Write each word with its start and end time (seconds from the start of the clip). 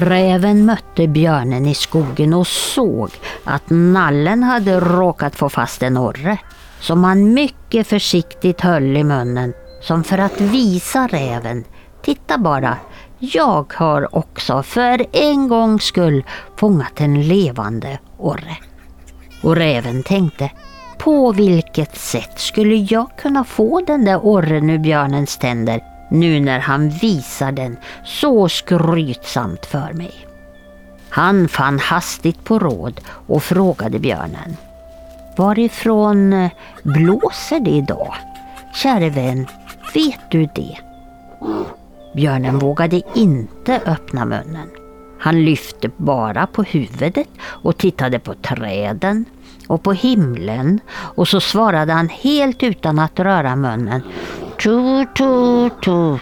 Räven 0.00 0.66
mötte 0.66 1.08
björnen 1.08 1.66
i 1.66 1.74
skogen 1.74 2.34
och 2.34 2.46
såg 2.46 3.10
att 3.44 3.62
nallen 3.66 4.42
hade 4.42 4.80
råkat 4.80 5.36
få 5.36 5.48
fast 5.48 5.82
en 5.82 5.98
orre 5.98 6.38
som 6.80 7.04
han 7.04 7.34
mycket 7.34 7.86
försiktigt 7.86 8.60
höll 8.60 8.96
i 8.96 9.04
munnen 9.04 9.52
som 9.82 10.04
för 10.04 10.18
att 10.18 10.40
visa 10.40 11.06
räven, 11.06 11.64
titta 12.02 12.38
bara, 12.38 12.76
jag 13.18 13.72
har 13.76 14.16
också 14.16 14.62
för 14.62 15.06
en 15.12 15.48
gångs 15.48 15.84
skull 15.84 16.24
fångat 16.56 17.00
en 17.00 17.22
levande 17.22 17.98
orre. 18.18 18.56
Och 19.42 19.56
räven 19.56 20.02
tänkte, 20.02 20.50
på 20.98 21.32
vilket 21.32 21.96
sätt 21.96 22.40
skulle 22.40 22.74
jag 22.74 23.10
kunna 23.18 23.44
få 23.44 23.80
den 23.86 24.04
där 24.04 24.18
orren 24.22 24.70
ur 24.70 24.78
björnens 24.78 25.38
tänder 25.38 25.97
nu 26.10 26.40
när 26.40 26.58
han 26.58 26.88
visar 26.88 27.52
den 27.52 27.76
så 28.04 28.48
skrytsamt 28.48 29.66
för 29.66 29.92
mig? 29.92 30.26
Han 31.08 31.48
fann 31.48 31.78
hastigt 31.78 32.44
på 32.44 32.58
råd 32.58 33.00
och 33.26 33.42
frågade 33.42 33.98
björnen. 33.98 34.56
Varifrån 35.36 36.32
eh, 36.32 36.50
blåser 36.82 37.60
det 37.60 37.70
idag? 37.70 38.14
Käre 38.74 39.10
vän, 39.10 39.46
vet 39.94 40.30
du 40.30 40.48
det? 40.54 40.78
Björnen 42.14 42.58
vågade 42.58 43.02
inte 43.14 43.80
öppna 43.86 44.24
munnen. 44.24 44.68
Han 45.20 45.44
lyfte 45.44 45.90
bara 45.96 46.46
på 46.46 46.62
huvudet 46.62 47.28
och 47.40 47.76
tittade 47.76 48.18
på 48.18 48.34
träden 48.34 49.24
och 49.66 49.82
på 49.82 49.92
himlen 49.92 50.80
och 50.90 51.28
så 51.28 51.40
svarade 51.40 51.92
han 51.92 52.08
helt 52.08 52.62
utan 52.62 52.98
att 52.98 53.20
röra 53.20 53.56
munnen. 53.56 54.02
Tu, 54.62 55.06
tu, 55.14 55.70
tu. 55.82 56.18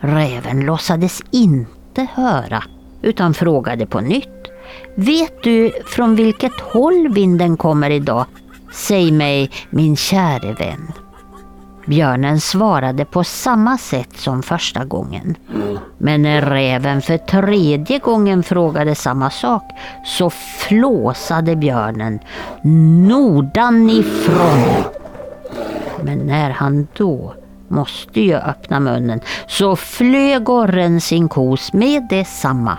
Räven 0.00 0.60
låtsades 0.60 1.22
inte 1.30 2.06
höra 2.14 2.62
utan 3.02 3.34
frågade 3.34 3.86
på 3.86 4.00
nytt. 4.00 4.50
Vet 4.94 5.42
du 5.42 5.72
från 5.86 6.16
vilket 6.16 6.60
håll 6.60 7.08
vinden 7.08 7.56
kommer 7.56 7.90
idag? 7.90 8.26
Säg 8.72 9.12
mig, 9.12 9.50
min 9.70 9.96
käre 9.96 10.52
vän. 10.52 10.92
Björnen 11.86 12.40
svarade 12.40 13.04
på 13.04 13.24
samma 13.24 13.78
sätt 13.78 14.16
som 14.16 14.42
första 14.42 14.84
gången. 14.84 15.36
Men 15.98 16.22
när 16.22 16.42
räven 16.42 17.02
för 17.02 17.18
tredje 17.18 17.98
gången 17.98 18.42
frågade 18.42 18.94
samma 18.94 19.30
sak 19.30 19.62
så 20.04 20.30
flåsade 20.30 21.56
björnen 21.56 22.18
nordanifrån. 23.08 24.99
Men 26.02 26.18
när 26.18 26.50
han 26.50 26.88
då 26.96 27.34
måste 27.68 28.20
ju 28.20 28.34
öppna 28.34 28.80
munnen 28.80 29.20
så 29.46 29.76
flög 29.76 30.48
orren 30.48 31.00
sin 31.00 31.28
kos 31.28 31.72
med 31.72 32.06
detsamma. 32.10 32.78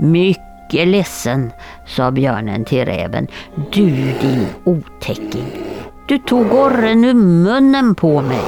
Mycket 0.00 0.88
ledsen, 0.88 1.52
sa 1.86 2.10
björnen 2.10 2.64
till 2.64 2.84
räven. 2.84 3.26
Du 3.72 3.90
din 4.20 4.46
otäcking. 4.64 5.46
Du 6.08 6.18
tog 6.18 6.54
orren 6.54 7.04
ur 7.04 7.14
munnen 7.14 7.94
på 7.94 8.20
mig. 8.20 8.44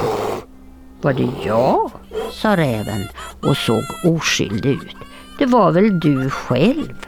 Var 1.01 1.13
det 1.13 1.29
jag? 1.45 1.91
sa 2.31 2.57
räven 2.57 3.01
och 3.41 3.57
såg 3.57 3.83
oskyldig 4.05 4.71
ut. 4.71 4.95
Det 5.39 5.45
var 5.45 5.71
väl 5.71 5.99
du 5.99 6.29
själv? 6.29 7.05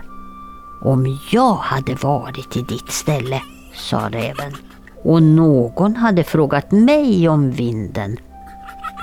Om 0.81 1.17
jag 1.31 1.53
hade 1.53 1.95
varit 1.95 2.57
i 2.57 2.61
ditt 2.61 2.91
ställe, 2.91 3.41
sa 3.73 4.09
räven, 4.11 4.55
och 5.03 5.23
någon 5.23 5.95
hade 5.95 6.23
frågat 6.23 6.71
mig 6.71 7.29
om 7.29 7.51
vinden, 7.51 8.17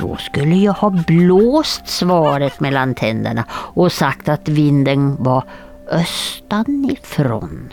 då 0.01 0.17
skulle 0.17 0.57
jag 0.57 0.73
ha 0.73 0.91
blåst 0.91 1.89
svaret 1.89 2.61
mellan 2.61 2.95
tänderna 2.95 3.45
och 3.51 3.93
sagt 3.93 4.29
att 4.29 4.49
vinden 4.49 5.17
var 5.19 5.45
östanifrån. 5.91 7.73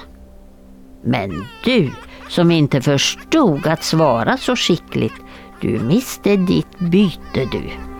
Men 1.03 1.45
du 1.65 1.91
som 2.29 2.51
inte 2.51 2.81
förstod 2.81 3.67
att 3.67 3.83
svara 3.83 4.37
så 4.37 4.55
skickligt, 4.55 5.15
du 5.61 5.79
miste 5.79 6.35
ditt 6.35 6.79
byte 6.79 7.45
du. 7.51 7.92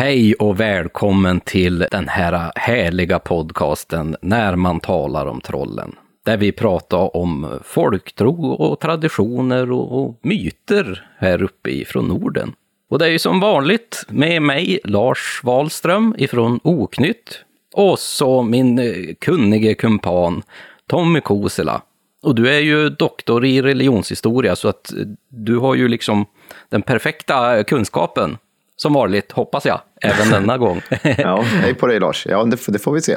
Hej 0.00 0.34
och 0.34 0.60
välkommen 0.60 1.40
till 1.40 1.78
den 1.78 2.08
här 2.08 2.52
härliga 2.54 3.18
podcasten 3.18 4.16
När 4.22 4.56
man 4.56 4.80
talar 4.80 5.26
om 5.26 5.40
trollen. 5.40 5.94
Där 6.24 6.36
vi 6.36 6.52
pratar 6.52 7.16
om 7.16 7.58
folktro 7.64 8.50
och 8.50 8.80
traditioner 8.80 9.72
och, 9.72 10.18
myter 10.22 11.08
här 11.18 11.42
uppe 11.42 11.70
ifrån 11.70 12.08
Norden. 12.08 12.52
Och 12.90 12.98
det 12.98 13.06
är 13.06 13.10
ju 13.10 13.18
som 13.18 13.40
vanligt 13.40 14.04
med 14.08 14.42
mig 14.42 14.80
Lars 14.84 15.40
Wahlström 15.44 16.14
ifrån 16.18 16.60
Oknytt 16.62 17.44
och 17.74 17.98
så 17.98 18.42
min 18.42 18.78
eh, 18.78 19.14
kunnige 19.18 19.74
kumpan 19.74 20.42
Tommy 20.86 21.20
Kosela. 21.20 21.82
Och 22.22 22.34
du 22.34 22.50
är 22.50 22.60
ju 22.60 22.88
doktor 22.88 23.44
i 23.44 23.62
religionshistoria 23.62 24.56
så 24.56 24.68
att 24.68 24.92
eh, 24.92 24.98
du 25.28 25.56
har 25.56 25.74
ju 25.74 25.88
liksom 25.88 26.26
den 26.68 26.82
perfekta 26.82 27.64
kunskapen 27.64 28.36
som 28.80 28.92
vanligt, 28.92 29.32
hoppas 29.32 29.66
jag, 29.66 29.80
även 30.02 30.30
denna 30.30 30.58
gång. 30.58 30.82
ja, 31.18 31.42
hej 31.42 31.74
på 31.74 31.86
dig 31.86 32.00
Lars. 32.00 32.26
Ja, 32.30 32.44
det, 32.44 32.72
det 32.72 32.78
får 32.78 32.92
vi 32.92 33.00
se. 33.00 33.16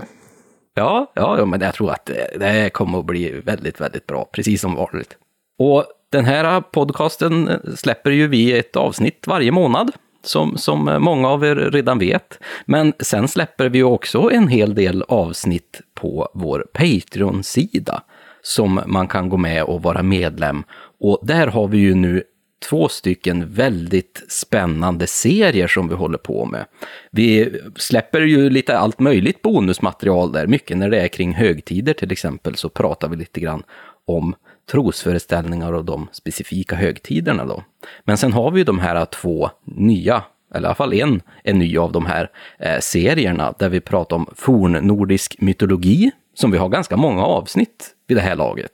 Ja, 0.76 1.12
ja, 1.16 1.46
men 1.46 1.62
jag 1.62 1.74
tror 1.74 1.92
att 1.92 2.10
det 2.40 2.74
kommer 2.74 3.00
att 3.00 3.06
bli 3.06 3.42
väldigt, 3.46 3.82
väldigt 3.82 4.08
bra, 4.08 4.30
precis 4.34 4.62
som 4.62 4.76
vanligt. 4.76 5.18
Och 5.60 5.86
den 6.12 6.26
här 6.26 6.62
podcasten 6.62 7.50
släpper 7.76 8.12
ju 8.12 8.28
vi 8.28 8.60
ett 8.60 8.76
avsnitt 8.76 9.28
varje 9.28 9.52
månad, 9.52 9.92
som, 10.24 10.58
som 10.58 10.98
många 11.00 11.30
av 11.30 11.46
er 11.46 11.56
redan 11.56 12.00
vet. 12.00 12.40
Men 12.66 12.94
sen 13.00 13.28
släpper 13.28 13.70
vi 13.70 13.84
också 13.84 14.32
en 14.32 14.48
hel 14.48 14.76
del 14.76 15.04
avsnitt 15.08 15.82
på 15.94 16.30
vår 16.34 16.66
Patreon-sida, 16.74 18.04
som 18.42 18.82
man 18.86 19.08
kan 19.08 19.30
gå 19.30 19.38
med 19.38 19.64
och 19.64 19.82
vara 19.82 20.04
medlem. 20.04 20.64
Och 21.00 21.20
där 21.24 21.48
har 21.48 21.68
vi 21.68 21.78
ju 21.78 21.96
nu 21.96 22.24
två 22.69 22.90
stycken 22.90 23.53
väldigt 23.53 24.24
spännande 24.29 25.07
serier 25.07 25.68
som 25.68 25.88
vi 25.88 25.96
håller 25.96 26.18
på 26.18 26.46
med. 26.46 26.66
Vi 27.12 27.59
släpper 27.75 28.22
ju 28.22 28.50
lite 28.50 28.78
allt 28.78 29.00
möjligt 29.00 29.41
bonusmaterial 29.41 30.31
där, 30.31 30.47
mycket 30.47 30.78
när 30.78 30.90
det 30.90 31.00
är 31.00 31.07
kring 31.07 31.34
högtider 31.34 31.94
till 31.94 32.12
exempel, 32.12 32.56
så 32.56 32.69
pratar 32.69 33.09
vi 33.09 33.16
lite 33.16 33.40
grann 33.40 33.63
om 34.06 34.35
trosföreställningar 34.71 35.74
och 35.74 35.86
de 35.86 36.07
specifika 36.12 36.75
högtiderna 36.75 37.45
då. 37.45 37.63
Men 38.04 38.18
sen 38.18 38.33
har 38.33 38.51
vi 38.51 38.60
ju 38.60 38.63
de 38.63 38.80
här 38.80 39.06
två 39.06 39.50
nya, 39.66 40.24
eller 40.54 40.68
i 40.68 40.68
alla 40.68 40.75
fall 40.75 40.94
en 40.94 41.21
en 41.44 41.59
ny 41.59 41.77
av 41.77 41.92
de 41.92 42.06
här 42.06 42.30
eh, 42.59 42.80
serierna, 42.80 43.54
där 43.59 43.69
vi 43.69 43.81
pratar 43.81 44.16
om 44.16 44.27
fornnordisk 44.36 45.42
mytologi, 45.42 46.12
som 46.33 46.51
vi 46.51 46.57
har 46.57 46.69
ganska 46.69 46.98
många 46.98 47.24
avsnitt 47.24 47.89
vid 48.07 48.18
det 48.18 48.21
här 48.21 48.36
laget. 48.36 48.71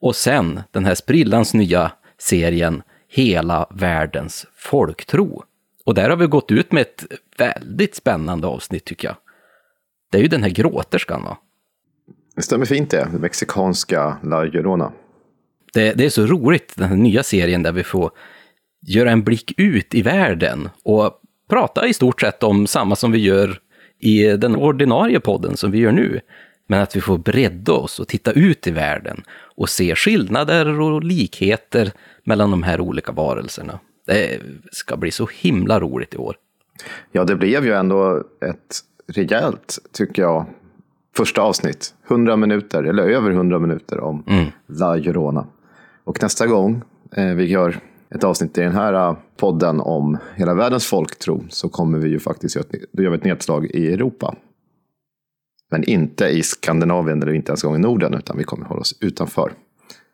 Och 0.00 0.16
sen 0.16 0.60
den 0.70 0.84
här 0.84 0.94
sprillans 0.94 1.54
nya 1.54 1.92
serien 2.18 2.82
hela 3.10 3.66
världens 3.70 4.46
folktro. 4.56 5.44
Och 5.84 5.94
där 5.94 6.10
har 6.10 6.16
vi 6.16 6.26
gått 6.26 6.50
ut 6.50 6.72
med 6.72 6.80
ett 6.80 7.04
väldigt 7.38 7.94
spännande 7.94 8.46
avsnitt 8.46 8.84
tycker 8.84 9.08
jag. 9.08 9.16
Det 10.10 10.18
är 10.18 10.22
ju 10.22 10.28
den 10.28 10.42
här 10.42 10.50
gråterskan 10.50 11.22
va? 11.22 11.38
Det 12.36 12.42
stämmer 12.42 12.66
fint 12.66 12.90
det, 12.90 13.08
mexikanska 13.20 14.16
La 14.22 14.44
Llorona. 14.44 14.92
Det, 15.72 15.92
det 15.92 16.04
är 16.04 16.10
så 16.10 16.26
roligt, 16.26 16.72
den 16.76 16.88
här 16.88 16.96
nya 16.96 17.22
serien 17.22 17.62
där 17.62 17.72
vi 17.72 17.84
får 17.84 18.10
göra 18.86 19.10
en 19.10 19.22
blick 19.22 19.54
ut 19.56 19.94
i 19.94 20.02
världen 20.02 20.68
och 20.84 21.20
prata 21.48 21.86
i 21.86 21.94
stort 21.94 22.20
sett 22.20 22.42
om 22.42 22.66
samma 22.66 22.96
som 22.96 23.12
vi 23.12 23.18
gör 23.18 23.60
i 23.98 24.24
den 24.24 24.56
ordinarie 24.56 25.20
podden 25.20 25.56
som 25.56 25.70
vi 25.70 25.78
gör 25.78 25.92
nu. 25.92 26.20
Men 26.66 26.82
att 26.82 26.96
vi 26.96 27.00
får 27.00 27.18
bredda 27.18 27.72
oss 27.72 28.00
och 28.00 28.08
titta 28.08 28.32
ut 28.32 28.66
i 28.66 28.70
världen 28.70 29.22
och 29.56 29.68
se 29.68 29.94
skillnader 29.94 30.80
och 30.80 31.04
likheter 31.04 31.92
mellan 32.30 32.50
de 32.50 32.62
här 32.62 32.80
olika 32.80 33.12
varelserna. 33.12 33.78
Det 34.06 34.40
ska 34.72 34.96
bli 34.96 35.10
så 35.10 35.28
himla 35.32 35.80
roligt 35.80 36.14
i 36.14 36.16
år. 36.16 36.36
Ja, 37.12 37.24
det 37.24 37.36
blev 37.36 37.64
ju 37.64 37.72
ändå 37.72 38.24
ett 38.40 38.80
rejält, 39.06 39.78
tycker 39.92 40.22
jag, 40.22 40.46
första 41.16 41.42
avsnitt. 41.42 41.94
100 42.08 42.36
minuter, 42.36 42.84
eller 42.84 43.02
över 43.02 43.30
100 43.30 43.58
minuter 43.58 44.00
om 44.00 44.24
Mm. 44.26 44.46
La 44.66 44.96
Llorona. 44.96 45.46
Och 46.04 46.22
nästa 46.22 46.46
gång 46.46 46.82
eh, 47.16 47.34
vi 47.34 47.44
gör 47.44 47.80
ett 48.14 48.24
avsnitt 48.24 48.58
i 48.58 48.60
den 48.60 48.72
här 48.72 48.92
eh, 48.92 49.16
podden 49.36 49.80
om 49.80 50.18
hela 50.34 50.54
världens 50.54 50.86
folktro 50.86 51.44
så 51.48 51.68
kommer 51.68 51.98
vi 51.98 52.08
ju 52.08 52.18
faktiskt 52.18 52.56
göra 52.56 52.66
ett, 52.72 52.84
då 52.92 53.02
gör 53.02 53.10
vi 53.10 53.16
ett 53.16 53.24
nedslag 53.24 53.66
i 53.66 53.92
Europa. 53.92 54.34
Men 55.70 55.84
inte 55.84 56.24
i 56.24 56.42
Skandinavien 56.42 57.22
eller 57.22 57.32
inte 57.32 57.50
ens 57.50 57.64
en 57.64 57.70
gång 57.70 57.76
i 57.76 57.82
Norden, 57.82 58.14
utan 58.14 58.36
vi 58.38 58.44
kommer 58.44 58.66
hålla 58.66 58.80
oss 58.80 58.98
utanför. 59.00 59.52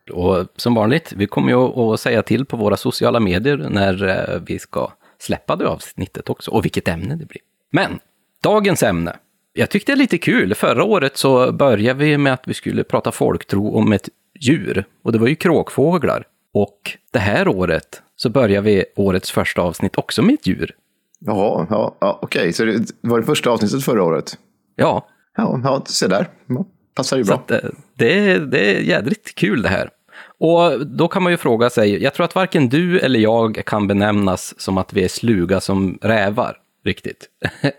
Och 0.09 0.47
som 0.55 0.73
vanligt, 0.73 1.13
vi 1.15 1.27
kommer 1.27 1.49
ju 1.49 1.57
att 1.57 1.99
säga 1.99 2.23
till 2.23 2.45
på 2.45 2.57
våra 2.57 2.77
sociala 2.77 3.19
medier 3.19 3.57
när 3.57 4.07
eh, 4.07 4.41
vi 4.45 4.59
ska 4.59 4.91
släppa 5.19 5.55
det 5.55 5.67
avsnittet 5.67 6.29
också, 6.29 6.51
och 6.51 6.65
vilket 6.65 6.87
ämne 6.87 7.15
det 7.15 7.25
blir. 7.25 7.41
Men, 7.71 7.99
dagens 8.43 8.83
ämne. 8.83 9.15
Jag 9.53 9.69
tyckte 9.69 9.91
det 9.91 9.95
är 9.95 9.97
lite 9.97 10.17
kul. 10.17 10.55
Förra 10.55 10.83
året 10.83 11.17
så 11.17 11.51
började 11.51 11.99
vi 11.99 12.17
med 12.17 12.33
att 12.33 12.47
vi 12.47 12.53
skulle 12.53 12.83
prata 12.83 13.11
folktro 13.11 13.75
om 13.77 13.93
ett 13.93 14.09
djur, 14.39 14.85
och 15.03 15.11
det 15.11 15.17
var 15.17 15.27
ju 15.27 15.35
kråkfåglar. 15.35 16.23
Och 16.53 16.97
det 17.11 17.19
här 17.19 17.47
året 17.47 18.01
så 18.15 18.29
börjar 18.29 18.61
vi 18.61 18.85
årets 18.95 19.31
första 19.31 19.61
avsnitt 19.61 19.97
också 19.97 20.21
med 20.21 20.33
ett 20.33 20.47
djur. 20.47 20.75
Jaha, 21.19 21.67
ja, 21.69 21.97
ja, 21.99 22.19
okej, 22.21 22.53
så 22.53 22.65
det 22.65 22.91
var 23.01 23.19
det 23.19 23.25
första 23.25 23.49
avsnittet 23.49 23.83
förra 23.83 24.03
året? 24.03 24.37
Ja, 24.75 25.07
Ja, 25.37 25.61
ja 25.63 25.83
se 25.85 26.07
där. 26.07 26.27
Passar 26.95 27.17
ju 27.17 27.23
Så 27.23 27.27
bra. 27.27 27.35
att, 27.35 27.51
eh, 27.51 27.69
det, 27.95 28.19
är, 28.19 28.39
det 28.39 28.75
är 28.75 28.81
jädrigt 28.81 29.35
kul 29.35 29.61
det 29.61 29.69
här. 29.69 29.89
Och 30.39 30.87
då 30.87 31.07
kan 31.07 31.23
man 31.23 31.31
ju 31.31 31.37
fråga 31.37 31.69
sig, 31.69 32.03
jag 32.03 32.13
tror 32.13 32.25
att 32.25 32.35
varken 32.35 32.69
du 32.69 32.99
eller 32.99 33.19
jag 33.19 33.63
kan 33.65 33.87
benämnas 33.87 34.59
som 34.59 34.77
att 34.77 34.93
vi 34.93 35.03
är 35.03 35.07
sluga 35.07 35.61
som 35.61 35.99
rävar, 36.01 36.57
riktigt. 36.85 37.29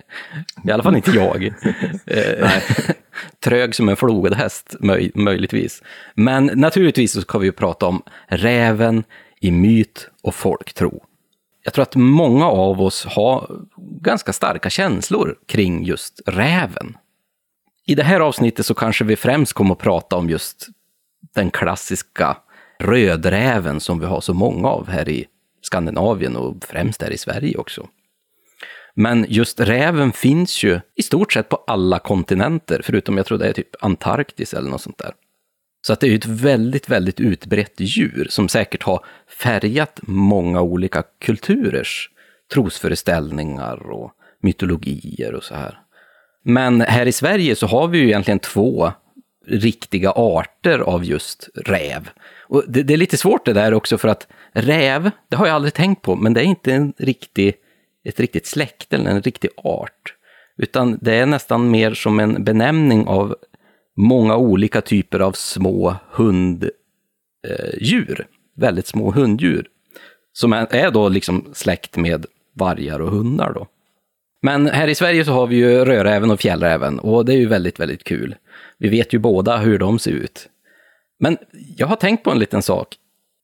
I 0.64 0.70
alla 0.70 0.82
fall 0.82 0.96
inte 0.96 1.10
jag. 1.10 1.54
Eh, 2.06 2.50
Trög 3.44 3.74
som 3.74 3.88
en 3.88 3.96
flodhäst, 3.96 4.76
möj, 4.80 5.10
möjligtvis. 5.14 5.82
Men 6.14 6.50
naturligtvis 6.54 7.12
så 7.12 7.20
ska 7.20 7.38
vi 7.38 7.46
ju 7.46 7.52
prata 7.52 7.86
om 7.86 8.02
räven 8.26 9.04
i 9.40 9.50
myt 9.50 10.08
och 10.22 10.34
folktro. 10.34 11.02
Jag 11.64 11.74
tror 11.74 11.82
att 11.82 11.96
många 11.96 12.46
av 12.46 12.82
oss 12.82 13.04
har 13.04 13.50
ganska 14.00 14.32
starka 14.32 14.70
känslor 14.70 15.38
kring 15.46 15.84
just 15.84 16.20
räven. 16.26 16.96
I 17.86 17.94
det 17.94 18.02
här 18.02 18.20
avsnittet 18.20 18.66
så 18.66 18.74
kanske 18.74 19.04
vi 19.04 19.16
främst 19.16 19.52
kommer 19.52 19.72
att 19.72 19.78
prata 19.78 20.16
om 20.16 20.30
just 20.30 20.68
den 21.34 21.50
klassiska 21.50 22.36
rödräven 22.78 23.80
som 23.80 24.00
vi 24.00 24.06
har 24.06 24.20
så 24.20 24.34
många 24.34 24.68
av 24.68 24.88
här 24.88 25.08
i 25.08 25.26
Skandinavien 25.62 26.36
och 26.36 26.64
främst 26.64 27.02
här 27.02 27.10
i 27.10 27.18
Sverige 27.18 27.56
också. 27.56 27.88
Men 28.94 29.26
just 29.28 29.60
räven 29.60 30.12
finns 30.12 30.64
ju 30.64 30.80
i 30.96 31.02
stort 31.02 31.32
sett 31.32 31.48
på 31.48 31.64
alla 31.66 31.98
kontinenter, 31.98 32.80
förutom 32.84 33.16
jag 33.16 33.26
tror 33.26 33.38
det 33.38 33.48
är 33.48 33.52
typ 33.52 33.84
Antarktis 33.84 34.54
eller 34.54 34.70
något 34.70 34.82
sånt 34.82 34.98
där. 34.98 35.12
Så 35.86 35.92
att 35.92 36.00
det 36.00 36.08
är 36.08 36.14
ett 36.14 36.26
väldigt, 36.26 36.88
väldigt 36.88 37.20
utbrett 37.20 37.74
djur 37.80 38.26
som 38.30 38.48
säkert 38.48 38.82
har 38.82 39.04
färgat 39.42 40.00
många 40.02 40.60
olika 40.60 41.02
kulturers 41.20 42.10
trosföreställningar 42.52 43.90
och 43.90 44.12
mytologier 44.42 45.34
och 45.34 45.44
så 45.44 45.54
här. 45.54 45.78
Men 46.44 46.80
här 46.80 47.06
i 47.06 47.12
Sverige 47.12 47.56
så 47.56 47.66
har 47.66 47.88
vi 47.88 47.98
ju 47.98 48.06
egentligen 48.06 48.38
två 48.38 48.92
riktiga 49.48 50.10
arter 50.10 50.78
av 50.78 51.04
just 51.04 51.48
räv. 51.54 52.08
Och 52.40 52.64
det, 52.68 52.82
det 52.82 52.94
är 52.94 52.98
lite 52.98 53.16
svårt 53.16 53.44
det 53.44 53.52
där 53.52 53.74
också 53.74 53.98
för 53.98 54.08
att 54.08 54.26
räv, 54.52 55.10
det 55.28 55.36
har 55.36 55.46
jag 55.46 55.54
aldrig 55.54 55.74
tänkt 55.74 56.02
på, 56.02 56.16
men 56.16 56.34
det 56.34 56.40
är 56.40 56.44
inte 56.44 56.72
en 56.72 56.92
riktig, 56.96 57.54
ett 58.04 58.20
riktigt 58.20 58.46
släkte 58.46 58.96
eller 58.96 59.10
en 59.10 59.22
riktig 59.22 59.50
art. 59.56 60.14
Utan 60.56 60.98
det 61.02 61.14
är 61.14 61.26
nästan 61.26 61.70
mer 61.70 61.94
som 61.94 62.20
en 62.20 62.44
benämning 62.44 63.06
av 63.06 63.36
många 63.96 64.36
olika 64.36 64.80
typer 64.80 65.20
av 65.20 65.32
små 65.32 65.96
hunddjur. 66.10 66.70
Eh, 68.20 68.26
väldigt 68.56 68.86
små 68.86 69.10
hunddjur. 69.10 69.66
Som 70.32 70.52
är, 70.52 70.74
är 70.74 70.90
då 70.90 71.08
liksom 71.08 71.50
släkt 71.52 71.96
med 71.96 72.26
vargar 72.54 73.00
och 73.00 73.10
hundar 73.10 73.52
då. 73.52 73.66
Men 74.42 74.66
här 74.66 74.88
i 74.88 74.94
Sverige 74.94 75.24
så 75.24 75.32
har 75.32 75.46
vi 75.46 75.56
ju 75.56 75.84
rödräven 75.84 76.30
och 76.30 76.40
fjällräven 76.40 76.98
och 76.98 77.24
det 77.24 77.32
är 77.32 77.38
ju 77.38 77.46
väldigt, 77.46 77.80
väldigt 77.80 78.04
kul. 78.04 78.34
Vi 78.78 78.88
vet 78.88 79.12
ju 79.12 79.18
båda 79.18 79.56
hur 79.56 79.78
de 79.78 79.98
ser 79.98 80.10
ut. 80.10 80.48
Men 81.18 81.36
jag 81.76 81.86
har 81.86 81.96
tänkt 81.96 82.24
på 82.24 82.30
en 82.30 82.38
liten 82.38 82.62
sak. 82.62 82.96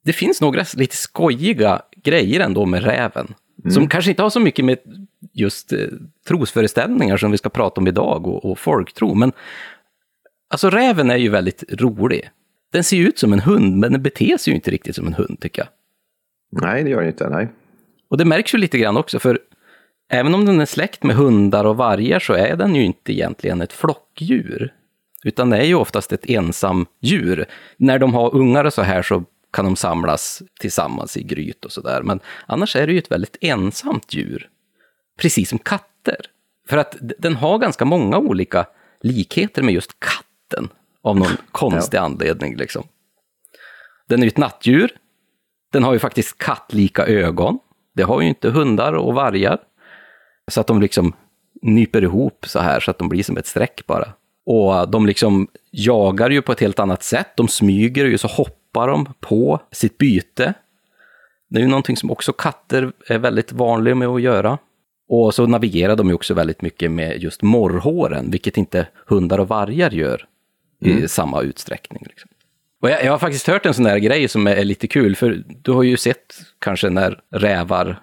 Det 0.05 0.13
finns 0.13 0.41
några 0.41 0.65
lite 0.77 0.97
skojiga 0.97 1.83
grejer 1.97 2.41
ändå 2.41 2.67
med 2.67 2.85
räven. 2.85 3.35
Som 3.71 3.89
kanske 3.89 4.11
inte 4.11 4.23
har 4.23 4.31
så 4.31 4.41
mycket 4.41 4.65
med 4.65 4.79
just 5.33 5.73
eh, 5.73 5.79
trosföreställningar 6.29 7.17
som 7.17 7.31
vi 7.31 7.39
ska 7.39 7.49
prata 7.49 7.81
om 7.81 7.89
idag 7.89 8.27
och, 8.27 8.45
och 8.45 8.59
folktro. 8.59 9.15
Men 9.15 9.33
alltså 10.51 10.71
räven 10.71 11.11
är 11.11 11.17
ju 11.17 11.29
väldigt 11.29 11.65
rolig. 11.69 12.31
Den 12.73 12.85
ser 12.85 12.97
ju 12.97 13.09
ut 13.09 13.19
som 13.19 13.33
en 13.33 13.41
hund, 13.41 13.77
men 13.77 13.93
den 13.93 14.03
beter 14.03 14.37
sig 14.37 14.51
ju 14.51 14.55
inte 14.55 14.71
riktigt 14.71 14.97
som 14.97 15.07
en 15.07 15.15
hund 15.15 15.41
tycker 15.41 15.63
jag. 15.63 15.69
Nej, 16.63 16.85
det 16.85 16.91
gör 16.91 17.03
det 17.03 17.09
inte. 17.09 17.29
Nej. 17.29 17.49
Och 18.09 18.19
det 18.19 18.25
märks 18.25 18.55
ju 18.55 18.59
lite 18.59 18.79
grann 18.79 18.97
också, 18.97 19.19
för 19.19 19.39
även 20.09 20.35
om 20.35 20.45
den 20.45 20.61
är 20.61 20.67
släkt 20.67 21.03
med 21.03 21.17
hundar 21.17 21.65
och 21.65 21.77
vargar 21.77 22.19
så 22.19 22.33
är 22.33 22.57
den 22.57 22.75
ju 22.75 22.85
inte 22.85 23.13
egentligen 23.13 23.61
ett 23.61 23.73
flockdjur. 23.73 24.73
Utan 25.25 25.51
det 25.51 25.57
är 25.57 25.65
ju 25.65 25.75
oftast 25.75 26.13
ett 26.13 26.31
ensam 26.31 26.87
djur. 27.01 27.45
När 27.77 27.99
de 27.99 28.15
har 28.15 28.35
ungar 28.35 28.65
och 28.65 28.73
så 28.73 28.83
här 28.83 29.03
så 29.03 29.25
kan 29.53 29.65
de 29.65 29.77
samlas 29.77 30.43
tillsammans 30.61 31.17
i 31.17 31.23
gryt 31.23 31.65
och 31.65 31.73
sådär. 31.73 32.03
Men 32.03 32.21
annars 32.47 32.77
är 32.77 32.87
det 32.87 32.93
ju 32.93 32.99
ett 32.99 33.11
väldigt 33.11 33.37
ensamt 33.41 34.15
djur. 34.15 34.49
Precis 35.19 35.49
som 35.49 35.59
katter. 35.59 36.17
För 36.69 36.77
att 36.77 36.97
den 37.01 37.37
har 37.37 37.59
ganska 37.59 37.85
många 37.85 38.19
olika 38.19 38.67
likheter 39.01 39.63
med 39.63 39.75
just 39.75 40.01
katten. 40.01 40.69
Av 41.03 41.17
någon 41.17 41.37
konstig 41.51 41.99
anledning 41.99 42.57
liksom. 42.57 42.85
Den 44.09 44.21
är 44.21 44.25
ju 44.25 44.29
ett 44.29 44.39
nattdjur. 44.39 44.91
Den 45.73 45.85
har 45.85 45.93
ju 45.93 45.99
faktiskt 45.99 46.39
kattlika 46.39 47.07
ögon. 47.07 47.59
Det 47.95 48.03
har 48.03 48.21
ju 48.21 48.29
inte 48.29 48.51
hundar 48.51 48.93
och 48.93 49.15
vargar. 49.15 49.59
Så 50.49 50.61
att 50.61 50.67
de 50.67 50.81
liksom 50.81 51.13
nyper 51.63 52.03
ihop 52.03 52.45
så 52.49 52.59
här 52.59 52.81
så 52.81 52.91
att 52.91 52.99
de 52.99 53.09
blir 53.09 53.23
som 53.23 53.37
ett 53.37 53.47
streck 53.47 53.87
bara. 53.87 54.13
Och 54.47 54.89
de 54.89 55.07
liksom 55.07 55.49
jagar 55.71 56.31
ju 56.31 56.43
på 56.43 56.53
ett 56.53 56.61
helt 56.61 56.79
annat 56.79 57.03
sätt. 57.03 57.29
De 57.37 57.49
smyger 57.49 58.05
ju 58.05 58.19
så 58.19 58.29
hoppar 58.29 58.89
de 58.89 59.15
på 59.21 59.61
sitt 59.73 59.99
byte. 59.99 60.55
Det 61.49 61.59
är 61.59 61.63
ju 61.63 61.69
någonting 61.69 61.97
som 61.97 62.11
också 62.11 62.33
katter 62.33 62.93
är 63.09 63.19
väldigt 63.19 63.53
vanliga 63.53 63.95
med 63.95 64.09
att 64.09 64.23
göra. 64.23 64.59
Och 65.09 65.35
så 65.35 65.47
navigerar 65.47 65.97
de 65.97 66.09
ju 66.09 66.15
också 66.15 66.35
väldigt 66.35 66.63
mycket 66.63 66.91
med 66.91 67.23
just 67.23 67.43
morrhåren, 67.43 68.31
vilket 68.31 68.57
inte 68.57 68.87
hundar 69.07 69.39
och 69.41 69.49
vargar 69.49 69.91
gör 69.91 70.27
i 70.81 71.09
samma 71.09 71.43
utsträckning. 71.43 72.03
Liksom. 72.07 72.31
Och 72.83 72.91
jag, 72.91 73.05
jag 73.05 73.11
har 73.11 73.19
faktiskt 73.19 73.47
hört 73.47 73.67
en 73.67 73.75
sån 73.75 73.85
där 73.85 73.99
grej 73.99 74.29
som 74.29 74.47
är, 74.47 74.57
är 74.57 74.65
lite 74.65 74.87
kul, 74.87 75.17
för 75.17 75.45
du 75.63 75.73
har 75.73 75.83
ju 75.83 75.97
sett 75.97 76.35
kanske 76.59 76.91
när 76.91 77.21
rävar 77.31 78.01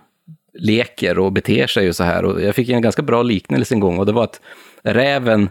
leker 0.53 1.19
och 1.19 1.31
beter 1.31 1.67
sig 1.67 1.89
och 1.89 1.95
så 1.95 2.03
här. 2.03 2.25
Och 2.25 2.41
jag 2.41 2.55
fick 2.55 2.69
en 2.69 2.81
ganska 2.81 3.01
bra 3.01 3.24
liknelse 3.24 3.75
en 3.75 3.79
gång 3.79 4.00
och 4.00 4.05
det 4.05 4.12
var 4.12 4.24
att 4.24 4.41
räven 4.83 5.50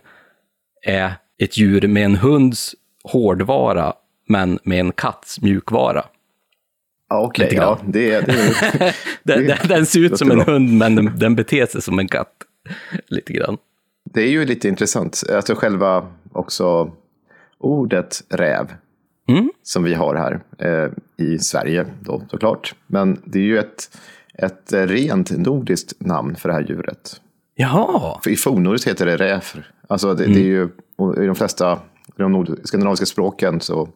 är 0.83 1.13
ett 1.39 1.57
djur 1.57 1.89
med 1.89 2.05
en 2.05 2.17
hunds 2.17 2.75
hårdvara, 3.05 3.93
men 4.29 4.59
med 4.63 4.81
en 4.81 4.93
katts 4.93 5.41
mjukvara. 5.41 6.05
Ja, 7.09 7.21
Okej, 7.21 7.49
ja, 7.53 7.79
det, 7.87 8.21
det, 8.21 8.95
Den, 9.23 9.47
den, 9.47 9.59
den 9.69 9.87
ser 9.87 10.01
ut 10.01 10.19
som 10.19 10.31
en 10.31 10.37
bra. 10.39 10.53
hund, 10.53 10.79
men 10.79 10.95
den, 10.95 11.13
den 11.19 11.35
beter 11.37 11.67
sig 11.67 11.83
som 11.83 11.99
en 11.99 12.09
katt. 12.09 12.33
Lite 13.07 13.33
grann. 13.33 13.59
det 14.05 14.23
är 14.23 14.29
ju 14.29 14.45
lite 14.45 14.69
intressant. 14.69 15.23
Alltså 15.35 15.55
själva 15.55 16.07
också 16.33 16.93
ordet 17.59 18.23
räv. 18.29 18.75
Mm. 19.29 19.51
Som 19.63 19.83
vi 19.83 19.95
har 19.95 20.15
här 20.15 20.41
eh, 20.59 20.91
i 21.27 21.39
Sverige 21.39 21.87
då 22.01 22.23
såklart. 22.31 22.75
Men 22.87 23.21
det 23.25 23.39
är 23.39 23.43
ju 23.43 23.59
ett, 23.59 23.99
ett 24.35 24.73
rent 24.73 25.31
nordiskt 25.31 26.01
namn 26.01 26.37
för 26.37 26.49
det 26.49 26.55
här 26.55 26.67
djuret. 26.69 27.21
Jaha, 27.55 28.21
För 28.25 28.31
I 28.31 28.37
fornnordiskt 28.37 28.89
heter 28.89 29.07
det 29.07 29.17
räfr. 29.17 29.73
Alltså 29.89 30.15
det, 30.15 30.27
det 30.27 30.41
är 30.41 30.45
ju, 30.45 30.69
i 31.23 31.27
de 31.27 31.35
flesta 31.35 31.79
de 32.17 32.33
nord, 32.33 32.59
skandinaviska 32.65 33.07
språken 33.07 33.61
så 33.61 33.89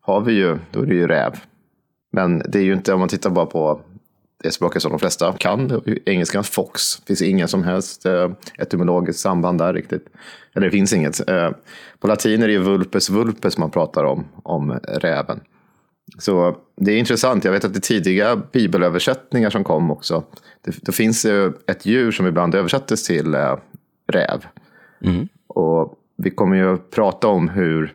har 0.00 0.20
vi 0.20 0.32
ju, 0.32 0.58
då 0.70 0.82
är 0.82 0.86
det 0.86 0.94
ju 0.94 1.06
räv. 1.06 1.32
Men 2.12 2.38
det 2.38 2.58
är 2.58 2.62
ju 2.62 2.72
inte, 2.72 2.92
om 2.92 3.00
man 3.00 3.08
tittar 3.08 3.30
bara 3.30 3.46
på 3.46 3.80
det 4.42 4.50
språket 4.50 4.82
som 4.82 4.90
de 4.90 4.98
flesta 4.98 5.32
kan, 5.32 5.82
engelskan 6.06 6.44
fox, 6.44 6.96
det 6.96 7.06
finns 7.06 7.22
ingen 7.22 7.48
som 7.48 7.62
helst 7.62 8.06
eh, 8.06 8.30
etymologiskt 8.58 9.20
samband 9.20 9.58
där 9.58 9.74
riktigt. 9.74 10.06
Eller 10.54 10.66
det 10.66 10.70
finns 10.70 10.92
inget. 10.92 11.28
Eh, 11.28 11.50
på 11.98 12.06
latin 12.06 12.42
är 12.42 12.46
det 12.46 12.52
ju 12.52 12.58
vulpes 12.58 13.10
vulpes 13.10 13.58
man 13.58 13.70
pratar 13.70 14.04
om, 14.04 14.24
om 14.42 14.72
räven. 14.82 15.40
Så 16.18 16.56
det 16.76 16.92
är 16.92 16.98
intressant. 16.98 17.44
Jag 17.44 17.52
vet 17.52 17.64
att 17.64 17.74
det 17.74 17.80
tidiga 17.80 18.36
bibelöversättningar 18.36 19.50
som 19.50 19.64
kom 19.64 19.90
också. 19.90 20.24
Det, 20.64 20.74
det 20.82 20.92
finns 20.92 21.24
ju 21.24 21.52
ett 21.66 21.86
djur 21.86 22.12
som 22.12 22.26
ibland 22.26 22.54
översattes 22.54 23.06
till 23.06 23.34
eh, 23.34 23.56
räv. 24.06 24.46
Och 25.46 25.98
vi 26.16 26.30
kommer 26.30 26.56
ju 26.56 26.76
prata 26.76 27.28
om 27.28 27.48
hur 27.48 27.94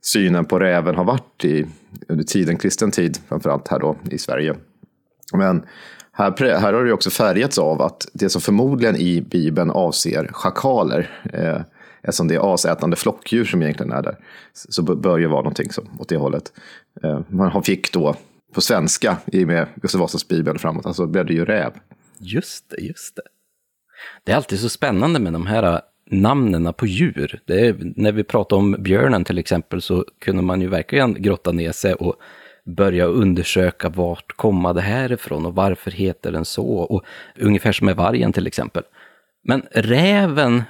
synen 0.00 0.44
på 0.44 0.58
räven 0.58 0.94
har 0.94 1.04
varit 1.04 1.44
i, 1.44 1.66
under 2.08 2.24
tiden 2.24 2.56
kristen 2.56 2.90
tid, 2.90 3.18
framförallt 3.28 3.68
här 3.68 3.78
då 3.78 3.96
i 4.10 4.18
Sverige. 4.18 4.54
Men 5.32 5.62
här, 6.12 6.58
här 6.58 6.72
har 6.72 6.84
det 6.84 6.92
också 6.92 7.10
färgats 7.10 7.58
av 7.58 7.82
att 7.82 8.08
det 8.12 8.28
som 8.28 8.40
förmodligen 8.40 8.96
i 8.96 9.20
Bibeln 9.20 9.70
avser 9.70 10.28
schakaler. 10.32 11.10
Eh, 11.32 11.60
eftersom 12.02 12.28
det 12.28 12.34
är 12.34 12.54
asätande 12.54 12.96
flockdjur 12.96 13.44
som 13.44 13.62
egentligen 13.62 13.92
är 13.92 14.02
där, 14.02 14.16
så 14.52 14.82
bör 14.82 15.18
ju 15.18 15.26
vara 15.26 15.42
någonting 15.42 15.72
som, 15.72 15.84
åt 15.98 16.08
det 16.08 16.16
hållet. 16.16 16.52
Eh, 17.02 17.20
man 17.28 17.62
fick 17.62 17.92
då 17.92 18.14
på 18.54 18.60
svenska, 18.60 19.16
i 19.26 19.44
och 19.44 19.48
med 19.48 19.66
Gustav 19.74 20.00
Vasas 20.00 20.28
bibel 20.28 20.58
framåt, 20.58 20.86
alltså 20.86 21.06
blev 21.06 21.26
det 21.26 21.34
ju 21.34 21.44
räv. 21.44 21.72
Just 22.20 22.70
det, 22.70 22.80
just 22.80 23.16
det. 23.16 23.22
Det 24.24 24.32
är 24.32 24.36
alltid 24.36 24.60
så 24.60 24.68
spännande 24.68 25.20
med 25.20 25.32
de 25.32 25.46
här 25.46 25.62
äh, 25.62 25.80
namnen 26.10 26.72
på 26.72 26.86
djur. 26.86 27.40
Det 27.44 27.66
är, 27.66 27.76
när 27.96 28.12
vi 28.12 28.24
pratar 28.24 28.56
om 28.56 28.76
björnen 28.78 29.24
till 29.24 29.38
exempel 29.38 29.82
så 29.82 30.04
kunde 30.18 30.42
man 30.42 30.60
ju 30.60 30.68
verkligen 30.68 31.22
grotta 31.22 31.52
ner 31.52 31.72
sig 31.72 31.94
och 31.94 32.16
börja 32.64 33.04
undersöka 33.04 33.88
vart 33.88 34.36
komma 34.36 34.72
det 34.72 34.80
här 34.80 35.12
ifrån 35.12 35.46
och 35.46 35.54
varför 35.54 35.90
heter 35.90 36.32
den 36.32 36.44
så. 36.44 36.66
Och 36.66 37.04
ungefär 37.36 37.72
som 37.72 37.84
med 37.84 37.96
vargen 37.96 38.32
till 38.32 38.46
exempel. 38.46 38.82
Men 39.44 39.62
räven 39.70 40.62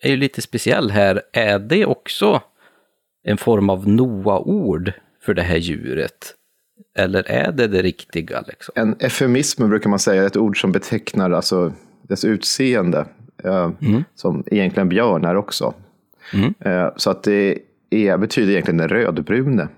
är 0.00 0.10
ju 0.10 0.16
lite 0.16 0.42
speciell 0.42 0.90
här. 0.90 1.22
Är 1.32 1.58
det 1.58 1.86
också 1.86 2.42
en 3.22 3.36
form 3.36 3.70
av 3.70 3.88
Noa-ord 3.88 4.92
för 5.22 5.34
det 5.34 5.42
här 5.42 5.56
djuret? 5.56 6.34
Eller 6.98 7.30
är 7.30 7.52
det 7.52 7.66
det 7.66 7.82
riktiga? 7.82 8.44
Liksom? 8.46 8.72
En 8.76 8.96
eufemism 9.00 9.68
brukar 9.68 9.90
man 9.90 9.98
säga, 9.98 10.26
ett 10.26 10.36
ord 10.36 10.60
som 10.60 10.72
betecknar 10.72 11.30
alltså 11.30 11.72
dess 12.02 12.24
utseende. 12.24 13.06
Eh, 13.44 13.70
mm. 13.80 14.04
Som 14.14 14.44
egentligen 14.46 14.88
björn 14.88 15.24
är 15.24 15.36
också. 15.36 15.74
Mm. 16.34 16.54
Eh, 16.60 16.88
så 16.96 17.10
att 17.10 17.22
det 17.22 17.58
är, 17.90 18.18
betyder 18.18 18.52
egentligen 18.52 18.78
den 18.78 18.88
rödbrune. 18.88 19.68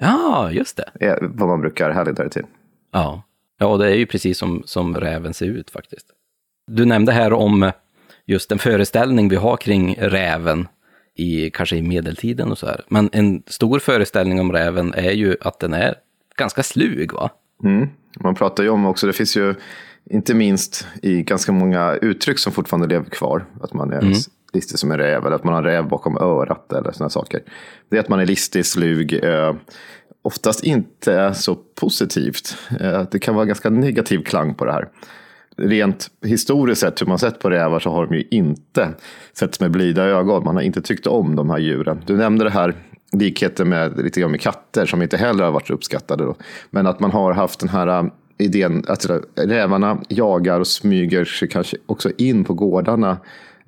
Ja, 0.00 0.50
just 0.52 0.76
det. 0.76 1.06
Är 1.06 1.18
vad 1.22 1.48
man 1.48 1.60
brukar 1.60 1.90
härleda 1.90 2.24
det 2.24 2.30
till. 2.30 2.46
Ja. 2.92 3.22
ja, 3.58 3.76
det 3.76 3.86
är 3.86 3.94
ju 3.94 4.06
precis 4.06 4.38
som, 4.38 4.62
som 4.64 4.96
räven 4.96 5.34
ser 5.34 5.46
ut 5.46 5.70
faktiskt. 5.70 6.06
Du 6.66 6.84
nämnde 6.84 7.12
här 7.12 7.32
om 7.32 7.70
just 8.26 8.52
en 8.52 8.58
föreställning 8.58 9.28
vi 9.28 9.36
har 9.36 9.56
kring 9.56 9.94
räven, 9.98 10.68
i, 11.14 11.50
kanske 11.50 11.76
i 11.76 11.82
medeltiden 11.82 12.50
och 12.50 12.58
så 12.58 12.66
här. 12.66 12.84
Men 12.88 13.10
en 13.12 13.42
stor 13.46 13.78
föreställning 13.78 14.40
om 14.40 14.52
räven 14.52 14.94
är 14.94 15.12
ju 15.12 15.36
att 15.40 15.58
den 15.58 15.74
är 15.74 15.94
ganska 16.36 16.62
slug, 16.62 17.12
va? 17.12 17.30
Mm. 17.64 17.88
Man 18.20 18.34
pratar 18.34 18.62
ju 18.62 18.68
om 18.68 18.86
också, 18.86 19.06
det 19.06 19.12
finns 19.12 19.36
ju 19.36 19.54
inte 20.10 20.34
minst 20.34 20.86
i 21.02 21.22
ganska 21.22 21.52
många 21.52 21.94
uttryck 21.94 22.38
som 22.38 22.52
fortfarande 22.52 22.86
lever 22.86 23.10
kvar. 23.10 23.44
Att 23.60 23.72
man 23.72 23.92
är 23.92 23.98
mm. 24.02 24.12
listig 24.52 24.78
som 24.78 24.90
en 24.90 24.98
räv 24.98 25.26
eller 25.26 25.36
att 25.36 25.44
man 25.44 25.54
har 25.54 25.62
räv 25.62 25.88
bakom 25.88 26.18
örat 26.18 26.72
eller 26.72 26.92
sådana 26.92 27.10
saker. 27.10 27.40
Det 27.88 27.96
är 27.96 28.00
att 28.00 28.08
man 28.08 28.20
är 28.20 28.26
listig, 28.26 28.66
slug, 28.66 29.24
eh, 29.24 29.54
oftast 30.22 30.64
inte 30.64 31.34
så 31.34 31.54
positivt. 31.54 32.56
Eh, 32.80 33.02
det 33.10 33.18
kan 33.18 33.34
vara 33.34 33.44
ganska 33.44 33.70
negativ 33.70 34.22
klang 34.22 34.54
på 34.54 34.64
det 34.64 34.72
här. 34.72 34.88
Rent 35.56 36.10
historiskt 36.24 36.80
sett, 36.80 37.00
hur 37.00 37.06
man 37.06 37.18
sett 37.18 37.38
på 37.38 37.50
rävar, 37.50 37.80
så 37.80 37.90
har 37.90 38.06
de 38.06 38.14
ju 38.14 38.24
inte 38.30 38.88
sett 39.32 39.60
med 39.60 39.70
blida 39.70 40.04
ögon. 40.04 40.44
Man 40.44 40.56
har 40.56 40.62
inte 40.62 40.82
tyckt 40.82 41.06
om 41.06 41.36
de 41.36 41.50
här 41.50 41.58
djuren. 41.58 42.02
Du 42.06 42.16
nämnde 42.16 42.44
det 42.44 42.50
här 42.50 42.74
likheter 43.12 43.64
med 43.64 43.98
lite 43.98 44.20
grann 44.20 44.30
med 44.30 44.40
katter 44.40 44.86
som 44.86 45.02
inte 45.02 45.16
heller 45.16 45.44
har 45.44 45.52
varit 45.52 45.70
uppskattade. 45.70 46.24
Då. 46.24 46.34
Men 46.70 46.86
att 46.86 47.00
man 47.00 47.10
har 47.10 47.32
haft 47.32 47.60
den 47.60 47.68
här 47.68 47.86
äh, 47.86 48.04
idén 48.38 48.84
att 48.88 49.10
äh, 49.10 49.16
rävarna 49.36 50.00
jagar 50.08 50.60
och 50.60 50.66
smyger 50.66 51.24
sig 51.24 51.48
kanske 51.48 51.76
också 51.86 52.10
in 52.18 52.44
på 52.44 52.54
gårdarna 52.54 53.16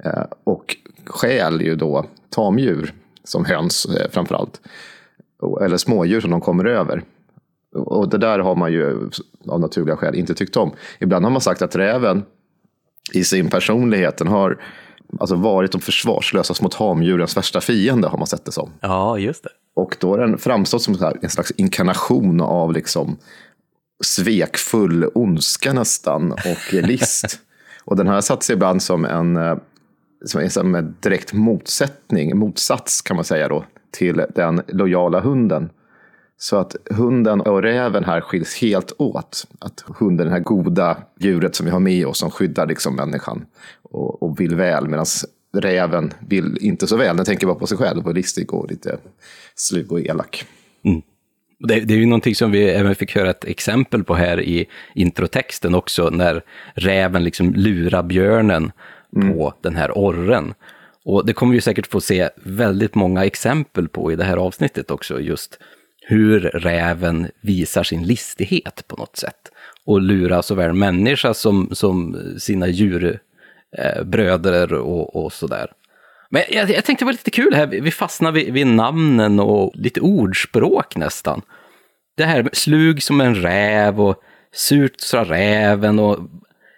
äh, 0.05 0.25
och 0.45 0.77
stjäl 1.07 1.61
ju 1.61 1.77
då 1.77 2.07
tamdjur 2.31 2.93
som 3.25 3.45
höns 3.45 3.87
framför 4.11 4.35
allt. 4.35 4.61
Eller 5.61 5.77
smådjur 5.77 6.21
som 6.21 6.31
de 6.31 6.41
kommer 6.41 6.65
över. 6.65 7.03
Och 7.75 8.09
det 8.09 8.19
där 8.19 8.39
har 8.39 8.57
man 8.57 8.73
ju 8.73 9.11
av 9.49 9.61
naturliga 9.61 9.97
skäl 9.97 10.15
inte 10.15 10.35
tyckt 10.35 10.57
om. 10.57 10.73
Ibland 10.99 11.25
har 11.25 11.33
man 11.33 11.41
sagt 11.41 11.63
att 11.63 11.77
räven 11.77 12.23
i 13.13 13.25
sin 13.25 13.51
personlighet 13.51 14.17
den 14.17 14.29
har 14.29 14.59
alltså 15.21 15.35
varit 15.35 15.73
de 15.73 15.81
försvarslösa 15.81 16.55
små 16.55 16.69
tamdjurens 16.69 17.37
värsta 17.37 17.61
fiende 17.61 18.09
har 18.09 18.19
man 18.19 18.27
sett 18.27 18.45
det 18.45 18.53
som. 18.53 18.71
Ja, 18.81 19.19
just 19.19 19.45
det. 19.45 19.51
Och 19.77 19.97
då 20.01 20.11
har 20.11 20.19
den 20.19 20.39
framstått 20.39 20.83
som 20.83 20.97
en 21.23 21.31
slags 21.31 21.51
inkarnation 21.51 22.41
av 22.41 22.73
liksom 22.73 23.17
svekfull 24.05 25.11
ondska 25.15 25.73
nästan 25.73 26.33
och 26.33 26.73
list. 26.73 27.41
och 27.85 27.97
den 27.97 28.07
har 28.07 28.21
satt 28.21 28.43
sig 28.43 28.55
ibland 28.55 28.83
som 28.83 29.05
en, 29.05 29.37
eh, 29.37 29.57
som 30.51 30.75
en 30.75 30.97
direkt 31.01 31.33
motsättning, 31.33 32.39
motsats 32.39 33.03
kan 33.03 33.17
man 33.17 33.25
säga 33.25 33.49
då, 33.49 33.65
till 33.91 34.25
den 34.35 34.63
lojala 34.69 35.21
hunden. 35.21 35.71
Så 36.38 36.57
att 36.57 36.76
hunden 36.91 37.41
och 37.41 37.62
räven 37.62 38.05
här 38.05 38.21
skiljs 38.21 38.61
helt 38.61 38.93
åt. 38.99 39.47
Att 39.59 39.85
hunden, 39.87 40.26
det 40.26 40.33
här 40.33 40.41
goda 40.41 40.97
djuret 41.21 41.55
som 41.55 41.67
vi 41.67 41.73
har 41.73 41.81
med 41.81 42.07
oss, 42.07 42.19
som 42.19 42.31
skyddar 42.31 42.67
liksom 42.67 42.97
människan 42.97 43.47
och, 43.83 44.23
och 44.23 44.41
vill 44.41 44.55
väl. 44.55 44.88
Medan 44.88 45.07
räven 45.53 46.12
vill 46.29 46.59
inte 46.61 46.87
så 46.87 46.97
väl, 46.97 47.17
den 47.17 47.26
tänker 47.26 47.47
bara 47.47 47.59
på 47.59 47.67
sig 47.67 47.79
själv 47.79 48.07
och 48.07 48.14
listig 48.14 48.55
och 48.55 48.71
lite 48.71 48.99
slug 49.55 49.93
och 49.93 50.00
elak. 50.00 50.45
Mm. 50.85 51.03
Det, 51.59 51.81
det, 51.81 51.95
är 51.95 51.99
ju 51.99 52.07
någonting 52.07 52.35
som 52.35 52.50
vi 52.50 52.71
även 52.71 52.95
fick 52.95 53.17
höra 53.17 53.31
ett 53.31 53.45
exempel 53.45 54.05
på 54.05 54.14
här 54.14 54.41
i 54.41 54.67
introtexten 54.95 55.75
också, 55.75 56.11
när 56.11 56.43
räven 56.75 57.25
liksom 57.25 57.55
lurar 57.55 58.03
björnen 58.03 58.73
mm. 59.17 59.33
på 59.33 59.55
den 59.61 59.76
här 59.76 59.93
orren. 59.99 60.55
Och 61.05 61.26
det 61.26 61.33
kommer 61.33 61.55
vi 61.55 61.61
säkert 61.61 61.87
få 61.87 62.00
se 62.00 62.29
väldigt 62.37 62.95
många 62.95 63.25
exempel 63.25 63.88
på 63.88 64.12
i 64.12 64.17
det 64.17 64.25
här 64.25 64.37
avsnittet 64.37 64.91
också, 64.91 65.21
just 65.21 65.59
hur 66.07 66.41
räven 66.41 67.31
visar 67.41 67.83
sin 67.83 68.03
listighet 68.03 68.85
på 68.89 68.97
något 68.97 69.17
sätt. 69.17 69.51
Och 69.87 70.01
lurar 70.01 70.43
såväl 70.43 70.73
människa 70.73 71.35
som, 71.35 71.69
som 71.73 72.17
sina 72.39 72.69
djurbröder 72.69 74.73
eh, 74.73 74.79
och, 74.79 75.25
och 75.25 75.33
sådär. 75.33 75.67
Men 76.31 76.43
jag, 76.51 76.71
jag 76.71 76.85
tänkte 76.85 77.05
det 77.05 77.07
var 77.07 77.13
lite 77.13 77.31
kul 77.31 77.55
här, 77.55 77.67
vi 77.67 77.91
fastnar 77.91 78.33
vid, 78.33 78.53
vid, 78.53 78.67
namnen 78.67 79.41
och 79.41 79.73
lite 79.75 80.01
ordspråk 80.01 80.97
nästan. 80.97 81.43
Det 82.17 82.25
här 82.25 82.43
med 82.43 82.57
slug 82.57 83.03
som 83.03 83.21
en 83.21 83.35
räv 83.35 84.01
och 84.01 84.23
surt 84.53 85.01
sa 85.01 85.25
räven 85.25 85.99
och 85.99 86.19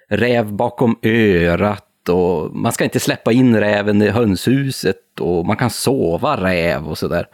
räv 0.09 0.52
bakom 0.52 0.99
örat 1.02 2.09
och 2.09 2.56
man 2.56 2.73
ska 2.73 2.85
inte 2.85 3.00
släppa 3.00 3.33
in 3.33 3.56
räven 3.56 4.02
i 4.02 4.09
hönshuset 4.09 5.21
och 5.21 5.47
man 5.47 5.56
kan 5.56 5.71
sova 5.71 6.37
räv 6.37 6.88
och 6.88 6.99
sådär. 6.99 7.26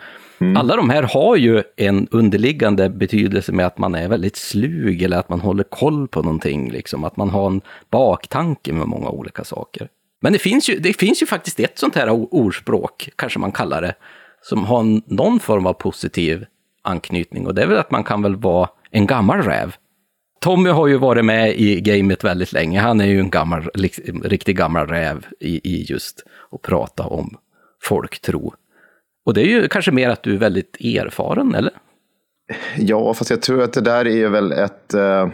Mm. 0.42 0.56
Alla 0.56 0.76
de 0.76 0.90
här 0.90 1.02
har 1.02 1.36
ju 1.36 1.62
en 1.76 2.08
underliggande 2.10 2.88
betydelse 2.88 3.52
med 3.52 3.66
att 3.66 3.78
man 3.78 3.94
är 3.94 4.08
väldigt 4.08 4.36
slug 4.36 5.02
eller 5.02 5.18
att 5.18 5.28
man 5.28 5.40
håller 5.40 5.64
koll 5.64 6.08
på 6.08 6.22
någonting, 6.22 6.70
liksom. 6.70 7.04
att 7.04 7.16
man 7.16 7.30
har 7.30 7.46
en 7.46 7.60
baktanke 7.90 8.72
med 8.72 8.88
många 8.88 9.08
olika 9.10 9.44
saker. 9.44 9.88
Men 10.20 10.32
det 10.32 10.38
finns 10.38 10.70
ju, 10.70 10.78
det 10.78 10.92
finns 10.92 11.22
ju 11.22 11.26
faktiskt 11.26 11.60
ett 11.60 11.78
sånt 11.78 11.94
här 11.94 12.10
ordspråk, 12.10 13.08
kanske 13.16 13.38
man 13.38 13.52
kallar 13.52 13.82
det, 13.82 13.94
som 14.42 14.64
har 14.64 15.12
någon 15.14 15.40
form 15.40 15.66
av 15.66 15.72
positiv 15.72 16.44
anknytning 16.82 17.46
och 17.46 17.54
det 17.54 17.62
är 17.62 17.66
väl 17.66 17.78
att 17.78 17.90
man 17.90 18.04
kan 18.04 18.22
väl 18.22 18.36
vara 18.36 18.68
en 18.90 19.06
gammal 19.06 19.42
räv. 19.42 19.74
Tommy 20.40 20.70
har 20.70 20.86
ju 20.86 20.96
varit 20.96 21.24
med 21.24 21.60
i 21.60 21.80
gamet 21.80 22.24
väldigt 22.24 22.52
länge. 22.52 22.80
Han 22.80 23.00
är 23.00 23.06
ju 23.06 23.20
en 23.20 23.30
gammal, 23.30 23.68
liksom, 23.74 24.22
riktig 24.22 24.56
gammal 24.56 24.86
räv 24.86 25.26
i, 25.40 25.60
i 25.74 25.82
just 25.82 26.24
att 26.52 26.62
prata 26.62 27.02
om 27.02 27.36
folktro. 27.82 28.54
Och 29.24 29.34
det 29.34 29.40
är 29.40 29.46
ju 29.46 29.68
kanske 29.68 29.92
mer 29.92 30.08
att 30.08 30.22
du 30.22 30.34
är 30.34 30.38
väldigt 30.38 30.76
erfaren, 30.80 31.54
eller? 31.54 31.72
Ja, 32.76 33.14
fast 33.14 33.30
jag 33.30 33.42
tror 33.42 33.62
att 33.62 33.72
det 33.72 33.80
där 33.80 34.06
är 34.06 34.28
väl 34.28 34.52
ett... 34.52 34.94
Uh, 34.94 35.28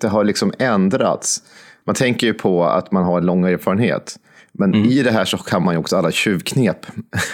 det 0.00 0.08
har 0.08 0.24
liksom 0.24 0.52
ändrats. 0.58 1.42
Man 1.84 1.94
tänker 1.94 2.26
ju 2.26 2.34
på 2.34 2.64
att 2.64 2.92
man 2.92 3.04
har 3.04 3.18
en 3.18 3.26
lång 3.26 3.44
erfarenhet. 3.46 4.16
Men 4.52 4.74
mm. 4.74 4.88
i 4.88 5.02
det 5.02 5.10
här 5.10 5.24
så 5.24 5.38
kan 5.38 5.64
man 5.64 5.74
ju 5.74 5.78
också 5.78 5.96
alla 5.96 6.10
tjuvknep. 6.10 6.86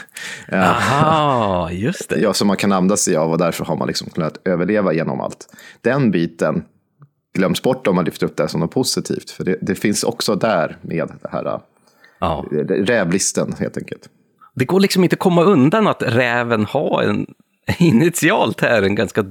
Aha, 0.52 1.70
just 1.70 2.10
det. 2.10 2.20
Ja, 2.20 2.32
som 2.32 2.48
man 2.48 2.56
kan 2.56 2.72
använda 2.72 2.96
sig 2.96 3.16
av 3.16 3.30
och 3.30 3.38
därför 3.38 3.64
har 3.64 3.76
man 3.76 3.88
liksom 3.88 4.10
kunnat 4.10 4.38
överleva 4.44 4.92
genom 4.92 5.20
allt. 5.20 5.46
Den 5.80 6.10
biten 6.10 6.64
glöms 7.34 7.62
bort 7.62 7.86
om 7.86 7.96
man 7.96 8.04
lyfter 8.04 8.26
upp 8.26 8.36
det 8.36 8.48
som 8.48 8.60
något 8.60 8.70
positivt. 8.70 9.30
För 9.30 9.44
det, 9.44 9.58
det 9.60 9.74
finns 9.74 10.04
också 10.04 10.34
där 10.34 10.76
med 10.82 11.12
det 11.22 11.28
här 11.32 11.60
ja. 12.20 12.44
rävlisten 12.68 13.54
helt 13.58 13.76
enkelt 13.76 14.08
det 14.54 14.64
går 14.64 14.80
liksom 14.80 15.04
inte 15.04 15.14
att 15.14 15.20
komma 15.20 15.42
undan 15.42 15.86
att 15.86 16.02
räven 16.02 16.64
har 16.64 17.02
en 17.02 17.26
initialt 17.78 18.60
här 18.60 18.82
en 18.82 18.94
ganska 18.94 19.24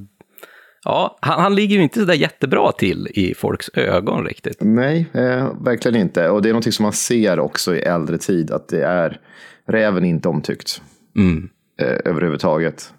Ja, 0.83 1.17
han, 1.21 1.41
han 1.41 1.55
ligger 1.55 1.75
ju 1.75 1.83
inte 1.83 1.99
så 1.99 2.05
där 2.05 2.13
jättebra 2.13 2.71
till 2.71 3.07
i 3.11 3.33
folks 3.33 3.69
ögon 3.73 4.25
riktigt. 4.25 4.57
Nej, 4.59 5.09
eh, 5.13 5.49
verkligen 5.61 6.01
inte. 6.01 6.29
Och 6.29 6.41
det 6.41 6.49
är 6.49 6.53
någonting 6.53 6.71
som 6.71 6.83
man 6.83 6.93
ser 6.93 7.39
också 7.39 7.75
i 7.75 7.79
äldre 7.79 8.17
tid, 8.17 8.51
att 8.51 8.67
det 8.67 8.85
är 8.85 9.19
räven 9.67 10.05
inte 10.05 10.29
omtyckt. 10.29 10.81
Mm. 11.15 11.49
Eh, 11.81 11.97
överhuvudtaget. 12.05 12.93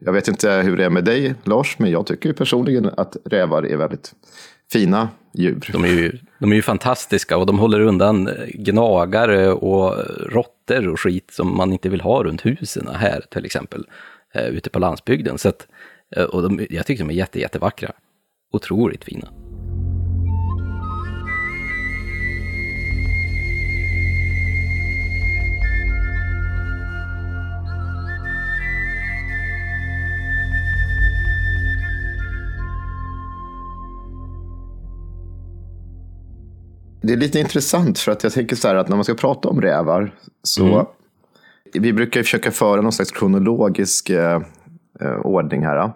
Jag 0.00 0.12
vet 0.12 0.28
inte 0.28 0.50
hur 0.50 0.76
det 0.76 0.84
är 0.84 0.90
med 0.90 1.04
dig, 1.04 1.34
Lars, 1.44 1.78
men 1.78 1.90
jag 1.90 2.06
tycker 2.06 2.32
personligen 2.32 2.90
att 2.96 3.16
rävar 3.24 3.62
är 3.62 3.76
väldigt 3.76 4.12
fina 4.72 5.08
djur. 5.34 5.70
De 5.72 5.84
är 5.84 5.88
ju, 5.88 6.18
de 6.40 6.52
är 6.52 6.56
ju 6.56 6.62
fantastiska 6.62 7.36
och 7.36 7.46
de 7.46 7.58
håller 7.58 7.80
undan 7.80 8.28
eh, 8.28 8.34
gnagare 8.48 9.52
och 9.52 9.94
råttor 10.26 10.88
och 10.88 11.00
skit 11.00 11.30
som 11.30 11.56
man 11.56 11.72
inte 11.72 11.88
vill 11.88 12.00
ha 12.00 12.22
runt 12.24 12.46
husen 12.46 12.88
här 12.94 13.24
till 13.30 13.44
exempel, 13.44 13.86
eh, 14.34 14.46
ute 14.46 14.70
på 14.70 14.78
landsbygden. 14.78 15.38
Så 15.38 15.48
att, 15.48 15.66
eh, 16.16 16.24
och 16.24 16.42
de, 16.42 16.66
jag 16.70 16.86
tycker 16.86 17.04
de 17.04 17.10
är 17.10 17.14
jätte, 17.14 17.40
jättevackra. 17.40 17.92
Otroligt 18.52 19.04
fina. 19.04 19.28
Det 37.02 37.12
är 37.12 37.16
lite 37.16 37.38
intressant 37.38 37.98
för 37.98 38.12
att 38.12 38.22
jag 38.22 38.32
tänker 38.32 38.56
så 38.56 38.68
här 38.68 38.74
att 38.74 38.88
när 38.88 38.96
man 38.96 39.04
ska 39.04 39.14
prata 39.14 39.48
om 39.48 39.60
rävar 39.60 40.14
så 40.42 40.64
Mm. 40.64 40.86
vi 41.72 41.92
brukar 41.92 42.22
försöka 42.22 42.50
föra 42.50 42.80
någon 42.80 42.92
slags 42.92 43.10
kronologisk 43.10 44.10
eh, 44.10 44.42
eh, 45.00 45.12
ordning 45.12 45.64
här. 45.64 45.92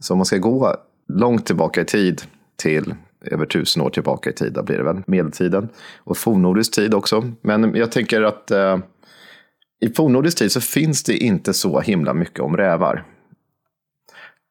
Så 0.00 0.14
om 0.14 0.18
man 0.18 0.26
ska 0.26 0.36
gå 0.38 0.76
långt 1.08 1.46
tillbaka 1.46 1.80
i 1.80 1.84
tid 1.84 2.22
till 2.56 2.94
över 3.20 3.46
tusen 3.46 3.82
år 3.82 3.90
tillbaka 3.90 4.30
i 4.30 4.32
tid, 4.32 4.52
då 4.52 4.62
blir 4.62 4.76
det 4.76 4.84
väl 4.84 5.02
medeltiden. 5.06 5.68
Och 5.96 6.16
fornnordisk 6.16 6.74
tid 6.74 6.94
också. 6.94 7.32
Men 7.40 7.74
jag 7.74 7.92
tänker 7.92 8.22
att 8.22 8.50
eh, 8.50 8.78
i 9.80 9.88
fornnordisk 9.88 10.38
tid 10.38 10.52
så 10.52 10.60
finns 10.60 11.02
det 11.02 11.16
inte 11.16 11.52
så 11.54 11.80
himla 11.80 12.14
mycket 12.14 12.40
om 12.40 12.56
rävar. 12.56 13.04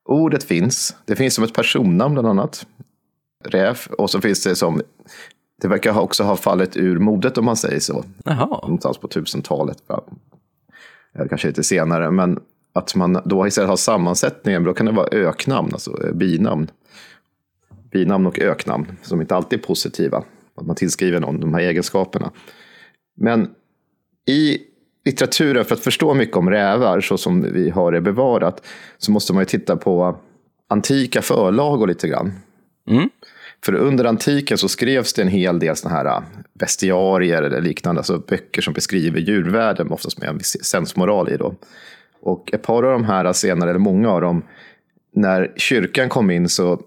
Ordet 0.09 0.43
finns. 0.43 0.95
Det 1.05 1.15
finns 1.15 1.33
som 1.33 1.43
ett 1.43 1.53
personnamn 1.53 2.13
bland 2.13 2.27
annat. 2.27 2.65
Räv. 3.45 3.79
Och 3.97 4.09
så 4.09 4.21
finns 4.21 4.43
det 4.43 4.55
som... 4.55 4.81
Det 5.62 5.67
verkar 5.67 6.00
också 6.00 6.24
ha 6.24 6.35
fallit 6.35 6.77
ur 6.77 7.00
modet 7.00 7.38
om 7.38 7.45
man 7.45 7.55
säger 7.55 7.79
så. 7.79 8.03
Jaha. 8.25 8.45
Någonstans 8.45 8.97
på 8.97 9.07
1000-talet. 9.07 9.77
va? 9.88 10.03
Eller 11.15 11.27
kanske 11.27 11.47
lite 11.47 11.63
senare. 11.63 12.12
Men 12.12 12.39
att 12.74 12.95
man 12.95 13.21
då 13.25 13.47
istället 13.47 13.69
har 13.69 13.77
sammansättningen. 13.77 14.63
Då 14.63 14.74
kan 14.74 14.85
det 14.85 14.91
vara 14.91 15.07
öknamn, 15.12 15.69
alltså 15.74 16.07
eh, 16.07 16.13
binamn. 16.13 16.71
Binamn 17.91 18.27
och 18.27 18.39
öknamn. 18.39 18.97
Som 19.01 19.21
inte 19.21 19.35
alltid 19.35 19.59
är 19.59 19.63
positiva. 19.63 20.24
Att 20.55 20.65
man 20.65 20.75
tillskriver 20.75 21.19
någon 21.19 21.39
de 21.39 21.53
här 21.53 21.62
egenskaperna. 21.62 22.31
Men 23.17 23.50
i 24.27 24.57
litteraturen, 25.05 25.65
för 25.65 25.75
att 25.75 25.81
förstå 25.81 26.13
mycket 26.13 26.38
om 26.38 26.50
rävar 26.50 27.01
så 27.01 27.17
som 27.17 27.41
vi 27.53 27.69
har 27.69 27.91
det 27.91 28.01
bevarat, 28.01 28.65
så 28.97 29.12
måste 29.12 29.33
man 29.33 29.41
ju 29.41 29.45
titta 29.45 29.75
på 29.75 30.17
antika 30.67 31.21
förlagor 31.21 31.88
lite 31.88 32.07
grann. 32.07 32.33
Mm. 32.89 33.09
För 33.65 33.74
under 33.74 34.05
antiken 34.05 34.57
så 34.57 34.69
skrevs 34.69 35.13
det 35.13 35.22
en 35.22 35.27
hel 35.27 35.60
del 35.60 35.75
såna 35.75 35.95
här 35.95 36.24
bestiarier 36.60 37.43
eller 37.43 37.62
liknande, 37.62 38.00
alltså 38.00 38.17
böcker 38.17 38.62
som 38.62 38.74
beskriver 38.74 39.19
djurvärlden, 39.19 39.91
oftast 39.91 40.19
med 40.19 40.29
en 40.29 40.38
viss 40.38 40.57
sensmoral 40.65 41.29
i. 41.29 41.38
Då. 41.38 41.55
Och 42.22 42.53
ett 42.53 42.62
par 42.62 42.84
av 42.84 42.91
de 42.91 43.03
här 43.03 43.34
senare, 43.34 43.69
eller 43.69 43.79
många 43.79 44.10
av 44.10 44.22
dem, 44.22 44.43
när 45.15 45.53
kyrkan 45.55 46.10
kom 46.10 46.31
in 46.31 46.50
så 46.50 46.81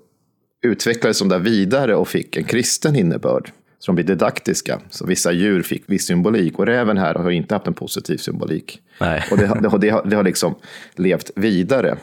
utvecklades 0.63 1.19
de 1.19 1.29
där 1.29 1.39
vidare 1.39 1.95
och 1.95 2.09
fick 2.09 2.37
en 2.37 2.45
kristen 2.45 2.97
innebörd. 2.97 3.51
Så 3.79 3.93
de 3.93 3.95
blev 3.95 4.07
didaktiska. 4.07 4.81
Så 4.91 5.07
vissa 5.07 5.33
djur 5.33 5.63
fick 5.63 5.83
viss 5.87 6.07
symbolik. 6.07 6.59
Och 6.59 6.67
räven 6.67 6.99
här 6.99 7.15
har 7.15 7.31
inte 7.31 7.55
haft 7.55 7.67
en 7.67 7.75
positiv 7.75 8.17
symbolik. 8.17 8.81
Nej. 9.01 9.25
Och 9.31 9.39
det, 9.39 9.47
har- 9.47 9.61
det, 9.61 9.79
det, 9.79 9.91
har, 9.91 10.05
det 10.05 10.17
har 10.17 10.25
liksom 10.25 10.55
levt 10.97 11.31
vidare. 11.37 11.97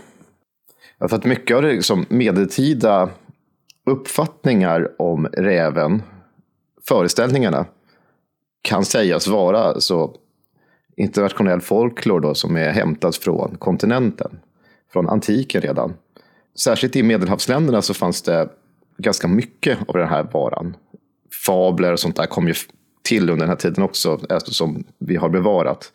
Ja, 0.99 1.07
För 1.07 1.15
att 1.15 1.25
mycket 1.25 1.55
av 1.57 1.61
det 1.63 1.71
liksom 1.71 2.05
medeltida 2.09 3.09
uppfattningar 3.85 5.01
om 5.01 5.25
räven, 5.25 6.01
föreställningarna, 6.87 7.65
kan 8.61 8.85
sägas 8.85 9.27
vara 9.27 9.79
så 9.79 10.15
internationell 10.97 11.61
folklore 11.61 12.21
då, 12.21 12.33
som 12.33 12.55
är 12.55 12.69
hämtad 12.69 13.15
från 13.15 13.57
kontinenten, 13.57 14.39
från 14.93 15.09
antiken 15.09 15.61
redan. 15.61 15.93
Särskilt 16.55 16.95
i 16.95 17.03
medelhavsländerna 17.03 17.81
så 17.81 17.93
fanns 17.93 18.21
det 18.21 18.49
ganska 18.97 19.27
mycket 19.27 19.77
av 19.87 19.97
den 19.97 20.07
här 20.07 20.23
varan. 20.33 20.77
Fabler 21.45 21.93
och 21.93 21.99
sånt 21.99 22.15
där 22.15 22.25
kom 22.25 22.47
ju 22.47 22.53
till 23.03 23.29
under 23.29 23.45
den 23.45 23.49
här 23.49 23.55
tiden 23.55 23.83
också, 23.83 24.19
som 24.39 24.83
vi 24.97 25.15
har 25.15 25.29
bevarat. 25.29 25.91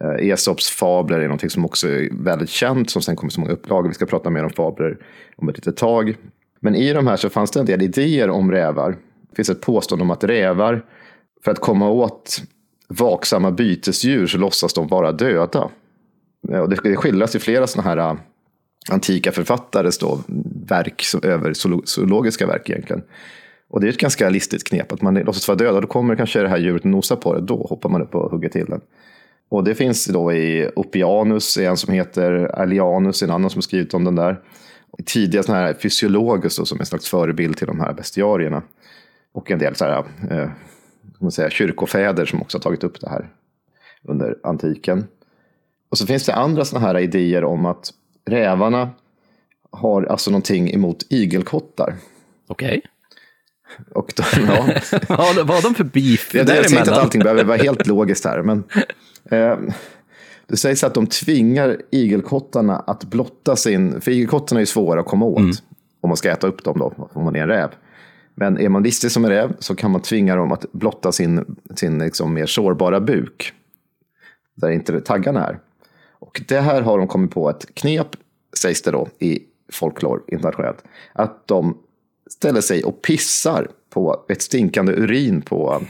Eh, 0.00 0.28
Esops 0.28 0.70
fabler 0.70 1.18
är 1.18 1.24
någonting 1.24 1.50
som 1.50 1.64
också 1.64 1.88
är 1.88 2.08
väldigt 2.24 2.50
känt, 2.50 2.90
som 2.90 3.02
sen 3.02 3.16
kommer 3.16 3.30
i 3.30 3.34
så 3.34 3.40
många 3.40 3.52
upplagor. 3.52 3.88
Vi 3.88 3.94
ska 3.94 4.06
prata 4.06 4.30
mer 4.30 4.44
om 4.44 4.50
fabler 4.50 4.98
om 5.36 5.48
ett 5.48 5.56
litet 5.56 5.76
tag. 5.76 6.16
Men 6.60 6.74
i 6.74 6.92
de 6.92 7.06
här 7.06 7.16
så 7.16 7.30
fanns 7.30 7.50
det 7.50 7.60
en 7.60 7.66
del 7.66 7.82
idéer 7.82 8.30
om 8.30 8.52
rävar. 8.52 8.90
Det 9.30 9.36
finns 9.36 9.50
ett 9.50 9.60
påstående 9.60 10.02
om 10.02 10.10
att 10.10 10.24
rävar, 10.24 10.84
för 11.44 11.50
att 11.50 11.60
komma 11.60 11.88
åt 11.88 12.42
vaksamma 12.88 13.50
bytesdjur 13.50 14.26
så 14.26 14.38
låtsas 14.38 14.74
de 14.74 14.88
vara 14.88 15.12
döda. 15.12 15.70
Eh, 16.52 16.58
och 16.58 16.70
det 16.70 16.96
skildras 16.96 17.34
i 17.34 17.38
flera 17.38 17.66
sådana 17.66 17.90
här 17.90 17.96
eh, 17.96 18.16
antika 18.90 19.32
författares 19.32 19.98
då, 19.98 20.20
verk 20.68 21.04
över 21.22 21.52
zoologiska 21.84 22.46
verk 22.46 22.70
egentligen. 22.70 23.02
Och 23.68 23.80
det 23.80 23.86
är 23.86 23.88
ett 23.88 23.98
ganska 23.98 24.28
listigt 24.28 24.64
knep, 24.64 24.92
att 24.92 25.02
man 25.02 25.14
låtsas 25.14 25.48
vara 25.48 25.58
död 25.58 25.74
och 25.74 25.82
då 25.82 25.88
kommer 25.88 26.16
kanske 26.16 26.42
det 26.42 26.48
här 26.48 26.58
djuret 26.58 26.82
och 26.82 26.90
nosar 26.90 27.16
på 27.16 27.34
det, 27.34 27.40
då 27.40 27.66
hoppar 27.70 27.88
man 27.88 28.02
upp 28.02 28.14
och 28.14 28.30
hugger 28.30 28.48
till 28.48 28.66
den. 28.66 28.80
Och 29.48 29.64
det 29.64 29.74
finns 29.74 30.06
då 30.06 30.32
i 30.32 30.70
Oppianus, 30.76 31.58
en 31.58 31.76
som 31.76 31.94
heter 31.94 32.32
Alianus, 32.32 33.22
en 33.22 33.30
annan 33.30 33.50
som 33.50 33.62
skrivit 33.62 33.94
om 33.94 34.04
den 34.04 34.14
där. 34.14 34.40
Tidiga 35.04 35.42
sådana 35.42 35.66
här 35.66 35.74
fysiologer 35.74 36.48
som 36.48 36.80
en 36.80 36.86
slags 36.86 37.08
förebild 37.08 37.56
till 37.56 37.66
de 37.66 37.80
här 37.80 37.92
bestiarierna. 37.92 38.62
Och 39.32 39.50
en 39.50 39.58
del 39.58 39.74
så 39.74 39.84
här, 39.84 40.04
eh, 40.30 40.48
man 41.18 41.32
säga, 41.32 41.50
kyrkofäder 41.50 42.24
som 42.26 42.42
också 42.42 42.58
har 42.58 42.62
tagit 42.62 42.84
upp 42.84 43.00
det 43.00 43.08
här 43.08 43.28
under 44.02 44.38
antiken. 44.42 45.06
Och 45.88 45.98
så 45.98 46.06
finns 46.06 46.26
det 46.26 46.34
andra 46.34 46.64
sådana 46.64 46.86
här 46.86 46.98
idéer 46.98 47.44
om 47.44 47.66
att 47.66 47.90
rävarna 48.26 48.90
har 49.70 50.02
alltså 50.02 50.30
någonting 50.30 50.74
emot 50.74 51.06
igelkottar. 51.08 51.94
Okej. 52.46 52.82
Och 53.94 54.12
då, 54.16 54.22
ja, 54.48 54.66
Ja, 55.08 55.32
vad 55.36 55.50
har 55.50 55.62
de 55.62 55.74
för 55.74 55.84
beef 55.84 56.34
jag, 56.34 56.48
jag 56.48 56.66
inte 56.66 56.80
att 56.80 56.88
allting 56.88 57.22
behöver 57.22 57.44
vara 57.44 57.56
helt 57.56 57.86
logiskt 57.86 58.24
här, 58.24 58.42
men 58.42 58.64
eh, 59.30 59.58
det 60.46 60.56
sägs 60.56 60.84
att 60.84 60.94
de 60.94 61.06
tvingar 61.06 61.82
igelkottarna 61.90 62.76
att 62.76 63.04
blotta 63.04 63.56
sin... 63.56 64.00
För 64.00 64.10
igelkottarna 64.10 64.58
är 64.58 64.62
ju 64.62 64.66
svåra 64.66 65.00
att 65.00 65.06
komma 65.06 65.26
åt 65.26 65.62
om 66.00 66.08
man 66.08 66.16
ska 66.16 66.30
äta 66.30 66.46
upp 66.46 66.64
dem 66.64 66.78
då, 66.78 67.08
om 67.12 67.24
man 67.24 67.36
är 67.36 67.42
en 67.42 67.48
räv. 67.48 67.70
Men 68.34 68.58
är 68.58 68.68
man 68.68 68.82
listig 68.82 69.10
som 69.10 69.24
en 69.24 69.30
räv 69.30 69.56
så 69.58 69.74
kan 69.74 69.90
man 69.90 70.00
tvinga 70.00 70.36
dem 70.36 70.52
att 70.52 70.72
blotta 70.72 71.12
sin, 71.12 71.56
sin 71.74 71.98
liksom 71.98 72.34
mer 72.34 72.46
sårbara 72.46 73.00
buk. 73.00 73.52
Där 74.54 74.70
inte 74.70 75.00
taggarna 75.00 75.46
är. 75.46 75.58
Och 76.10 76.42
det 76.48 76.60
här 76.60 76.82
har 76.82 76.98
de 76.98 77.08
kommit 77.08 77.30
på 77.30 77.50
ett 77.50 77.74
knep, 77.74 78.08
sägs 78.58 78.82
det 78.82 78.90
då, 78.90 79.08
i 79.18 79.40
folklore 79.72 80.20
internationellt. 80.28 80.84
Att 81.12 81.48
de 81.48 81.78
ställer 82.30 82.60
sig 82.60 82.84
och 82.84 83.02
pissar 83.02 83.68
på 83.90 84.24
ett 84.28 84.42
stinkande 84.42 84.92
urin 84.92 85.42
på, 85.42 85.82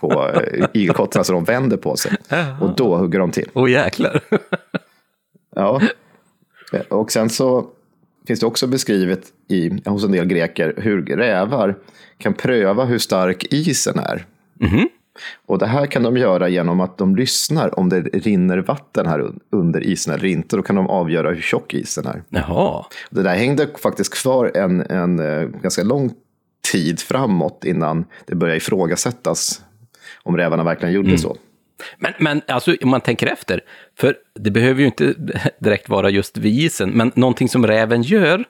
på 0.00 0.30
eh, 0.34 0.64
igelkottarna 0.74 1.24
så 1.24 1.32
de 1.32 1.44
vänder 1.44 1.76
på 1.76 1.96
sig. 1.96 2.12
Och 2.60 2.76
då 2.76 2.96
hugger 2.96 3.18
de 3.18 3.30
till. 3.30 3.50
Åh 3.54 3.70
jäklar. 3.70 4.20
Ja. 5.58 5.80
Och 6.88 7.12
sen 7.12 7.30
så 7.30 7.66
finns 8.26 8.40
det 8.40 8.46
också 8.46 8.66
beskrivet 8.66 9.20
i, 9.48 9.88
hos 9.88 10.04
en 10.04 10.12
del 10.12 10.26
greker 10.26 10.74
hur 10.76 11.02
rävar 11.06 11.76
kan 12.18 12.34
pröva 12.34 12.84
hur 12.84 12.98
stark 12.98 13.44
isen 13.52 13.98
är. 13.98 14.26
Och 15.46 15.58
det 15.58 15.66
här 15.66 15.86
kan 15.86 16.02
de 16.02 16.16
göra 16.16 16.48
genom 16.48 16.80
att 16.80 16.98
de 16.98 17.16
lyssnar 17.16 17.78
om 17.78 17.88
det 17.88 18.00
rinner 18.00 18.58
vatten 18.58 19.06
här 19.06 19.18
un- 19.20 19.40
under 19.50 19.80
isen 19.84 20.14
eller 20.14 20.24
inte. 20.24 20.56
Då 20.56 20.62
kan 20.62 20.76
de 20.76 20.86
avgöra 20.86 21.30
hur 21.30 21.40
tjock 21.42 21.74
isen 21.74 22.06
är. 22.06 22.22
Jaha. 22.28 22.84
Det 23.10 23.22
där 23.22 23.34
hängde 23.34 23.68
faktiskt 23.82 24.14
kvar 24.14 24.50
en, 24.54 24.80
en 24.80 25.18
eh, 25.18 25.42
ganska 25.62 25.82
lång 25.82 26.10
tid 26.72 27.00
framåt 27.00 27.64
innan 27.64 28.04
det 28.26 28.34
började 28.34 28.56
ifrågasättas 28.56 29.62
om 30.26 30.36
rävarna 30.36 30.64
verkligen 30.64 30.94
gjorde 30.94 31.18
så. 31.18 31.36
Men, 31.98 32.12
men 32.18 32.42
alltså, 32.48 32.76
om 32.82 32.90
man 32.90 33.00
tänker 33.00 33.26
efter, 33.26 33.60
för 33.98 34.16
det 34.34 34.50
behöver 34.50 34.80
ju 34.80 34.86
inte 34.86 35.14
direkt 35.58 35.88
vara 35.88 36.10
just 36.10 36.38
vid 36.38 36.64
isen, 36.64 36.90
men 36.90 37.12
någonting 37.14 37.48
som 37.48 37.66
räven 37.66 38.02
gör 38.02 38.44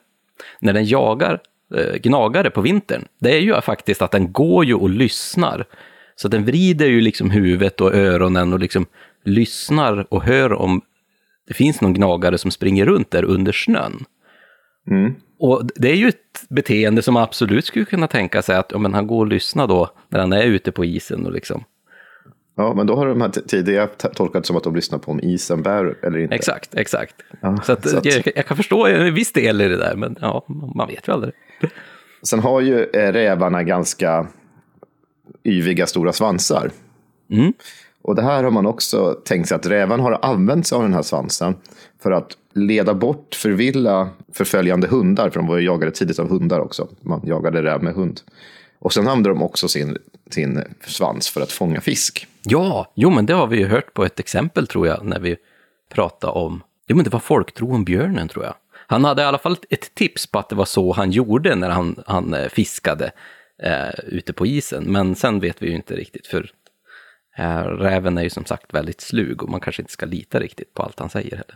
när 0.59 0.73
den 0.73 0.85
jagar 0.85 1.39
eh, 1.75 1.95
gnagare 1.95 2.49
på 2.49 2.61
vintern, 2.61 3.05
det 3.19 3.31
är 3.31 3.39
ju 3.39 3.61
faktiskt 3.61 4.01
att 4.01 4.11
den 4.11 4.31
går 4.31 4.65
ju 4.65 4.73
och 4.73 4.89
lyssnar. 4.89 5.65
Så 6.15 6.27
den 6.27 6.45
vrider 6.45 6.87
ju 6.87 7.01
liksom 7.01 7.31
huvudet 7.31 7.81
och 7.81 7.95
öronen 7.95 8.53
och 8.53 8.59
liksom 8.59 8.85
lyssnar 9.25 10.13
och 10.13 10.23
hör 10.23 10.53
om 10.53 10.81
det 11.47 11.53
finns 11.53 11.81
någon 11.81 11.93
gnagare 11.93 12.37
som 12.37 12.51
springer 12.51 12.85
runt 12.85 13.11
där 13.11 13.23
under 13.23 13.51
snön. 13.51 14.05
Och 15.39 15.61
det 15.75 15.91
är 15.91 15.95
ju 15.95 16.07
ett 16.07 16.15
beteende 16.49 17.01
som 17.01 17.13
man 17.13 17.23
absolut 17.23 17.65
skulle 17.65 17.85
kunna 17.85 18.07
tänka 18.07 18.41
sig 18.41 18.55
att 18.55 18.71
ja, 18.71 18.77
men 18.77 18.93
han 18.93 19.07
går 19.07 19.19
och 19.19 19.27
lyssnar 19.27 19.67
då 19.67 19.89
när 20.09 20.19
han 20.19 20.33
är 20.33 20.43
ute 20.43 20.71
på 20.71 20.85
isen 20.85 21.25
och 21.25 21.31
liksom. 21.31 21.63
Ja, 22.55 22.73
men 22.73 22.87
då 22.87 22.95
har 22.95 23.07
de 23.07 23.21
här 23.21 23.29
tidigare 23.29 23.87
tolkat 23.87 24.45
som 24.45 24.57
att 24.57 24.63
de 24.63 24.75
lyssnar 24.75 24.99
på 24.99 25.11
om 25.11 25.19
isen 25.19 25.63
bär 25.63 26.05
eller 26.05 26.17
inte. 26.19 26.35
Exakt, 26.35 26.75
exakt. 26.75 27.15
Ja, 27.41 27.57
så 27.63 27.71
att, 27.71 27.89
så 27.89 27.97
att- 27.97 28.05
Jag, 28.05 28.27
jag 28.35 28.45
kan 28.45 28.57
förstå 28.57 28.85
en 28.87 29.13
viss 29.13 29.31
del 29.33 29.61
i 29.61 29.67
det 29.67 29.77
där, 29.77 29.95
men 29.95 30.15
ja, 30.21 30.45
man 30.75 30.87
vet 30.87 31.07
ju 31.07 31.11
aldrig. 31.13 31.33
Sen 32.23 32.39
har 32.39 32.61
ju 32.61 32.83
eh, 32.83 33.11
rävarna 33.11 33.63
ganska 33.63 34.27
yviga 35.45 35.87
stora 35.87 36.13
svansar. 36.13 36.71
Mm. 37.31 37.53
Och 38.07 38.15
det 38.15 38.21
här 38.21 38.43
har 38.43 38.51
man 38.51 38.65
också 38.65 39.13
tänkt 39.13 39.47
sig 39.47 39.55
att 39.55 39.65
räven 39.65 39.99
har 39.99 40.19
använt 40.21 40.67
sig 40.67 40.75
av 40.75 40.81
den 40.81 40.93
här 40.93 41.01
svansen 41.01 41.55
för 41.99 42.11
att 42.11 42.37
leda 42.53 42.93
bort, 42.93 43.35
förvilla 43.35 44.09
förföljande 44.33 44.87
hundar, 44.87 45.29
för 45.29 45.39
de 45.39 45.47
var 45.47 45.57
ju 45.57 45.65
jagade 45.65 45.91
tidigt 45.91 46.19
av 46.19 46.29
hundar 46.29 46.59
också. 46.59 46.87
Man 47.01 47.21
jagade 47.25 47.63
räv 47.63 47.83
med 47.83 47.93
hund. 47.93 48.21
Och 48.79 48.93
sen 48.93 49.07
använde 49.07 49.29
de 49.29 49.43
också 49.43 49.67
sin, 49.67 49.97
sin 50.29 50.63
svans 50.85 51.29
för 51.29 51.41
att 51.41 51.51
fånga 51.51 51.81
fisk. 51.81 52.27
Ja, 52.43 52.91
jo 52.95 53.09
men 53.09 53.25
det 53.25 53.33
har 53.33 53.47
vi 53.47 53.57
ju 53.57 53.67
hört 53.67 53.93
på 53.93 54.05
ett 54.05 54.19
exempel 54.19 54.67
tror 54.67 54.87
jag, 54.87 55.05
när 55.05 55.19
vi 55.19 55.37
pratade 55.93 56.33
om, 56.33 56.63
jo 56.87 56.95
men 56.95 57.03
det 57.03 57.09
var 57.09 57.19
folktro 57.19 57.73
om 57.73 57.83
björnen 57.83 58.27
tror 58.27 58.45
jag. 58.45 58.53
Han 58.87 59.05
hade 59.05 59.21
i 59.21 59.25
alla 59.25 59.37
fall 59.37 59.57
ett 59.69 59.95
tips 59.95 60.27
på 60.27 60.39
att 60.39 60.49
det 60.49 60.55
var 60.55 60.65
så 60.65 60.93
han 60.93 61.11
gjorde 61.11 61.55
när 61.55 61.69
han, 61.69 62.03
han 62.05 62.33
eh, 62.33 62.49
fiskade 62.49 63.11
eh, 63.63 63.99
ute 64.07 64.33
på 64.33 64.45
isen. 64.45 64.83
Men 64.83 65.15
sen 65.15 65.39
vet 65.39 65.61
vi 65.61 65.67
ju 65.67 65.75
inte 65.75 65.95
riktigt, 65.95 66.27
för 66.27 66.51
räven 67.63 68.17
är 68.17 68.23
ju 68.23 68.29
som 68.29 68.45
sagt 68.45 68.73
väldigt 68.73 69.01
slug 69.01 69.43
och 69.43 69.49
man 69.49 69.59
kanske 69.59 69.81
inte 69.81 69.91
ska 69.91 70.05
lita 70.05 70.39
riktigt 70.39 70.73
på 70.73 70.83
allt 70.83 70.99
han 70.99 71.09
säger 71.09 71.31
heller. 71.31 71.55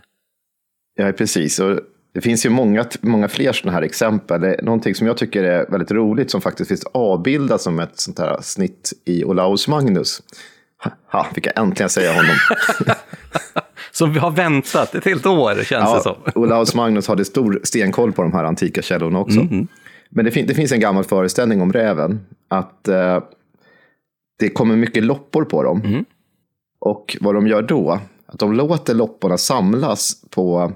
Ja, 0.95 1.11
precis. 1.11 1.59
Och 1.59 1.79
det 2.13 2.21
finns 2.21 2.45
ju 2.45 2.49
många, 2.49 2.85
många 3.01 3.27
fler 3.27 3.53
sådana 3.53 3.75
här 3.75 3.81
exempel. 3.81 4.41
Det 4.41 4.55
är 4.55 4.61
någonting 4.61 4.95
som 4.95 5.07
jag 5.07 5.17
tycker 5.17 5.43
är 5.43 5.65
väldigt 5.71 5.91
roligt 5.91 6.31
som 6.31 6.41
faktiskt 6.41 6.67
finns 6.67 6.83
avbildat 6.83 7.61
som 7.61 7.79
ett 7.79 7.99
sånt 7.99 8.19
här 8.19 8.41
snitt 8.41 8.93
i 9.05 9.23
Olaus 9.23 9.67
Magnus. 9.67 10.21
Ha, 11.11 11.27
fick 11.35 11.45
jag 11.45 11.57
äntligen 11.57 11.89
säga 11.89 12.13
honom. 12.13 12.35
Som 13.91 14.13
vi 14.13 14.19
har 14.19 14.31
väntat 14.31 14.95
ett 14.95 15.05
helt 15.05 15.25
år 15.25 15.55
känns 15.55 15.69
ja, 15.69 15.95
det 15.95 16.03
som. 16.03 16.15
Olaus 16.43 16.75
Magnus 16.75 17.07
hade 17.07 17.25
stor 17.25 17.59
stenkoll 17.63 18.13
på 18.13 18.21
de 18.21 18.33
här 18.33 18.43
antika 18.43 18.81
källorna 18.81 19.19
också. 19.19 19.39
Mm. 19.39 19.67
Men 20.09 20.25
det, 20.25 20.31
fin 20.31 20.47
det, 20.47 20.53
finns 20.53 20.71
en 20.71 20.79
gammal 20.79 21.03
föreställning 21.03 21.61
om 21.61 21.73
räven. 21.73 22.25
Att 22.47 22.87
eh, 22.87 23.19
det 24.41 24.49
kommer 24.49 24.75
mycket 24.75 25.03
loppor 25.03 25.45
på 25.45 25.63
dem. 25.63 25.81
Mm. 25.81 26.05
Och 26.79 27.17
vad 27.21 27.35
de 27.35 27.47
gör 27.47 27.61
då, 27.61 27.99
att 28.25 28.39
de 28.39 28.53
låter 28.53 28.93
lopporna 28.93 29.37
samlas 29.37 30.23
på 30.29 30.71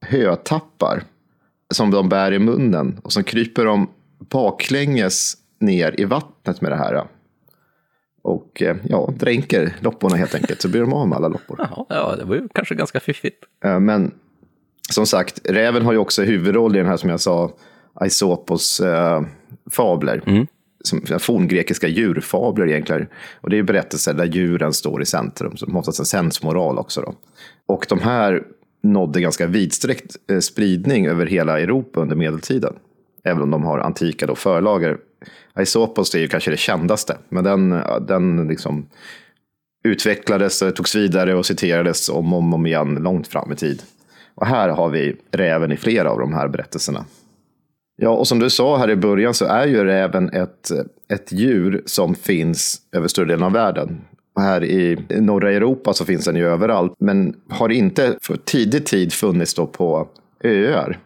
hötappar 0.00 1.02
som 1.74 1.90
de 1.90 2.08
bär 2.08 2.32
i 2.32 2.38
munnen. 2.38 3.00
Och 3.04 3.12
så 3.12 3.22
kryper 3.22 3.64
de 3.64 3.88
baklänges 4.18 5.34
ner 5.60 6.00
i 6.00 6.04
vattnet 6.04 6.60
med 6.60 6.72
det 6.72 6.76
här. 6.76 7.04
Och 8.22 8.62
eh, 8.62 8.76
ja, 8.84 9.12
dränker 9.16 9.76
lopporna 9.80 10.16
helt 10.16 10.34
enkelt, 10.34 10.62
så 10.62 10.68
blir 10.68 10.80
de 10.80 10.92
av 10.92 11.08
med 11.08 11.16
alla 11.16 11.28
loppor. 11.28 11.56
Jaha, 11.58 11.86
ja, 11.88 12.16
det 12.16 12.24
var 12.24 12.34
ju 12.34 12.48
kanske 12.54 12.74
ganska 12.74 13.00
fiffigt. 13.00 13.44
Eh, 13.64 13.80
Men 13.80 14.14
som 14.90 15.06
sagt, 15.06 15.40
räven 15.44 15.84
har 15.84 15.92
ju 15.92 15.98
också 15.98 16.22
huvudroll 16.22 16.76
i 16.76 16.78
den 16.78 16.88
här 16.88 16.96
som 16.96 17.10
jag 17.10 17.20
sa, 17.20 17.52
Aesopos 17.94 18.80
eh, 18.80 19.22
fabler. 19.70 20.22
Mm. 20.26 20.46
Som 20.86 21.18
forngrekiska 21.18 21.88
djurfabler 21.88 22.68
egentligen. 22.68 23.06
Och 23.40 23.50
det 23.50 23.56
är 23.56 23.58
ju 23.58 23.62
berättelser 23.62 24.14
där 24.14 24.24
djuren 24.24 24.72
står 24.72 25.02
i 25.02 25.06
centrum, 25.06 25.56
som 25.56 25.76
oftast 25.76 25.98
en 25.98 26.04
sensmoral 26.06 26.78
också. 26.78 27.00
Då. 27.00 27.14
Och 27.66 27.86
de 27.88 28.00
här 28.00 28.42
nådde 28.82 29.20
ganska 29.20 29.46
vidsträckt 29.46 30.16
eh, 30.30 30.38
spridning 30.38 31.06
över 31.06 31.26
hela 31.26 31.60
Europa 31.60 32.00
under 32.00 32.16
medeltiden. 32.16 32.74
Även 33.24 33.42
om 33.42 33.50
de 33.50 33.62
har 33.62 33.78
antika 33.78 34.26
då 34.26 34.34
förlager. 34.34 34.96
Aesopos 35.54 36.14
är 36.14 36.18
ju 36.18 36.28
kanske 36.28 36.50
det 36.50 36.56
kändaste, 36.56 37.16
men 37.28 37.44
den, 37.44 37.80
den 38.08 38.48
liksom 38.48 38.86
utvecklades, 39.84 40.58
togs 40.58 40.94
vidare 40.94 41.34
och 41.34 41.46
citerades 41.46 42.08
om 42.08 42.32
och 42.32 42.38
om, 42.38 42.54
om 42.54 42.66
igen 42.66 42.94
långt 42.94 43.28
fram 43.28 43.52
i 43.52 43.56
tid. 43.56 43.82
Och 44.34 44.46
här 44.46 44.68
har 44.68 44.88
vi 44.88 45.16
räven 45.30 45.72
i 45.72 45.76
flera 45.76 46.10
av 46.10 46.18
de 46.18 46.34
här 46.34 46.48
berättelserna. 46.48 47.04
Ja, 47.96 48.10
och 48.10 48.28
som 48.28 48.38
du 48.38 48.50
sa 48.50 48.76
här 48.76 48.90
i 48.90 48.96
början 48.96 49.34
så 49.34 49.44
är 49.44 49.66
ju 49.66 49.84
räven 49.84 50.28
ett, 50.28 50.70
ett 51.08 51.32
djur 51.32 51.82
som 51.86 52.14
finns 52.14 52.80
över 52.92 53.08
större 53.08 53.26
delen 53.26 53.42
av 53.42 53.52
världen. 53.52 54.00
Och 54.34 54.42
här 54.42 54.64
i 54.64 54.98
norra 55.08 55.52
Europa 55.52 55.92
så 55.92 56.04
finns 56.04 56.24
den 56.24 56.36
ju 56.36 56.46
överallt, 56.46 56.94
men 56.98 57.34
har 57.48 57.68
inte 57.68 58.18
för 58.22 58.36
tidig 58.36 58.86
tid 58.86 59.12
funnits 59.12 59.54
då 59.54 59.66
på 59.66 60.08
öar. 60.44 60.98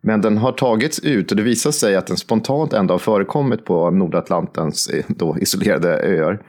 Men 0.00 0.20
den 0.20 0.38
har 0.38 0.52
tagits 0.52 0.98
ut 0.98 1.30
och 1.30 1.36
det 1.36 1.42
visar 1.42 1.70
sig 1.70 1.96
att 1.96 2.06
den 2.06 2.16
spontant 2.16 2.72
ändå 2.72 2.94
har 2.94 2.98
förekommit 2.98 3.64
på 3.64 3.90
Nordatlantens 3.90 4.88
eh, 4.88 5.04
då 5.08 5.38
isolerade 5.38 5.98
öar. 5.98 6.42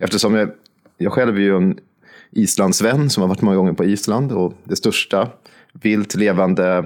Eftersom 0.00 0.34
jag, 0.34 0.50
jag 0.98 1.12
själv 1.12 1.36
är 1.36 1.40
ju 1.40 1.56
en 1.56 1.78
Islandsvän 2.30 3.10
som 3.10 3.20
har 3.20 3.28
varit 3.28 3.42
många 3.42 3.56
gånger 3.56 3.72
på 3.72 3.84
Island 3.84 4.32
och 4.32 4.52
det 4.64 4.76
största 4.76 5.28
vilt 5.72 6.14
levande 6.14 6.84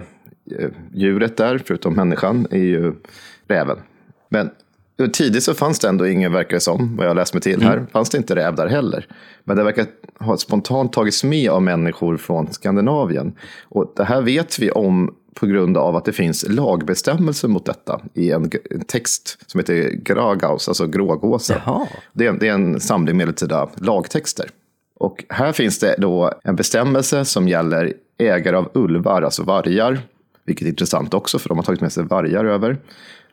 djuret 0.92 1.36
där, 1.36 1.62
förutom 1.66 1.94
människan, 1.94 2.46
är 2.50 2.58
ju 2.58 2.92
räven. 3.48 3.78
Men 4.28 4.50
tidigt 5.12 5.42
så 5.42 5.54
fanns 5.54 5.78
det 5.78 5.88
ändå 5.88 6.06
ingen, 6.06 6.32
verkar 6.32 6.56
det 6.56 6.60
som, 6.60 6.96
vad 6.96 7.06
jag 7.06 7.16
läst 7.16 7.34
mig 7.34 7.42
till 7.42 7.62
här, 7.62 7.76
mm. 7.76 7.86
fanns 7.86 8.10
det 8.10 8.18
inte 8.18 8.36
räv 8.36 8.54
där 8.54 8.66
heller. 8.66 9.06
Men 9.44 9.56
det 9.56 9.64
verkar 9.64 9.86
ha 10.18 10.36
spontant 10.36 10.92
tagits 10.92 11.24
med 11.24 11.50
av 11.50 11.62
människor 11.62 12.16
från 12.16 12.52
Skandinavien. 12.52 13.32
Och 13.62 13.92
det 13.96 14.04
här 14.04 14.22
vet 14.22 14.58
vi 14.58 14.70
om 14.70 15.14
på 15.34 15.46
grund 15.46 15.76
av 15.76 15.96
att 15.96 16.04
det 16.04 16.12
finns 16.12 16.48
lagbestämmelser 16.48 17.48
mot 17.48 17.66
detta 17.66 18.00
i 18.14 18.30
en, 18.30 18.50
text 18.86 19.38
som 19.46 19.58
heter 19.58 19.90
Gragaus, 19.90 20.68
alltså 20.68 20.86
grågåsar. 20.86 21.62
Det 22.12 22.26
är, 22.26 22.32
det 22.32 22.48
är 22.48 22.52
en 22.52 22.80
samling 22.80 23.16
medeltida 23.16 23.68
lagtexter. 23.74 24.48
Och 24.96 25.24
här 25.28 25.52
finns 25.52 25.78
det 25.78 25.94
då 25.98 26.32
en 26.44 26.56
bestämmelse 26.56 27.24
som 27.24 27.48
gäller 27.48 27.94
ägare 28.18 28.56
av 28.56 28.70
ulvar, 28.74 29.22
alltså 29.22 29.42
vargar, 29.42 30.00
vilket 30.46 30.64
är 30.64 30.68
intressant 30.68 31.14
också 31.14 31.38
för 31.38 31.48
de 31.48 31.58
har 31.58 31.64
tagit 31.64 31.80
med 31.80 31.92
sig 31.92 32.04
vargar 32.04 32.44
över, 32.44 32.78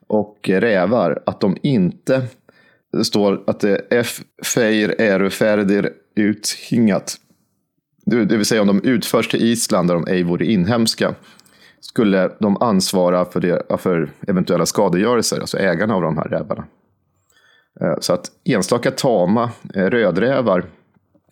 och 0.08 0.50
rävar, 0.50 1.24
att 1.26 1.42
de 1.42 1.58
inte, 1.64 2.22
det 2.92 3.06
står 3.06 3.44
att 3.48 3.60
det 3.60 3.70
är 3.70 4.00
F. 4.00 4.22
feir 4.56 5.02
är 5.02 5.92
uthingat, 6.16 7.16
det 8.06 8.38
vill 8.38 8.46
säga 8.46 8.62
om 8.62 8.68
de 8.68 8.82
utförs 8.84 9.28
till 9.28 9.44
Island 9.44 9.90
där 9.90 9.94
de 9.94 10.08
ej 10.08 10.24
vore 10.24 10.46
inhemska, 10.46 11.16
skulle 11.82 12.32
de 12.40 12.58
ansvara 12.58 13.26
för, 13.26 13.40
det, 13.40 13.78
för 13.78 14.10
eventuella 14.28 14.66
skadegörelser, 14.66 15.40
alltså 15.40 15.58
ägarna 15.58 15.96
av 15.96 16.02
de 16.02 16.18
här 16.18 16.24
rävarna. 16.24 16.66
Eh, 17.82 17.96
så 18.00 18.14
att 18.14 18.32
enstaka 18.46 18.92
tama 18.92 19.52
eh, 19.76 19.86
rödrävar 19.86 20.66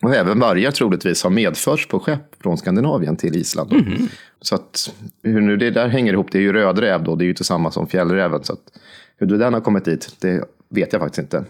och 0.02 0.14
även 0.14 0.38
vargar 0.38 0.70
troligtvis 0.70 1.22
har 1.22 1.30
medförts 1.30 1.88
på 1.88 2.00
skepp 2.00 2.42
från 2.42 2.58
Skandinavien 2.58 3.16
till 3.16 3.36
Island. 3.36 3.72
Mm. 3.72 4.08
Så 4.40 4.54
att 4.54 4.94
hur 5.22 5.40
nu 5.40 5.56
det 5.56 5.70
där 5.70 5.88
hänger 5.88 6.12
ihop, 6.12 6.32
det 6.32 6.38
är 6.38 6.42
ju 6.42 6.52
rödräv 6.52 7.02
då, 7.04 7.16
det 7.16 7.22
är 7.22 7.26
ju 7.26 7.30
inte 7.30 7.44
samma 7.44 7.70
som 7.70 7.86
fjällräven. 7.86 8.44
Så 8.44 8.52
att 8.52 8.78
hur 9.16 9.26
den 9.26 9.54
har 9.54 9.60
kommit 9.60 9.84
dit, 9.84 10.16
det 10.20 10.44
vet 10.68 10.92
jag 10.92 11.02
faktiskt 11.02 11.18
inte. 11.18 11.44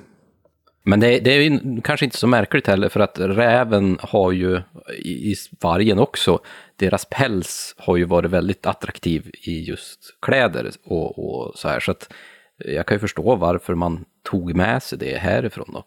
Men 0.82 1.00
det, 1.00 1.18
det 1.18 1.30
är 1.30 1.40
ju 1.40 1.80
kanske 1.80 2.06
inte 2.06 2.16
så 2.18 2.26
märkligt 2.26 2.66
heller, 2.66 2.88
för 2.88 3.00
att 3.00 3.18
räven 3.18 3.98
har 4.00 4.32
ju, 4.32 4.60
i, 4.98 5.32
i 5.32 5.34
vargen 5.60 5.98
också, 5.98 6.40
deras 6.76 7.06
päls 7.10 7.74
har 7.78 7.96
ju 7.96 8.04
varit 8.04 8.30
väldigt 8.30 8.66
attraktiv 8.66 9.30
i 9.32 9.64
just 9.64 10.00
kläder 10.22 10.70
och, 10.84 11.18
och 11.18 11.58
så 11.58 11.68
här. 11.68 11.80
Så 11.80 11.90
att 11.90 12.12
jag 12.56 12.86
kan 12.86 12.94
ju 12.94 12.98
förstå 12.98 13.36
varför 13.36 13.74
man 13.74 14.04
tog 14.30 14.56
med 14.56 14.82
sig 14.82 14.98
det 14.98 15.18
härifrån 15.18 15.70
då. 15.72 15.84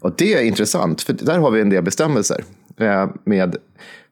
Och 0.00 0.12
det 0.16 0.34
är 0.34 0.42
intressant, 0.42 1.02
för 1.02 1.12
där 1.12 1.38
har 1.38 1.50
vi 1.50 1.60
en 1.60 1.70
del 1.70 1.82
bestämmelser. 1.82 2.44
Eh, 2.76 3.08
med, 3.24 3.56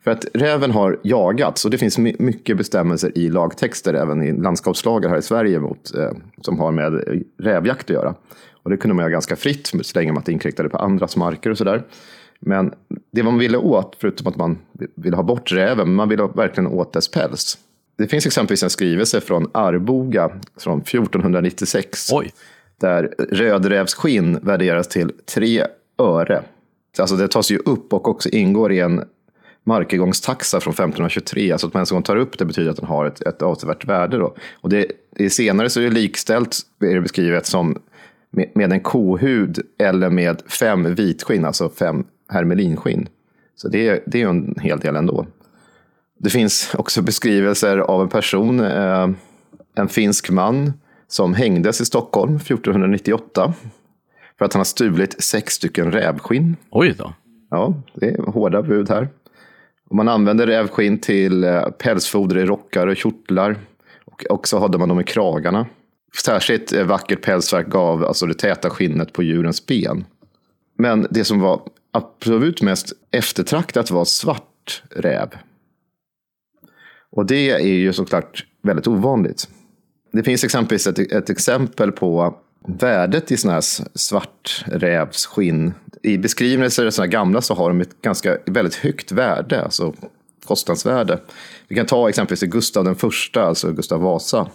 för 0.05 0.11
att 0.11 0.27
räven 0.35 0.71
har 0.71 1.01
jagats, 1.03 1.65
och 1.65 1.71
det 1.71 1.79
finns 1.79 1.99
mycket 1.99 2.57
bestämmelser 2.57 3.19
i 3.19 3.29
lagtexter, 3.29 3.95
även 3.95 4.23
i 4.23 4.33
landskapslagar 4.33 5.09
här 5.09 5.19
i 5.19 5.23
Sverige, 5.23 5.61
mot, 5.61 5.95
eh, 5.95 6.11
som 6.41 6.59
har 6.59 6.73
med 6.73 7.23
rävjakt 7.39 7.85
att 7.85 7.91
göra. 7.91 8.15
Och 8.63 8.71
det 8.71 8.77
kunde 8.77 8.95
man 8.95 9.03
göra 9.03 9.13
ganska 9.13 9.37
fritt, 9.37 9.67
så 9.67 9.99
länge 9.99 10.13
man 10.13 10.21
inte 10.21 10.33
inkräktade 10.33 10.69
på 10.69 10.79
andras 10.79 11.17
marker 11.17 11.51
och 11.51 11.59
sådär. 11.59 11.83
Men 12.41 12.73
det 13.13 13.23
man 13.23 13.39
ville 13.39 13.59
åt, 13.59 13.97
förutom 14.01 14.27
att 14.27 14.37
man 14.37 14.59
ville 14.95 15.17
ha 15.17 15.23
bort 15.23 15.53
räven, 15.53 15.95
man 15.95 16.09
ville 16.09 16.29
verkligen 16.35 16.67
åt 16.67 16.93
dess 16.93 17.11
päls. 17.11 17.59
Det 17.99 18.07
finns 18.07 18.27
exempelvis 18.27 18.63
en 18.63 18.71
skrivelse 18.71 19.21
från 19.21 19.51
Arboga 19.55 20.31
från 20.61 20.81
1496. 20.81 22.13
Oj. 22.13 22.33
Där 22.81 23.15
rödrävsskinn 23.19 24.39
värderas 24.43 24.89
till 24.89 25.13
tre 25.35 25.65
öre. 25.99 26.43
Alltså 26.99 27.17
det 27.17 27.29
tas 27.29 27.51
ju 27.51 27.59
upp 27.59 27.93
och 27.93 28.09
också 28.09 28.29
ingår 28.29 28.73
i 28.73 28.81
en 28.81 29.05
markegångstaxa 29.65 30.61
från 30.61 30.73
1523. 30.73 31.53
Alltså 31.53 31.67
att 31.67 31.75
man 31.75 31.87
ens 31.91 32.07
tar 32.07 32.17
upp 32.17 32.39
det 32.39 32.45
betyder 32.45 32.71
att 32.71 32.77
den 32.77 32.87
har 32.87 33.07
ett, 33.07 33.21
ett 33.21 33.43
avsevärt 33.43 33.85
värde. 33.85 34.19
Då. 34.19 34.35
Och 34.61 34.69
det, 34.69 34.87
det 35.17 35.31
senare 35.31 35.71
så 35.71 35.81
är 35.81 35.85
det 35.85 35.91
likställt, 35.91 36.57
är 36.81 36.95
det 36.95 37.01
beskrivet 37.01 37.47
som 37.47 37.79
med, 38.31 38.51
med 38.55 38.73
en 38.73 38.81
kohud 38.81 39.59
eller 39.79 40.11
med 40.11 40.43
fem 40.47 40.95
vitskinn, 40.95 41.45
alltså 41.45 41.69
fem 41.69 42.05
hermelinskinn. 42.29 43.09
Så 43.57 43.69
det, 43.69 43.89
är, 43.89 44.01
det 44.07 44.23
är 44.23 44.29
en 44.29 44.55
hel 44.61 44.79
del 44.79 44.97
ändå. 44.97 45.27
Det 46.19 46.31
finns 46.31 46.75
också 46.75 47.03
beskrivelser 47.03 47.79
av 47.79 48.03
en 48.03 48.09
person, 48.09 48.61
eh, 48.61 49.09
en 49.75 49.89
finsk 49.89 50.31
man, 50.31 50.73
som 51.09 51.35
hängdes 51.35 51.81
i 51.81 51.85
Stockholm 51.85 52.37
1498 52.37 53.55
för 54.39 54.45
att 54.45 54.53
han 54.53 54.61
har 54.61 54.65
stulit 54.65 55.23
sex 55.23 55.55
stycken 55.55 55.93
rävskinn. 55.93 56.57
Oj 56.71 56.95
då. 56.99 57.15
Ja, 57.51 57.83
det 57.95 58.07
är 58.07 58.33
hårda 58.33 58.63
bud 58.63 58.89
här. 58.89 59.09
Och 59.91 59.97
man 59.97 60.09
använde 60.09 60.47
rävskinn 60.47 60.99
till 60.99 61.45
eh, 61.45 61.63
pälsfoder 61.63 62.39
i 62.39 62.47
rockar 62.47 62.87
och 62.87 62.97
kjortlar. 62.97 63.57
Och 64.05 64.25
också 64.31 64.59
hade 64.59 64.79
man 64.79 64.89
dem 64.89 65.01
i 65.01 65.05
kragarna. 65.05 65.67
Särskilt 66.25 66.73
eh, 66.73 66.85
vackert 66.85 67.23
pälsverk 67.23 67.69
gav 67.69 68.05
alltså 68.05 68.27
det 68.27 68.35
täta 68.35 68.71
skinnet 68.71 69.13
på 69.13 69.23
djurens 69.23 69.67
ben. 69.67 70.05
Men 70.79 71.07
det 71.11 71.25
som 71.25 71.41
var 71.41 71.61
absolut 71.91 72.63
mest 72.63 72.93
eftertraktat 73.11 73.91
var 73.91 74.05
svart 74.05 74.83
räv. 74.91 75.29
Och 77.11 77.27
det 77.27 77.51
är 77.51 77.77
ju 77.77 77.93
såklart 77.93 78.47
väldigt 78.63 78.87
ovanligt. 78.87 79.49
Det 80.13 80.23
finns 80.23 80.45
exempelvis 80.45 80.87
ett, 80.87 80.99
ett 80.99 81.31
exempel 81.31 81.93
på 81.93 82.39
värdet 82.69 83.33
i 83.33 83.37
sådana 83.37 83.55
här 83.55 83.89
svarträvsskinn. 83.95 85.75
I 86.03 86.19
beskrivningar 86.19 86.67
av 86.67 86.91
sådana 86.91 87.07
gamla 87.07 87.41
så 87.41 87.55
har 87.55 87.69
de 87.69 87.81
ett 87.81 88.03
ganska 88.03 88.39
väldigt 88.47 88.75
högt 88.75 89.13
värde, 89.13 89.63
alltså 89.63 89.95
kostnadsvärde. 90.45 91.21
Vi 91.69 91.77
kan 91.77 91.87
ta 91.87 92.09
exempelvis 92.09 92.51
Gustav 92.51 92.85
den 92.85 92.97
första, 92.97 93.43
alltså 93.43 93.73
Gustav 93.73 94.01
Vasa. 94.01 94.49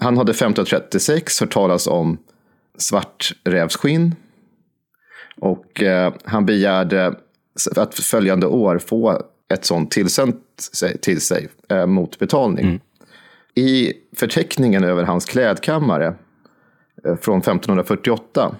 Han 0.00 0.16
hade 0.16 0.30
1536 0.30 1.40
hört 1.40 1.52
talas 1.52 1.86
om 1.86 2.18
svarträvsskinn. 2.78 4.14
Och 5.36 5.82
eh, 5.82 6.14
han 6.24 6.46
begärde 6.46 7.14
att 7.76 7.94
följande 7.94 8.46
år 8.46 8.78
få 8.78 9.22
ett 9.52 9.64
sånt 9.64 9.90
tillsänt 9.90 10.36
till 11.00 11.20
sig 11.20 11.48
eh, 11.68 11.86
mot 11.86 12.18
betalning. 12.18 12.64
Mm. 12.64 12.80
I 13.54 13.92
förteckningen 14.16 14.84
över 14.84 15.02
hans 15.02 15.24
klädkammare 15.24 16.14
från 17.02 17.38
1548 17.38 18.54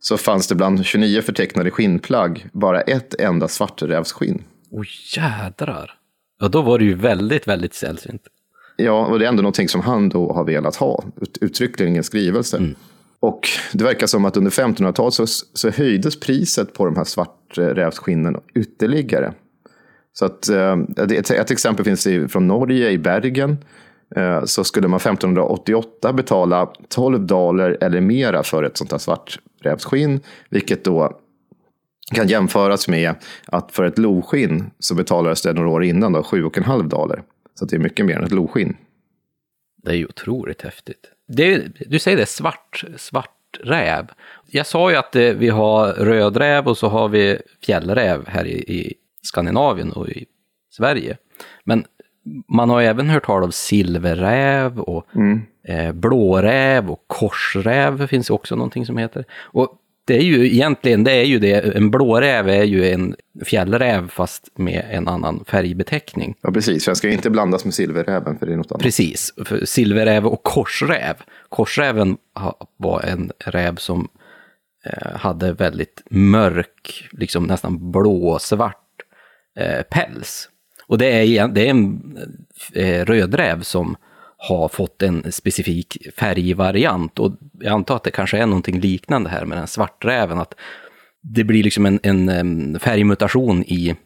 så 0.00 0.16
fanns 0.16 0.48
det 0.48 0.54
bland 0.54 0.84
29 0.84 1.22
förtecknade 1.22 1.70
skinnplagg 1.70 2.46
bara 2.52 2.80
ett 2.80 3.20
enda 3.20 3.48
svarträvsskinn. 3.48 4.42
Oj, 4.70 4.88
jädrar. 5.16 5.90
Ja, 6.40 6.48
då 6.48 6.62
var 6.62 6.78
det 6.78 6.84
ju 6.84 6.94
väldigt, 6.94 7.48
väldigt 7.48 7.74
sällsynt. 7.74 8.22
Ja, 8.76 9.06
och 9.06 9.18
det 9.18 9.24
är 9.24 9.28
ändå 9.28 9.42
någonting 9.42 9.68
som 9.68 9.80
han 9.80 10.08
då 10.08 10.32
har 10.32 10.44
velat 10.44 10.76
ha, 10.76 11.04
ut, 11.20 11.38
uttryckligen 11.40 11.94
i 11.94 11.98
en 11.98 12.04
skrivelse. 12.04 12.74
Och 13.20 13.48
det 13.72 13.84
verkar 13.84 14.06
som 14.06 14.24
att 14.24 14.36
under 14.36 14.50
1500-talet 14.50 15.14
så, 15.14 15.26
så 15.54 15.70
höjdes 15.70 16.20
priset 16.20 16.74
på 16.74 16.84
de 16.84 16.96
här 16.96 17.04
svarträvsskinnen 17.04 18.40
ytterligare. 18.54 19.32
Så 20.12 20.24
att, 20.24 20.48
eh, 20.48 20.76
ett, 20.96 21.30
ett 21.30 21.50
exempel 21.50 21.84
finns 21.84 22.06
i, 22.06 22.28
från 22.28 22.46
Norge, 22.46 22.90
i 22.90 22.98
Bergen. 22.98 23.56
Eh, 24.16 24.44
så 24.44 24.64
skulle 24.64 24.88
man 24.88 25.00
1588 25.00 26.12
betala 26.12 26.72
12 26.88 27.26
daler 27.26 27.78
eller 27.80 28.00
mera 28.00 28.42
för 28.42 28.62
ett 28.62 28.76
sånt 28.76 28.92
här 28.92 28.98
svarträvsskinn. 28.98 30.20
Vilket 30.48 30.84
då 30.84 31.20
kan 32.14 32.28
jämföras 32.28 32.88
med 32.88 33.14
att 33.46 33.72
för 33.72 33.84
ett 33.84 33.98
loskinn 33.98 34.70
så 34.78 34.94
betalades 34.94 35.42
det 35.42 35.52
några 35.52 35.68
år 35.68 35.84
innan 35.84 36.12
då 36.12 36.20
7,5 36.20 36.88
daler. 36.88 37.22
Så 37.54 37.64
det 37.64 37.76
är 37.76 37.80
mycket 37.80 38.06
mer 38.06 38.16
än 38.16 38.24
ett 38.24 38.32
loskinn. 38.32 38.76
Det 39.82 39.90
är 39.90 39.94
ju 39.94 40.06
otroligt 40.06 40.62
häftigt. 40.62 41.10
Det, 41.28 41.62
du 41.86 41.98
säger 41.98 42.16
det, 42.16 42.26
svart, 42.26 42.84
svart 42.96 43.30
räv. 43.60 44.06
Jag 44.46 44.66
sa 44.66 44.90
ju 44.90 44.96
att 44.96 45.16
eh, 45.16 45.22
vi 45.22 45.48
har 45.48 45.92
rödräv 45.92 46.66
och 46.66 46.78
så 46.78 46.88
har 46.88 47.08
vi 47.08 47.38
fjällräv 47.66 48.28
här 48.28 48.46
i, 48.46 48.58
i 48.58 48.94
Skandinavien 49.22 49.92
och 49.92 50.08
i 50.08 50.26
Sverige. 50.70 51.16
Men 51.64 51.84
man 52.48 52.70
har 52.70 52.80
ju 52.80 52.86
även 52.86 53.10
hört 53.10 53.26
talas 53.26 53.44
om 53.44 53.52
silverräv 53.52 54.80
och 54.80 55.06
eh, 55.68 55.92
blåräv 55.92 56.90
och 56.90 57.04
korsräv 57.06 58.06
finns 58.06 58.30
också 58.30 58.56
någonting 58.56 58.86
som 58.86 58.98
heter. 58.98 59.24
Och 59.42 59.80
det 60.06 60.16
är 60.16 60.22
ju 60.22 60.46
egentligen, 60.46 61.04
det 61.04 61.12
är 61.12 61.24
ju 61.24 61.38
det, 61.38 61.76
en 61.76 61.90
blåräv 61.90 62.48
är 62.48 62.62
ju 62.62 62.90
en 62.90 63.16
fjällräv 63.44 64.08
fast 64.08 64.58
med 64.58 64.86
en 64.90 65.08
annan 65.08 65.44
färgbeteckning. 65.46 66.34
Ja, 66.40 66.50
precis. 66.50 66.84
För 66.84 66.90
den 66.90 66.96
ska 66.96 67.10
inte 67.10 67.30
blandas 67.30 67.64
med 67.64 67.74
silverräven, 67.74 68.38
för 68.38 68.46
det 68.46 68.52
är 68.52 68.56
något 68.56 68.72
annat. 68.72 68.82
Precis, 68.82 69.32
för 69.44 69.64
silverräv 69.64 70.26
och 70.26 70.42
korsräv. 70.42 71.14
Korsräven 71.48 72.16
var 72.76 73.00
en 73.00 73.32
räv 73.38 73.76
som 73.76 74.08
eh, 74.84 75.16
hade 75.16 75.52
väldigt 75.52 76.02
mörk, 76.10 77.08
liksom 77.12 77.44
nästan 77.44 77.90
blåsvart 77.92 78.76
eh, 79.58 79.82
päls. 79.82 80.48
Och 80.86 80.98
det 80.98 81.06
är, 81.06 81.48
det 81.48 81.66
är 81.66 81.70
en 81.70 82.18
eh, 82.74 83.04
rödräv 83.04 83.62
som 83.62 83.96
har 84.36 84.68
fått 84.68 85.02
en 85.02 85.32
specifik 85.32 85.98
färgvariant. 86.16 87.18
Och 87.18 87.32
jag 87.60 87.72
antar 87.72 87.96
att 87.96 88.04
det 88.04 88.10
kanske 88.10 88.38
är 88.38 88.46
någonting 88.46 88.80
liknande 88.80 89.30
här 89.30 89.44
med 89.44 89.58
den 89.58 89.66
svarträven. 89.66 90.38
Att 90.38 90.54
det 91.20 91.44
blir 91.44 91.62
liksom 91.62 91.86
en, 91.86 92.00
en 92.02 92.78
färgmutation 92.78 93.62
i 93.62 93.96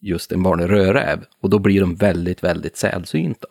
just 0.00 0.32
en 0.32 0.42
vanlig 0.42 0.70
rödräv. 0.70 1.24
Och 1.42 1.50
då 1.50 1.58
blir 1.58 1.80
de 1.80 1.94
väldigt, 1.94 2.44
väldigt 2.44 2.76
sällsynta. 2.76 3.46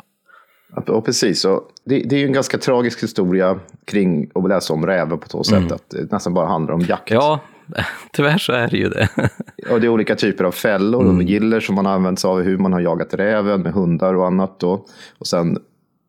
Ja, 0.86 1.02
precis. 1.02 1.46
Och 1.46 1.72
det, 1.86 2.00
det 2.00 2.16
är 2.16 2.20
ju 2.20 2.26
en 2.26 2.34
ganska 2.34 2.58
tragisk 2.58 3.04
historia 3.04 3.60
kring 3.86 4.32
att 4.36 4.50
läsa 4.50 4.74
om 4.74 4.86
rävar 4.86 5.18
på 5.18 5.30
så 5.30 5.44
sätt 5.44 5.72
att 5.72 5.90
det 5.90 6.12
nästan 6.12 6.34
bara 6.34 6.48
handlar 6.48 6.74
om 6.74 6.82
jakt. 6.82 7.12
Ja, 7.12 7.40
tyvärr 8.14 8.38
så 8.38 8.52
är 8.54 8.68
det 8.68 8.78
ju 8.78 8.90
det. 8.90 9.10
Och 9.72 9.82
det 9.82 9.88
är 9.88 9.90
olika 9.90 10.16
typer 10.16 10.44
av 10.44 10.52
fällor 10.52 11.06
och 11.06 11.24
giller 11.24 11.60
som 11.60 11.76
man 11.76 11.86
har 11.86 11.94
använt 11.94 12.20
sig 12.20 12.28
av, 12.28 12.42
hur 12.42 12.58
man 12.58 12.74
har 12.74 12.80
jagat 12.80 13.14
räven 13.14 13.62
med 13.62 13.74
hundar 13.74 14.14
och 14.14 14.28
annat. 14.28 14.60
Då. 14.60 14.86
Och 15.18 15.28
sen 15.28 15.58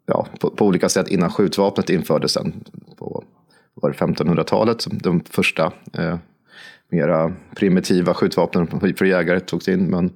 ja, 0.06 0.26
på, 0.40 0.50
på 0.50 0.66
olika 0.66 0.88
sätt 0.88 1.08
innan 1.08 1.30
skjutvapnet 1.30 1.90
infördes 1.90 2.32
sen 2.32 2.64
på 2.98 3.24
var 3.74 3.90
det 3.90 3.96
1500-talet 3.96 4.80
som 4.80 4.98
de 4.98 5.20
första 5.30 5.72
eh, 5.98 6.16
mera 6.90 7.32
primitiva 7.56 8.14
skjutvapnen 8.14 8.66
för 8.96 9.04
jägare 9.04 9.40
togs 9.40 9.68
in. 9.68 9.84
Men, 9.84 10.10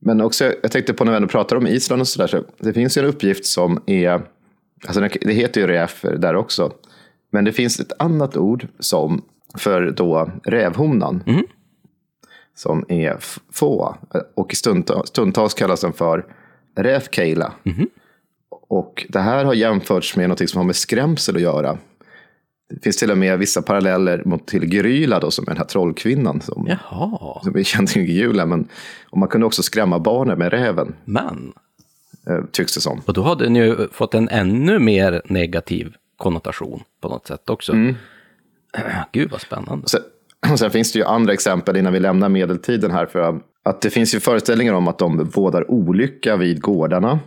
men 0.00 0.20
också, 0.20 0.44
jag 0.62 0.70
tänkte 0.72 0.92
på 0.94 1.04
när 1.04 1.12
vi 1.12 1.16
ändå 1.16 1.28
pratar 1.28 1.56
om 1.56 1.66
Island 1.66 2.00
och 2.02 2.08
sådär, 2.08 2.26
så 2.26 2.44
det 2.58 2.72
finns 2.72 2.96
ju 2.96 3.02
en 3.02 3.08
uppgift 3.08 3.46
som 3.46 3.82
är, 3.86 4.22
alltså 4.86 5.00
det- 5.00 5.18
det 5.20 5.32
heter 5.32 5.60
ju 5.60 5.66
räv 5.66 5.90
där 6.18 6.36
också, 6.36 6.72
men 7.32 7.44
det 7.44 7.52
finns 7.52 7.80
ett 7.80 7.92
annat 7.98 8.36
ord 8.36 8.66
som 8.78 9.22
för 9.54 9.90
då 9.90 10.30
rävhonan 10.44 11.22
som 12.54 12.84
är 12.88 13.16
få. 13.52 13.96
Och 14.34 14.54
stundtals, 14.54 15.08
stundtals 15.08 15.54
kallas 15.54 15.80
den 15.80 15.92
för 15.92 16.26
rävkeila. 16.76 17.52
Och 18.68 19.06
det 19.08 19.18
här 19.20 19.44
har 19.44 19.54
jämförts 19.54 20.16
med 20.16 20.28
något 20.28 20.50
som 20.50 20.58
har 20.58 20.64
med 20.66 20.76
skrämsel 20.76 21.36
att 21.36 21.42
göra. 21.42 21.78
Det 22.74 22.82
finns 22.82 22.96
till 22.96 23.10
och 23.10 23.18
med 23.18 23.38
vissa 23.38 23.62
paralleller 23.62 24.22
mot 24.24 24.46
till 24.46 24.66
Gryla 24.66 25.20
då, 25.20 25.30
som 25.30 25.42
är 25.42 25.46
den 25.46 25.56
här 25.56 25.64
trollkvinnan 25.64 26.40
som, 26.40 26.66
Jaha, 26.68 27.40
som 27.42 27.56
är 27.56 27.62
känd 27.62 27.96
i 27.96 28.00
julen. 28.00 28.48
Men, 28.48 28.68
och 29.10 29.18
man 29.18 29.28
kunde 29.28 29.46
också 29.46 29.62
skrämma 29.62 29.98
barnen 29.98 30.38
med 30.38 30.52
räven, 30.52 30.94
men. 31.04 31.52
eh, 32.26 32.44
tycks 32.52 32.74
det 32.74 32.80
som. 32.80 33.00
Och 33.06 33.12
då 33.14 33.22
hade 33.22 33.48
ni 33.48 33.58
ju 33.58 33.88
fått 33.92 34.14
en 34.14 34.28
ännu 34.28 34.78
mer 34.78 35.22
negativ 35.24 35.94
konnotation 36.16 36.82
på 37.00 37.08
något 37.08 37.26
sätt 37.26 37.50
också. 37.50 37.72
Gud 39.12 39.30
vad 39.30 39.40
spännande. 39.40 39.88
Sen, 39.88 40.00
sen 40.58 40.70
finns 40.70 40.92
det 40.92 40.98
ju 40.98 41.04
andra 41.04 41.32
exempel 41.32 41.76
innan 41.76 41.92
vi 41.92 42.00
lämnar 42.00 42.28
medeltiden 42.28 42.90
här. 42.90 43.06
För 43.06 43.40
att 43.62 43.80
det 43.80 43.90
finns 43.90 44.14
ju 44.14 44.20
föreställningar 44.20 44.72
om 44.72 44.88
att 44.88 44.98
de 44.98 45.30
bådar 45.34 45.70
olycka 45.70 46.36
vid 46.36 46.60
gårdarna. 46.60 47.20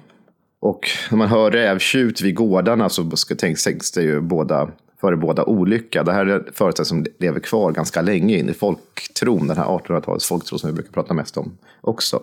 Och 0.59 0.89
när 1.11 1.17
man 1.17 1.27
hör 1.27 1.51
rävtjut 1.51 2.21
vid 2.21 2.35
gårdarna 2.35 2.89
så 2.89 3.11
tänks 3.37 3.91
det 3.91 4.01
ju 4.01 4.21
båda 4.21 4.69
före 5.01 5.17
båda 5.17 5.43
olycka. 5.43 6.03
Det 6.03 6.13
här 6.13 6.25
är 6.25 6.35
en 6.35 6.53
föreställning 6.53 6.85
som 6.85 7.05
lever 7.19 7.39
kvar 7.39 7.71
ganska 7.71 8.01
länge 8.01 8.37
in 8.37 8.49
i 8.49 8.53
folktron, 8.53 9.47
den 9.47 9.57
här 9.57 9.65
1800-talets 9.65 10.27
folktro 10.27 10.57
som 10.57 10.69
vi 10.69 10.73
brukar 10.73 10.91
prata 10.91 11.13
mest 11.13 11.37
om 11.37 11.57
också. 11.81 12.19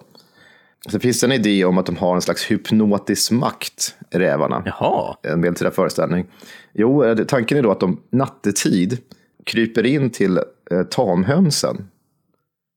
Så 0.89 1.01
finns 1.01 1.21
det 1.21 1.27
en 1.27 1.33
idé 1.33 1.65
om 1.65 1.79
att 1.79 1.87
de 1.87 1.97
har 1.97 2.15
en 2.15 2.23
slags 2.23 2.51
hypnotisk 2.51 3.31
makt, 3.31 3.95
rävarna 4.11 4.63
Jaha, 4.67 5.17
en 5.23 5.41
medeltida 5.41 5.71
föreställning. 5.71 6.27
Jo, 6.73 7.05
eh, 7.05 7.17
tanken 7.17 7.59
är 7.59 7.63
då 7.63 7.71
att 7.71 7.81
de 7.81 8.01
nattetid 8.11 8.99
kryper 9.45 9.87
in 9.87 10.11
till 10.11 10.39
eh, 10.71 10.83
tamhönsen. 10.83 11.89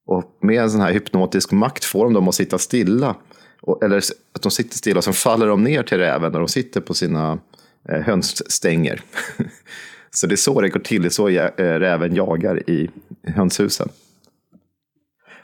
Och 0.07 0.37
med 0.41 0.61
en 0.61 0.71
sån 0.71 0.81
här 0.81 0.93
hypnotisk 0.93 1.51
makt 1.51 1.83
får 1.83 2.03
de 2.03 2.13
dem 2.13 2.27
att 2.27 2.35
sitta 2.35 2.57
stilla. 2.57 3.15
Och, 3.61 3.83
eller 3.83 3.97
att 4.33 4.41
de 4.41 4.51
sitter 4.51 4.77
stilla 4.77 4.97
och 4.97 5.03
sen 5.03 5.13
faller 5.13 5.47
de 5.47 5.63
ner 5.63 5.83
till 5.83 5.97
räven 5.97 6.31
när 6.31 6.39
de 6.39 6.47
sitter 6.47 6.81
på 6.81 6.93
sina 6.93 7.39
eh, 7.89 8.01
hönsstänger. 8.01 9.01
så 10.11 10.27
det 10.27 10.35
är 10.35 10.37
så 10.37 10.61
det 10.61 10.69
går 10.69 10.79
till, 10.79 11.01
det 11.01 11.07
är 11.07 11.09
så 11.09 11.29
ja- 11.29 11.51
eh, 11.57 11.63
räven 11.63 12.15
jagar 12.15 12.69
i 12.69 12.89
hönshusen. 13.23 13.89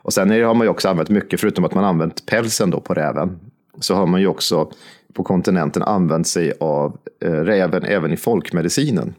Och 0.03 0.13
sen 0.13 0.29
har 0.29 0.53
man 0.53 0.65
ju 0.65 0.69
också 0.69 0.89
använt 0.89 1.09
mycket, 1.09 1.39
förutom 1.39 1.65
att 1.65 1.73
man 1.73 1.83
använt 1.83 2.25
pälsen 2.25 2.69
då 2.69 2.79
på 2.79 2.93
räven, 2.93 3.39
så 3.79 3.95
har 3.95 4.07
man 4.07 4.21
ju 4.21 4.27
också 4.27 4.71
på 5.13 5.23
kontinenten 5.23 5.83
använt 5.83 6.27
sig 6.27 6.53
av 6.59 6.97
eh, 7.21 7.31
räven 7.31 7.83
även 7.83 8.13
i 8.13 8.17
folkmedicinen. 8.17 9.15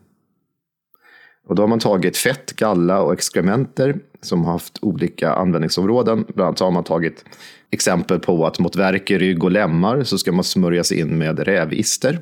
Och 1.47 1.55
då 1.55 1.63
har 1.63 1.69
man 1.69 1.79
tagit 1.79 2.17
fett, 2.17 2.53
galla 2.57 3.03
och 3.03 3.13
exkrementer 3.13 3.99
som 4.21 4.45
har 4.45 4.53
haft 4.53 4.79
olika 4.83 5.33
användningsområden. 5.33 6.25
Bland 6.29 6.49
annat 6.49 6.61
har 6.61 6.71
man 6.71 6.85
tagit 6.85 7.25
exempel 7.71 8.19
på 8.19 8.47
att 8.47 8.59
mot 8.59 8.77
värk 8.77 9.11
i 9.11 9.19
rygg 9.19 9.45
och 9.45 9.51
lemmar 9.51 10.03
så 10.03 10.19
ska 10.19 10.33
man 10.33 10.45
smörja 10.45 10.85
sig 10.85 11.01
in 11.01 11.19
med 11.19 11.39
rävister. 11.39 12.21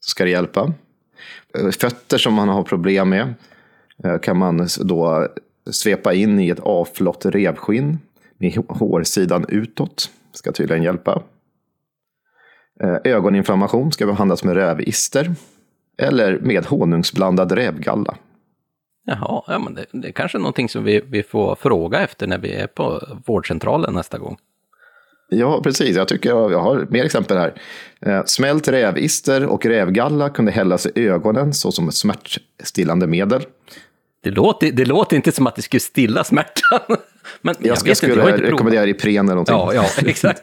Så 0.00 0.10
ska 0.10 0.24
det 0.24 0.30
hjälpa. 0.30 0.72
Eh, 1.58 1.70
fötter 1.70 2.18
som 2.18 2.34
man 2.34 2.48
har 2.48 2.62
problem 2.62 3.08
med 3.08 3.34
eh, 4.04 4.18
kan 4.18 4.36
man 4.36 4.68
då 4.80 5.28
svepa 5.70 6.14
in 6.14 6.40
i 6.40 6.48
ett 6.48 6.60
avflott 6.60 7.26
revskinn 7.26 7.98
med 8.38 8.56
hårsidan 8.68 9.44
utåt. 9.48 10.10
Ska 10.32 10.52
tydligen 10.52 10.82
hjälpa. 10.82 11.22
Eh, 12.82 12.96
Ögoninflammation 13.04 13.92
ska 13.92 14.06
behandlas 14.06 14.44
med 14.44 14.54
rävister. 14.54 15.34
Eller 15.98 16.38
med 16.38 16.66
honungsblandad 16.66 17.52
rävgalla. 17.52 18.16
jaha, 19.06 19.42
ja, 19.46 19.58
men 19.58 19.74
det, 19.74 19.86
det 19.92 20.08
är 20.08 20.12
kanske 20.12 20.38
är 20.38 20.40
någonting 20.40 20.68
som 20.68 20.84
vi, 20.84 21.00
vi 21.06 21.22
får 21.22 21.54
fråga 21.54 22.00
efter 22.00 22.26
när 22.26 22.38
vi 22.38 22.52
är 22.52 22.66
på 22.66 23.02
vårdcentralen 23.26 23.94
nästa 23.94 24.18
gång. 24.18 24.36
Ja, 25.28 25.60
precis. 25.62 25.96
Jag 25.96 26.08
tycker 26.08 26.28
jag, 26.28 26.52
jag 26.52 26.60
har 26.60 26.86
mer 26.90 27.04
exempel 27.04 27.36
här. 27.36 27.54
Eh, 28.00 28.24
Smält 28.24 28.68
rävister 28.68 29.46
och 29.46 29.66
rävgalla 29.66 30.30
kunde 30.30 30.52
hällas 30.52 30.86
i 30.86 31.08
ögonen 31.08 31.54
såsom 31.54 31.88
ett 31.88 31.94
smärtstillande 31.94 33.06
medel. 33.06 33.42
Det 34.26 34.32
låter, 34.32 34.72
det 34.72 34.84
låter 34.84 35.16
inte 35.16 35.32
som 35.32 35.46
att 35.46 35.56
det 35.56 35.62
skulle 35.62 35.80
stilla 35.80 36.24
smärtan. 36.24 36.80
Men 37.42 37.54
jag, 37.58 37.68
Jag, 37.68 37.78
ska, 37.78 37.88
vet 37.88 38.02
inte, 38.02 38.06
jag 38.06 38.18
skulle 38.18 38.36
inte 38.36 38.52
rekommendera 38.52 38.86
Ipren 38.86 39.26
eller 39.26 39.34
någonting. 39.34 39.54
Ja, 39.54 39.74
ja, 39.74 39.84
exakt. 40.06 40.42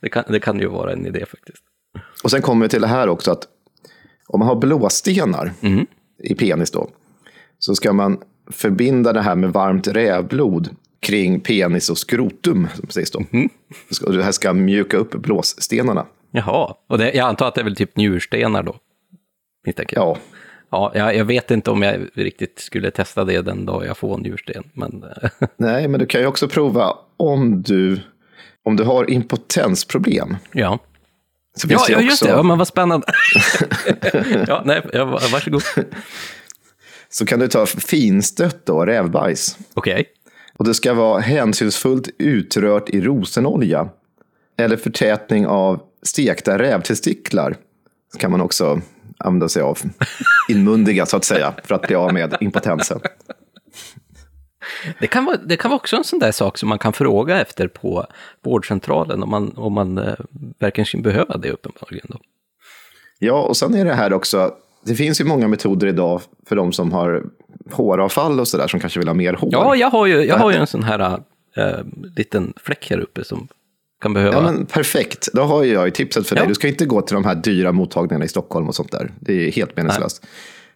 Det 0.00 0.08
kan, 0.08 0.24
det 0.28 0.40
kan 0.40 0.60
ju 0.60 0.66
vara 0.66 0.92
en 0.92 1.06
idé 1.06 1.26
faktiskt. 1.26 1.62
Och 2.24 2.30
sen 2.30 2.42
kommer 2.42 2.66
vi 2.66 2.68
till 2.68 2.80
det 2.80 2.86
här 2.86 3.08
också 3.08 3.30
att 3.30 3.48
Om 4.28 4.38
man 4.40 4.48
har 4.48 4.56
blåstenar 4.56 5.52
i 6.24 6.34
penis 6.34 6.70
då, 6.70 6.90
så 7.58 7.74
ska 7.74 7.92
man 7.92 8.18
förbinda 8.50 9.12
det 9.12 9.22
här 9.22 9.34
med 9.36 9.52
varmt 9.52 9.88
rävblod 9.88 10.68
kring 11.00 11.40
penis 11.40 11.90
och 11.90 11.98
skrotum, 11.98 12.68
som 12.74 12.88
sägs 12.88 13.10
då. 13.10 13.24
Och 14.06 14.12
det 14.12 14.24
här 14.24 14.32
ska 14.32 14.52
mjuka 14.52 14.96
upp 14.96 15.10
blåsstenarna. 15.10 16.06
Jaha, 16.30 16.74
och 16.88 16.98
det, 16.98 17.12
jag 17.12 17.28
antar 17.28 17.48
att 17.48 17.54
det 17.54 17.60
är 17.60 17.64
väl 17.64 17.76
typ 17.76 17.96
njurstenar 17.96 18.62
då? 18.62 18.76
Jag. 19.64 19.86
Ja, 19.90 20.18
Ja, 20.70 20.92
jag, 20.94 21.16
jag 21.16 21.24
vet 21.24 21.50
inte 21.50 21.70
om 21.70 21.82
jag 21.82 22.08
riktigt 22.14 22.58
skulle 22.58 22.90
testa 22.90 23.24
det 23.24 23.42
den 23.42 23.66
dag 23.66 23.86
jag 23.86 23.96
får 23.98 24.18
njursten, 24.18 24.64
men 24.72 25.04
nej, 25.56 25.88
men 25.88 26.00
du 26.00 26.06
kan 26.06 26.20
ju 26.20 26.26
också 26.26 26.48
prova 26.48 26.96
om 27.16 27.62
du, 27.62 28.00
om 28.64 28.76
du 28.76 28.84
har 28.84 29.10
impotensproblem. 29.10 30.36
ja. 30.52 30.78
Så 31.56 31.66
Ja, 31.70 31.84
det 31.86 31.92
ja, 31.92 32.00
just 32.00 32.12
också, 32.22 32.24
det. 32.24 32.30
Ja, 32.30 32.42
men 32.42 32.58
vad 32.58 32.68
spännande. 32.68 33.06
ja, 34.46 34.62
nej, 34.64 34.82
ja, 34.92 35.04
varsågod. 35.04 35.62
Så 37.08 37.26
kan 37.26 37.38
du 37.40 37.48
ta 37.48 37.66
finstött 37.66 38.66
då, 38.66 38.86
rävbajs. 38.86 39.58
Okej. 39.74 40.06
Och 40.56 40.64
det 40.64 40.74
ska 40.74 40.94
vara 40.94 41.20
hänsynsfullt 41.20 42.08
utrört 42.18 42.88
i 42.90 43.00
rosenolja. 43.00 43.88
Eller 44.58 44.76
förtätning 44.76 45.46
av 45.46 45.80
stekta 46.02 46.58
rävtestiklar. 46.58 47.56
Så 48.12 48.18
kan 48.18 48.30
man 48.30 48.40
också 48.40 48.80
använda 49.18 49.48
sig 49.48 49.62
av. 49.62 49.78
Inmundiga 50.48 51.06
så 51.06 51.16
att 51.16 51.24
säga. 51.24 51.54
För 51.64 51.74
att 51.74 51.82
bli 51.82 51.96
av 51.96 52.12
med 52.12 52.36
impotensen. 52.40 53.00
Det, 55.00 55.06
kan 55.06 55.24
vara, 55.24 55.36
det 55.36 55.56
kan 55.56 55.70
vara 55.70 55.76
också 55.76 55.96
en 55.96 56.04
sån 56.04 56.18
där 56.18 56.32
sak 56.32 56.58
som 56.58 56.68
man 56.68 56.78
kan 56.78 56.92
fråga 56.92 57.40
efter 57.40 57.68
på 57.68 58.06
vårdcentralen 58.44 59.22
om 59.22 59.30
man, 59.30 59.52
om 59.56 59.72
man 59.72 59.98
eh, 59.98 60.14
verkligen 60.58 61.02
behöva 61.02 61.36
det 61.36 61.50
uppenbarligen. 61.50 62.06
Då. 62.08 62.18
Ja, 63.18 63.42
och 63.42 63.56
sen 63.56 63.74
är 63.74 63.84
det 63.84 63.94
här 63.94 64.12
också. 64.12 64.54
Det 64.84 64.94
finns 64.94 65.20
ju 65.20 65.24
många 65.24 65.48
metoder 65.48 65.86
idag 65.86 66.20
för 66.46 66.56
de 66.56 66.72
som 66.72 66.92
har 66.92 67.24
håravfall 67.72 68.40
och 68.40 68.48
sådär 68.48 68.66
som 68.66 68.80
kanske 68.80 68.98
vill 68.98 69.08
ha 69.08 69.14
mer 69.14 69.32
hår. 69.34 69.48
Ja, 69.52 69.76
jag 69.76 69.90
har 69.90 70.06
ju, 70.06 70.24
jag 70.24 70.36
har 70.36 70.50
ju 70.50 70.56
en 70.56 70.66
sån 70.66 70.82
här 70.82 71.20
äh, 71.56 71.78
liten 72.16 72.52
fläck 72.56 72.90
här 72.90 72.98
uppe 72.98 73.24
som 73.24 73.48
kan 74.00 74.12
behöva... 74.14 74.34
Ja, 74.36 74.42
men 74.42 74.66
perfekt. 74.66 75.28
Då 75.32 75.42
har 75.42 75.64
jag 75.64 75.84
ju 75.84 75.90
tipset 75.90 76.26
för 76.26 76.36
Ja. 76.36 76.40
dig. 76.42 76.48
Du 76.48 76.54
ska 76.54 76.68
inte 76.68 76.86
gå 76.86 77.00
till 77.02 77.14
de 77.14 77.24
här 77.24 77.34
dyra 77.34 77.72
mottagningarna 77.72 78.24
i 78.24 78.28
Stockholm 78.28 78.68
och 78.68 78.74
sånt 78.74 78.92
där. 78.92 79.12
Det 79.20 79.32
är 79.48 79.52
helt 79.52 79.76
meningslöst. 79.76 80.26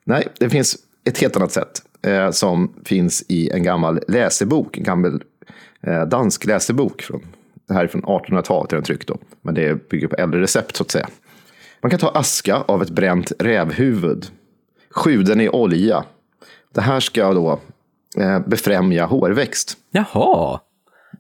Nej, 0.04 0.28
det 0.38 0.50
finns 0.50 0.76
ett 1.04 1.18
helt 1.18 1.36
annat 1.36 1.52
sätt 1.52 1.82
eh, 2.06 2.30
som 2.30 2.74
finns 2.84 3.24
i 3.28 3.50
en 3.50 3.62
gammal 3.62 4.00
läsebok, 4.08 4.76
en 4.78 4.84
gammal 4.84 5.22
eh, 5.86 6.02
dansk 6.02 6.44
läsebok. 6.44 7.02
Från, 7.02 7.22
det 7.68 7.74
här 7.74 7.84
är 7.84 7.88
från 7.88 8.02
1800-talet, 8.02 8.72
är 8.72 8.76
den 8.76 8.84
tryckt 8.84 9.08
då. 9.08 9.18
Men 9.42 9.54
det 9.54 9.88
bygger 9.88 10.08
på 10.08 10.16
äldre 10.16 10.40
recept 10.40 10.76
så 10.76 10.82
att 10.82 10.90
säga. 10.90 11.08
Man 11.82 11.90
kan 11.90 12.00
ta 12.00 12.08
aska 12.08 12.56
av 12.56 12.82
ett 12.82 12.90
bränt 12.90 13.32
rävhuvud, 13.38 14.26
sju 14.90 15.22
den 15.22 15.40
i 15.40 15.48
olja. 15.48 16.04
Det 16.74 16.80
här 16.80 17.00
ska 17.00 17.32
då 17.32 17.60
eh, 18.18 18.40
befrämja 18.46 19.06
hårväxt. 19.06 19.76
Jaha, 19.90 20.60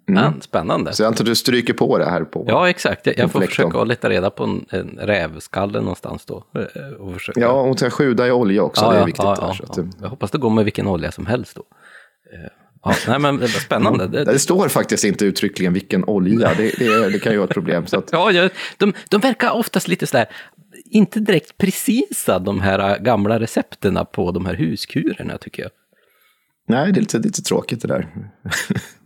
men, 0.06 0.40
spännande. 0.40 0.92
Så 0.92 1.02
jag 1.02 1.08
antar 1.08 1.24
att 1.24 1.26
du 1.26 1.34
stryker 1.34 1.72
på 1.74 1.98
det 1.98 2.04
här 2.10 2.24
på. 2.24 2.44
Ja, 2.48 2.68
exakt. 2.68 3.06
Jag, 3.06 3.18
jag 3.18 3.30
får 3.30 3.40
försöka 3.40 3.84
leta 3.84 4.10
reda 4.10 4.30
på 4.30 4.44
en, 4.44 4.66
en 4.70 4.98
rävskalle 5.02 5.80
någonstans 5.80 6.24
då. 6.26 6.44
eh, 6.54 6.92
Och 7.00 7.14
försöka... 7.14 7.40
Ja, 7.40 7.60
och 7.60 7.78
ska 7.78 7.90
sjuda 7.90 8.26
i 8.26 8.30
olja 8.30 8.62
också. 8.62 8.90
det 8.90 8.96
är 8.96 9.04
viktigt. 9.06 9.24
ja, 9.24 9.34
där, 9.34 9.42
ja, 9.42 9.74
ja. 9.76 9.84
Jag 10.02 10.08
hoppas 10.08 10.30
det 10.30 10.38
går 10.38 10.50
med 10.50 10.64
vilken 10.64 10.86
olja 10.86 11.12
som 11.12 11.26
helst 11.26 11.56
då. 11.56 11.62
Eh, 12.34 12.50
Ja, 12.84 12.94
nej, 13.08 13.18
men 13.18 13.48
spännande. 13.48 14.06
Det, 14.06 14.24
Det 14.24 14.38
står 14.38 14.68
faktiskt 14.68 15.04
inte 15.04 15.24
uttryckligen 15.24 15.72
vilken 15.72 16.04
olja. 16.04 16.54
Det, 16.56 16.78
det, 16.78 17.08
det 17.08 17.18
kan 17.18 17.32
ju 17.32 17.38
vara 17.38 17.48
ett 17.48 17.54
problem. 17.54 17.86
Så 17.86 17.98
att, 17.98 18.08
Ja, 18.12 18.48
de, 18.78 18.92
de 19.08 19.20
verkar 19.20 19.50
oftast 19.50 19.88
lite 19.88 20.06
sådär, 20.06 20.26
inte 20.84 21.20
direkt 21.20 21.58
precisa 21.58 22.38
de 22.38 22.60
här 22.60 22.98
gamla 22.98 23.40
recepterna 23.40 24.04
på 24.04 24.30
de 24.32 24.46
här 24.46 24.54
huskurerna 24.54 25.38
tycker 25.38 25.62
jag. 25.62 25.70
nej, 26.68 26.92
det 26.92 26.98
är 26.98 27.00
lite, 27.00 27.18
lite 27.18 27.42
tråkigt 27.42 27.82
det 27.82 27.88
där. 27.88 28.08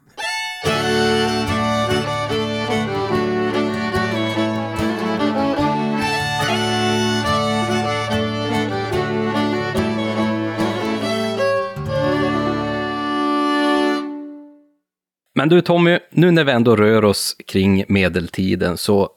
Men 15.38 15.48
du 15.48 15.60
Tommy, 15.60 15.98
nu 16.10 16.30
när 16.30 16.44
vi 16.44 16.52
ändå 16.52 16.76
rör 16.76 17.04
oss 17.04 17.36
kring 17.46 17.84
medeltiden 17.88 18.76
så 18.76 19.10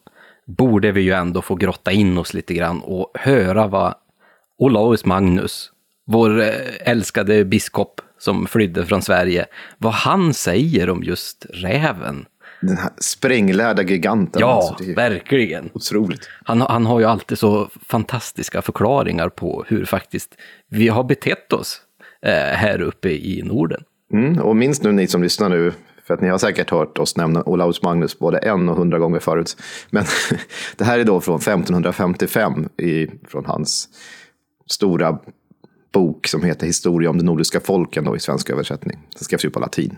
borde 0.46 0.92
vi 0.92 1.02
ju 1.02 1.12
ändå 1.12 1.42
få 1.42 1.56
grotta 1.56 1.92
in 1.92 2.18
oss 2.18 2.34
lite 2.34 2.54
grann 2.54 2.82
och 2.82 3.12
höra 3.14 3.68
vad 3.68 3.94
Olaus 4.58 5.06
Magnus, 5.06 5.72
vår 6.06 6.42
eh, 6.42 6.50
älskade 6.80 7.46
biskop 7.46 8.02
som 8.20 8.48
flydde 8.48 8.86
från 8.86 9.02
Sverige, 9.02 9.46
vad 9.78 9.94
han 9.94 10.34
säger 10.34 10.90
om 10.90 11.04
just 11.04 11.46
räven. 11.50 12.26
Den 12.62 12.78
här 12.78 12.90
spränglärda 12.98 13.84
giganten. 13.84 14.42
Ja, 14.42 14.68
alltså, 14.70 14.94
verkligen. 14.94 15.70
otroligt. 15.74 16.30
Han, 16.46 16.62
han 16.62 16.86
har 16.86 17.00
ju 17.00 17.06
alltid 17.06 17.38
så 17.38 17.70
fantastiska 17.88 18.62
förklaringar 18.62 19.30
på 19.30 19.66
hur 19.68 19.86
faktiskt 19.86 20.36
vi 20.70 20.88
har 20.88 21.04
betett 21.04 21.54
oss 21.54 21.82
eh, 22.26 22.32
här 22.34 22.82
uppe 22.82 23.10
i 23.10 23.42
Norden. 23.46 23.84
Mm, 24.14 24.40
och 24.40 24.56
minns 24.56 24.84
nu 24.84 24.92
ni 24.92 25.08
som 25.08 25.24
lyssnar 25.24 25.50
nu, 25.50 25.74
för 26.08 26.14
att 26.14 26.22
ni 26.22 26.28
har 26.28 26.38
säkert 26.38 26.70
hört 26.70 26.98
oss 26.98 27.18
nämna 27.18 27.44
Olaus 27.44 27.84
Magnus 27.84 28.20
både 28.20 28.38
en 28.38 28.70
och 28.70 28.76
hundra 28.76 29.00
gånger 29.00 29.20
förut. 29.20 29.58
Men 29.90 30.06
det 30.78 30.84
här 30.84 31.00
är 31.00 31.04
då 31.04 31.22
från 31.22 31.36
1555, 31.36 32.70
i, 32.78 33.08
från 33.28 33.46
hans 33.46 33.90
stora 34.68 35.20
bok 35.92 36.28
som 36.28 36.44
heter 36.44 36.66
Historia 36.66 37.10
om 37.10 37.18
de 37.18 37.24
nordiska 37.24 37.60
folken 37.60 38.04
då, 38.04 38.16
i 38.16 38.20
svensk 38.20 38.50
översättning. 38.50 38.98
Den 39.14 39.24
skrevs 39.24 39.46
ju 39.46 39.50
på 39.50 39.60
latin. 39.60 39.98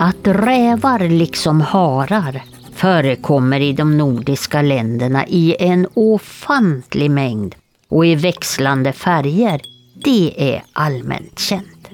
Att 0.00 0.26
rävar 0.26 1.08
liksom 1.08 1.60
harar 1.60 2.42
förekommer 2.78 3.60
i 3.60 3.72
de 3.72 3.98
nordiska 3.98 4.62
länderna 4.62 5.26
i 5.26 5.56
en 5.58 5.86
ofantlig 5.94 7.10
mängd 7.10 7.54
och 7.88 8.06
i 8.06 8.14
växlande 8.14 8.92
färger, 8.92 9.60
det 10.04 10.52
är 10.54 10.62
allmänt 10.72 11.38
känt. 11.38 11.88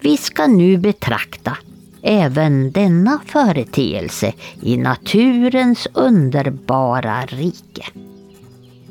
Vi 0.00 0.16
ska 0.16 0.46
nu 0.46 0.76
betrakta 0.76 1.56
även 2.02 2.72
denna 2.72 3.20
företeelse 3.26 4.32
i 4.60 4.76
naturens 4.76 5.86
underbara 5.94 7.26
rike. 7.26 7.84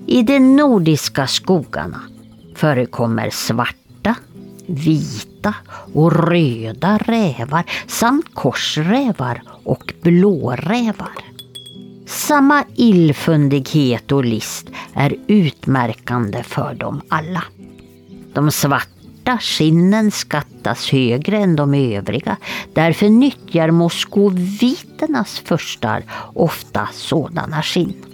I 0.07 0.23
de 0.23 0.39
nordiska 0.39 1.27
skogarna 1.27 2.01
förekommer 2.55 3.29
svarta, 3.29 4.15
vita 4.67 5.55
och 5.93 6.29
röda 6.29 6.97
rävar 6.97 7.63
samt 7.87 8.33
korsrävar 8.33 9.41
och 9.63 9.93
blårävar. 10.01 11.33
Samma 12.05 12.63
illfundighet 12.75 14.11
och 14.11 14.25
list 14.25 14.67
är 14.93 15.15
utmärkande 15.27 16.43
för 16.43 16.73
dem 16.73 17.01
alla. 17.07 17.43
De 18.33 18.51
svarta 18.51 19.37
skinnen 19.39 20.11
skattas 20.11 20.89
högre 20.89 21.37
än 21.37 21.55
de 21.55 21.73
övriga. 21.73 22.37
Därför 22.73 23.09
nyttjar 23.09 23.71
moskoviternas 23.71 25.39
förstar 25.39 26.03
ofta 26.33 26.89
sådana 26.93 27.61
skinn. 27.61 28.05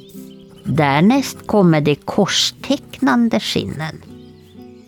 Därnäst 0.63 1.47
kommer 1.47 1.81
de 1.81 1.95
korstecknande 1.95 3.39
skinnen. 3.39 4.01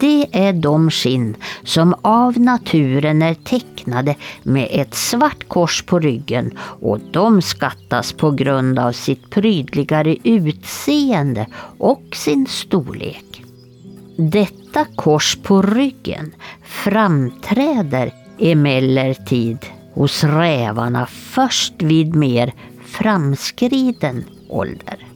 Det 0.01 0.27
är 0.31 0.53
de 0.53 0.91
skinn 0.91 1.35
som 1.63 1.95
av 2.01 2.39
naturen 2.39 3.21
är 3.21 3.33
tecknade 3.33 4.15
med 4.43 4.67
ett 4.71 4.93
svart 4.93 5.47
kors 5.47 5.83
på 5.83 5.99
ryggen 5.99 6.57
och 6.59 6.99
de 7.11 7.41
skattas 7.41 8.13
på 8.13 8.31
grund 8.31 8.79
av 8.79 8.91
sitt 8.91 9.29
prydligare 9.29 10.17
utseende 10.23 11.47
och 11.77 12.03
sin 12.13 12.47
storlek. 12.47 13.43
Detta 14.17 14.85
kors 14.95 15.37
på 15.43 15.61
ryggen 15.61 16.31
framträder 16.63 18.13
emellertid 18.39 19.57
hos 19.93 20.23
rävarna 20.23 21.05
först 21.05 21.81
vid 21.81 22.15
mer 22.15 22.53
framskriden 22.85 24.25
ålder. 24.49 25.07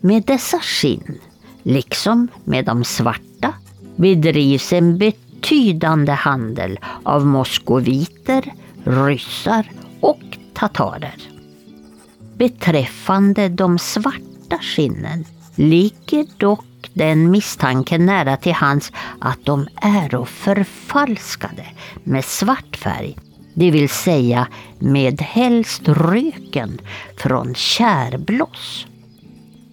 Med 0.00 0.22
dessa 0.22 0.58
skinn, 0.58 1.18
liksom 1.62 2.28
med 2.44 2.64
de 2.64 2.84
svarta, 2.84 3.54
bedrivs 3.96 4.72
en 4.72 4.98
betydande 4.98 6.12
handel 6.12 6.78
av 7.02 7.26
moskoviter, 7.26 8.52
ryssar 8.84 9.70
och 10.00 10.38
tatarer. 10.54 11.16
Beträffande 12.36 13.48
de 13.48 13.78
svarta 13.78 14.58
skinnen 14.60 15.24
ligger 15.54 16.26
dock 16.36 16.90
den 16.92 17.30
misstanken 17.30 18.06
nära 18.06 18.36
till 18.36 18.52
hands 18.52 18.92
att 19.18 19.44
de 19.44 19.68
är 19.76 20.24
förfalskade 20.24 21.66
med 22.04 22.24
svart 22.24 22.76
färg, 22.76 23.16
det 23.54 23.70
vill 23.70 23.88
säga 23.88 24.46
med 24.78 25.20
helst 25.20 25.82
röken 25.88 26.80
från 27.16 27.54
kärblås. 27.54 28.86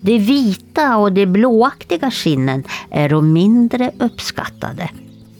De 0.02 0.20
vita 0.20 0.98
och 0.98 1.14
de 1.14 1.26
blåaktiga 1.26 2.12
skinnen 2.12 2.64
är 2.90 3.10
de 3.10 3.34
mindre 3.34 3.92
uppskattade 4.00 4.90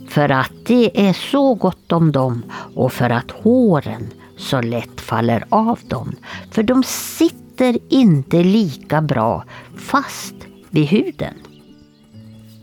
för 0.08 0.30
att 0.32 0.52
det 0.66 1.08
är 1.08 1.14
så 1.14 1.54
gott 1.54 1.92
om 1.92 2.12
dem 2.12 2.44
och 2.76 2.94
för 2.94 3.10
att 3.10 3.32
håren 3.32 4.08
så 4.38 4.62
lätt 4.62 5.02
faller 5.02 5.46
av 5.50 5.80
dem. 5.88 6.16
För 6.52 6.64
de 6.64 6.84
sitter 6.84 7.78
inte 7.90 8.44
lika 8.44 9.02
bra 9.02 9.44
fast 9.78 10.36
vid 10.70 10.86
huden. 10.86 11.34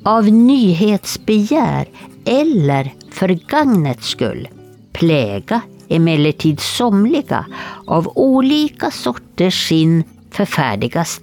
Av 0.04 0.24
nyhetsbegär 0.24 1.88
eller 2.24 2.94
för 3.10 3.28
gagnets 3.28 4.06
skull 4.08 4.48
pläga 4.92 5.60
emellertid 5.88 6.60
somliga 6.60 7.46
av 7.86 8.12
olika 8.14 8.90
sorters 8.90 9.68
skinn 9.68 10.04
förfärdigas 10.30 11.20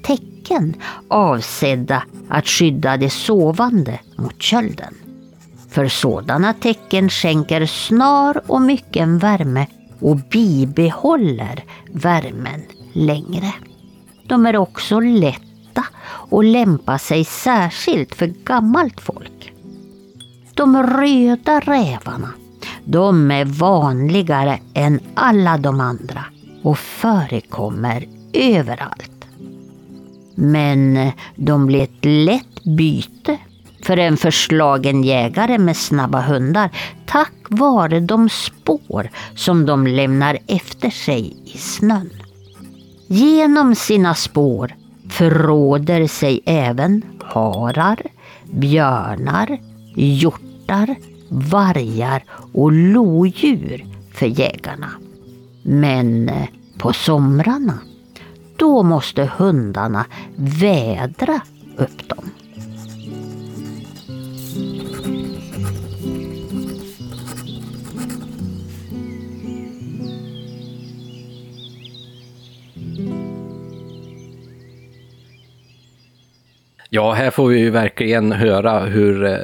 tecken 0.51 0.75
avsedda 1.07 2.03
att 2.29 2.47
skydda 2.47 2.97
de 2.97 3.09
sovande 3.09 3.99
mot 4.15 4.41
kölden. 4.41 4.95
För 5.69 5.87
sådana 5.87 6.53
tecken 6.53 7.09
skänker 7.09 7.65
snar 7.65 8.41
och 8.47 8.61
mycken 8.61 9.17
värme 9.17 9.67
och 9.99 10.17
bibehåller 10.17 11.63
värmen 11.91 12.61
längre. 12.93 13.53
De 14.27 14.45
är 14.45 14.57
också 14.57 14.99
lätta 14.99 15.85
och 16.29 16.43
lämpar 16.43 16.97
sig 16.97 17.25
särskilt 17.25 18.15
för 18.15 18.27
gammalt 18.27 19.01
folk. 19.01 19.53
De 20.53 20.83
röda 20.83 21.59
rävarna, 21.59 22.29
de 22.85 23.31
är 23.31 23.45
vanligare 23.45 24.59
än 24.73 24.99
alla 25.13 25.57
de 25.57 25.79
andra 25.79 26.25
och 26.63 26.79
förekommer 26.79 28.05
överallt. 28.33 29.10
Men 30.41 30.97
eh, 30.97 31.13
de 31.35 31.65
blir 31.65 31.81
ett 31.81 32.05
lätt 32.05 32.63
byte 32.63 33.37
för 33.83 33.97
en 33.97 34.17
förslagen 34.17 35.03
jägare 35.03 35.57
med 35.57 35.77
snabba 35.77 36.21
hundar 36.21 36.69
tack 37.05 37.33
vare 37.49 37.99
de 37.99 38.29
spår 38.29 39.09
som 39.35 39.65
de 39.65 39.87
lämnar 39.87 40.37
efter 40.47 40.89
sig 40.89 41.37
i 41.45 41.57
snön. 41.57 42.09
Genom 43.07 43.75
sina 43.75 44.15
spår 44.15 44.75
förråder 45.09 46.07
sig 46.07 46.41
även 46.45 47.01
harar, 47.23 48.01
björnar, 48.51 49.59
hjortar, 49.95 50.95
vargar 51.29 52.23
och 52.53 52.71
lodjur 52.71 53.85
för 54.13 54.25
jägarna. 54.25 54.89
Men 55.63 56.29
eh, 56.29 56.47
på 56.77 56.93
somrarna, 56.93 57.79
då 58.61 58.83
måste 58.83 59.31
hundarna 59.37 60.05
vädra 60.35 61.41
upp 61.77 62.09
dem. 62.09 62.31
Ja, 76.89 77.11
här 77.11 77.31
får 77.31 77.47
vi 77.47 77.59
ju 77.59 77.69
verkligen 77.69 78.31
höra 78.31 78.79
hur 78.79 79.25
eh, 79.25 79.37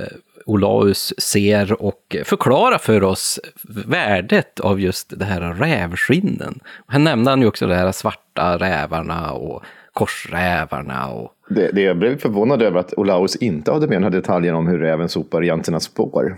Olaus 0.48 1.14
ser 1.18 1.82
och 1.82 2.16
förklarar 2.26 2.78
för 2.78 3.04
oss 3.04 3.39
värdet 3.88 4.60
av 4.60 4.80
just 4.80 5.20
det 5.20 5.26
här 5.26 5.41
rävskinnen. 5.41 6.60
Här 6.88 7.00
nämnde 7.00 7.30
han 7.30 7.41
ju 7.41 7.48
också 7.48 7.68
de 7.68 7.76
här 7.76 7.91
svarta 7.91 8.58
rävarna 8.58 9.32
och 9.32 9.64
korsrävarna. 9.93 11.08
Och... 11.08 11.32
Det, 11.50 11.72
det 11.72 11.82
jag 11.82 11.98
blev 11.98 12.20
förvånad 12.20 12.62
över 12.62 12.80
att 12.80 12.93
Olaus 12.98 13.36
inte 13.36 13.72
hade 13.72 13.88
med 13.88 13.95
den 13.95 14.04
här 14.04 14.10
detaljen 14.10 14.56
om 14.56 14.68
hur 14.68 14.80
räven 14.80 15.10
sopar 15.10 15.43
egentligen 15.43 15.82
spår. 15.82 16.38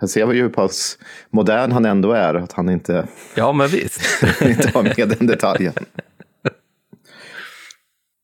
Här 0.00 0.08
ser 0.08 0.26
vi 0.26 0.36
ju 0.36 0.42
hur 0.42 0.48
pass 0.48 0.98
modern 1.30 1.72
han 1.72 1.84
ändå 1.84 2.12
är, 2.12 2.34
att 2.34 2.52
han 2.52 2.68
inte, 2.68 3.06
Ja, 3.36 3.52
men 3.52 3.68
visst. 3.68 4.22
inte 4.42 4.70
har 4.74 4.82
med 4.82 5.08
den 5.18 5.26
detaljen. 5.26 5.72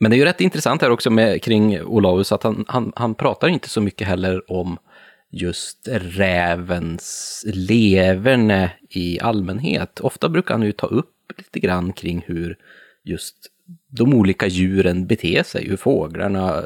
Men 0.00 0.10
det 0.10 0.16
är 0.16 0.18
ju 0.18 0.24
rätt 0.24 0.40
intressant 0.40 0.82
här 0.82 0.90
också 0.90 1.10
med, 1.10 1.42
kring 1.42 1.82
Olaus 1.82 2.32
att 2.32 2.42
han, 2.42 2.64
han, 2.68 2.92
han 2.96 3.14
pratar 3.14 3.48
inte 3.48 3.68
så 3.68 3.80
mycket 3.80 4.08
heller 4.08 4.52
om 4.52 4.78
just 5.32 5.88
rävens 5.90 7.44
leverne 7.46 8.72
i 8.88 9.20
allmänhet. 9.20 10.00
Ofta 10.00 10.28
brukar 10.28 10.54
han 10.54 10.62
ju 10.62 10.72
ta 10.72 10.86
upp 10.86 11.32
lite 11.36 11.60
grann 11.60 11.92
kring 11.92 12.24
hur 12.26 12.56
just 13.04 13.36
de 13.88 14.14
olika 14.14 14.46
djuren 14.46 15.06
beter 15.06 15.42
sig, 15.42 15.68
hur 15.68 15.76
fåglarna 15.76 16.62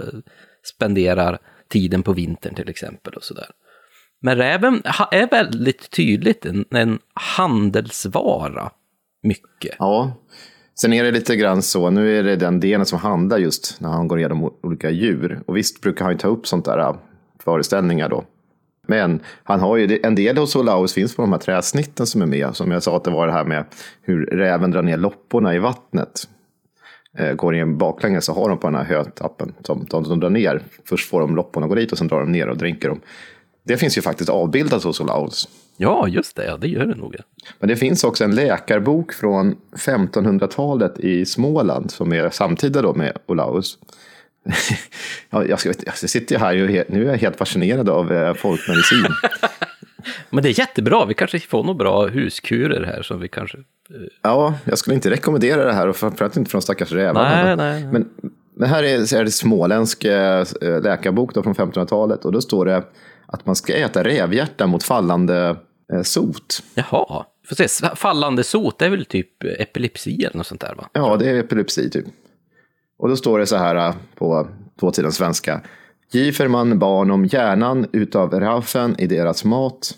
spenderar 0.75 1.39
tiden 1.69 2.03
på 2.03 2.13
vintern 2.13 2.55
till 2.55 2.69
exempel 2.69 3.13
och 3.13 3.23
sådär. 3.23 3.51
Men 4.21 4.37
räven 4.37 4.83
är 5.11 5.31
väldigt 5.31 5.91
tydligt 5.91 6.47
en, 6.47 6.65
en 6.71 6.99
handelsvara, 7.15 8.71
mycket. 9.23 9.77
Ja, 9.79 10.13
sen 10.81 10.93
är 10.93 11.05
det 11.05 11.11
lite 11.11 11.37
grann 11.37 11.63
så, 11.63 11.91
nu 11.91 12.19
är 12.19 12.23
det 12.23 12.37
den 12.37 12.61
delen 12.61 12.87
som 12.87 12.99
handlar 12.99 13.39
just 13.39 13.81
när 13.81 13.89
han 13.89 14.09
går 14.09 14.19
igenom 14.19 14.55
olika 14.63 14.91
djur. 14.91 15.43
Och 15.47 15.57
visst 15.57 15.81
brukar 15.81 16.05
han 16.05 16.15
ju 16.15 16.19
ta 16.19 16.29
upp 16.29 16.47
sånt 16.47 16.65
där 16.65 16.79
äh, 16.79 16.97
föreställningar 17.45 18.09
då. 18.09 18.25
Men 18.87 19.21
han 19.43 19.61
har 19.61 19.77
ju, 19.77 20.01
en 20.03 20.15
del 20.15 20.39
hos 20.39 20.57
Olaus 20.57 20.93
finns 20.95 21.17
på 21.17 21.23
de 21.23 21.33
här 21.33 21.39
träsnitten 21.39 22.07
som 22.07 22.23
är 22.23 22.27
med. 22.27 22.57
Som 22.57 22.71
jag 22.71 22.83
sa 22.83 22.97
att 22.97 23.05
det 23.05 23.11
var 23.11 23.27
det 23.27 23.33
här 23.33 23.45
med 23.45 23.65
hur 24.03 24.27
räven 24.27 24.71
drar 24.71 24.83
ner 24.83 24.97
lopporna 24.97 25.55
i 25.55 25.59
vattnet. 25.59 26.29
Eh, 27.19 27.33
går 27.33 27.55
in 27.55 27.79
baklänges 27.79 28.25
så 28.25 28.33
har 28.33 28.49
de 28.49 28.59
på 28.59 28.67
den 28.67 28.77
här 28.77 28.85
hötappen 28.85 29.55
som 29.63 29.87
de, 29.91 30.03
de 30.09 30.21
drar 30.21 30.31
ner. 30.31 30.63
Först 30.85 31.11
får 31.11 31.21
de 31.21 31.37
lopporna 31.37 31.67
gå 31.67 31.75
dit 31.75 31.93
och 31.93 31.99
sen 31.99 32.09
drar 32.09 32.21
de 32.21 32.33
ner 32.33 32.49
och 32.49 32.57
dränker 32.57 32.89
dem. 32.89 33.01
Det 33.63 33.77
finns 33.77 33.99
ju 33.99 34.03
faktiskt 34.03 34.31
avbildat 34.31 34.83
hos 34.83 35.01
Olaus. 35.01 35.49
Ja, 35.77 36.09
just 36.09 36.37
det, 36.37 36.57
det 36.61 36.69
gör 36.69 36.87
det 36.87 36.95
nog. 36.95 37.17
Men 37.59 37.69
det 37.69 37.77
finns 37.77 38.05
också 38.05 38.25
en 38.25 38.35
läkarbok 38.35 39.13
från 39.13 39.57
1500-talet 39.77 41.01
i 41.01 41.27
Småland 41.27 41.91
som 41.91 42.13
är 42.13 42.31
samtida 42.31 42.83
då 42.83 42.95
med 42.95 43.19
Olaus. 43.27 43.79
ja, 45.31 45.45
jag, 45.45 45.61
ska, 45.61 45.73
jag 45.87 45.97
sitter 45.97 46.39
här 46.39 46.63
och 46.63 46.91
nu 46.91 47.07
är 47.07 47.11
jag 47.11 47.19
helt 47.19 47.37
fascinerad 47.37 47.89
av 47.89 48.13
eh, 48.13 48.35
folkmedicin. 48.35 49.07
Men 50.31 50.43
det 50.43 50.49
är 50.49 50.59
jättebra, 50.59 51.05
vi 51.05 51.15
kanske 51.15 51.41
får 51.41 51.63
några 51.63 51.79
bra 51.79 52.07
huskurer 52.07 52.85
här 52.85 53.03
som 53.03 53.21
vi 53.21 53.29
kanske... 53.29 53.59
Ja, 54.23 54.55
jag 54.65 54.79
skulle 54.79 54.95
inte 54.95 55.11
rekommendera 55.11 55.65
det 55.65 55.73
här 55.73 55.89
och 55.89 55.97
framförallt 55.97 56.37
inte 56.37 56.51
från 56.51 56.63
stackars 56.63 56.93
rävarna. 56.93 57.45
Nej, 57.45 57.57
nej, 57.57 57.57
nej. 57.57 57.93
Men, 57.93 58.09
men 58.57 58.69
här 58.69 58.83
är, 58.83 59.15
är 59.15 59.25
det 59.25 59.31
småländsk 59.31 60.05
eh, 60.05 60.45
läkarbok 60.83 61.35
då 61.35 61.43
från 61.43 61.55
1500-talet 61.55 62.25
och 62.25 62.33
då 62.33 62.41
står 62.41 62.65
det 62.67 62.83
att 63.27 63.47
man 63.47 63.57
ska 63.57 63.75
äta 63.75 64.05
rävhjärta 64.05 64.67
mot 64.67 64.83
fallande 64.83 65.57
eh, 65.93 66.03
sot. 66.03 66.63
Jaha, 66.75 67.25
får 67.49 67.69
se, 67.69 67.87
fallande 67.97 68.45
sot, 68.45 68.83
är 68.83 68.91
väl 68.91 69.05
typ 69.05 69.45
epilepsi 69.59 70.25
eller 70.25 70.37
något 70.37 70.47
sånt 70.47 70.61
där 70.61 70.75
va? 70.75 70.89
Ja, 70.93 71.17
det 71.17 71.31
är 71.31 71.35
epilepsi 71.35 71.91
typ. 71.91 72.07
Och 72.99 73.09
då 73.09 73.17
står 73.17 73.39
det 73.39 73.47
så 73.47 73.57
här 73.57 73.77
äh, 73.89 73.95
på 74.15 74.49
dåtidens 74.81 75.17
svenska. 75.17 75.61
Giver 76.11 76.49
man 76.49 76.79
barn 76.79 77.11
om 77.11 77.25
hjärnan 77.25 77.87
utav 77.93 78.41
raufen 78.41 78.95
i 79.01 79.07
deras 79.07 79.45
mat, 79.45 79.95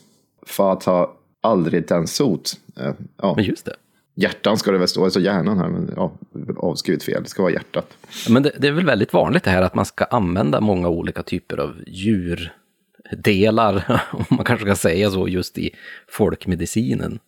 ha 0.84 1.14
aldrig 1.40 1.88
den 1.88 2.06
sot. 2.06 2.52
Eh, 2.80 2.92
Ja, 3.22 3.32
Men 3.36 3.44
just 3.44 3.64
det. 3.64 3.74
hjärtan 4.14 4.56
ska 4.58 4.70
det 4.72 4.78
väl 4.78 4.88
stå, 4.88 5.04
alltså 5.04 5.20
hjärnan 5.20 5.58
här, 5.58 5.68
men 5.68 5.92
ja, 5.96 6.12
avskrivet 6.56 7.02
fel, 7.02 7.22
det 7.22 7.28
ska 7.28 7.42
vara 7.42 7.52
hjärtat. 7.52 7.86
Men 8.28 8.42
det, 8.42 8.52
det 8.58 8.68
är 8.68 8.72
väl 8.72 8.84
väldigt 8.86 9.12
vanligt 9.12 9.44
det 9.44 9.50
här 9.50 9.62
att 9.62 9.74
man 9.74 9.84
ska 9.84 10.04
använda 10.04 10.60
många 10.60 10.88
olika 10.88 11.22
typer 11.22 11.56
av 11.60 11.74
djurdelar, 11.86 14.02
om 14.12 14.24
man 14.36 14.44
kanske 14.44 14.66
ska 14.66 14.76
säga 14.76 15.10
så, 15.10 15.28
just 15.28 15.58
i 15.58 15.70
folkmedicinen. 16.08 17.18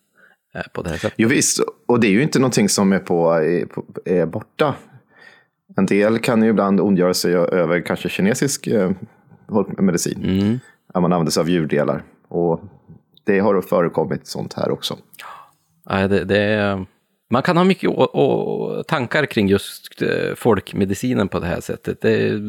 eh, 0.55 0.61
På 0.73 0.81
det 0.81 0.89
här 0.89 0.97
sättet. 0.97 1.13
Jo 1.17 1.29
visst, 1.29 1.59
och 1.87 1.99
det 1.99 2.07
är 2.07 2.11
ju 2.11 2.23
inte 2.23 2.39
någonting 2.39 2.69
som 2.69 2.93
är, 2.93 2.99
på, 2.99 3.31
är, 3.33 3.65
på, 3.65 3.85
är 4.05 4.25
borta. 4.25 4.75
En 5.77 5.85
del 5.85 6.19
kan 6.19 6.43
ju 6.43 6.49
ibland 6.49 6.81
ondgöra 6.81 7.13
sig 7.13 7.35
över 7.35 7.81
kanske 7.81 8.09
kinesisk 8.09 8.67
eh, 8.67 8.91
medicin. 9.77 10.59
Att 10.93 11.01
man 11.01 11.13
använder 11.13 11.31
sig 11.31 11.41
av 11.41 11.49
djurdelar. 11.49 12.03
Och 12.27 12.61
det 13.23 13.39
har 13.39 13.61
förekommit 13.61 14.27
sånt 14.27 14.53
här 14.53 14.71
också. 14.71 14.97
Nej, 15.89 16.07
det, 16.07 16.23
det 16.23 16.37
är, 16.37 16.85
man 17.29 17.43
kan 17.43 17.57
ha 17.57 17.63
mycket 17.63 17.89
å, 17.89 18.03
å, 18.03 18.83
tankar 18.87 19.25
kring 19.25 19.47
just 19.47 20.01
eh, 20.01 20.35
folkmedicinen 20.35 21.27
på 21.27 21.39
det 21.39 21.45
här 21.45 21.61
sättet. 21.61 22.01
Det, 22.01 22.39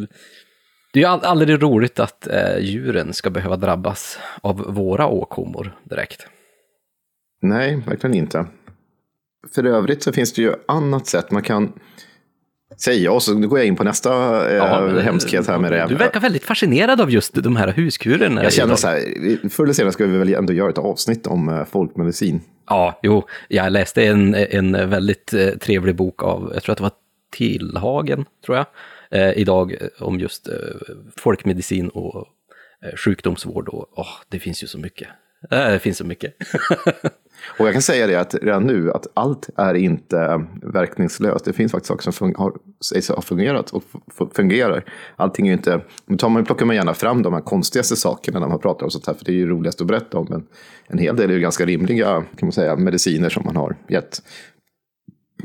det 0.92 1.02
är 1.02 1.02
ju 1.02 1.04
aldrig 1.04 1.62
roligt 1.62 2.00
att 2.00 2.26
eh, 2.26 2.58
djuren 2.58 3.12
ska 3.12 3.30
behöva 3.30 3.56
drabbas 3.56 4.18
av 4.40 4.56
våra 4.56 5.06
åkommor 5.06 5.78
direkt. 5.84 6.26
Nej, 7.42 7.82
verkligen 7.86 8.16
inte. 8.16 8.46
för 9.54 9.66
övrigt 9.66 10.02
så 10.02 10.12
finns 10.12 10.32
det 10.32 10.42
ju 10.42 10.54
annat 10.68 11.06
sätt 11.06 11.30
man 11.30 11.42
kan 11.42 11.72
säga. 12.76 13.12
Och 13.12 13.22
så 13.22 13.34
går 13.34 13.58
jag 13.58 13.66
in 13.66 13.76
på 13.76 13.84
nästa 13.84 14.10
eh, 14.50 14.56
Ja, 14.56 15.00
hemskhet 15.00 15.46
här 15.46 15.58
med 15.58 15.70
räv. 15.70 15.88
Du 15.88 15.94
verkar 15.94 16.20
väldigt 16.20 16.44
fascinerad 16.44 17.00
av 17.00 17.10
just 17.10 17.34
de 17.34 17.56
här 17.56 17.68
huskurerna. 17.68 18.42
Jag 18.42 18.52
känner 18.52 18.74
så 18.76 18.88
här, 18.88 19.48
förr 19.48 19.64
eller 19.64 19.74
senare 19.74 19.92
ska 19.92 20.06
vi 20.06 20.18
väl 20.18 20.34
ändå 20.34 20.52
göra 20.52 20.70
ett 20.70 20.78
avsnitt 20.78 21.26
om 21.26 21.48
eh, 21.48 21.64
folkmedicin. 21.64 22.40
Ja, 22.66 23.00
jo, 23.02 23.26
jag 23.48 23.72
läste 23.72 24.04
en, 24.06 24.34
en 24.34 24.90
väldigt 24.90 25.32
eh, 25.34 25.48
trevlig 25.48 25.96
bok 25.96 26.22
av, 26.22 26.50
jag 26.54 26.62
tror 26.62 26.72
att 26.72 26.78
det 26.78 26.82
var 26.82 26.92
Tillhagen, 27.32 28.24
tror 28.46 28.56
jag, 28.56 28.66
eh, 29.10 29.38
idag 29.38 29.72
eh, 29.72 30.02
om 30.06 30.20
just 30.20 30.48
eh, 30.48 30.54
folkmedicin 31.16 31.88
och 31.88 32.26
eh, 32.84 32.96
sjukdomsvård. 32.96 33.68
Och 33.68 33.86
åh, 33.98 34.08
det 34.28 34.38
finns 34.38 34.62
ju 34.62 34.66
så 34.66 34.78
mycket. 34.78 35.08
Eh, 35.50 35.68
det 35.68 35.78
finns 35.78 35.98
så 35.98 36.04
mycket. 36.04 36.34
Och 37.58 37.66
jag 37.66 37.72
kan 37.72 37.82
säga 37.82 38.06
det 38.06 38.20
att 38.20 38.34
redan 38.34 38.64
nu 38.64 38.92
att 38.92 39.06
allt 39.14 39.48
är 39.56 39.74
inte 39.74 40.46
verkningslöst. 40.62 41.44
Det 41.44 41.52
finns 41.52 41.72
faktiskt 41.72 41.88
saker 41.88 42.02
som 42.10 42.28
fun- 42.28 42.38
har, 42.38 42.52
sägs 42.84 43.08
ha 43.08 43.22
fungerat 43.22 43.70
och 43.70 43.82
f- 44.20 44.28
fungerar. 44.36 44.84
Allting 45.16 45.46
är 45.46 45.50
ju 45.50 45.56
inte, 45.56 45.80
nu 46.06 46.16
tar 46.16 46.28
man, 46.28 46.44
plockar 46.44 46.66
man 46.66 46.76
gärna 46.76 46.94
fram 46.94 47.22
de 47.22 47.32
här 47.32 47.40
konstigaste 47.40 47.96
sakerna 47.96 48.40
när 48.40 48.48
man 48.48 48.58
pratar 48.58 48.84
om 48.84 48.90
sånt 48.90 49.06
här, 49.06 49.14
för 49.14 49.24
det 49.24 49.32
är 49.32 49.36
ju 49.36 49.46
roligast 49.48 49.80
att 49.80 49.86
berätta 49.86 50.18
om. 50.18 50.26
Men 50.30 50.46
en 50.86 50.98
hel 50.98 51.16
del 51.16 51.30
är 51.30 51.34
ju 51.34 51.40
ganska 51.40 51.64
rimliga 51.66 52.06
kan 52.14 52.46
man 52.46 52.52
säga, 52.52 52.76
mediciner 52.76 53.28
som 53.28 53.42
man 53.44 53.56
har 53.56 53.76
gett. 53.88 54.22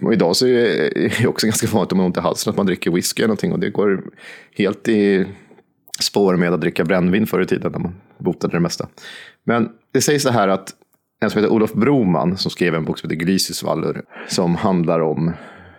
Och 0.01 0.13
idag 0.13 0.35
så 0.35 0.47
är 0.47 1.19
det 1.21 1.27
också 1.27 1.47
ganska 1.47 1.67
vanligt 1.67 1.91
om 1.91 1.97
man 1.97 2.03
har 2.03 2.07
ont 2.07 2.17
i 2.17 2.19
halsen 2.19 2.51
att 2.51 2.57
man 2.57 2.65
dricker 2.65 2.91
whisky 2.91 3.21
eller 3.21 3.27
någonting 3.27 3.51
och 3.51 3.59
det 3.59 3.69
går 3.69 4.03
helt 4.55 4.87
i 4.87 5.25
spår 5.99 6.35
med 6.35 6.53
att 6.53 6.61
dricka 6.61 6.83
brännvin 6.85 7.27
förr 7.27 7.41
i 7.41 7.45
tiden 7.45 7.71
när 7.71 7.79
man 7.79 7.95
botade 8.17 8.53
det 8.55 8.59
mesta. 8.59 8.87
Men 9.43 9.69
det 9.93 10.01
sägs 10.01 10.23
så 10.23 10.29
här 10.29 10.47
att 10.47 10.73
en 11.19 11.29
som 11.29 11.41
heter 11.41 11.53
Olof 11.53 11.73
Broman 11.73 12.37
som 12.37 12.51
skrev 12.51 12.75
en 12.75 12.85
bok 12.85 12.99
som 12.99 13.09
heter 13.09 13.25
Grisisvallur 13.25 14.01
som 14.27 14.55
handlar 14.55 14.99
om 14.99 15.33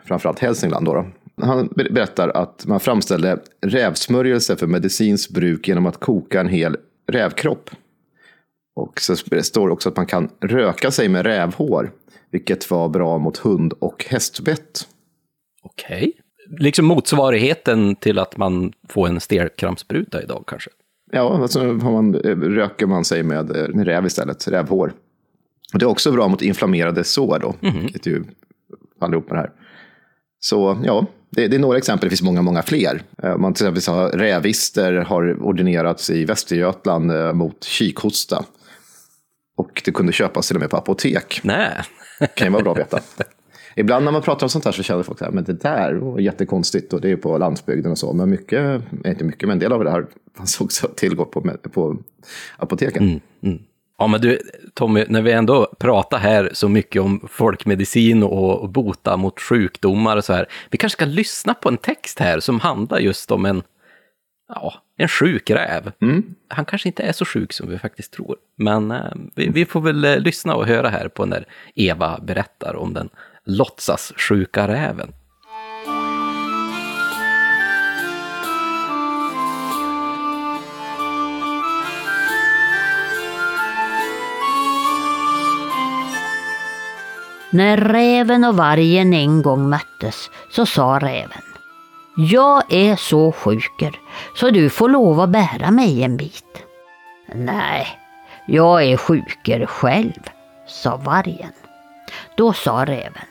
framförallt 0.04 0.38
Hälsingland. 0.38 0.86
Då 0.86 0.94
då. 0.94 1.06
Han 1.46 1.66
ber- 1.66 1.92
berättar 1.92 2.28
att 2.28 2.66
man 2.66 2.80
framställde 2.80 3.38
rävsmörjelse 3.60 4.56
för 4.56 4.66
medicinskt 4.66 5.34
bruk 5.34 5.68
genom 5.68 5.86
att 5.86 6.00
koka 6.00 6.40
en 6.40 6.48
hel 6.48 6.76
rävkropp. 7.12 7.70
Och 8.76 9.00
så 9.00 9.16
står 9.16 9.66
det 9.66 9.72
också 9.72 9.88
att 9.88 9.96
man 9.96 10.06
kan 10.06 10.28
röka 10.40 10.90
sig 10.90 11.08
med 11.08 11.26
rävhår, 11.26 11.90
vilket 12.30 12.70
var 12.70 12.88
bra 12.88 13.18
mot 13.18 13.36
hund 13.36 13.72
och 13.78 14.04
hästbett. 14.08 14.88
Okej. 15.62 16.12
Liksom 16.58 16.86
motsvarigheten 16.86 17.96
till 17.96 18.18
att 18.18 18.36
man 18.36 18.72
får 18.88 19.08
en 19.08 19.20
stelkrampsspruta 19.20 20.22
idag 20.22 20.44
kanske. 20.46 20.70
Ja, 21.12 21.42
alltså 21.42 21.60
har 21.60 21.92
man, 21.92 22.14
eh, 22.14 22.36
röker 22.36 22.86
man 22.86 23.04
sig 23.04 23.22
med, 23.22 23.56
eh, 23.56 23.68
med 23.68 23.86
räv 23.86 24.06
istället, 24.06 24.48
rävhår. 24.48 24.92
Och 25.72 25.78
det 25.78 25.84
är 25.84 25.88
också 25.88 26.12
bra 26.12 26.28
mot 26.28 26.42
inflammerade 26.42 27.04
sår 27.04 27.38
då, 27.38 27.54
vilket 27.82 28.06
ju 28.06 28.24
faller 29.00 29.14
ihop 29.14 29.30
med 29.30 29.36
det 29.36 29.40
här. 29.40 29.50
Så 30.40 30.78
ja, 30.84 31.06
det, 31.30 31.48
det 31.48 31.56
är 31.56 31.60
några 31.60 31.78
exempel, 31.78 32.06
det 32.06 32.10
finns 32.10 32.22
många, 32.22 32.42
många 32.42 32.62
fler. 32.62 33.02
Eh, 33.22 33.36
Man 33.36 33.54
till 33.54 33.66
exempel 33.66 33.94
har 33.94 34.08
rävister 34.10 34.92
har 34.92 35.42
ordinerats 35.42 36.10
i 36.10 36.24
Västergötland 36.24 37.12
eh, 37.12 37.32
mot 37.32 37.64
kikhosta. 37.64 38.44
Och 39.56 39.82
det 39.84 39.92
kunde 39.92 40.12
köpas 40.12 40.46
till 40.46 40.56
och 40.56 40.60
med 40.60 40.70
på 40.70 40.76
apotek. 40.76 41.40
Nej. 41.44 41.82
kan 42.34 42.46
ju 42.46 42.52
vara 42.52 42.62
bra 42.62 42.72
att 42.72 42.78
veta. 42.78 43.00
Ibland 43.76 44.04
när 44.04 44.12
man 44.12 44.22
pratar 44.22 44.46
om 44.46 44.50
sånt 44.50 44.64
här 44.64 44.72
så 44.72 44.82
känner 44.82 45.02
folk 45.02 45.22
att 45.22 45.46
det 45.46 45.52
där 45.52 45.94
var 45.94 46.18
jättekonstigt 46.18 46.92
och 46.92 47.00
det 47.00 47.10
är 47.10 47.16
på 47.16 47.38
landsbygden 47.38 47.92
och 47.92 47.98
så. 47.98 48.12
Men 48.12 48.30
mycket, 48.30 48.82
inte 49.04 49.24
mycket, 49.24 49.48
men 49.48 49.50
en 49.50 49.58
del 49.58 49.72
av 49.72 49.84
det 49.84 49.90
här 49.90 50.06
fanns 50.36 50.60
också 50.60 50.86
att 50.86 50.96
tillgå 50.96 51.24
på, 51.24 51.40
på 51.72 51.96
apoteken. 52.56 53.20
Ja, 53.98 54.06
men 54.06 54.20
du, 54.20 54.38
Tommy, 54.74 55.04
när 55.08 55.22
vi 55.22 55.32
ändå 55.32 55.74
pratar 55.78 56.18
här 56.18 56.50
så 56.52 56.68
mycket 56.68 57.02
om 57.02 57.28
folkmedicin 57.30 58.22
och 58.22 58.68
bota 58.68 59.16
mot 59.16 59.40
sjukdomar 59.40 60.16
och 60.16 60.24
så 60.24 60.32
här, 60.32 60.46
vi 60.70 60.78
kanske 60.78 60.96
ska 60.96 61.04
lyssna 61.04 61.54
på 61.54 61.68
en 61.68 61.76
text 61.76 62.18
här 62.18 62.40
som 62.40 62.60
handlar 62.60 62.98
just 62.98 63.30
om 63.30 63.46
en, 63.46 63.62
ja, 64.48 64.74
en 64.96 65.08
sjuk 65.08 65.50
räv. 65.50 65.92
Han 66.48 66.64
kanske 66.64 66.88
inte 66.88 67.02
är 67.02 67.12
så 67.12 67.24
sjuk 67.24 67.52
som 67.52 67.68
vi 67.70 67.78
faktiskt 67.78 68.12
tror, 68.12 68.36
men 68.56 68.90
eh, 68.90 69.12
vi, 69.34 69.48
vi 69.48 69.64
får 69.64 69.80
väl 69.80 70.04
eh, 70.04 70.18
lyssna 70.18 70.54
och 70.54 70.66
höra 70.66 70.88
här 70.88 71.08
på 71.08 71.26
när 71.26 71.44
Eva 71.74 72.18
berättar 72.22 72.76
om 72.76 72.94
den 72.94 73.08
låtsassjuka 73.44 74.68
räven. 74.68 75.12
När 87.50 87.76
räven 87.76 88.44
och 88.44 88.56
vargen 88.56 89.14
en 89.14 89.42
gång 89.42 89.68
möttes 89.68 90.30
så 90.50 90.66
sa 90.66 90.98
räven. 90.98 91.42
Jag 92.16 92.72
är 92.72 92.96
så 92.96 93.32
sjuker 93.32 94.00
så 94.34 94.50
du 94.50 94.70
får 94.70 94.88
lov 94.88 95.20
att 95.20 95.28
bära 95.28 95.70
mig 95.70 96.02
en 96.02 96.16
bit. 96.16 96.62
Nej, 97.34 97.86
jag 98.46 98.84
är 98.84 98.96
sjuker 98.96 99.66
själv, 99.66 100.20
sa 100.66 100.96
vargen. 100.96 101.52
Då 102.36 102.52
sa 102.52 102.84
räven. 102.84 103.26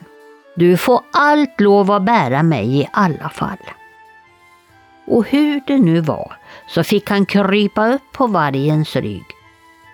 Du 0.56 0.76
får 0.76 1.00
allt 1.12 1.60
lov 1.60 1.90
att 1.90 2.02
bära 2.02 2.42
mig 2.42 2.80
i 2.80 2.88
alla 2.92 3.28
fall. 3.28 3.70
Och 5.06 5.28
hur 5.28 5.60
det 5.66 5.78
nu 5.78 6.00
var 6.00 6.36
så 6.68 6.84
fick 6.84 7.10
han 7.10 7.26
krypa 7.26 7.88
upp 7.88 8.12
på 8.12 8.26
vargens 8.26 8.96
rygg. 8.96 9.37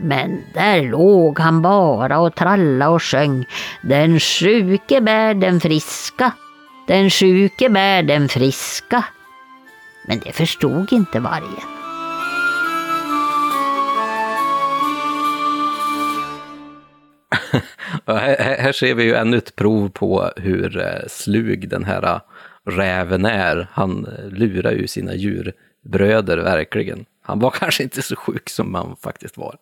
Men 0.05 0.44
där 0.55 0.82
låg 0.82 1.38
han 1.38 1.62
bara 1.62 2.18
och 2.18 2.34
tralla 2.34 2.88
och 2.90 3.02
sjöng. 3.02 3.44
Den 3.82 4.20
sjuke 4.20 5.00
bär 5.00 5.34
den 5.34 5.61
friska, 5.61 6.32
den 6.86 7.11
sjuke 7.11 7.68
bär 7.68 8.02
den 8.02 8.28
friska. 8.28 9.05
Men 10.09 10.18
det 10.24 10.32
förstod 10.32 10.92
inte 10.92 11.20
vargen. 11.20 11.68
Här, 18.07 18.57
här- 18.59 18.72
ser 18.72 18.94
vi 18.94 19.05
ju 19.05 19.14
ännu 19.14 19.36
ett 19.36 19.57
prov 19.57 19.88
på 19.88 20.30
hur 20.36 20.78
eh, 20.80 21.07
slug 21.09 21.68
den 21.68 21.84
här 21.84 22.02
eh, 22.02 22.20
räven 22.70 23.24
är. 23.24 23.68
Han 23.72 24.07
eh, 24.07 24.28
lurar 24.28 24.72
ju 24.72 24.86
sina 24.86 25.14
djurbröder 25.14 26.38
verkligen. 26.38 27.05
Han 27.22 27.38
var 27.38 27.50
kanske 27.61 27.82
inte 27.82 28.02
så 28.02 28.16
sjuk 28.16 28.50
som 28.50 28.74
han 28.74 28.96
faktiskt 29.02 29.36
var. 29.36 29.57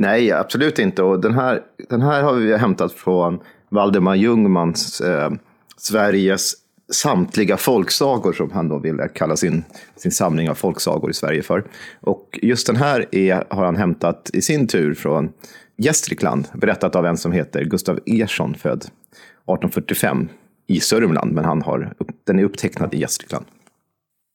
Nej, 0.00 0.32
absolut 0.32 0.78
inte. 0.78 1.02
Och 1.02 1.20
den 1.20 1.34
här, 1.34 1.62
den 1.88 2.02
här 2.02 2.22
har 2.22 2.34
vi 2.34 2.56
hämtat 2.56 2.92
från 2.92 3.40
Valdemar 3.68 4.14
Ljungmans 4.14 5.00
eh, 5.00 5.30
Sveriges 5.76 6.52
samtliga 6.92 7.56
folksagor 7.56 8.32
som 8.32 8.50
han 8.50 8.68
då 8.68 8.78
ville 8.78 9.08
kalla 9.08 9.36
sin, 9.36 9.64
sin 9.96 10.12
samling 10.12 10.50
av 10.50 10.54
folksagor 10.54 11.10
i 11.10 11.14
Sverige 11.14 11.42
för. 11.42 11.64
Och 12.00 12.38
just 12.42 12.66
den 12.66 12.76
här 12.76 13.14
är, 13.14 13.44
har 13.48 13.64
han 13.64 13.76
hämtat 13.76 14.30
i 14.32 14.42
sin 14.42 14.66
tur 14.66 14.94
från 14.94 15.32
Gästrikland, 15.76 16.48
berättat 16.54 16.96
av 16.96 17.06
en 17.06 17.16
som 17.16 17.32
heter 17.32 17.64
Gustav 17.64 17.98
Ersson, 18.06 18.54
född 18.54 18.82
1845 18.82 20.28
i 20.66 20.80
Sörmland, 20.80 21.32
men 21.32 21.44
han 21.44 21.62
har, 21.62 21.92
den 22.26 22.38
är 22.38 22.44
upptecknad 22.44 22.94
i 22.94 22.98
Gästrikland. 22.98 23.44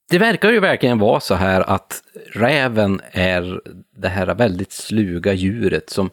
Det 0.09 0.17
verkar 0.17 0.51
ju 0.51 0.59
verkligen 0.59 0.99
vara 0.99 1.19
så 1.19 1.35
här 1.35 1.61
att 1.61 2.03
räven 2.33 3.01
är 3.11 3.61
det 3.97 4.07
här 4.07 4.35
väldigt 4.35 4.71
sluga 4.71 5.33
djuret 5.33 5.89
som 5.89 6.09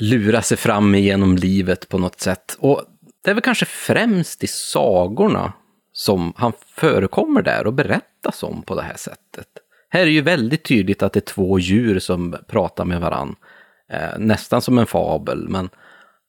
lurar 0.00 0.40
sig 0.40 0.56
fram 0.56 0.94
genom 0.94 1.36
livet 1.36 1.88
på 1.88 1.98
något 1.98 2.20
sätt. 2.20 2.56
Och 2.58 2.82
det 3.24 3.30
är 3.30 3.34
väl 3.34 3.42
kanske 3.42 3.66
främst 3.66 4.44
i 4.44 4.46
sagorna 4.46 5.52
som 5.92 6.32
han 6.36 6.52
förekommer 6.66 7.42
där 7.42 7.66
och 7.66 7.74
berättas 7.74 8.42
om 8.42 8.62
på 8.62 8.74
det 8.74 8.82
här 8.82 8.96
sättet. 8.96 9.48
Här 9.88 10.00
är 10.00 10.06
ju 10.06 10.20
väldigt 10.20 10.64
tydligt 10.64 11.02
att 11.02 11.12
det 11.12 11.18
är 11.18 11.34
två 11.34 11.58
djur 11.58 11.98
som 11.98 12.36
pratar 12.46 12.84
med 12.84 13.00
varann. 13.00 13.36
Eh, 13.92 14.18
nästan 14.18 14.62
som 14.62 14.78
en 14.78 14.86
fabel, 14.86 15.48
men 15.48 15.70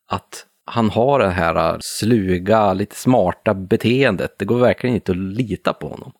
att 0.07 0.45
han 0.65 0.89
har 0.89 1.19
det 1.19 1.29
här 1.29 1.77
sluga, 1.81 2.73
lite 2.73 2.95
smarta 2.95 3.53
beteendet. 3.53 4.35
Det 4.39 4.45
går 4.45 4.59
verkligen 4.59 4.95
inte 4.95 5.11
att 5.11 5.17
lita 5.17 5.73
på 5.73 5.87
honom. 5.87 6.11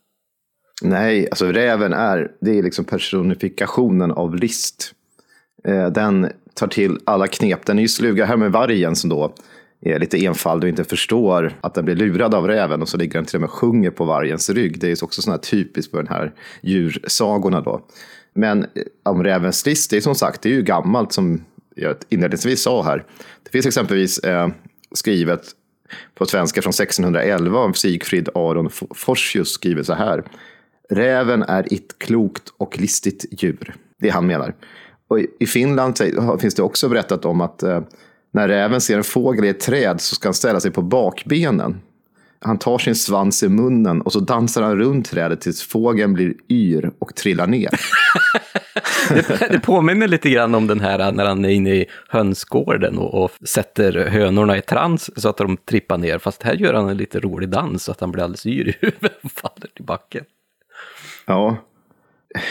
Nej, 0.82 1.27
alltså 1.32 1.45
räven 1.45 1.93
är, 1.93 2.32
det 2.41 2.57
är 2.57 2.63
liksom 2.63 2.86
personifikationen 2.86 4.11
av 4.11 4.36
list. 4.36 4.93
Eh, 5.63 5.88
Den 5.88 6.29
tar 6.53 6.67
till 6.67 6.97
alla 7.03 7.27
knep. 7.27 7.65
Den 7.65 7.77
är 7.77 7.82
ju 7.82 7.88
sluga 7.88 8.25
här 8.25 8.38
med 8.38 8.51
vargen 8.51 8.95
som 8.95 9.09
då 9.09 9.34
är 9.82 9.99
lite 9.99 10.25
enfaldig 10.25 10.67
och 10.67 10.69
inte 10.69 10.84
förstår 10.84 11.57
att 11.61 11.73
den 11.73 11.86
blir 11.86 11.95
lurad 11.95 12.36
av 12.36 12.47
räven 12.47 12.82
och 12.82 12.89
så 12.89 12.97
ligger 12.97 13.13
den 13.13 13.25
till 13.25 13.36
och 13.36 13.41
med 13.41 13.47
och 13.47 13.53
sjunger 13.55 13.91
på 13.91 14.05
vargens 14.05 14.49
rygg. 14.49 14.79
Det 14.79 14.88
är 14.88 14.89
ju 14.89 14.95
också 15.01 15.21
sådana 15.21 15.36
här 15.36 15.41
typiskt 15.41 15.91
för 15.91 15.97
den 15.97 16.07
här 16.07 16.34
djursagorna 16.61 17.61
då. 17.61 17.82
Men 18.34 18.63
eh, 18.63 18.67
om 19.03 19.23
rävens 19.23 19.65
list, 19.65 19.89
det 19.91 19.97
är 19.97 20.01
som 20.01 20.15
sagt, 20.15 20.41
det 20.41 20.49
är 20.49 20.53
ju 20.53 20.61
gammalt 20.61 21.13
som 21.13 21.43
jag 21.75 21.95
inledningsvis 22.09 22.61
sa 22.61 22.84
här. 22.84 23.05
Det 23.43 23.49
finns 23.49 23.65
exempelvis 23.65 24.19
eh, 24.19 24.49
skrivet 24.95 25.41
på 26.15 26.25
svenska 26.25 26.61
från 26.61 26.69
1611 26.69 27.59
av 27.59 27.73
Sigfrid 27.73 28.29
Aron 28.36 28.69
Forsius 28.95 29.49
skriver 29.51 29.84
så 29.84 29.93
här. 29.93 30.23
Räven 30.92 31.44
är 31.44 31.74
ett 31.74 32.00
klokt 32.00 32.44
och 32.58 32.80
listigt 32.80 33.44
djur. 33.44 33.74
Det 34.00 34.10
han 34.10 34.28
menar. 34.28 34.54
Och 35.08 35.20
i- 35.20 35.46
Finland 35.46 35.98
finns 36.39 36.56
det 36.56 36.64
också 36.64 36.89
berättat 36.89 37.26
om 37.26 37.42
att 37.42 37.64
eh, 37.64 37.82
När 38.34 38.48
räven 38.48 38.82
ser 38.82 38.98
en 38.98 39.04
fågel 39.04 39.46
i 39.46 39.50
ett 39.50 39.60
träd 39.60 40.02
så 40.02 40.16
ska 40.16 40.28
han 40.28 40.34
ställa 40.34 40.60
sig 40.60 40.72
på 40.72 40.82
bakbenen. 40.82 41.82
Han 42.39 42.58
tar 42.58 42.78
sin 42.78 42.96
svans 42.96 43.44
i 43.44 43.50
munnen 43.50 44.02
och 44.02 44.14
så 44.14 44.20
dansar 44.20 44.62
han 44.62 44.78
runt 44.78 45.10
trädet 45.12 45.42
tills 45.42 45.64
fågeln 45.64 46.14
blir 46.14 46.34
yr 46.50 46.92
och 47.00 47.16
trillar 47.16 47.48
ner. 47.48 47.70
Det, 49.10 49.48
det 49.52 49.60
påminner 49.60 50.08
lite 50.08 50.30
grann 50.30 50.56
om 50.56 50.68
den 50.68 50.80
här 50.80 51.00
eh, 51.00 51.12
när 51.12 51.26
han 51.26 51.46
är 51.46 51.50
inne 51.50 51.70
i 51.76 51.86
hönsgården 52.10 52.98
och, 52.98 53.24
och 53.24 53.32
sätter 53.48 53.94
hönorna 54.10 54.58
i 54.58 54.62
trans 54.62 55.22
så 55.22 55.30
att 55.30 55.38
de 55.38 55.58
trippar 55.58 55.98
ner. 55.98 56.18
Fast 56.18 56.44
här 56.44 56.54
gör 56.54 56.74
han 56.74 56.89
en 56.89 56.98
lite 56.98 57.20
rolig 57.20 57.50
dans 57.50 57.84
så 57.84 57.92
att 57.92 58.00
han 58.00 58.12
blir 58.12 58.24
alldeles 58.24 58.46
yr 58.46 58.68
i 58.68 58.76
huvudet 58.80 59.12
och 59.24 59.32
faller 59.42 59.68
till 59.76 59.86
backen. 59.86 60.24
Ja. 61.26 61.57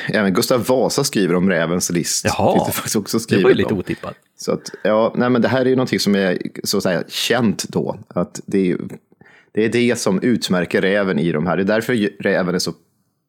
Även 0.08 0.34
Gustav 0.34 0.66
Vasa 0.66 1.04
skriver 1.04 1.34
om 1.34 1.50
rävens 1.50 1.90
list. 1.90 2.24
Jaha, 2.24 2.66
det 2.66 2.72
faktiskt 2.72 2.96
också 2.96 3.18
Det 3.28 3.42
var 3.42 3.50
ju 3.50 3.56
lite 3.56 3.74
om. 3.74 3.78
otippat. 3.78 4.14
Så 4.36 4.52
att, 4.52 4.70
ja, 4.84 5.14
nej, 5.16 5.30
men 5.30 5.42
det 5.42 5.48
här 5.48 5.60
är 5.60 5.66
ju 5.66 5.76
någonting 5.76 5.98
som 6.00 6.14
är 6.14 6.38
så 6.64 6.76
att 6.76 6.82
säga 6.82 7.02
känt 7.08 7.68
då. 7.68 7.98
Att 8.08 8.40
det, 8.46 8.70
är, 8.70 8.78
det 9.52 9.64
är 9.64 9.68
det 9.68 9.98
som 9.98 10.20
utmärker 10.22 10.80
räven 10.82 11.18
i 11.18 11.32
de 11.32 11.46
här. 11.46 11.56
Det 11.56 11.62
är 11.62 11.64
därför 11.64 12.22
räven 12.22 12.54
är 12.54 12.58
så 12.58 12.72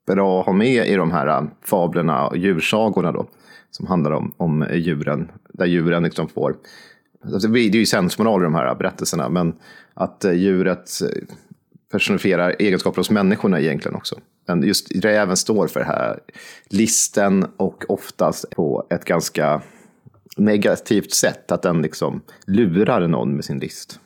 bra 0.08 0.40
att 0.40 0.46
ha 0.46 0.54
med 0.54 0.88
i 0.88 0.96
de 0.96 1.12
här 1.12 1.28
äh, 1.28 1.44
fablerna 1.66 2.28
och 2.28 2.38
djursagorna 2.38 3.12
då. 3.12 3.28
Som 3.72 3.88
handlar 3.88 4.12
om, 4.12 4.34
om 4.38 4.68
djuren, 4.74 5.32
där 5.54 5.66
djuren 5.66 6.04
liksom 6.04 6.28
får... 6.28 6.56
Alltså 7.34 7.48
det 7.48 7.60
är 7.60 7.76
ju 7.76 7.86
sensmoral 7.86 8.42
i 8.42 8.44
de 8.44 8.56
här 8.56 8.76
berättelserna, 8.76 9.30
men 9.30 9.54
att 9.94 10.26
eh, 10.26 10.34
djuret 10.34 10.90
personifierar 11.92 12.56
egenskaper 12.60 12.98
hos 12.98 13.10
människorna 13.10 13.60
egentligen 13.60 13.96
också. 13.96 14.20
Men 14.48 14.64
just 14.64 14.96
räven 14.96 15.38
står 15.38 15.68
för 15.68 15.80
det 15.80 15.86
här 15.86 16.20
listen 16.70 17.46
och 17.58 17.84
oftast 17.88 18.50
på 18.50 18.88
ett 18.90 19.06
ganska 19.06 19.62
negativt 20.38 21.14
sätt. 21.14 21.52
Att 21.52 21.62
den 21.62 21.82
liksom 21.82 22.22
lurar 22.48 23.08
någon 23.08 23.36
med 23.36 23.46
sin 23.46 23.60
list. 23.60 24.00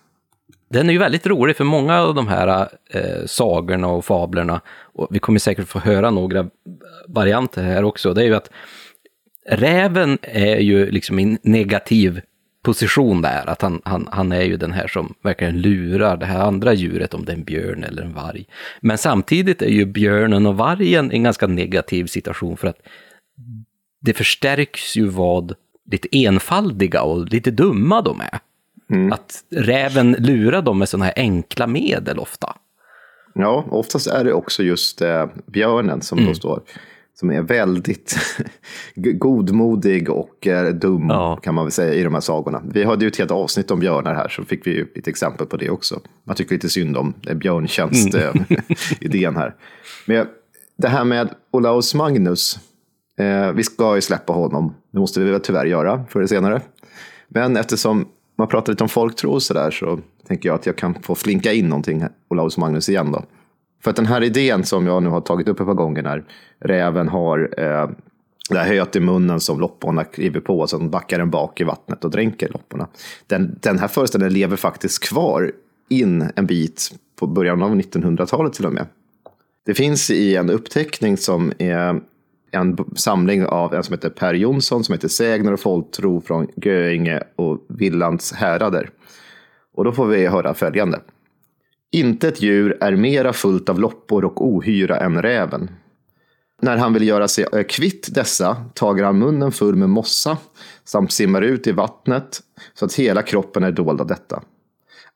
Den 0.69 0.89
är 0.89 0.93
ju 0.93 0.99
väldigt 0.99 1.27
rolig 1.27 1.55
för 1.55 1.63
många 1.63 2.01
av 2.01 2.15
de 2.15 2.27
här 2.27 2.69
eh, 2.89 3.25
sagorna 3.25 3.87
och 3.87 4.05
fablerna, 4.05 4.61
och 4.93 5.07
vi 5.11 5.19
kommer 5.19 5.39
säkert 5.39 5.67
få 5.67 5.79
höra 5.79 6.09
några 6.09 6.49
varianter 7.07 7.63
här 7.63 7.83
också, 7.83 8.13
det 8.13 8.21
är 8.21 8.25
ju 8.25 8.35
att 8.35 8.49
räven 9.49 10.17
är 10.21 10.57
ju 10.57 10.91
liksom 10.91 11.19
i 11.19 11.23
en 11.23 11.37
negativ 11.41 12.21
position 12.65 13.21
där, 13.21 13.49
att 13.49 13.61
han, 13.61 13.81
han, 13.83 14.07
han 14.11 14.31
är 14.31 14.41
ju 14.41 14.57
den 14.57 14.71
här 14.71 14.87
som 14.87 15.13
verkligen 15.23 15.61
lurar 15.61 16.17
det 16.17 16.25
här 16.25 16.39
andra 16.39 16.73
djuret, 16.73 17.13
om 17.13 17.25
det 17.25 17.31
är 17.31 17.35
en 17.35 17.43
björn 17.43 17.83
eller 17.83 18.03
en 18.03 18.13
varg. 18.13 18.45
Men 18.81 18.97
samtidigt 18.97 19.61
är 19.61 19.69
ju 19.69 19.85
björnen 19.85 20.45
och 20.45 20.57
vargen 20.57 21.11
en 21.11 21.23
ganska 21.23 21.47
negativ 21.47 22.05
situation 22.05 22.57
för 22.57 22.67
att 22.67 22.77
det 24.01 24.13
förstärks 24.13 24.97
ju 24.97 25.07
vad 25.07 25.55
lite 25.91 26.07
enfaldiga 26.11 27.01
och 27.01 27.25
lite 27.25 27.51
dumma 27.51 28.01
de 28.01 28.21
är. 28.21 28.39
Att 29.13 29.43
räven 29.49 30.11
lurar 30.11 30.61
dem 30.61 30.79
med 30.79 30.89
sådana 30.89 31.05
här 31.05 31.13
enkla 31.15 31.67
medel 31.67 32.19
ofta. 32.19 32.55
Ja, 33.33 33.65
oftast 33.69 34.07
är 34.07 34.23
det 34.23 34.33
också 34.33 34.63
just 34.63 35.01
eh, 35.01 35.25
björnen 35.45 36.01
som 36.01 36.25
då 36.25 36.33
står. 36.33 36.61
Som 37.19 37.31
är 37.31 37.41
väldigt 37.41 38.15
godmodig 38.95 40.09
och 40.09 40.47
eh, 40.47 40.73
dum 40.73 41.05
Ja. 41.09 41.39
kan 41.43 41.55
man 41.55 41.65
väl 41.65 41.71
säga 41.71 41.93
i 41.93 42.03
de 42.03 42.13
här 42.13 42.21
sagorna. 42.21 42.61
Vi 42.73 42.83
hade 42.83 43.05
ju 43.05 43.07
ett 43.07 43.17
helt 43.17 43.31
avsnitt 43.31 43.71
om 43.71 43.79
björnar 43.79 44.13
här 44.15 44.27
så 44.29 44.43
fick 44.43 44.67
vi 44.67 44.71
ju 44.71 44.87
lite 44.95 45.09
exempel 45.09 45.47
på 45.47 45.57
det 45.57 45.69
också. 45.69 45.99
Man 46.23 46.35
tycker 46.35 46.55
lite 46.55 46.69
synd 46.69 46.97
om 46.97 47.13
eh, 47.27 47.35
björntjänst-idén 47.35 49.35
här. 49.39 49.55
Men 50.05 50.27
det 50.77 50.87
här 50.87 51.03
med 51.05 51.29
Olaus 51.51 51.95
Magnus. 51.95 52.59
Eh, 53.19 53.51
vi 53.51 53.63
ska 53.63 53.95
ju 53.95 54.01
släppa 54.01 54.33
honom. 54.33 54.73
Det 54.91 54.99
måste 54.99 55.19
vi 55.19 55.31
väl 55.31 55.39
tyvärr 55.39 55.65
göra 55.65 56.05
förr 56.09 56.19
eller 56.19 56.27
senare. 56.27 56.61
Men 57.27 57.57
eftersom 57.57 58.05
man 58.37 58.47
pratar 58.47 58.73
lite 58.73 58.83
om 58.83 58.89
folktro 58.89 59.31
och 59.31 59.43
sådär 59.43 59.71
så 59.71 59.99
tänker 60.27 60.49
jag 60.49 60.55
att 60.55 60.65
jag 60.65 60.75
kan 60.75 60.93
få 61.03 61.15
flinka 61.15 61.53
in 61.53 61.69
någonting, 61.69 62.03
Olaus 62.29 62.57
Magnus 62.57 62.89
igen 62.89 63.11
då. 63.11 63.23
För 63.85 63.89
att 63.89 63.95
den 63.95 64.05
här 64.05 64.23
idén 64.23 64.63
som 64.63 64.87
jag 64.87 65.03
nu 65.03 65.09
har 65.09 65.21
tagit 65.21 65.47
upp 65.47 65.59
ett 65.59 65.65
par 65.65 65.73
gånger 65.73 66.03
när 66.03 66.23
räven 66.59 67.07
har 67.07 67.49
eh, 67.57 67.89
det 68.49 68.57
här 68.57 68.67
höet 68.67 68.95
i 68.95 68.99
munnen 68.99 69.39
som 69.39 69.59
lopporna 69.59 70.03
kliver 70.03 70.39
på 70.39 70.59
och 70.59 70.69
sen 70.69 70.89
backar 70.89 71.19
den 71.19 71.29
bak 71.29 71.61
i 71.61 71.63
vattnet 71.63 72.03
och 72.03 72.11
dränker 72.11 72.49
lopporna. 72.49 72.87
Den, 73.27 73.59
den 73.61 73.79
här 73.79 73.87
föreställningen 73.87 74.33
lever 74.33 74.55
faktiskt 74.55 75.03
kvar 75.03 75.51
in 75.89 76.29
en 76.35 76.45
bit 76.45 76.89
på 77.19 77.27
början 77.27 77.63
av 77.63 77.75
1900-talet 77.75 78.53
till 78.53 78.65
och 78.65 78.73
med. 78.73 78.85
Det 79.65 79.73
finns 79.73 80.11
i 80.11 80.35
en 80.35 80.49
uppteckning 80.49 81.17
som 81.17 81.53
är 81.57 82.01
en 82.51 82.77
samling 82.95 83.45
av 83.45 83.73
en 83.73 83.83
som 83.83 83.93
heter 83.93 84.09
Per 84.09 84.33
Jonsson 84.33 84.83
som 84.83 84.93
heter 84.93 85.07
Sägner 85.07 85.53
och 85.53 85.59
folktro 85.59 86.21
från 86.21 86.47
Göinge 86.55 87.23
och 87.35 87.65
Villands 87.67 88.33
härader. 88.33 88.89
Och 89.73 89.83
då 89.83 89.91
får 89.91 90.07
vi 90.07 90.27
höra 90.27 90.53
följande. 90.53 90.99
Inte 91.95 92.27
ett 92.27 92.41
djur 92.41 92.77
är 92.81 92.95
mera 92.95 93.33
fullt 93.33 93.69
av 93.69 93.79
loppor 93.79 94.25
och 94.25 94.45
ohyra 94.47 94.97
än 94.97 95.21
räven. 95.21 95.69
När 96.61 96.77
han 96.77 96.93
vill 96.93 97.07
göra 97.07 97.27
sig 97.27 97.45
eh, 97.53 97.63
kvitt 97.63 98.15
dessa 98.15 98.65
tager 98.73 99.03
han 99.03 99.19
munnen 99.19 99.51
full 99.51 99.75
med 99.75 99.89
mossa 99.89 100.37
samt 100.85 101.11
simmar 101.11 101.41
ut 101.41 101.67
i 101.67 101.71
vattnet 101.71 102.39
så 102.73 102.85
att 102.85 102.93
hela 102.93 103.21
kroppen 103.21 103.63
är 103.63 103.71
dold 103.71 104.01
av 104.01 104.07
detta. 104.07 104.43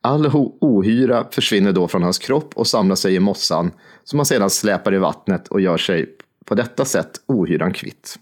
All 0.00 0.30
ohyra 0.60 1.26
försvinner 1.30 1.72
då 1.72 1.88
från 1.88 2.02
hans 2.02 2.18
kropp 2.18 2.52
och 2.54 2.66
samlar 2.66 2.96
sig 2.96 3.14
i 3.14 3.20
mossan 3.20 3.70
som 4.04 4.18
han 4.18 4.26
sedan 4.26 4.50
släpar 4.50 4.94
i 4.94 4.98
vattnet 4.98 5.48
och 5.48 5.60
gör 5.60 5.78
sig 5.78 6.16
på 6.44 6.54
detta 6.54 6.84
sätt 6.84 7.10
ohyran 7.26 7.72
kvitt. 7.72 8.18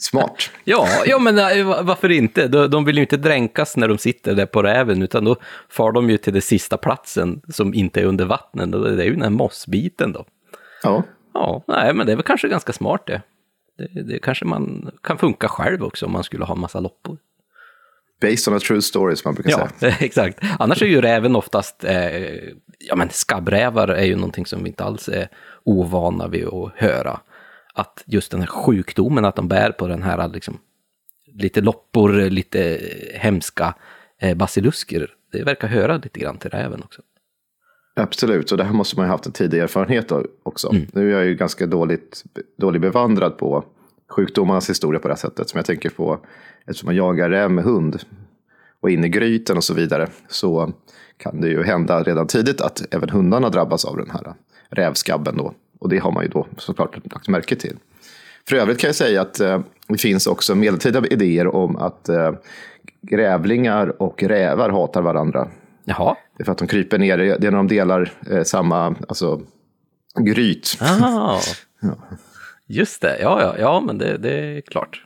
Smart. 0.00 0.50
Ja, 0.64 0.88
ja 1.06 1.18
men 1.18 1.38
eh, 1.38 1.66
va- 1.66 1.82
varför 1.82 2.10
inte? 2.10 2.48
De, 2.48 2.84
vill 2.84 2.96
ju 2.96 3.00
inte 3.02 3.16
dränkas 3.16 3.76
när 3.76 3.88
de 3.88 3.98
sitter 3.98 4.34
där 4.34 4.46
på 4.46 4.62
räven, 4.62 5.02
utan 5.02 5.24
då 5.24 5.36
far 5.68 5.92
de 5.92 6.10
ju 6.10 6.16
till 6.18 6.32
den 6.32 6.42
sista 6.42 6.76
platsen 6.76 7.40
som 7.48 7.74
inte 7.74 8.00
är 8.00 8.04
under 8.04 8.24
vattnet, 8.24 8.74
och 8.74 8.96
det 8.96 9.02
är 9.02 9.06
ju 9.06 9.12
den 9.12 9.22
här 9.22 9.30
mossbiten 9.30 10.12
då. 10.12 10.24
Ja, 10.82 11.02
Ja, 11.34 11.62
nej, 11.68 11.94
men 11.94 12.06
det 12.06 12.12
är 12.12 12.16
väl 12.16 12.24
kanske 12.24 12.48
ganska 12.48 12.72
smart 12.72 13.06
det. 13.06 13.22
Det, 13.78 14.02
det 14.02 14.18
kanske 14.18 14.44
man 14.44 14.90
kan 15.02 15.18
funka 15.18 15.48
själv 15.48 15.82
också 15.84 16.06
om 16.06 16.12
man 16.12 16.24
skulle 16.24 16.44
ha 16.44 16.54
en 16.54 16.60
massa 16.60 16.80
loppor. 16.80 17.18
based 18.20 18.48
on 18.52 18.56
a 18.56 18.60
true 18.60 18.82
story 18.82 19.16
som 19.16 19.28
man 19.28 19.34
brukar 19.34 19.50
Ja, 19.50 19.68
säga. 19.80 19.96
exakt. 20.00 20.38
Annars 20.58 20.82
är 20.82 20.86
ju 20.86 21.00
räven 21.00 21.36
oftast, 21.36 21.84
eh, 21.84 22.24
ja 22.78 22.96
men 22.96 23.10
skabbrävar 23.10 23.88
är 23.88 24.04
ju 24.04 24.14
någonting 24.16 24.46
som 24.46 24.62
vi 24.62 24.68
inte 24.68 24.84
alls 24.84 25.08
är 25.08 25.28
ovana 25.64 26.28
vid 26.28 26.46
att 26.48 26.72
höra. 26.76 27.20
Att 27.74 28.02
just 28.06 28.30
den 28.30 28.40
här 28.40 28.46
sjukdomen, 28.46 29.24
att 29.24 29.36
de 29.36 29.48
bär 29.48 29.72
på 29.72 29.86
den 29.86 30.02
här 30.02 30.28
liksom, 30.28 30.58
lite 31.26 31.60
loppor, 31.60 32.12
lite 32.12 32.80
hemska 33.14 33.74
eh, 34.18 34.36
basilusker, 34.36 35.10
det 35.32 35.42
verkar 35.42 35.68
höra 35.68 35.96
lite 35.96 36.20
grann 36.20 36.38
till 36.38 36.50
räven 36.50 36.82
också. 36.82 37.02
Absolut, 37.94 38.52
och 38.52 38.58
det 38.58 38.64
här 38.64 38.72
måste 38.72 38.96
man 38.96 39.06
ju 39.06 39.10
haft 39.10 39.26
en 39.26 39.32
tidig 39.32 39.60
erfarenhet 39.60 40.12
av 40.12 40.26
också. 40.42 40.74
Nu 40.92 41.08
är 41.12 41.18
jag 41.18 41.26
ju 41.26 41.34
ganska 41.34 41.66
dåligt, 41.66 42.24
dåligt 42.58 42.82
bevandrad 42.82 43.38
på 43.38 43.64
sjukdomarnas 44.08 44.70
historia 44.70 45.00
på 45.00 45.08
det 45.08 45.14
här 45.14 45.18
sättet. 45.18 45.48
Som 45.48 45.58
jag 45.58 45.66
tänker 45.66 45.90
på, 45.90 46.26
eftersom 46.66 46.86
man 46.86 46.96
jagar 46.96 47.30
räv 47.30 47.50
med 47.50 47.64
hund 47.64 48.04
och 48.80 48.90
in 48.90 49.04
i 49.04 49.08
gryten 49.08 49.56
och 49.56 49.64
så 49.64 49.74
vidare, 49.74 50.08
så 50.28 50.72
kan 51.16 51.40
det 51.40 51.48
ju 51.48 51.62
hända 51.62 52.02
redan 52.02 52.26
tidigt 52.26 52.60
att 52.60 52.94
även 52.94 53.08
hundarna 53.08 53.48
drabbas 53.48 53.84
av 53.84 53.96
den 53.96 54.10
här 54.10 54.34
rävskabben 54.68 55.36
då. 55.36 55.54
Och 55.82 55.88
det 55.88 55.98
har 55.98 56.12
man 56.12 56.22
ju 56.22 56.28
då 56.28 56.46
såklart 56.56 57.12
lagt 57.12 57.28
märke 57.28 57.56
till. 57.56 57.76
För 58.48 58.56
övrigt 58.56 58.78
kan 58.78 58.88
jag 58.88 58.94
säga 58.94 59.22
att 59.22 59.40
eh, 59.40 59.60
det 59.88 59.98
finns 59.98 60.26
också 60.26 60.54
medeltida 60.54 61.06
idéer 61.06 61.46
om 61.46 61.76
att 61.76 62.08
eh, 62.08 62.32
grävlingar 63.02 64.02
och 64.02 64.22
rävar 64.22 64.70
hatar 64.70 65.02
varandra. 65.02 65.48
Jaha, 65.84 66.16
Det 66.36 66.42
är 66.42 66.44
för 66.44 66.52
att 66.52 66.58
de 66.58 66.68
kryper 66.68 66.98
ner, 66.98 67.18
det 67.18 67.46
är 67.46 67.50
när 67.50 67.56
de 67.56 67.68
delar 67.68 68.12
eh, 68.30 68.42
samma 68.42 68.94
alltså, 69.08 69.40
gryt. 70.20 70.78
ah. 70.80 71.40
just 72.66 73.02
det, 73.02 73.18
ja, 73.20 73.40
ja, 73.42 73.54
ja, 73.58 73.80
men 73.80 73.98
det, 73.98 74.18
det 74.18 74.32
är 74.32 74.60
klart. 74.60 75.04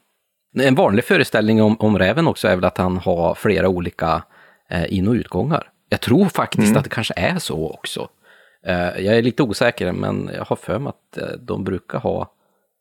En 0.58 0.74
vanlig 0.74 1.04
föreställning 1.04 1.62
om, 1.62 1.76
om 1.80 1.98
räven 1.98 2.28
också 2.28 2.48
är 2.48 2.56
väl 2.56 2.64
att 2.64 2.78
han 2.78 2.96
har 2.96 3.34
flera 3.34 3.68
olika 3.68 4.22
eh, 4.70 4.94
in 4.94 5.08
och 5.08 5.14
utgångar. 5.14 5.70
Jag 5.88 6.00
tror 6.00 6.26
faktiskt 6.26 6.76
att 6.76 6.84
det 6.84 6.90
kanske 6.90 7.14
är 7.16 7.38
så 7.38 7.70
också. 7.70 8.08
Eh, 8.66 9.04
jag 9.04 9.18
är 9.18 9.22
lite 9.22 9.42
osäker, 9.42 9.92
men 9.92 10.30
jag 10.34 10.44
har 10.44 10.56
för 10.56 10.78
mig 10.78 10.90
att 10.90 11.18
eh, 11.18 11.38
de 11.38 11.64
brukar 11.64 11.98
ha 11.98 12.32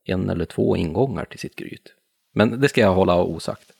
en 0.05 0.29
eller 0.29 0.45
två 0.45 0.77
ingångar 0.77 1.25
till 1.25 1.39
sitt 1.39 1.55
gryt. 1.55 1.93
Men 2.33 2.61
det 2.61 2.69
ska 2.69 2.81
jag 2.81 2.93
hålla 2.93 3.23
osagt. 3.23 3.71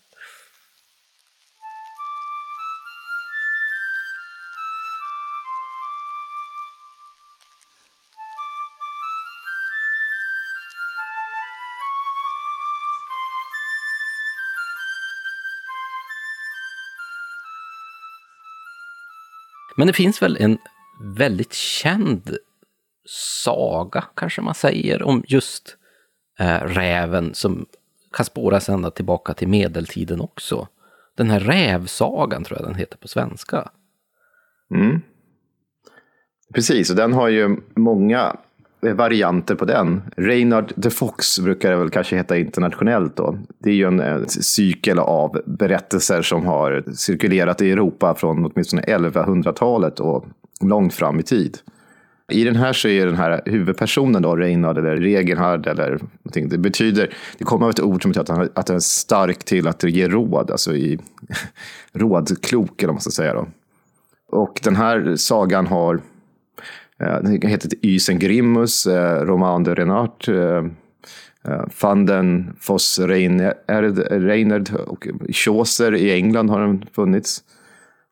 Men 19.78 19.88
det 19.88 19.93
finns 19.93 20.22
väl 20.22 20.38
en 20.39 20.58
väldigt 21.00 21.54
känd 21.54 22.38
saga, 23.43 24.04
kanske 24.16 24.41
man 24.41 24.56
säger, 24.56 25.04
om 25.04 25.24
just 25.28 25.78
eh, 26.39 26.60
räven 26.62 27.34
som 27.34 27.66
kan 28.14 28.26
spåras 28.26 28.70
ända 28.70 28.91
tillbaka 28.91 29.34
till 29.34 29.48
medeltiden 29.48 30.22
också. 30.22 30.68
Den 31.16 31.30
här 31.30 31.39
rävsagan 31.39 32.43
tror 32.43 32.60
jag 32.60 32.68
den 32.68 32.76
heter 32.76 32.98
på 32.98 33.08
svenska. 33.08 33.70
Mm. 34.76 35.02
Precis, 36.54 36.89
och 36.89 36.96
den 36.96 37.14
har 37.14 37.28
ju 37.28 37.58
många 37.76 38.38
eh, 38.86 38.93
varianter 38.93 39.56
på 39.56 39.66
den. 39.66 40.02
Reynard 40.18 40.84
the 40.84 40.89
Fox 40.89 41.39
brukar 41.39 41.72
det 41.72 41.78
väl 41.78 41.89
kanske 41.89 42.16
heta 42.16 42.38
internationellt 42.38 43.16
då. 43.16 43.38
Det 43.60 43.70
är 43.70 43.74
ju 43.74 43.88
en 43.88 44.00
eh, 44.00 44.14
en 44.14 44.30
cykel 44.30 45.00
av 45.00 45.41
berättelser 45.46 46.22
som 46.22 46.46
har 46.46 46.84
cirkulerat 46.93 47.62
i 47.62 47.72
Europa 47.72 48.16
från 48.16 48.46
åtminstone 48.46 48.82
1100-talet 48.82 50.00
och 50.00 50.26
långt 50.62 50.93
fram 50.93 51.20
i 51.20 51.24
tid. 51.24 51.58
I 52.32 52.43
den 52.43 52.56
här 52.56 52.74
så 52.74 52.88
är 52.88 53.06
den 53.06 53.16
här 53.16 53.41
huvudpersonen 53.45 54.22
då, 54.22 54.36
Reinhard 54.36 54.78
eller 54.78 54.95
Regenhard 54.95 55.68
eller 55.68 55.89
någonting. 55.89 56.49
Det 56.49 56.58
betyder, 56.58 57.14
det 57.38 57.43
kommer 57.43 57.66
av 57.66 57.70
ett 57.70 57.80
ord 57.80 58.01
som 58.01 58.12
betyder 58.12 58.34
att 58.34 58.38
han, 58.38 58.49
att 58.53 58.68
han 58.68 58.76
är 58.76 58.82
stark 58.82 59.43
till 59.43 59.68
att 59.68 59.84
ge 59.84 60.08
råd, 60.08 60.51
alltså 60.51 60.76
i 60.76 60.99
rådklok 61.93 62.82
eller 62.82 62.88
vad 62.88 62.95
man 62.95 63.01
ska 63.01 63.12
säga 63.12 63.34
då. 63.34 63.47
Och 64.32 64.60
den 64.64 64.76
här 64.76 65.16
sagan 65.16 65.68
har, 65.68 65.95
eh, 66.99 67.22
den 67.22 67.49
heter 67.49 67.72
Ysen 67.82 68.20
Grimmus, 68.20 68.88
eh, 68.88 69.26
Roman 69.26 69.64
de 69.64 69.76
Renart, 69.76 70.28
eh, 70.28 70.66
eh, 71.43 71.66
van 71.82 72.06
den 72.06 72.56
Foss 72.60 72.99
Reinerd 72.99 74.70
och 74.88 75.08
Chaucer 75.30 75.95
i 75.95 76.12
England 76.12 76.49
har 76.49 76.60
den 76.60 76.86
funnits. 76.93 77.43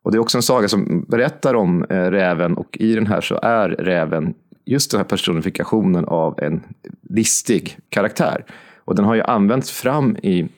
Och 0.04 0.12
det 0.12 0.16
är 0.16 0.20
också 0.20 0.38
en 0.38 0.42
saga 0.42 0.68
som 0.68 1.04
berättar 1.08 1.54
om 1.54 1.84
eh, 1.84 1.96
räven 1.96 2.54
och 2.54 2.76
i 2.80 2.94
den 2.94 3.06
här 3.06 3.20
så 3.20 3.38
är 3.42 3.68
räven 3.68 4.34
just 4.64 4.90
den 4.90 4.98
här 4.98 5.04
personifikationen 5.04 6.04
av 6.04 6.40
en 6.40 6.62
listig 7.10 7.78
karaktär. 7.88 8.44
Och 8.84 8.94
den 8.94 9.04
har 9.04 9.14
ju 9.14 9.22
använts 9.22 9.70
fram 9.70 10.16
i 10.16 10.48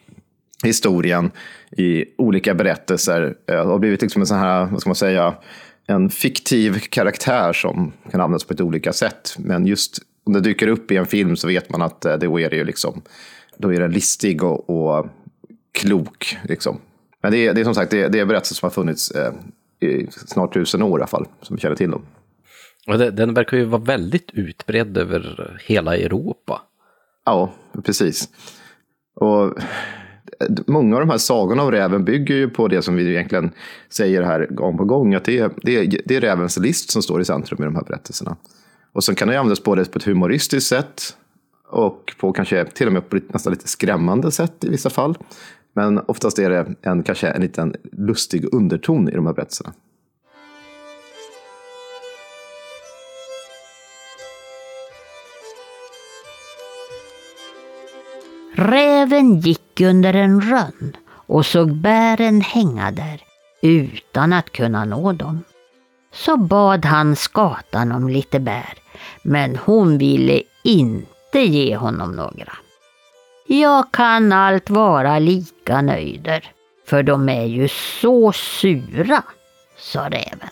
historien 0.65 1.31
i 1.71 2.05
olika 2.19 2.55
berättelser 2.55 3.37
eh, 3.51 3.71
och 3.71 3.81
blivit 3.81 4.03
liksom 4.03 4.23
en 4.23 4.27
sån 4.27 4.39
här, 4.39 4.67
vad 4.67 4.81
ska 4.81 4.91
man 4.91 4.95
säga, 4.97 5.35
en 5.87 6.11
fiktiv 6.11 6.79
karaktär 6.79 7.53
som 7.53 7.93
kan 8.11 8.21
användas 8.21 8.45
på 8.45 8.55
ett 8.55 8.61
olika 8.61 8.93
sätt. 8.93 9.37
Men 9.39 9.67
just 9.67 9.99
om 10.25 10.33
det 10.33 10.41
dyker 10.41 10.69
upp 10.69 10.93
i 10.93 10.97
en 10.97 11.07
film 11.07 11.37
så 11.37 11.49
vet 11.49 11.71
man 11.71 11.83
att 11.83 12.05
eh, 12.05 12.17
då 12.17 12.41
är 12.41 12.51
det 12.51 12.57
ju 12.57 12.65
liksom, 12.65 13.03
då 13.57 13.75
är 13.75 13.81
den 13.81 13.93
listig 13.93 14.43
och, 14.43 14.71
och 14.71 15.07
klok. 15.73 16.39
Liksom. 16.45 16.79
Men 17.27 17.33
det 17.33 17.47
är, 17.47 17.55
det 17.55 17.61
är 17.61 17.65
som 17.65 17.75
sagt 17.75 17.91
det 17.91 18.03
är, 18.03 18.09
det 18.09 18.19
är 18.19 18.25
berättelser 18.25 18.55
som 18.55 18.67
har 18.67 18.71
funnits 18.71 19.11
eh, 19.11 19.33
i 19.81 20.07
snart 20.11 20.55
tusen 20.55 20.83
år 20.83 20.99
i 20.99 21.03
alla 21.03 21.07
fall, 21.07 21.27
som 21.43 21.57
vi 21.57 21.63
känner 21.63 21.77
till 21.77 21.91
dem. 21.91 22.03
Och 22.87 22.99
det, 22.99 23.11
den 23.11 23.35
verkar 23.35 23.57
ju 23.57 23.65
vara 23.65 23.83
väldigt 23.83 24.31
utbredd 24.33 24.99
över 24.99 25.57
hela 25.65 25.97
Europa. 25.97 26.63
Ja, 27.25 27.53
precis. 27.85 28.29
Och 29.15 29.59
många 30.67 30.97
av 30.97 31.01
de 31.01 31.11
här 31.11 31.19
sagorna 31.19 31.63
om 31.63 31.71
räven 31.71 32.05
bygger 32.05 32.35
ju 32.35 32.51
på 32.51 32.69
det 32.69 32.83
som 32.83 32.97
vi 32.97 33.11
egentligen 33.11 33.51
säger 33.89 34.23
här 34.23 34.47
gång 34.51 34.79
på 34.79 34.85
gång, 34.85 35.15
att 35.15 35.25
det 35.25 35.39
är, 35.39 35.51
det 35.63 35.77
är, 35.77 36.01
det 36.05 36.17
är 36.17 36.21
rävens 36.21 36.59
list 36.59 36.91
som 36.91 37.03
står 37.03 37.21
i 37.21 37.25
centrum 37.25 37.63
i 37.63 37.65
de 37.65 37.75
här 37.75 37.85
berättelserna. 37.85 38.37
Och 38.93 39.05
sen 39.05 39.15
kan 39.15 39.29
det 39.29 39.39
användas 39.39 39.63
både 39.63 39.85
på 39.85 39.99
ett 39.99 40.05
humoristiskt 40.05 40.69
sätt 40.69 41.17
och 41.69 42.15
på 42.21 42.33
kanske 42.33 42.65
till 42.65 42.87
och 42.87 42.93
med 42.93 43.09
på 43.09 43.17
ett 43.17 43.33
nästan 43.33 43.53
lite 43.53 43.69
skrämmande 43.69 44.31
sätt 44.31 44.65
i 44.65 44.69
vissa 44.69 44.91
fall. 44.91 45.19
Men 45.77 45.99
oftast 45.99 46.39
är 46.39 46.51
det 46.51 46.75
en, 46.83 47.03
kanske 47.03 47.29
en 47.29 47.43
liten 47.43 47.75
lustig 47.93 48.55
underton 48.55 49.09
i 49.09 49.13
de 49.13 49.27
här 49.27 49.33
berättelserna. 49.33 49.73
Räven 58.55 59.41
gick 59.41 59.81
under 59.81 60.15
en 60.15 60.41
rönn 60.41 60.97
och 61.09 61.47
såg 61.47 61.77
bären 61.77 62.41
hänga 62.41 62.91
där 62.91 63.23
utan 63.63 64.33
att 64.33 64.53
kunna 64.53 64.85
nå 64.85 65.13
dem. 65.13 65.45
Så 66.13 66.37
bad 66.37 66.85
han 66.85 67.17
skatan 67.17 67.93
om 67.93 68.09
lite 68.09 68.41
bär, 68.41 68.75
men 69.23 69.57
hon 69.57 69.99
ville 69.99 70.43
inte 70.65 71.39
ge 71.39 71.77
honom 71.77 72.13
några. 72.13 72.53
Jag 73.47 73.93
kan 73.93 74.33
allt 74.33 74.71
vara 74.71 75.19
lika 75.19 75.83
nöjder, 75.83 76.45
för 76.87 77.03
de 77.03 77.29
är 77.29 77.45
ju 77.45 77.69
så 77.69 78.33
sura, 78.33 79.23
sa 79.79 80.09
räven. 80.09 80.51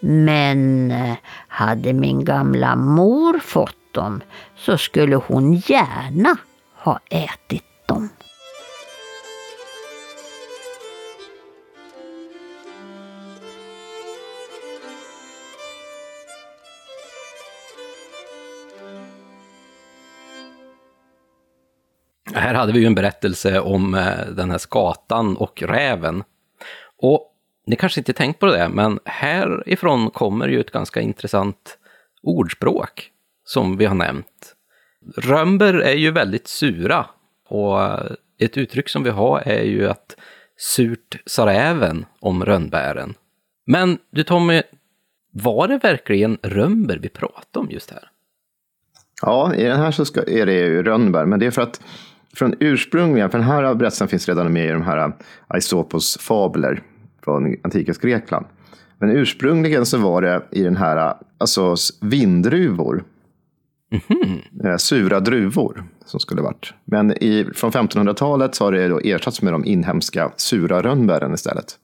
Men 0.00 0.90
eh, 0.90 1.14
hade 1.48 1.92
min 1.92 2.24
gamla 2.24 2.76
mor 2.76 3.38
fått 3.38 3.94
dem 3.94 4.20
så 4.56 4.78
skulle 4.78 5.16
hon 5.16 5.54
gärna 5.54 6.36
ha 6.74 7.00
ätit 7.10 7.86
dem. 7.86 8.08
Här 22.34 22.54
hade 22.54 22.72
vi 22.72 22.80
ju 22.80 22.86
en 22.86 22.94
berättelse 22.94 23.60
om 23.60 23.94
eh, 23.94 24.26
den 24.36 24.50
här 24.50 24.58
skatan 24.58 25.36
och 25.36 25.62
räven. 25.62 26.24
Och 26.98 27.28
ni 27.66 27.76
kanske 27.76 28.00
inte 28.00 28.12
tänkt 28.12 28.40
på 28.40 28.46
det, 28.46 28.68
men 28.68 28.98
härifrån 29.04 30.10
kommer 30.10 30.48
ju 30.48 30.60
ett 30.60 30.70
ganska 30.70 31.00
intressant 31.00 31.78
ordspråk 32.22 33.10
som 33.44 33.76
vi 33.76 33.84
har 33.84 33.94
nämnt. 33.94 34.54
Römber 35.16 35.74
är 35.74 35.94
ju 35.94 36.10
väldigt 36.10 36.48
sura 36.48 37.06
och 37.48 37.82
eh, 37.82 38.12
ett 38.38 38.56
uttryck 38.56 38.88
som 38.88 39.02
vi 39.02 39.10
har 39.10 39.40
är 39.40 39.62
ju 39.62 39.88
att 39.88 40.16
surt 40.56 41.22
sa 41.26 41.46
räven 41.46 42.06
om 42.20 42.44
rönnbären. 42.44 43.14
Men 43.66 43.98
du 44.10 44.22
Tommy, 44.22 44.62
var 45.32 45.68
det 45.68 45.78
verkligen 45.78 46.38
römber 46.42 46.96
vi 46.96 47.08
pratade 47.08 47.66
om 47.66 47.70
just 47.70 47.90
här? 47.90 48.10
Ja, 49.22 49.54
i 49.54 49.64
den 49.64 49.80
här 49.80 49.90
så 49.90 50.04
ska, 50.04 50.22
är 50.22 50.46
det 50.46 50.52
ju 50.52 50.82
rönnbär, 50.82 51.24
men 51.24 51.38
det 51.38 51.46
är 51.46 51.50
för 51.50 51.62
att 51.62 51.80
från 52.36 52.54
ursprungligen, 52.60 53.30
för 53.30 53.38
den 53.38 53.46
här 53.46 53.74
berättelsen 53.74 54.08
finns 54.08 54.28
redan 54.28 54.52
med 54.52 54.66
i 54.66 54.72
de 54.72 54.82
här 54.82 55.12
Aisopos 55.46 56.18
fabler 56.20 56.82
från 57.24 57.56
antikens 57.62 57.98
Grekland. 57.98 58.46
Men 58.98 59.10
ursprungligen 59.10 59.86
så 59.86 59.98
var 59.98 60.22
det 60.22 60.42
i 60.50 60.62
den 60.62 60.76
här, 60.76 61.14
alltså 61.38 61.74
vindruvor. 62.00 63.04
Mm-hmm. 63.92 64.76
Sura 64.76 65.20
druvor 65.20 65.84
som 66.04 66.20
skulle 66.20 66.42
varit. 66.42 66.74
Men 66.84 67.12
i, 67.12 67.46
från 67.54 67.70
1500-talet 67.70 68.54
så 68.54 68.64
har 68.64 68.72
det 68.72 68.88
då 68.88 69.00
ersatts 69.04 69.42
med 69.42 69.52
de 69.52 69.64
inhemska 69.64 70.32
sura 70.36 70.82
rönnbären 70.82 71.34
istället. 71.34 71.78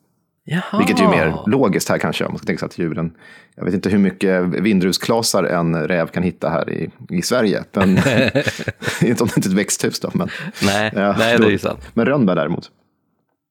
Jaha. 0.51 0.79
Vilket 0.79 0.99
är 0.99 1.03
ju 1.03 1.09
mer 1.09 1.39
logiskt 1.47 1.89
här 1.89 1.99
kanske, 1.99 2.25
om 2.25 2.33
man 2.33 2.39
ska 2.39 2.47
tänka 2.47 2.59
sig 2.59 2.67
att 2.67 2.79
djuren... 2.79 3.13
Jag 3.55 3.65
vet 3.65 3.75
inte 3.75 3.89
hur 3.89 3.99
mycket 3.99 4.45
vindrusklasar 4.45 5.45
en 5.45 5.89
räv 5.89 6.07
kan 6.07 6.23
hitta 6.23 6.49
här 6.49 6.71
i, 6.71 6.91
i 7.11 7.23
Sverige. 7.23 7.65
Men, 7.73 7.89
inte 9.03 9.23
om 9.23 9.29
det 9.29 9.37
inte 9.37 9.49
är 9.49 9.51
ett 9.51 9.59
växthus 9.59 10.01
då. 10.01 10.11
Men, 10.15 10.29
nej, 10.63 10.93
ja, 10.95 11.15
nej, 11.19 11.39
det 11.39 11.47
är 11.47 11.51
ju 11.51 11.59
sant. 11.59 11.81
Men 11.95 12.07
rönnbär 12.07 12.37
däremot. 12.37 12.71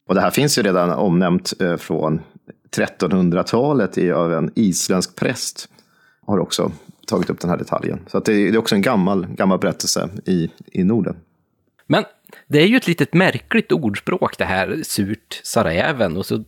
Och 0.07 0.15
det 0.15 0.21
här 0.21 0.29
finns 0.29 0.57
ju 0.57 0.61
redan 0.63 0.89
omnämnt 0.89 1.53
eh, 1.59 1.77
från 1.77 2.21
1300-talet 2.75 3.97
av 4.13 4.33
en 4.33 4.51
isländsk 4.55 5.15
präst. 5.15 5.69
Har 6.25 6.39
också 6.39 6.71
tagit 7.07 7.29
upp 7.29 7.39
den 7.39 7.49
här 7.49 7.57
detaljen. 7.57 7.99
Så 8.07 8.17
att 8.17 8.25
det, 8.25 8.33
är 8.33 8.57
också 8.57 8.75
en 8.75 8.81
gammal, 8.81 9.27
gammal 9.27 9.59
berättelse 9.59 10.09
i, 10.25 10.49
i 10.71 10.83
Norden. 10.83 11.15
Men 11.87 12.03
det 12.47 12.61
är 12.61 12.67
ju 12.67 12.77
ett 12.77 12.87
litet 12.87 13.13
märkligt 13.13 13.71
ordspråk 13.71 14.37
det 14.37 14.45
här, 14.45 14.79
surt 14.83 15.41
sa 15.43 15.63
räven, 15.63 16.17
och 16.17 16.25
så 16.25 16.43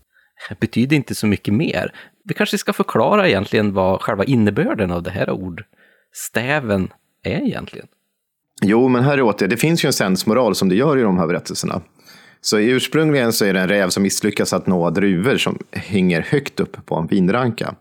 betyder 0.60 0.96
inte 0.96 1.16
så 1.16 1.28
mycket 1.28 1.54
mer. 1.54 1.94
Vi 2.24 2.34
kanske 2.34 2.58
ska 2.58 2.74
förklara 2.74 3.28
egentligen 3.28 3.74
vad 3.74 4.02
själva 4.02 4.24
innebörden 4.24 4.92
av 4.92 5.04
det 5.04 5.12
här 5.12 5.30
ordstäven 5.30 6.90
är 7.24 7.42
egentligen. 7.48 7.88
Jo, 8.62 8.88
men 8.88 9.04
här 9.04 9.22
åter, 9.22 9.48
det 9.48 9.58
finns 9.58 9.86
ju 9.86 9.88
en 9.88 9.94
sensmoral 9.94 10.56
som 10.56 10.70
det 10.70 10.76
gör 10.76 10.98
i 10.98 11.02
de 11.02 11.18
här 11.18 11.28
berättelserna. 11.28 11.82
Så 12.42 12.60
ursprungligen 12.60 13.34
så 13.34 13.46
är 13.46 13.54
det 13.54 13.60
en 13.60 13.68
räv 13.68 13.90
som 13.90 14.04
misslyckas 14.04 14.54
att 14.54 14.68
nå 14.68 14.90
druvor 14.90 15.38
som 15.38 15.60
hänger 15.72 16.22
högt 16.22 16.60
upp 16.60 16.86
på 16.86 16.96
en 16.96 17.08
vinranka. 17.08 17.76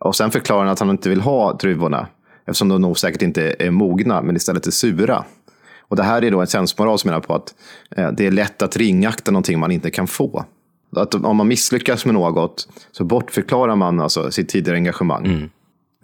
Och 0.00 0.16
sen 0.16 0.30
förklarar 0.30 0.60
han 0.60 0.68
att 0.68 0.78
han 0.78 0.90
inte 0.90 1.08
vill 1.08 1.20
ha 1.20 1.52
druvorna, 1.52 2.06
eftersom 2.46 2.68
de 2.68 2.80
nog 2.80 2.98
säkert 2.98 3.22
inte 3.22 3.56
är 3.58 3.70
mogna, 3.70 4.22
men 4.22 4.36
istället 4.36 4.66
är 4.66 4.70
sura. 4.70 5.24
Och 5.80 5.96
det 5.96 6.02
här 6.02 6.24
är 6.24 6.30
då 6.30 6.40
en 6.40 6.46
sensmoral 6.46 6.98
som 6.98 7.08
menar 7.08 7.20
på 7.20 7.34
att 7.34 7.54
eh, 7.96 8.12
det 8.12 8.26
är 8.26 8.30
lätt 8.30 8.62
att 8.62 8.76
ringakta 8.76 9.30
någonting 9.30 9.58
man 9.58 9.70
inte 9.70 9.90
kan 9.90 10.06
få. 10.06 10.44
Att 10.96 11.14
om 11.14 11.36
man 11.36 11.48
misslyckas 11.48 12.04
med 12.04 12.14
något 12.14 12.68
så 12.92 13.04
bortförklarar 13.04 13.76
man 13.76 14.00
alltså 14.00 14.30
sitt 14.30 14.48
tidigare 14.48 14.76
engagemang. 14.76 15.26
Mm. 15.26 15.50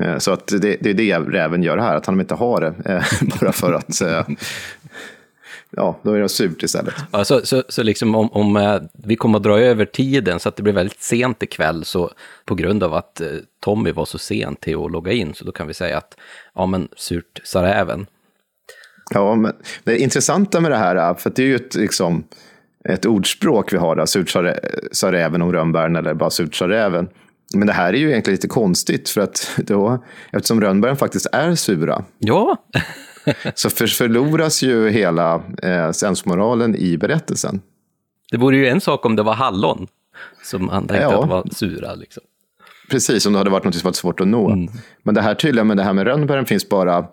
Eh, 0.02 0.18
så 0.18 0.32
att 0.32 0.46
det, 0.46 0.76
det, 0.80 0.90
är 0.90 0.94
det 0.94 1.18
räven 1.18 1.62
gör 1.62 1.78
här, 1.78 1.96
att 1.96 2.06
han 2.06 2.20
inte 2.20 2.34
har 2.34 2.60
det. 2.60 2.74
Eh, 2.92 3.28
bara 3.40 3.52
för 3.52 3.72
att, 3.72 4.00
eh, 4.00 4.26
ja, 5.70 5.98
då 6.02 6.12
är 6.12 6.20
det 6.20 6.28
surt 6.28 6.62
istället. 6.62 6.94
Ja, 7.10 7.24
så, 7.24 7.46
så, 7.46 7.62
så 7.68 7.82
liksom 7.82 8.14
om, 8.14 8.32
om 8.32 8.80
vi 8.92 9.16
kommer 9.16 9.38
att 9.38 9.42
dra 9.42 9.60
över 9.60 9.84
tiden 9.84 10.40
så 10.40 10.48
att 10.48 10.56
det 10.56 10.62
blir 10.62 10.72
väldigt 10.72 11.02
sent 11.02 11.42
ikväll, 11.42 11.84
så 11.84 12.10
på 12.44 12.54
grund 12.54 12.82
av 12.82 12.94
att 12.94 13.20
Tommy 13.60 13.92
var 13.92 14.04
så 14.04 14.18
sent 14.18 14.60
till 14.60 14.84
att 14.84 14.92
logga 14.92 15.12
in, 15.12 15.34
så 15.34 15.44
då 15.44 15.52
kan 15.52 15.66
vi 15.66 15.74
säga 15.74 15.98
att, 15.98 16.16
ja 16.54 16.66
men 16.66 16.88
surt 16.96 17.40
sa 17.44 17.62
räven. 17.62 18.06
Ja, 19.10 19.34
men 19.34 19.52
det 19.84 19.98
intressanta 19.98 20.60
med 20.60 20.70
det 20.70 20.76
här, 20.76 21.14
för 21.14 21.32
det 21.36 21.42
är 21.42 21.46
ju 21.46 21.56
ett 21.56 21.74
liksom, 21.74 22.24
ett 22.88 23.06
ordspråk 23.06 23.72
vi 23.72 23.76
har, 23.76 23.96
där, 23.96 24.06
surt 24.06 24.30
sa 24.30 24.42
rä- 24.42 24.58
sa 24.92 25.12
räven 25.12 25.42
om 25.42 25.52
rönnbären 25.52 25.96
eller 25.96 26.14
bara 26.14 26.30
surt 26.30 26.54
sa 26.54 26.68
räven. 26.68 27.08
Men 27.54 27.66
det 27.66 27.72
här 27.72 27.92
är 27.92 27.96
ju 27.98 28.10
egentligen 28.10 28.34
lite 28.34 28.48
konstigt 28.48 29.08
för 29.08 29.20
att 29.20 29.50
då, 29.56 30.04
eftersom 30.32 30.60
rönnbären 30.60 30.96
faktiskt 30.96 31.26
är 31.32 31.54
sura, 31.54 32.04
Ja, 32.18 32.56
så 33.54 33.70
för, 33.70 33.86
förloras 33.86 34.62
ju 34.62 34.88
hela 34.90 35.42
eh, 35.62 35.90
sensmoralen 35.90 36.76
i 36.76 36.98
berättelsen. 36.98 37.60
det 38.30 38.36
vore 38.36 38.56
ju 38.56 38.68
en 38.68 38.80
sak 38.80 39.06
om 39.06 39.16
det 39.16 39.22
var 39.22 39.34
hallon 39.34 39.86
som 40.42 40.68
han 40.68 40.86
tänkte 40.86 41.02
Ja. 41.04 41.22
att 41.22 41.28
var 41.28 41.48
sura. 41.52 41.94
Liksom. 41.94 42.22
Precis, 42.90 43.26
om 43.26 43.32
det 43.32 43.38
hade 43.38 43.50
varit 43.50 43.64
något 43.64 43.74
som 43.74 43.88
var 43.88 43.92
svårt 43.92 44.20
att 44.20 44.28
nå. 44.28 44.56
Men 45.02 45.14
det 45.14 45.22
här 45.22 45.34
tydligen 45.34 45.66
med 45.66 45.76
det 45.76 45.82
här 45.82 45.92
med 45.92 46.06
rönnbären 46.06 46.46
finns 46.46 46.68
bara, 46.68 47.06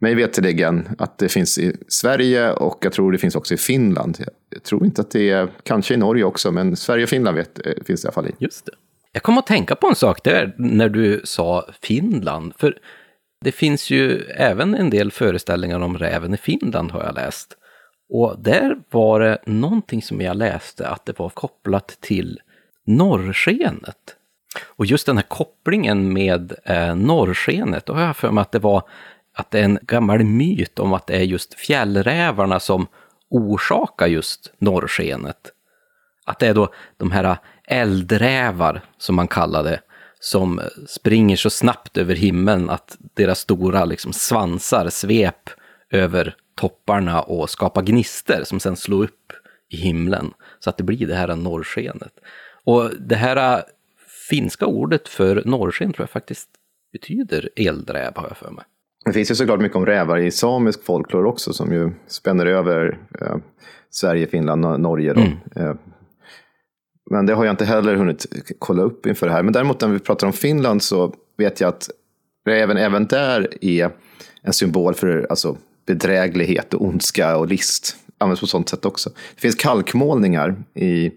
mig 0.00 0.14
veterligen, 0.14 0.88
att 0.98 1.18
det 1.18 1.28
finns 1.28 1.58
i 1.58 1.76
Sverige 1.88 2.52
och 2.52 2.78
jag 2.80 2.92
tror 2.92 3.12
det 3.12 3.18
finns 3.18 3.36
också 3.36 3.54
i 3.54 3.56
Finland. 3.56 4.18
Jag 4.50 4.62
tror 4.62 4.84
inte 4.84 5.00
att 5.00 5.10
det 5.10 5.30
är, 5.30 5.48
kanske 5.62 5.94
i 5.94 5.96
Norge 5.96 6.24
också, 6.24 6.52
men 6.52 6.76
Sverige 6.76 7.02
och 7.02 7.08
Finland 7.08 7.36
vet, 7.36 7.66
eh, 7.66 7.72
finns 7.86 8.02
det 8.02 8.06
i 8.06 8.08
alla 8.08 8.14
fall 8.14 8.26
i. 8.26 8.32
Just 8.38 8.66
det. 8.66 8.72
Jag 9.12 9.22
kom 9.22 9.38
att 9.38 9.46
tänka 9.46 9.74
på 9.74 9.88
en 9.88 9.94
sak 9.94 10.24
där 10.24 10.54
när 10.58 10.88
du 10.88 11.20
sa 11.24 11.68
Finland. 11.82 12.52
För 12.58 12.78
det 13.44 13.52
finns 13.52 13.90
ju 13.90 14.22
även 14.22 14.74
en 14.74 14.90
del 14.90 15.12
föreställningar 15.12 15.80
om 15.80 15.98
räven 15.98 16.34
i 16.34 16.36
Finland 16.36 16.90
har 16.90 17.04
jag 17.04 17.14
läst. 17.14 17.56
Och 18.08 18.36
där 18.38 18.76
var 18.90 19.20
det 19.20 19.38
någonting 19.46 20.02
som 20.02 20.20
jag 20.20 20.36
läste 20.36 20.88
att 20.88 21.06
det 21.06 21.18
var 21.18 21.28
kopplat 21.28 21.98
till 22.00 22.40
norrskenet. 22.86 24.16
Och 24.64 24.86
just 24.86 25.06
den 25.06 25.16
här 25.16 25.24
kopplingen 25.28 26.12
med 26.12 26.54
eh, 26.64 26.96
norrskenet, 26.96 27.86
då 27.86 27.92
har 27.92 28.02
jag 28.02 28.16
för 28.16 28.30
mig 28.30 28.42
att 28.42 28.52
det 28.52 28.58
var 28.58 28.82
att 29.36 29.50
det 29.50 29.60
är 29.60 29.64
en 29.64 29.78
gammal 29.82 30.24
myt 30.24 30.78
om 30.78 30.92
att 30.92 31.06
det 31.06 31.16
är 31.16 31.22
just 31.22 31.54
fjällrävarna 31.54 32.60
som 32.60 32.86
orsakar 33.28 34.06
just 34.06 34.52
norrskenet. 34.58 35.52
Att 36.24 36.38
det 36.38 36.46
är 36.46 36.54
då 36.54 36.72
de 36.96 37.10
här 37.10 37.36
eldrävar, 37.64 38.80
som 38.98 39.16
man 39.16 39.28
kallar 39.28 39.64
det, 39.64 39.80
som 40.20 40.60
springer 40.86 41.36
så 41.36 41.50
snabbt 41.50 41.96
över 41.96 42.14
himlen 42.14 42.70
att 42.70 42.96
deras 43.14 43.38
stora 43.38 43.84
liksom, 43.84 44.12
svansar 44.12 44.88
svep 44.88 45.50
över 45.90 46.36
topparna 46.54 47.22
och 47.22 47.50
skapar 47.50 47.82
gnister 47.82 48.44
som 48.44 48.60
sen 48.60 48.76
slår 48.76 49.04
upp 49.04 49.32
i 49.68 49.76
himlen. 49.76 50.34
Så 50.58 50.70
att 50.70 50.76
det 50.76 50.84
blir 50.84 51.06
det 51.06 51.14
här 51.14 51.36
norrskenet. 51.36 52.12
Och 52.64 52.90
det 52.98 53.16
här 53.16 53.64
finska 54.28 54.66
ordet 54.66 55.08
för 55.08 55.42
norrsken 55.44 55.92
tror 55.92 56.02
jag 56.02 56.10
faktiskt 56.10 56.48
betyder 56.92 57.50
eldräv, 57.56 58.12
har 58.16 58.28
jag 58.28 58.36
för 58.36 58.50
mig. 58.50 58.64
Det 59.06 59.12
finns 59.12 59.30
ju 59.30 59.34
såklart 59.34 59.60
mycket 59.60 59.76
om 59.76 59.86
rävar 59.86 60.18
i 60.18 60.30
samisk 60.30 60.84
folklore 60.84 61.28
också, 61.28 61.52
som 61.52 61.72
ju 61.72 61.90
spänner 62.06 62.46
över 62.46 62.98
eh, 63.20 63.36
Sverige, 63.90 64.26
Finland 64.26 64.80
Norge. 64.80 65.12
Då. 65.12 65.20
Eh, 65.60 65.74
men 67.10 67.26
det 67.26 67.34
har 67.34 67.44
jag 67.44 67.52
inte 67.52 67.64
heller 67.64 67.94
hunnit 67.94 68.26
kolla 68.58 68.82
upp 68.82 69.06
inför 69.06 69.26
det 69.26 69.32
här. 69.32 69.42
Men 69.42 69.52
däremot 69.52 69.80
när 69.80 69.88
vi 69.88 69.98
pratar 69.98 70.26
om 70.26 70.32
Finland 70.32 70.82
så 70.82 71.14
vet 71.38 71.60
jag 71.60 71.68
att 71.68 71.90
räven 72.46 72.76
även 72.76 73.06
där 73.06 73.64
är 73.64 73.90
en 74.42 74.52
symbol 74.52 74.94
för 74.94 75.26
alltså, 75.30 75.56
bedräglighet 75.86 76.74
och 76.74 76.84
ondska 76.84 77.36
och 77.36 77.46
list. 77.48 77.96
Används 78.18 78.40
på 78.40 78.46
sånt 78.46 78.68
sätt 78.68 78.84
också. 78.84 79.10
Det 79.34 79.40
finns 79.40 79.54
kalkmålningar 79.54 80.56
i 80.74 81.12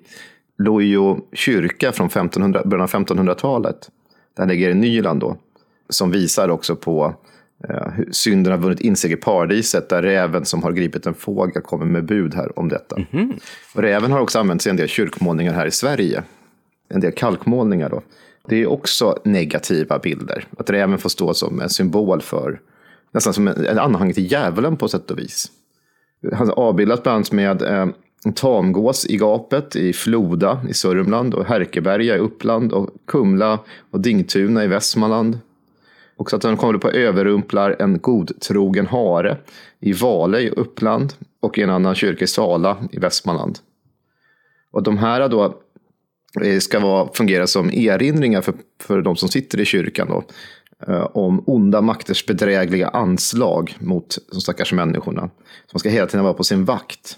Lojo 0.58 1.20
kyrka 1.34 1.92
från 1.92 2.08
1500, 2.08 2.62
början 2.66 2.84
av 2.84 2.90
1500-talet. 2.90 3.90
Den 4.38 4.48
ligger 4.48 4.70
i 4.70 4.74
Nyland 4.74 5.20
då. 5.20 5.38
Som 5.90 6.12
visar 6.12 6.50
också 6.50 6.76
på 6.76 7.16
eh, 7.70 7.88
synden 8.12 8.52
har 8.52 8.60
vunnit 8.60 8.80
insteg 8.80 9.12
i 9.12 9.16
paradiset. 9.16 9.90
Där 9.90 10.02
räven 10.02 10.46
som 10.46 10.64
har 10.64 10.72
gripit 10.72 11.06
en 11.06 11.14
fågel 11.14 11.62
kommer 11.62 11.86
med 11.86 12.06
bud 12.06 12.34
här 12.34 12.60
om 12.60 12.70
detta. 12.70 12.96
Och 13.76 13.82
räven 13.82 14.12
har 14.12 14.20
också 14.20 14.40
använts 14.40 14.68
i 14.68 14.70
en 14.70 14.76
del 14.76 14.88
kyrkmålningar 14.88 15.54
här 15.54 15.66
i 15.66 15.72
Sverige. 15.72 16.24
En 16.90 17.00
del 17.00 17.12
kalkmålningar 17.12 17.90
då. 17.90 18.02
Det 18.48 18.62
är 18.62 18.68
också 18.68 19.20
negativa 19.24 20.00
bilder. 20.00 20.46
Att 20.58 20.70
räven 20.70 20.98
får 20.98 21.10
stå 21.10 21.34
som 21.34 21.62
en 21.62 21.70
symbol 21.70 22.22
för, 22.22 22.60
nästan 23.12 23.34
som 23.34 23.48
en, 23.48 23.66
en 23.66 23.80
anhang 23.80 24.14
till 24.14 24.32
djävulen 24.32 24.78
på 24.78 24.88
sätt 24.88 25.12
och 25.12 25.20
vis. 25.20 25.52
Han 26.34 26.52
avbildas 26.52 27.04
bland 27.04 27.16
annat 27.16 27.32
med 27.32 27.62
eh, 27.62 27.88
tamgås 28.36 29.06
i 29.06 29.18
gapet 29.18 29.76
i 29.76 29.94
Floda 29.94 30.62
i 30.70 30.74
Sörmland 30.74 31.34
och 31.34 31.46
Härkeberga 31.46 32.16
i 32.16 32.20
Uppland 32.20 32.74
och 32.74 32.90
Kumla 33.08 33.60
och 33.92 34.00
Dingtuna 34.00 34.64
i 34.64 34.68
Västmanland. 34.68 35.40
Och 36.20 36.30
så 36.30 36.36
att 36.36 36.42
du 36.42 36.56
kommer 36.56 36.80
på 36.80 36.90
överrumplar 36.90 37.76
en 37.80 38.00
godtrogen 38.00 38.88
hare 38.88 39.38
i 39.80 39.94
Vale 39.94 40.40
i 40.40 40.50
Uppland 40.50 41.14
och 41.40 41.58
i 41.58 41.62
en 41.62 41.70
annan 41.70 41.96
kyrka 41.96 42.24
i 42.24 42.28
Sala 42.28 42.78
i 42.92 43.00
Västmanland. 43.00 43.60
Och 44.72 44.84
de 44.84 44.98
här 44.98 45.30
då 45.30 45.62
eh, 46.42 46.60
ska 46.60 46.80
vara, 46.80 47.10
fungera 47.14 47.48
som 47.48 47.72
erinringar 47.72 48.42
för, 48.42 48.54
för 48.82 49.02
de 49.02 49.16
som 49.16 49.30
sitter 49.30 49.60
i 49.60 49.66
kyrkan 49.66 50.08
då, 50.08 50.24
eh, 50.94 51.08
om 51.14 51.44
onda 51.48 51.82
makters 51.82 52.26
bedrägliga 52.26 52.88
anslag 52.88 53.78
mot 53.80 54.18
de 54.32 54.42
stackars 54.42 54.74
människorna. 54.74 55.22
Så 55.66 55.72
man 55.74 55.80
ska 55.80 55.90
hela 55.90 56.08
tiden 56.08 56.24
vara 56.24 56.34
på 56.34 56.44
sin 56.44 56.66
vakt. 56.66 57.18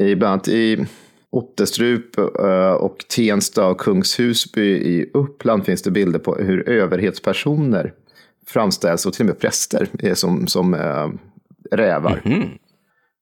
I, 0.00 0.14
bland 0.14 0.32
annat 0.32 0.48
i 0.48 0.86
Ottestrup 1.32 2.18
eh, 2.18 2.72
och 2.72 2.98
Tensta 3.08 3.66
och 3.66 3.80
Kungshusby 3.80 4.70
i 4.70 5.10
Uppland 5.14 5.64
finns 5.64 5.82
det 5.82 5.90
bilder 5.90 6.18
på 6.18 6.34
hur 6.34 6.68
överhetspersoner 6.68 7.92
framställs 8.46 9.06
och 9.06 9.12
till 9.12 9.22
och 9.22 9.26
med 9.26 9.38
präster 9.38 9.88
är 9.98 10.14
som, 10.14 10.46
som 10.46 10.74
eh, 10.74 11.08
rävar. 11.70 12.22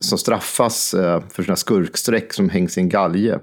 Som 0.04 0.18
straffas 0.18 0.94
eh, 0.94 1.22
för 1.28 1.42
sina 1.42 1.56
skurksträck 1.56 2.32
som 2.32 2.48
hängs 2.48 2.78
i 2.78 2.80
en 2.80 2.88
galge. 2.88 3.38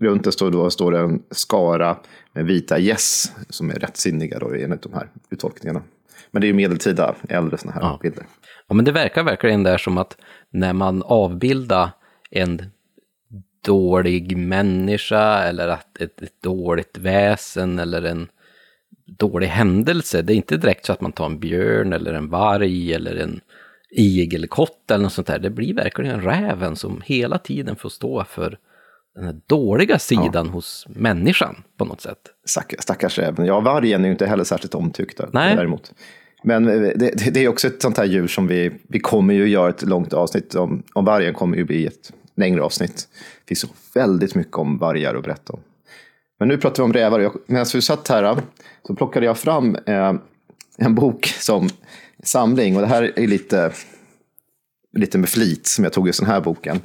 Runt 0.00 0.24
det 0.24 0.32
står, 0.32 0.50
då, 0.50 0.70
står 0.70 0.92
det 0.92 0.98
en 0.98 1.22
skara 1.30 1.96
med 2.34 2.46
vita 2.46 2.78
gäss 2.78 3.32
som 3.48 3.70
är 3.70 3.74
rättsinniga 3.74 4.38
då, 4.38 4.54
enligt 4.54 4.82
de 4.82 4.92
här 4.92 5.08
uttolkningarna. 5.30 5.82
Men 6.30 6.40
det 6.40 6.46
är 6.46 6.48
ju 6.48 6.54
medeltida, 6.54 7.14
äldre 7.28 7.58
sådana 7.58 7.80
här 7.80 7.82
Ja. 7.82 7.98
bilder. 8.02 8.26
Ja, 8.68 8.74
men 8.74 8.84
det 8.84 8.92
verkar 8.92 9.22
verkligen 9.22 9.62
där 9.62 9.78
som 9.78 9.98
att 9.98 10.16
när 10.50 10.72
man 10.72 11.02
avbildar 11.02 11.90
en 12.30 12.62
dålig 13.64 14.36
människa 14.36 15.42
eller 15.42 15.68
att 15.68 16.00
ett, 16.00 16.22
ett 16.22 16.42
dåligt 16.42 16.98
väsen 16.98 17.78
eller 17.78 18.02
en 18.02 18.28
dålig 19.06 19.46
händelse, 19.46 20.22
det 20.22 20.32
är 20.32 20.36
inte 20.36 20.56
direkt 20.56 20.86
så 20.86 20.92
att 20.92 21.00
man 21.00 21.12
tar 21.12 21.26
en 21.26 21.38
björn 21.38 21.92
eller 21.92 22.14
en 22.14 22.30
varg 22.30 22.94
eller 22.94 23.16
en 23.16 23.40
igelkott 23.90 24.90
eller 24.90 25.02
något 25.02 25.12
sånt 25.12 25.26
där. 25.26 25.38
Det 25.38 25.50
blir 25.50 25.74
verkligen 25.74 26.20
räven 26.20 26.76
som 26.76 27.02
hela 27.04 27.38
tiden 27.38 27.76
får 27.76 27.88
stå 27.88 28.24
för 28.24 28.58
den 29.14 29.24
här 29.24 29.40
dåliga 29.46 29.98
sidan 29.98 30.48
hos 30.48 30.86
människan 30.88 31.62
på 31.76 31.84
något 31.84 32.00
sätt. 32.00 32.18
Stack, 32.44 32.74
stackars 32.78 33.18
räven. 33.18 33.46
Ja, 33.46 33.60
vargen 33.60 34.00
är 34.00 34.06
ju 34.06 34.12
inte 34.12 34.26
heller 34.26 34.44
särskilt 34.44 34.74
omtyckt 34.74 35.20
Nej. 35.32 35.56
däremot. 35.56 35.92
Men 36.44 36.68
eh, 36.68 36.80
det, 36.80 36.94
det, 36.94 37.30
det 37.34 37.44
är 37.44 37.48
också 37.48 37.66
ett 37.66 37.82
sånt 37.82 37.98
här 37.98 38.04
djur 38.04 38.26
som 38.26 38.46
vi, 38.46 38.72
vi 38.88 38.98
kommer 38.98 39.34
ju 39.34 39.48
göra 39.48 39.68
ett 39.68 39.82
långt 39.82 40.12
avsnitt 40.12 40.54
om. 40.54 40.82
Om 40.92 41.04
vargen 41.04 41.34
kommer 41.34 41.56
ju 41.56 41.64
bli 41.64 41.86
ett 41.86 42.12
längre 42.36 42.62
avsnitt. 42.62 43.08
Det 43.44 43.48
finns 43.48 43.60
så 43.60 43.68
väldigt 43.94 44.34
mycket 44.34 44.56
om 44.56 44.78
vargar 44.78 45.14
att 45.14 45.22
berätta 45.24 45.52
om. 45.52 45.60
Men 46.38 46.48
nu 46.48 46.58
pratar 46.58 46.76
vi 46.76 46.84
om 46.84 46.92
rävar. 46.92 47.20
Jag- 47.20 47.36
Medan 47.46 47.66
vi 47.74 47.82
satt 47.82 48.08
här 48.08 48.36
så 48.86 48.94
plockade 48.94 49.26
jag 49.26 49.38
fram 49.38 49.76
eh, 49.86 50.14
en 50.78 50.94
bok 50.94 51.26
som 51.26 51.68
samling. 52.22 52.76
Och 52.76 52.82
det 52.82 52.88
här 52.88 53.12
är 53.18 53.26
lite, 53.26 53.72
lite 54.96 55.18
med 55.18 55.28
flit 55.28 55.66
som 55.66 55.84
jag 55.84 55.92
tog 55.92 56.08
i 56.08 56.12
den 56.18 56.26
här 56.28 56.40
boken. 56.40 56.80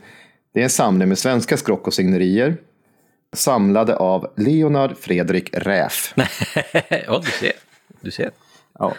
Det 0.54 0.60
är 0.60 0.64
en 0.64 0.70
samling 0.70 1.08
med 1.10 1.18
svenska 1.18 1.58
skrock 1.58 1.88
och 1.88 1.93
signerier. 1.93 2.58
Samlade 3.34 3.95
av 3.97 4.34
Leonard 4.38 4.97
Fredrik 4.97 5.50
Räf. 5.54 6.14
ja, 7.08 7.22
du 7.26 7.32
ser. 7.32 7.52
Du 8.02 8.12
ser. 8.12 8.32
Ja. 8.80 8.93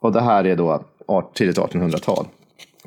Och 0.00 0.12
det 0.12 0.20
här 0.20 0.46
är 0.46 0.56
då 0.56 0.84
art- 1.08 1.34
tidigt 1.36 1.58
1800-tal. 1.58 2.26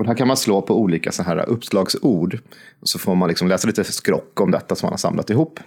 Och 0.02 0.08
här 0.08 0.16
kan 0.16 0.28
man 0.28 0.38
slå 0.38 0.62
på 0.62 0.80
olika 0.80 1.12
så 1.12 1.24
här 1.24 1.50
uppslagsord. 1.50 2.40
Och 2.80 2.90
så 2.90 3.00
får 3.00 3.16
man 3.16 3.30
liksom 3.30 3.48
läsa 3.48 3.68
lite 3.68 3.84
skrock 3.84 4.42
om 4.42 4.52
detta 4.52 4.76
som 4.76 4.88
man 4.88 4.94
har 4.94 4.98
samlat 4.98 5.30
ihop. 5.30 5.60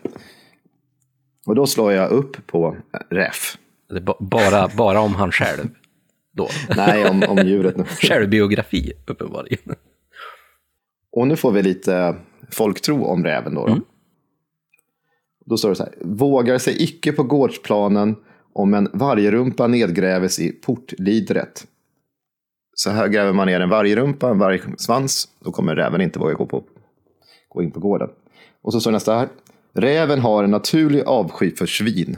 Och 1.46 1.54
då 1.54 1.66
slår 1.66 1.92
jag 1.92 2.10
upp 2.10 2.46
på 2.46 2.76
Räf. 3.10 3.58
Bara, 4.20 4.68
bara 4.68 5.00
om 5.00 5.14
han 5.14 5.32
själv 5.32 5.68
då. 6.32 6.48
Nej, 6.76 7.10
om, 7.10 7.22
om 7.28 7.38
djuret 7.46 7.76
nu. 7.76 7.84
Självbiografi, 7.84 8.92
uppenbarligen. 9.06 9.74
Och 11.12 11.28
nu 11.28 11.36
får 11.36 11.52
vi 11.52 11.62
lite 11.62 12.16
folktro 12.50 13.04
om 13.04 13.24
räven 13.24 13.54
då. 13.54 13.66
då. 13.66 13.80
Då 15.46 15.56
står 15.56 15.68
det 15.68 15.74
så 15.74 15.84
här. 15.84 15.94
Vågar 16.00 16.58
sig 16.58 16.82
icke 16.82 17.12
på 17.12 17.22
gårdsplanen 17.22 18.16
om 18.52 18.74
en 18.74 18.88
vargrumpa 18.92 19.66
nedgräves 19.66 20.38
i 20.38 20.52
portlidret. 20.52 21.66
Så 22.74 22.90
här 22.90 23.08
gräver 23.08 23.32
man 23.32 23.46
ner 23.46 23.60
en 23.60 23.68
vargrumpa, 23.68 24.30
en 24.30 24.38
vargsvans. 24.38 25.28
Då 25.44 25.52
kommer 25.52 25.76
räven 25.76 26.00
inte 26.00 26.18
våga 26.18 26.34
gå, 26.34 26.46
på, 26.46 26.62
gå 27.48 27.62
in 27.62 27.70
på 27.70 27.80
gården. 27.80 28.08
Och 28.62 28.72
så 28.72 28.80
står 28.80 28.90
nästa 28.90 29.18
här. 29.18 29.28
Räven 29.72 30.20
har 30.20 30.44
en 30.44 30.50
naturlig 30.50 31.02
avsky 31.06 31.50
för 31.50 31.66
svin. 31.66 32.16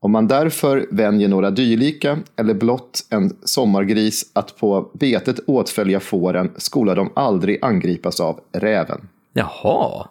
Om 0.00 0.12
man 0.12 0.28
därför 0.28 0.86
vänjer 0.90 1.28
några 1.28 1.50
dylika 1.50 2.18
eller 2.36 2.54
blott 2.54 3.06
en 3.10 3.36
sommargris 3.44 4.30
att 4.32 4.56
på 4.56 4.90
betet 4.94 5.40
åtfölja 5.46 6.00
fåren 6.00 6.52
skola 6.56 6.94
de 6.94 7.12
aldrig 7.16 7.64
angripas 7.64 8.20
av 8.20 8.40
räven. 8.52 9.08
Jaha. 9.32 10.08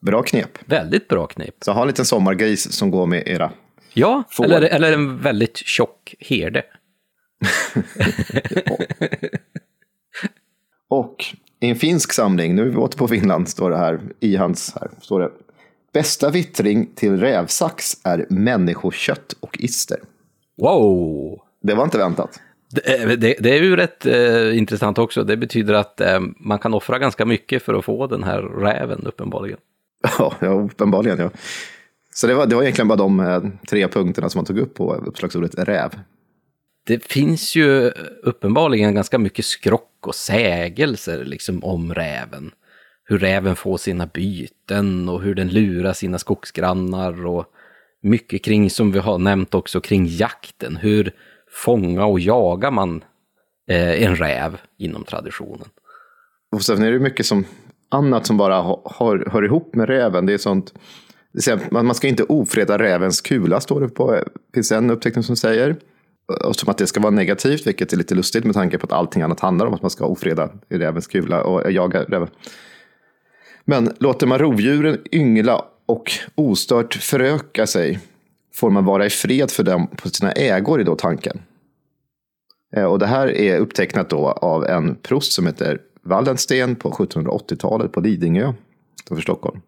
Bra 0.00 0.22
knep. 0.22 0.58
Väldigt 0.64 1.08
bra 1.08 1.26
knep. 1.26 1.54
Så 1.60 1.72
ha 1.72 1.80
en 1.80 1.86
liten 1.86 2.04
sommargris 2.04 2.72
som 2.72 2.90
går 2.90 3.06
med 3.06 3.28
era. 3.28 3.52
Ja, 3.94 4.24
Får. 4.30 4.44
eller, 4.44 4.62
eller 4.62 4.92
en 4.92 5.18
väldigt 5.18 5.56
tjock 5.56 6.14
herde. 6.18 6.62
Och 10.88 11.24
i 11.60 11.70
en 11.70 11.76
finsk 11.76 12.12
samling, 12.12 12.54
nu 12.54 12.62
är 12.62 12.66
vi 12.70 12.76
åter 12.76 12.98
på 12.98 13.08
Finland, 13.08 13.48
står 13.48 13.70
det 13.70 13.76
här 13.76 14.00
i 14.20 14.36
hans 14.36 14.74
här, 14.80 14.90
står 15.00 15.20
det. 15.20 15.30
Bästa 15.92 16.30
vittring 16.30 16.94
till 16.94 17.16
rävsax 17.16 17.96
är 18.04 18.26
människokött 18.28 19.34
och 19.40 19.56
ister. 19.60 19.98
Wow! 20.60 21.40
Det 21.62 21.74
var 21.74 21.84
inte 21.84 21.98
väntat. 21.98 22.40
Det, 22.70 23.16
det, 23.16 23.34
det 23.40 23.58
är 23.58 23.62
ju 23.62 23.76
rätt 23.76 24.06
eh, 24.06 24.58
intressant 24.58 24.98
också. 24.98 25.24
Det 25.24 25.36
betyder 25.36 25.74
att 25.74 26.00
eh, 26.00 26.20
man 26.36 26.58
kan 26.58 26.74
offra 26.74 26.98
ganska 26.98 27.26
mycket 27.26 27.62
för 27.62 27.74
att 27.74 27.84
få 27.84 28.06
den 28.06 28.22
här 28.22 28.42
räven 28.42 29.06
uppenbarligen. 29.06 29.58
Ja, 30.18 30.34
ja 30.40 30.48
uppenbarligen. 30.48 31.18
Ja. 31.18 31.30
Så 32.14 32.26
det 32.26 32.34
var, 32.34 32.46
det 32.46 32.54
var 32.54 32.62
egentligen 32.62 32.88
bara 32.88 32.96
de 32.96 33.20
eh, 33.20 33.42
tre 33.70 33.88
punkterna 33.88 34.28
som 34.28 34.38
man 34.38 34.44
tog 34.44 34.58
upp 34.58 34.74
på 34.74 34.94
uppslagsordet 34.94 35.54
räv. 35.58 35.90
Det 36.84 37.04
finns 37.04 37.56
ju 37.56 37.90
uppenbarligen 38.22 38.94
ganska 38.94 39.18
mycket 39.18 39.44
skrock 39.44 40.06
och 40.06 40.14
sägelser 40.14 41.24
liksom 41.24 41.64
om 41.64 41.94
räven. 41.94 42.50
Hur 43.04 43.18
räven 43.18 43.56
får 43.56 43.76
sina 43.76 44.06
byten 44.06 45.08
och 45.08 45.22
hur 45.22 45.34
den 45.34 45.48
lurar 45.48 45.92
sina 45.92 46.18
skogsgrannar 46.18 47.26
och 47.26 47.44
mycket 48.02 48.44
kring, 48.44 48.70
som 48.70 48.92
vi 48.92 48.98
har 48.98 49.18
nämnt 49.18 49.54
också, 49.54 49.80
kring 49.80 50.06
jakten. 50.06 50.76
Hur 50.76 51.12
fånga 51.50 52.04
och 52.04 52.20
jagar 52.20 52.70
man 52.70 53.04
eh, 53.70 54.02
en 54.02 54.16
räv 54.16 54.58
inom 54.78 55.04
traditionen. 55.04 55.68
Och 56.52 56.62
sen 56.62 56.82
är 56.82 56.92
det 56.92 56.98
mycket 56.98 57.26
som 57.26 57.44
annat 57.88 58.26
som 58.26 58.36
bara 58.36 58.62
hör, 58.84 59.30
hör 59.30 59.44
ihop 59.44 59.74
med 59.74 59.88
räven. 59.88 60.26
Det 60.26 60.32
är 60.32 60.38
sånt, 60.38 60.74
det 61.32 61.48
är, 61.48 61.82
man, 61.82 61.94
ska 61.94 62.08
inte 62.08 62.24
ofreda 62.24 62.78
rävens 62.78 63.20
kula, 63.20 63.60
står 63.60 63.80
det 63.80 63.88
på. 63.88 64.24
Finns 64.54 64.72
en 64.72 64.90
uppteckning 64.90 65.24
som 65.24 65.36
säger. 65.36 65.76
Och 66.44 66.56
som 66.56 66.68
att 66.68 66.78
det 66.78 66.86
ska 66.86 67.00
vara 67.00 67.10
negativt, 67.10 67.66
vilket 67.66 67.92
är 67.92 67.96
lite 67.96 68.14
lustigt 68.14 68.44
med 68.44 68.54
tanke 68.54 68.78
på 68.78 68.86
att 68.86 68.92
allting 68.92 69.22
annat 69.22 69.40
handlar 69.40 69.66
om 69.66 69.74
att 69.74 69.82
man 69.82 69.90
ska 69.90 70.04
ofreda 70.04 70.50
rävens 70.68 71.06
kula 71.06 71.42
och 71.42 71.72
jaga 71.72 72.02
räven. 72.02 72.28
Men 73.64 73.92
låter 73.98 74.26
man 74.26 74.38
rovdjuren 74.38 74.98
yngla 75.12 75.64
och 75.86 76.12
ostört 76.34 76.94
föröka 76.94 77.66
sig 77.66 78.00
får 78.54 78.70
man 78.70 78.84
vara 78.84 79.06
i 79.06 79.10
fred 79.10 79.50
för 79.50 79.62
dem 79.62 79.86
på 79.86 80.08
sina 80.08 80.32
ägor, 80.32 80.80
i 80.80 80.84
då 80.84 80.96
tanken. 80.96 81.40
Eh, 82.76 82.84
och 82.84 82.98
det 82.98 83.06
här 83.06 83.28
är 83.28 83.58
upptecknat 83.58 84.10
då 84.10 84.26
av 84.26 84.66
en 84.66 84.94
prost 84.94 85.32
som 85.32 85.46
heter 85.46 85.78
Wallensten 86.02 86.76
på 86.76 86.90
1780-talet 86.90 87.92
på 87.92 88.00
Lidingö, 88.00 88.52
utanför 89.04 89.22
Stockholm. 89.22 89.60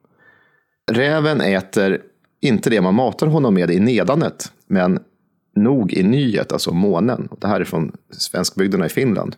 Räven 0.91 1.41
äter 1.41 2.03
inte 2.41 2.71
det 2.71 2.81
man 2.81 2.95
matar 2.95 3.27
honom 3.27 3.55
med 3.55 3.71
i 3.71 3.81
nedanet, 3.81 4.53
men 4.67 5.01
nog 5.55 5.93
i 5.93 6.03
nyet, 6.03 6.53
alltså 6.53 6.73
månen. 6.73 7.29
Det 7.41 7.47
här 7.47 7.61
är 7.61 7.65
från 7.65 7.93
svenskbygderna 8.11 8.87
i 8.87 8.89
Finland. 8.89 9.37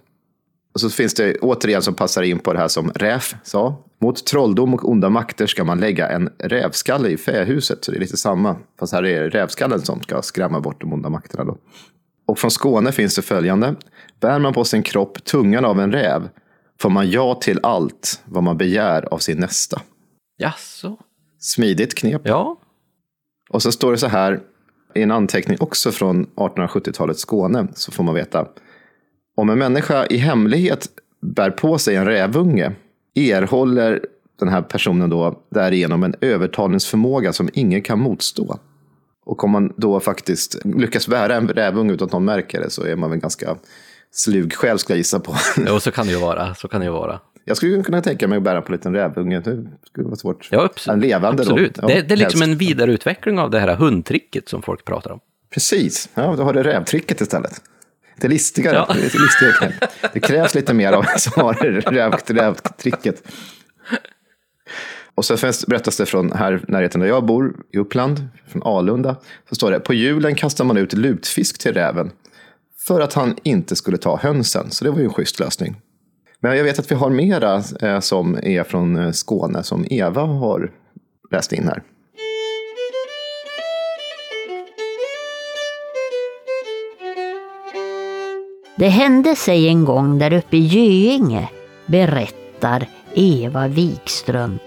Och 0.74 0.80
så 0.80 0.90
finns 0.90 1.14
det 1.14 1.38
återigen 1.38 1.82
som 1.82 1.94
passar 1.94 2.22
in 2.22 2.38
på 2.38 2.52
det 2.52 2.58
här 2.58 2.68
som 2.68 2.90
Räf 2.90 3.34
sa. 3.42 3.76
Mot 4.00 4.26
trolldom 4.26 4.74
och 4.74 4.88
onda 4.88 5.08
makter 5.10 5.46
ska 5.46 5.64
man 5.64 5.80
lägga 5.80 6.08
en 6.08 6.30
rävskalle 6.38 7.08
i 7.08 7.16
fähuset. 7.16 7.84
Så 7.84 7.90
det 7.90 7.98
är 7.98 8.00
lite 8.00 8.16
samma, 8.16 8.56
fast 8.78 8.92
här 8.92 9.04
är 9.04 9.22
det 9.22 9.28
rävskallen 9.28 9.80
som 9.80 10.00
ska 10.00 10.22
skrämma 10.22 10.60
bort 10.60 10.80
de 10.80 10.92
onda 10.92 11.08
makterna. 11.08 11.44
Då. 11.44 11.58
Och 12.26 12.38
från 12.38 12.50
Skåne 12.50 12.92
finns 12.92 13.16
det 13.16 13.22
följande. 13.22 13.74
Bär 14.20 14.38
man 14.38 14.52
på 14.52 14.64
sin 14.64 14.82
kropp 14.82 15.24
tungan 15.24 15.64
av 15.64 15.80
en 15.80 15.92
räv 15.92 16.28
får 16.80 16.90
man 16.90 17.10
ja 17.10 17.34
till 17.34 17.60
allt 17.62 18.22
vad 18.24 18.42
man 18.42 18.58
begär 18.58 19.14
av 19.14 19.18
sin 19.18 19.38
nästa. 19.38 19.82
Jaså? 20.36 20.96
Smidigt 21.38 21.94
knep. 21.94 22.22
Ja. 22.24 22.60
Och 23.50 23.62
så 23.62 23.72
står 23.72 23.92
det 23.92 23.98
så 23.98 24.06
här 24.06 24.40
i 24.94 25.02
en 25.02 25.10
anteckning 25.10 25.56
också 25.60 25.92
från 25.92 26.26
1870-talets 26.26 27.20
Skåne 27.20 27.66
så 27.74 27.92
får 27.92 28.04
man 28.04 28.14
veta. 28.14 28.48
Om 29.36 29.50
en 29.50 29.58
människa 29.58 30.06
i 30.06 30.16
hemlighet 30.16 30.88
bär 31.20 31.50
på 31.50 31.78
sig 31.78 31.96
en 31.96 32.06
rävunge 32.06 32.72
erhåller 33.14 34.00
den 34.38 34.48
här 34.48 34.62
personen 34.62 35.10
då 35.10 35.42
därigenom 35.50 36.02
en 36.02 36.14
övertalningsförmåga 36.20 37.32
som 37.32 37.50
ingen 37.52 37.82
kan 37.82 37.98
motstå. 37.98 38.58
Och 39.26 39.44
om 39.44 39.50
man 39.50 39.72
då 39.76 40.00
faktiskt 40.00 40.64
lyckas 40.64 41.08
bära 41.08 41.34
en 41.36 41.48
rävunge 41.48 41.92
utan 41.92 42.06
att 42.06 42.12
någon 42.12 42.24
märker 42.24 42.60
det 42.60 42.70
så 42.70 42.84
är 42.84 42.96
man 42.96 43.10
väl 43.10 43.18
ganska 43.18 43.56
slug 44.12 44.52
själv 44.54 44.78
skulle 44.78 44.94
jag 44.94 44.98
gissa 44.98 45.20
på. 45.20 45.34
Jo, 45.66 45.80
så 45.80 45.90
kan 45.90 46.06
det 46.06 46.12
ju 46.12 46.18
vara. 46.18 46.54
Så 46.54 46.68
kan 46.68 46.80
det 46.80 46.86
ju 46.86 46.92
vara. 46.92 47.20
Jag 47.44 47.56
skulle 47.56 47.82
kunna 47.82 48.02
tänka 48.02 48.28
mig 48.28 48.36
att 48.36 48.42
bära 48.42 48.62
på 48.62 48.72
en 48.72 48.76
liten 48.76 48.94
rävunge. 48.94 49.40
Det 49.40 49.66
skulle 49.86 50.06
vara 50.06 50.16
svårt. 50.16 50.48
Ja, 50.50 50.68
en 50.88 51.00
levande 51.00 51.42
absolut. 51.42 51.78
Ja, 51.82 51.86
det, 51.86 52.02
det 52.02 52.14
är 52.14 52.16
liksom 52.16 52.40
helst. 52.40 52.52
en 52.52 52.58
vidareutveckling 52.58 53.38
av 53.38 53.50
det 53.50 53.60
här 53.60 53.76
hundtricket 53.76 54.48
som 54.48 54.62
folk 54.62 54.84
pratar 54.84 55.10
om. 55.10 55.20
Precis, 55.50 56.08
ja, 56.14 56.34
då 56.36 56.42
har 56.42 56.52
du 56.52 56.62
rävtricket 56.62 57.20
istället. 57.20 57.62
Det 58.16 58.26
är 58.26 58.28
listigare. 58.28 58.76
Ja. 58.76 58.94
Det, 58.94 59.00
är 59.00 59.22
listigare. 59.22 59.74
det 60.12 60.20
krävs 60.20 60.54
lite 60.54 60.74
mer 60.74 60.92
av 60.92 61.02
som 61.18 61.42
har 61.42 61.54
räv, 61.90 62.12
rävtricket. 62.26 63.22
Och 65.14 65.24
så 65.24 65.36
finns, 65.36 65.66
berättas 65.66 65.96
det 65.96 66.06
från 66.06 66.32
här 66.32 66.64
närheten 66.68 67.00
där 67.00 67.08
jag 67.08 67.24
bor, 67.24 67.56
i 67.72 67.78
Uppland, 67.78 68.28
från 68.46 68.62
Alunda. 68.62 69.16
Så 69.48 69.54
står 69.54 69.70
det, 69.70 69.80
på 69.80 69.94
julen 69.94 70.34
kastar 70.34 70.64
man 70.64 70.76
ut 70.76 70.92
lutfisk 70.92 71.58
till 71.58 71.72
räven. 71.72 72.10
För 72.78 73.00
att 73.00 73.14
han 73.14 73.36
inte 73.42 73.76
skulle 73.76 73.96
ta 73.96 74.16
hönsen. 74.16 74.70
Så 74.70 74.84
det 74.84 74.90
var 74.90 74.98
ju 74.98 75.04
en 75.04 75.12
schysst 75.12 75.40
lösning. 75.40 75.76
Men 76.44 76.56
jag 76.56 76.64
vet 76.64 76.78
att 76.78 76.90
vi 76.90 76.94
har 76.94 77.10
mera 77.10 77.62
eh, 77.80 78.00
som 78.00 78.38
är 78.42 78.64
från 78.64 78.96
eh, 78.96 79.10
Skåne 79.10 79.62
som 79.62 79.86
Eva 79.90 80.20
har 80.20 80.70
läst 81.30 81.52
in 81.52 81.64
här. 81.64 81.82
Det 88.76 88.88
hände 88.88 89.36
sig 89.36 89.68
en 89.68 89.84
gång 89.84 90.18
där 90.18 90.32
uppe 90.32 90.56
i 90.56 90.66
Göinge, 90.66 91.48
berättar 91.86 92.86
Eva 93.14 93.68
Wikström, 93.68 94.58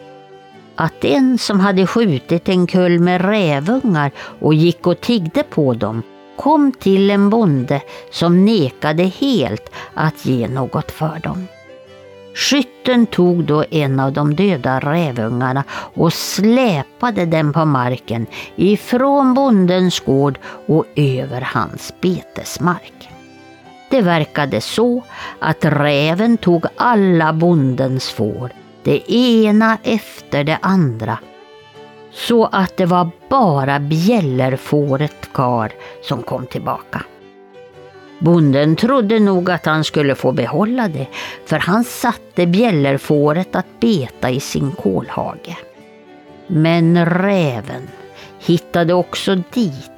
att 0.75 1.05
en 1.05 1.37
som 1.37 1.59
hade 1.59 1.87
skjutit 1.87 2.49
en 2.49 2.67
kull 2.67 2.99
med 2.99 3.21
rävungar 3.21 4.11
och 4.17 4.53
gick 4.53 4.87
och 4.87 5.01
tiggde 5.01 5.43
på 5.43 5.73
dem 5.73 6.03
kom 6.37 6.71
till 6.71 7.09
en 7.09 7.29
bonde 7.29 7.81
som 8.11 8.45
nekade 8.45 9.03
helt 9.03 9.71
att 9.93 10.25
ge 10.25 10.47
något 10.47 10.91
för 10.91 11.19
dem. 11.19 11.47
Skytten 12.37 13.05
tog 13.05 13.43
då 13.43 13.65
en 13.71 13.99
av 13.99 14.13
de 14.13 14.35
döda 14.35 14.79
rävungarna 14.79 15.63
och 15.71 16.13
släpade 16.13 17.25
den 17.25 17.53
på 17.53 17.65
marken 17.65 18.25
ifrån 18.55 19.33
bondens 19.33 19.99
gård 19.99 20.39
och 20.67 20.85
över 20.95 21.41
hans 21.41 21.93
betesmark. 22.01 23.09
Det 23.89 24.01
verkade 24.01 24.61
så 24.61 25.03
att 25.39 25.65
räven 25.65 26.37
tog 26.37 26.65
alla 26.75 27.33
bondens 27.33 28.09
får, 28.09 28.49
det 28.83 29.11
ena 29.11 29.77
efter 29.83 30.43
det 30.43 30.59
andra. 30.61 31.19
Så 32.11 32.45
att 32.45 32.77
det 32.77 32.85
var 32.85 33.09
bara 33.29 33.79
bjällerfåret 33.79 35.33
kvar 35.33 35.71
som 36.03 36.23
kom 36.23 36.45
tillbaka. 36.45 37.03
Bonden 38.19 38.75
trodde 38.75 39.19
nog 39.19 39.49
att 39.49 39.65
han 39.65 39.83
skulle 39.83 40.15
få 40.15 40.31
behålla 40.31 40.87
det, 40.87 41.07
för 41.45 41.59
han 41.59 41.83
satte 41.83 42.47
bjällerfåret 42.47 43.55
att 43.55 43.79
beta 43.79 44.29
i 44.29 44.39
sin 44.39 44.71
kolhage. 44.71 45.57
Men 46.47 47.05
räven 47.05 47.87
hittade 48.39 48.93
också 48.93 49.35
dit 49.53 49.91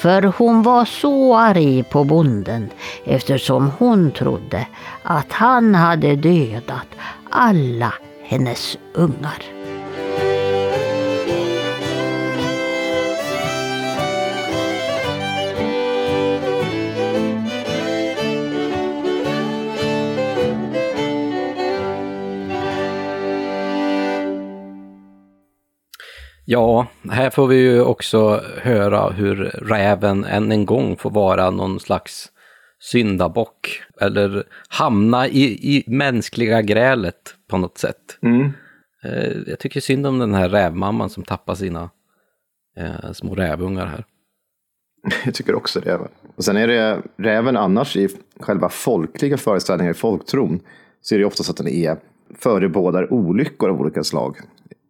för 0.00 0.22
hon 0.22 0.62
var 0.62 0.84
så 0.84 1.36
arg 1.36 1.82
på 1.82 2.04
bonden 2.04 2.70
eftersom 3.04 3.70
hon 3.78 4.10
trodde 4.10 4.66
att 5.02 5.32
han 5.32 5.74
hade 5.74 6.16
dödat 6.16 6.86
alla 7.30 7.94
hennes 8.22 8.78
ungar. 8.94 9.42
Ja, 26.52 26.86
här 27.10 27.30
får 27.30 27.46
vi 27.46 27.56
ju 27.56 27.82
också 27.82 28.42
höra 28.62 29.10
hur 29.10 29.36
räven 29.44 30.24
än 30.24 30.52
en 30.52 30.66
gång 30.66 30.96
får 30.96 31.10
vara 31.10 31.50
någon 31.50 31.80
slags 31.80 32.28
syndabock 32.80 33.82
eller 34.00 34.44
hamna 34.68 35.28
i, 35.28 35.42
i 35.76 35.84
mänskliga 35.86 36.62
grälet 36.62 37.34
på 37.50 37.58
något 37.58 37.78
sätt. 37.78 38.18
Eh, 39.04 39.32
Jag 39.46 39.58
tycker 39.58 39.80
synd 39.80 40.06
om 40.06 40.18
den 40.18 40.34
här 40.34 40.48
rävmamman 40.48 41.10
som 41.10 41.22
tappar 41.22 41.54
sina 41.54 41.90
eh, 42.76 43.12
små 43.12 43.34
rävungar 43.34 43.86
här. 43.86 44.04
Jag 45.24 45.34
tycker 45.34 45.54
också 45.54 45.80
det. 45.80 46.00
Och 46.36 46.44
sen 46.44 46.56
är 46.56 46.66
det 46.68 47.02
räven 47.16 47.56
annars 47.56 47.96
i 47.96 48.08
själva 48.40 48.68
folkliga 48.68 49.36
föreställningar 49.36 49.90
i 49.90 49.94
folktron. 49.94 50.60
Så 51.00 51.14
är 51.14 51.18
det 51.18 51.24
oftast 51.24 51.50
att 51.50 51.56
den 51.56 51.68
är 51.68 51.96
förebådar 52.38 53.12
olyckor 53.12 53.70
av 53.70 53.80
olika 53.80 54.04
slag. 54.04 54.36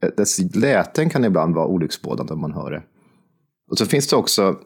Eh, 0.03 0.09
dess 0.17 0.55
läten 0.55 1.11
kan 1.11 1.25
ibland 1.25 1.55
vara 1.55 1.67
olycksbådande 1.67 2.33
om 2.33 2.41
man 2.41 2.53
hör 2.53 2.71
det. 2.71 2.83
Och 3.71 3.79
så 3.79 3.87
finns 3.87 4.09
det 4.09 4.17
också, 4.17 4.59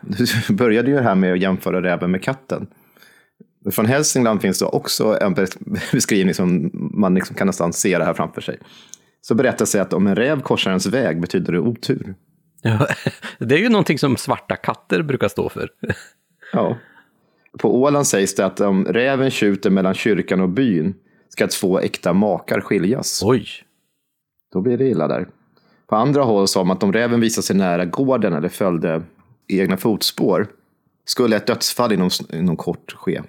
du 0.00 0.54
började 0.54 0.90
ju 0.90 0.98
här 0.98 1.14
med 1.14 1.32
att 1.32 1.40
jämföra 1.40 1.82
räven 1.82 2.10
med 2.10 2.22
katten. 2.22 2.66
Från 3.70 3.86
Hälsingland 3.86 4.40
finns 4.40 4.58
det 4.58 4.64
också 4.64 5.18
en 5.20 5.34
beskrivning 5.92 6.34
som 6.34 6.70
man 6.72 7.14
liksom 7.14 7.36
kan 7.36 7.46
nästan 7.46 7.72
se 7.72 7.98
det 7.98 8.04
här 8.04 8.14
framför 8.14 8.40
sig. 8.40 8.58
Så 9.20 9.34
berättas 9.34 9.72
det 9.72 9.82
att 9.82 9.92
om 9.92 10.06
en 10.06 10.16
räv 10.16 10.40
korsar 10.40 10.70
ens 10.70 10.86
väg 10.86 11.20
betyder 11.20 11.52
det 11.52 11.58
otur. 11.58 12.14
Ja, 12.62 12.86
det 13.38 13.54
är 13.54 13.58
ju 13.58 13.68
någonting 13.68 13.98
som 13.98 14.16
svarta 14.16 14.56
katter 14.56 15.02
brukar 15.02 15.28
stå 15.28 15.48
för. 15.48 15.70
Ja. 16.52 16.78
På 17.58 17.82
Åland 17.82 18.06
sägs 18.06 18.34
det 18.34 18.46
att 18.46 18.60
om 18.60 18.84
räven 18.84 19.30
tjuter 19.30 19.70
mellan 19.70 19.94
kyrkan 19.94 20.40
och 20.40 20.48
byn 20.48 20.94
ska 21.28 21.46
två 21.46 21.80
äkta 21.80 22.12
makar 22.12 22.60
skiljas. 22.60 23.22
Oj. 23.24 23.46
Då 24.52 24.60
blir 24.60 24.78
det 24.78 24.88
illa 24.88 25.08
där. 25.08 25.28
På 25.86 25.96
andra 25.96 26.22
håll 26.22 26.48
sa 26.48 26.64
man 26.64 26.76
att 26.76 26.82
om 26.82 26.92
räven 26.92 27.20
visade 27.20 27.46
sig 27.46 27.56
nära 27.56 27.84
gården 27.84 28.32
eller 28.32 28.48
följde 28.48 29.02
egna 29.48 29.76
fotspår 29.76 30.46
skulle 31.04 31.36
ett 31.36 31.46
dödsfall 31.46 31.92
inom, 31.92 32.10
inom 32.32 32.56
kort 32.56 32.92
ske. 32.92 33.22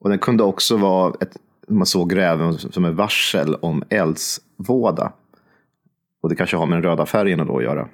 Och 0.00 0.10
den 0.10 0.18
kunde 0.18 0.42
också 0.42 0.76
vara, 0.76 1.14
ett, 1.20 1.36
man 1.68 1.86
såg 1.86 2.16
räven 2.16 2.58
som 2.58 2.84
ett 2.84 2.94
varsel 2.94 3.54
om 3.54 3.82
eldsvåda. 3.88 5.12
Och 6.22 6.28
det 6.28 6.36
kanske 6.36 6.56
har 6.56 6.66
med 6.66 6.76
den 6.76 6.82
röda 6.82 7.06
färgen 7.06 7.46
då 7.46 7.56
att 7.56 7.64
göra. 7.64 7.88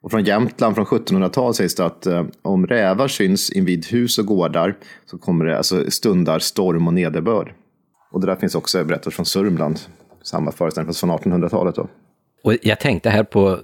Och 0.00 0.10
från 0.10 0.24
Jämtland 0.24 0.74
från 0.74 0.86
1700-talet 0.86 1.56
sägs 1.56 1.74
det 1.74 1.86
att 1.86 2.06
eh, 2.06 2.24
om 2.42 2.66
rävar 2.66 3.08
syns 3.08 3.50
invid 3.50 3.86
hus 3.86 4.18
och 4.18 4.26
gårdar 4.26 4.76
så 5.06 5.18
kommer 5.18 5.44
det 5.44 5.56
alltså 5.56 5.90
stundar 5.90 6.38
storm 6.38 6.86
och 6.86 6.94
nederbörd. 6.94 7.54
Och 8.10 8.20
det 8.20 8.26
där 8.26 8.36
finns 8.36 8.54
också 8.54 8.84
berättat 8.84 9.14
från 9.14 9.26
Sörmland, 9.26 9.80
samma 10.28 10.52
föreställning 10.52 10.88
fast 10.88 11.00
från 11.00 11.10
1800-talet 11.10 11.74
då. 11.74 11.88
Och 12.44 12.54
jag 12.62 12.80
tänkte 12.80 13.10
här 13.10 13.24
på 13.24 13.58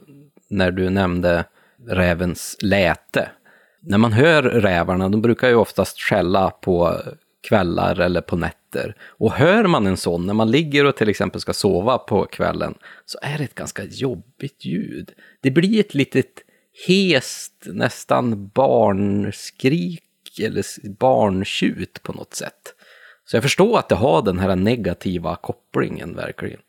när 0.48 0.70
du 0.70 0.90
nämnde 0.90 1.44
rävens 1.86 2.56
läte. 2.60 3.28
När 3.80 3.98
man 3.98 4.12
hör 4.12 4.42
rävarna, 4.42 5.08
de 5.08 5.22
brukar 5.22 5.48
ju 5.48 5.54
oftast 5.54 6.00
skälla 6.00 6.50
på 6.50 7.00
kvällar 7.48 8.00
eller 8.00 8.20
på 8.20 8.36
nätter. 8.36 8.96
Och 9.02 9.32
hör 9.32 9.66
man 9.66 9.86
en 9.86 9.96
sån 9.96 10.26
när 10.26 10.34
man 10.34 10.50
ligger 10.50 10.84
och 10.84 10.96
till 10.96 11.08
exempel 11.08 11.40
ska 11.40 11.52
sova 11.52 11.98
på 11.98 12.24
kvällen 12.24 12.74
så 13.06 13.18
är 13.22 13.38
det 13.38 13.44
ett 13.44 13.54
ganska 13.54 13.84
jobbigt 13.84 14.64
ljud. 14.64 15.10
Det 15.40 15.50
blir 15.50 15.80
ett 15.80 15.94
litet 15.94 16.32
hest, 16.86 17.52
nästan 17.66 18.48
barnskrik 18.48 20.00
eller 20.42 20.88
barntjut 20.98 22.02
på 22.02 22.12
något 22.12 22.34
sätt. 22.34 22.73
Så 23.26 23.36
jag 23.36 23.42
förstår 23.42 23.78
att 23.78 23.88
det 23.88 23.94
har 23.94 24.22
den 24.22 24.38
här 24.38 24.56
negativa 24.56 25.36
kopplingen 25.36 26.16
verkligen. 26.16 26.60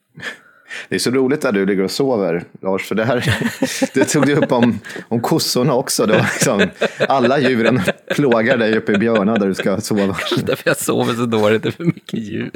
Det 0.89 0.95
är 0.95 0.99
så 0.99 1.11
roligt 1.11 1.41
där 1.41 1.51
du 1.51 1.65
ligger 1.65 1.83
och 1.83 1.91
sover, 1.91 2.43
Lars, 2.61 2.87
för 2.87 2.95
det 2.95 3.03
här 3.03 3.39
det 3.93 4.05
tog 4.05 4.25
du 4.25 4.35
upp 4.35 4.51
om, 4.51 4.79
om 5.07 5.21
kossorna 5.21 5.73
också. 5.73 6.05
Det 6.05 6.13
var 6.13 6.21
liksom, 6.21 6.69
alla 7.09 7.39
djuren 7.39 7.81
plågar 8.15 8.57
dig 8.57 8.77
uppe 8.77 8.91
i 8.91 8.97
Björna 8.97 9.35
där 9.35 9.47
du 9.47 9.53
ska 9.53 9.81
sova. 9.81 10.15
Därför 10.43 10.69
jag 10.69 10.77
sover 10.77 11.13
så 11.13 11.25
dåligt, 11.25 11.63
det 11.63 11.69
är 11.69 11.71
för 11.71 11.85
mycket 11.85 12.19
djur. 12.19 12.51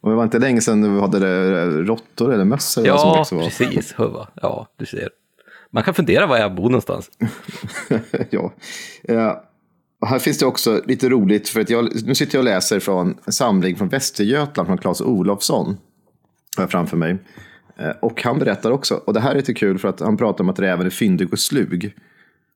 Och 0.00 0.10
det 0.10 0.16
var 0.16 0.24
inte 0.24 0.38
länge 0.38 0.60
sedan 0.60 0.82
du 0.82 1.00
hade 1.00 1.66
råttor 1.66 2.34
eller 2.34 2.44
möss. 2.44 2.78
Eller 2.78 2.88
ja, 2.88 3.24
som 3.24 3.38
precis. 3.38 3.94
Huva. 3.96 4.28
Ja, 4.34 4.68
du 4.76 4.86
ser. 4.86 5.08
Man 5.70 5.82
kan 5.82 5.94
fundera 5.94 6.26
var 6.26 6.38
jag 6.38 6.54
bor 6.54 6.70
någonstans. 6.70 7.10
ja. 8.30 8.52
Och 10.02 10.08
här 10.08 10.18
finns 10.18 10.38
det 10.38 10.46
också 10.46 10.82
lite 10.86 11.08
roligt, 11.08 11.48
för 11.48 11.60
att 11.60 11.70
jag, 11.70 11.88
nu 12.06 12.14
sitter 12.14 12.38
jag 12.38 12.40
och 12.40 12.44
läser 12.44 12.80
från 12.80 13.14
en 13.24 13.32
samling 13.32 13.76
från 13.76 13.88
Västergötland 13.88 14.66
från 14.66 14.78
Claes 14.78 15.00
Olofsson. 15.00 15.76
Har 16.56 16.62
jag 16.62 16.70
framför 16.70 16.96
mig. 16.96 17.18
Eh, 17.76 17.90
och 18.00 18.22
han 18.22 18.38
berättar 18.38 18.70
också, 18.70 18.94
och 18.94 19.12
det 19.14 19.20
här 19.20 19.30
är 19.30 19.36
lite 19.36 19.54
kul 19.54 19.78
för 19.78 19.88
att 19.88 20.00
han 20.00 20.16
pratar 20.16 20.44
om 20.44 20.50
att 20.50 20.58
räven 20.58 20.86
är 20.86 20.90
fyndig 20.90 21.32
och 21.32 21.38
slug. 21.38 21.94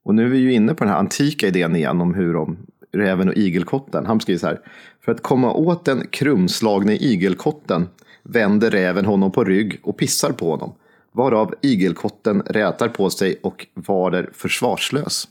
Och 0.05 0.14
nu 0.14 0.24
är 0.24 0.28
vi 0.28 0.38
ju 0.38 0.53
inne 0.53 0.74
på 0.74 0.84
den 0.84 0.92
här 0.92 0.99
antika 0.99 1.47
idén 1.47 1.76
igen 1.76 2.01
om 2.01 2.14
hur 2.14 2.36
om 2.36 2.59
räven 2.92 3.28
och 3.28 3.34
igelkotten. 3.34 4.07
Han 4.07 4.20
skriver 4.20 4.38
så 4.38 4.47
här. 4.47 4.61
För 5.05 5.12
att 5.12 5.22
komma 5.22 5.53
åt 5.53 5.84
den 5.84 6.07
krumslagne 6.11 6.97
igelkotten 6.97 7.88
vänder 8.22 8.70
räven 8.70 9.05
honom 9.05 9.32
på 9.32 9.44
rygg 9.44 9.80
och 9.82 9.99
pissar 9.99 10.32
på 10.32 10.51
honom. 10.51 10.74
Varav 11.12 11.55
igelkotten 11.62 12.42
rätar 12.47 12.88
på 12.88 13.11
sig 13.11 13.40
och 13.42 13.66
varer 13.74 14.30
försvarslös. 14.32 15.28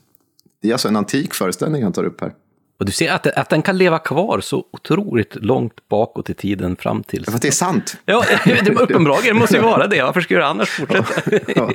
Det 0.65 0.69
är 0.69 0.73
alltså 0.73 0.87
en 0.87 0.95
antik 0.95 1.33
föreställning 1.33 1.83
han 1.83 1.93
tar 1.93 2.03
upp 2.03 2.21
här. 2.21 2.31
Och 2.79 2.85
du 2.85 2.91
ser 2.91 3.11
att, 3.11 3.27
att 3.27 3.49
den 3.49 3.61
kan 3.61 3.77
leva 3.77 3.99
kvar 3.99 4.39
så 4.39 4.65
otroligt 4.71 5.35
långt 5.35 5.87
bakåt 5.89 6.29
i 6.29 6.33
tiden 6.33 6.75
fram 6.75 7.03
till... 7.03 7.25
För 7.25 7.33
att 7.33 7.41
det 7.41 7.47
är 7.47 7.51
sant. 7.51 7.97
Ja, 8.05 8.23
det 8.45 8.69
uppenbarligen 8.79 9.37
måste 9.37 9.55
ju 9.55 9.61
vara 9.61 9.87
det. 9.87 10.03
Varför 10.03 10.21
skulle 10.21 10.39
jag 10.39 10.49
annars 10.49 10.69
fortsätta? 10.69 11.31
Ja. 11.55 11.71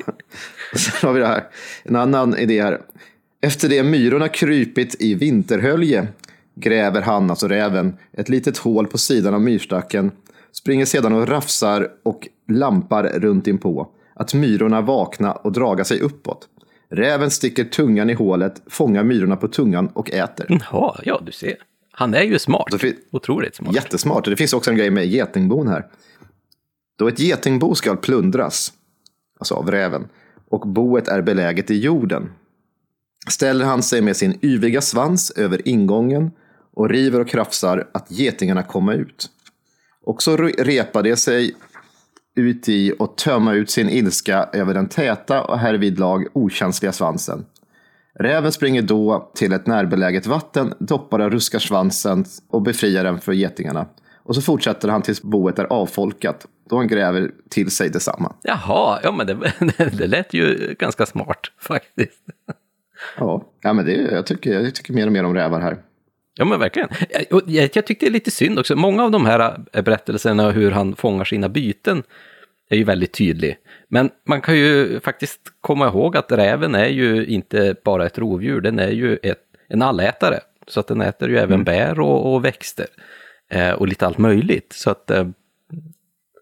Sen 0.76 1.09
har 1.09 1.12
vi 1.12 1.20
det 1.20 1.26
här. 1.26 1.45
En 1.82 1.97
annan 1.97 2.38
idé 2.38 2.62
här. 2.62 2.80
Efter 3.43 3.68
det 3.68 3.82
myrorna 3.82 4.28
krypit 4.28 4.97
i 4.99 5.14
vinterhölje 5.14 6.09
gräver 6.55 7.03
han, 7.03 7.30
alltså 7.30 7.49
räven, 7.49 7.97
ett 8.12 8.28
litet 8.28 8.59
hål 8.59 8.86
på 8.86 8.99
sidan 8.99 9.34
av 9.34 9.41
myrstacken, 9.41 10.11
springer 10.53 10.84
sedan 10.84 11.12
och 11.12 11.28
rafsar 11.28 11.88
och 12.03 12.28
lampar 12.49 13.03
runt 13.03 13.47
inpå. 13.47 13.88
Att 14.14 14.34
myrorna 14.34 14.80
vakna 14.80 15.32
och 15.32 15.53
draga 15.53 15.84
sig 15.84 16.01
uppåt. 16.01 16.49
Räven 16.91 17.30
sticker 17.30 17.64
tungan 17.64 18.11
i 18.11 18.14
hålet, 18.14 18.62
fångar 18.66 19.05
myrorna 19.05 19.36
på 19.36 19.49
tungan 19.49 19.86
och 19.86 20.11
äter. 20.11 20.61
Ja, 20.72 20.99
ja, 21.03 21.22
du 21.26 21.32
ser. 21.32 21.57
Han 21.93 22.14
är 22.14 22.22
ju 22.22 22.38
smart. 22.38 22.74
Otroligt 23.11 23.55
smart. 23.55 23.74
Jättesmart. 23.74 24.24
Det 24.24 24.36
finns 24.36 24.53
också 24.53 24.70
en 24.70 24.76
grej 24.76 24.91
med 24.91 25.07
getingbon 25.07 25.68
här. 25.68 25.86
Då 26.99 27.09
ett 27.09 27.18
getingbo 27.18 27.74
ska 27.74 27.97
plundras, 27.97 28.72
alltså 29.38 29.55
av 29.55 29.70
räven, 29.70 30.09
och 30.49 30.68
boet 30.68 31.09
är 31.09 31.22
beläget 31.22 31.70
i 31.70 31.78
jorden, 31.78 32.32
ställer 33.28 33.64
han 33.64 33.82
sig 33.82 34.01
med 34.01 34.16
sin 34.16 34.39
yviga 34.43 34.81
svans 34.81 35.31
över 35.31 35.69
ingången 35.69 36.31
och 36.73 36.89
river 36.89 37.20
och 37.20 37.28
krafsar 37.28 37.89
att 37.93 38.10
getingarna 38.10 38.62
komma 38.62 38.94
ut. 38.94 39.31
Och 40.02 40.23
så 40.23 40.36
re- 40.36 40.64
repar 40.64 41.02
det 41.02 41.16
sig 41.16 41.55
ut 42.40 42.68
i 42.68 42.92
och 42.98 43.16
tömma 43.16 43.52
ut 43.54 43.70
sin 43.70 43.88
ilska 43.88 44.48
över 44.52 44.74
den 44.74 44.88
täta 44.88 45.42
och 45.42 45.58
härvidlag 45.58 46.26
okänsliga 46.32 46.92
svansen. 46.92 47.44
Räven 48.14 48.52
springer 48.52 48.82
då 48.82 49.30
till 49.34 49.52
ett 49.52 49.66
närbeläget 49.66 50.26
vatten, 50.26 50.74
doppar 50.78 51.18
och 51.18 51.32
ruskar 51.32 51.58
svansen 51.58 52.24
och 52.48 52.62
befriar 52.62 53.04
den 53.04 53.20
för 53.20 53.32
getingarna. 53.32 53.86
Och 54.22 54.34
så 54.34 54.42
fortsätter 54.42 54.88
han 54.88 55.02
tills 55.02 55.22
boet 55.22 55.58
är 55.58 55.64
avfolkat, 55.64 56.46
då 56.70 56.76
han 56.76 56.88
gräver 56.88 57.30
till 57.50 57.70
sig 57.70 57.88
detsamma. 57.90 58.34
Jaha, 58.42 59.00
ja 59.02 59.12
men 59.12 59.26
det, 59.26 59.52
det 59.98 60.06
lät 60.06 60.34
ju 60.34 60.74
ganska 60.78 61.06
smart 61.06 61.40
faktiskt. 61.58 62.22
Ja, 63.18 63.44
ja 63.62 63.72
men 63.72 63.84
det, 63.84 63.92
jag, 63.92 64.26
tycker, 64.26 64.60
jag 64.60 64.74
tycker 64.74 64.92
mer 64.92 65.06
och 65.06 65.12
mer 65.12 65.24
om 65.24 65.34
rävar 65.34 65.60
här. 65.60 65.76
Ja 66.34 66.44
men 66.44 66.60
verkligen. 66.60 66.88
Jag, 67.10 67.42
jag, 67.46 67.70
jag 67.74 67.86
tyckte 67.86 68.06
det 68.06 68.06
är 68.06 68.12
lite 68.12 68.30
synd 68.30 68.58
också. 68.58 68.76
Många 68.76 69.04
av 69.04 69.10
de 69.10 69.26
här 69.26 69.64
eh, 69.72 69.82
berättelserna 69.82 70.50
hur 70.50 70.70
han 70.70 70.96
fångar 70.96 71.24
sina 71.24 71.48
byten 71.48 72.02
är 72.70 72.76
ju 72.76 72.84
väldigt 72.84 73.12
tydlig. 73.12 73.56
Men 73.88 74.10
man 74.28 74.40
kan 74.40 74.56
ju 74.59 75.01
faktiskt 75.01 75.40
komma 75.60 75.86
ihåg 75.88 76.16
att 76.16 76.32
räven 76.32 76.74
är 76.74 76.88
ju 76.88 77.26
inte 77.26 77.74
bara 77.84 78.06
ett 78.06 78.18
rovdjur, 78.18 78.60
den 78.60 78.78
är 78.78 78.90
ju 78.90 79.16
ett, 79.22 79.42
en 79.68 79.82
allätare. 79.82 80.40
Så 80.66 80.80
att 80.80 80.86
den 80.86 81.01
äter 81.01 81.28
ju 81.30 81.38
även 81.38 81.64
bär 81.64 82.01
och, 82.01 82.34
och 82.34 82.44
växter. 82.44 82.86
Eh, 83.51 83.70
och 83.72 83.88
lite 83.88 84.06
allt 84.06 84.18
möjligt. 84.18 84.72
Så 84.72 84.90
att, 84.90 85.10
eh, 85.10 85.28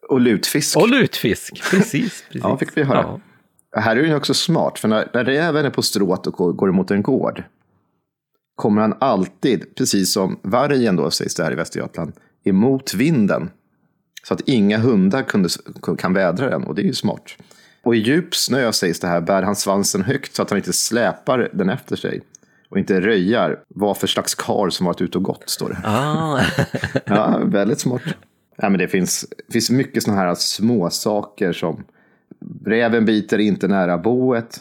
Och 0.09 0.21
lutfisk. 0.21 0.77
och 0.77 0.89
lutfisk, 0.89 1.53
precis. 1.71 1.91
precis. 2.31 2.43
Ja, 2.43 2.57
fick 2.59 2.77
vi 2.77 2.83
höra. 2.83 3.21
Här 3.77 3.97
är 3.97 4.03
den 4.03 4.15
också 4.17 4.35
smart, 4.35 4.79
för 4.79 4.89
när, 4.89 5.09
när 5.15 5.25
räven 5.25 5.65
är 5.67 5.71
på 5.71 5.83
stråt 5.83 6.27
och 6.27 6.33
går- 6.33 6.53
går 6.53 6.69
emot 6.69 6.91
en 6.91 7.03
gård 7.03 7.43
kommer 8.55 8.81
han 8.83 8.95
alltid, 9.01 9.75
precis 9.75 10.13
som 10.13 10.39
vargen 10.43 10.97
då 10.97 11.11
sägs 11.11 11.35
det 11.35 11.45
här 11.45 11.53
i 11.53 11.55
Västergötland, 11.55 12.13
emot 12.45 12.95
vinden. 12.95 13.51
Så 14.29 14.35
att 14.35 14.41
inga 14.41 14.79
hundar 14.79 15.23
kunde, 15.23 15.49
kan 15.99 16.13
vädra 16.13 16.51
den 16.51 16.65
och 16.65 16.75
det 16.75 16.83
är 16.83 16.87
ju 16.87 16.95
smart. 16.95 17.37
Och 17.83 17.97
i 17.97 17.99
djup 17.99 18.35
snö 18.35 18.73
sägs 18.73 19.01
det 19.01 19.07
här 19.07 19.21
bär 19.21 19.43
han 19.43 19.57
svansen 19.57 20.03
högt 20.03 20.35
så 20.35 20.43
att 20.43 20.51
han 20.51 20.57
inte 20.57 20.73
släpar 20.73 21.51
den 21.53 21.69
efter 21.69 21.97
sig. 21.97 22.21
Och 22.69 22.79
inte 22.79 23.01
röjar 23.01 23.61
vad 23.69 23.97
för 23.97 24.07
slags 24.07 24.35
kar 24.35 24.71
som 24.71 24.87
varit 24.87 25.01
ute 25.01 25.19
och 25.19 25.25
gått, 25.25 25.51
står 25.51 25.69
det. 25.69 25.79
Ah, 25.85 26.41
Ja, 27.05 27.41
väldigt 27.45 27.81
smart. 27.81 28.03
Ja, 28.57 28.69
men 28.69 28.79
det 28.79 28.89
finns, 28.89 29.27
finns 29.53 29.71
mycket 29.71 30.03
sådana 30.03 30.21
här 30.21 30.35
små 30.35 30.91
saker 30.91 31.53
som 31.53 31.85
räven 32.65 33.05
biter 33.05 33.39
inte 33.39 33.69
nära 33.69 33.99
boet. 33.99 34.61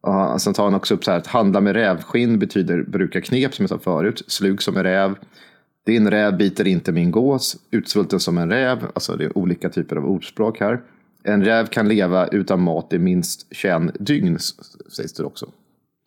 Och 0.00 0.42
sen 0.42 0.54
tar 0.54 0.64
han 0.64 0.74
också 0.74 0.94
upp 0.94 1.04
så 1.04 1.10
här 1.10 1.18
att 1.18 1.26
handla 1.26 1.60
med 1.60 1.74
rävskinn 1.74 2.38
betyder 2.38 2.82
bruka 2.82 3.20
knep 3.20 3.54
som 3.54 3.62
jag 3.62 3.70
sa 3.70 3.78
förut. 3.78 4.22
Slug 4.26 4.62
som 4.62 4.76
en 4.76 4.82
räv. 4.82 5.14
Din 5.88 6.10
räv 6.10 6.36
biter 6.36 6.66
inte 6.66 6.92
min 6.92 7.10
gås. 7.10 7.56
Utsvulten 7.70 8.20
som 8.20 8.38
en 8.38 8.50
räv. 8.50 8.86
Alltså 8.94 9.16
det 9.16 9.24
är 9.24 9.38
olika 9.38 9.68
typer 9.68 9.96
av 9.96 10.06
ordspråk 10.06 10.60
här. 10.60 10.80
En 11.22 11.44
räv 11.44 11.66
kan 11.66 11.88
leva 11.88 12.26
utan 12.26 12.60
mat 12.60 12.92
i 12.92 12.98
minst 12.98 13.46
21 13.50 13.82
dygn, 14.00 14.38
sägs 14.96 15.12
det 15.12 15.24
också. 15.24 15.50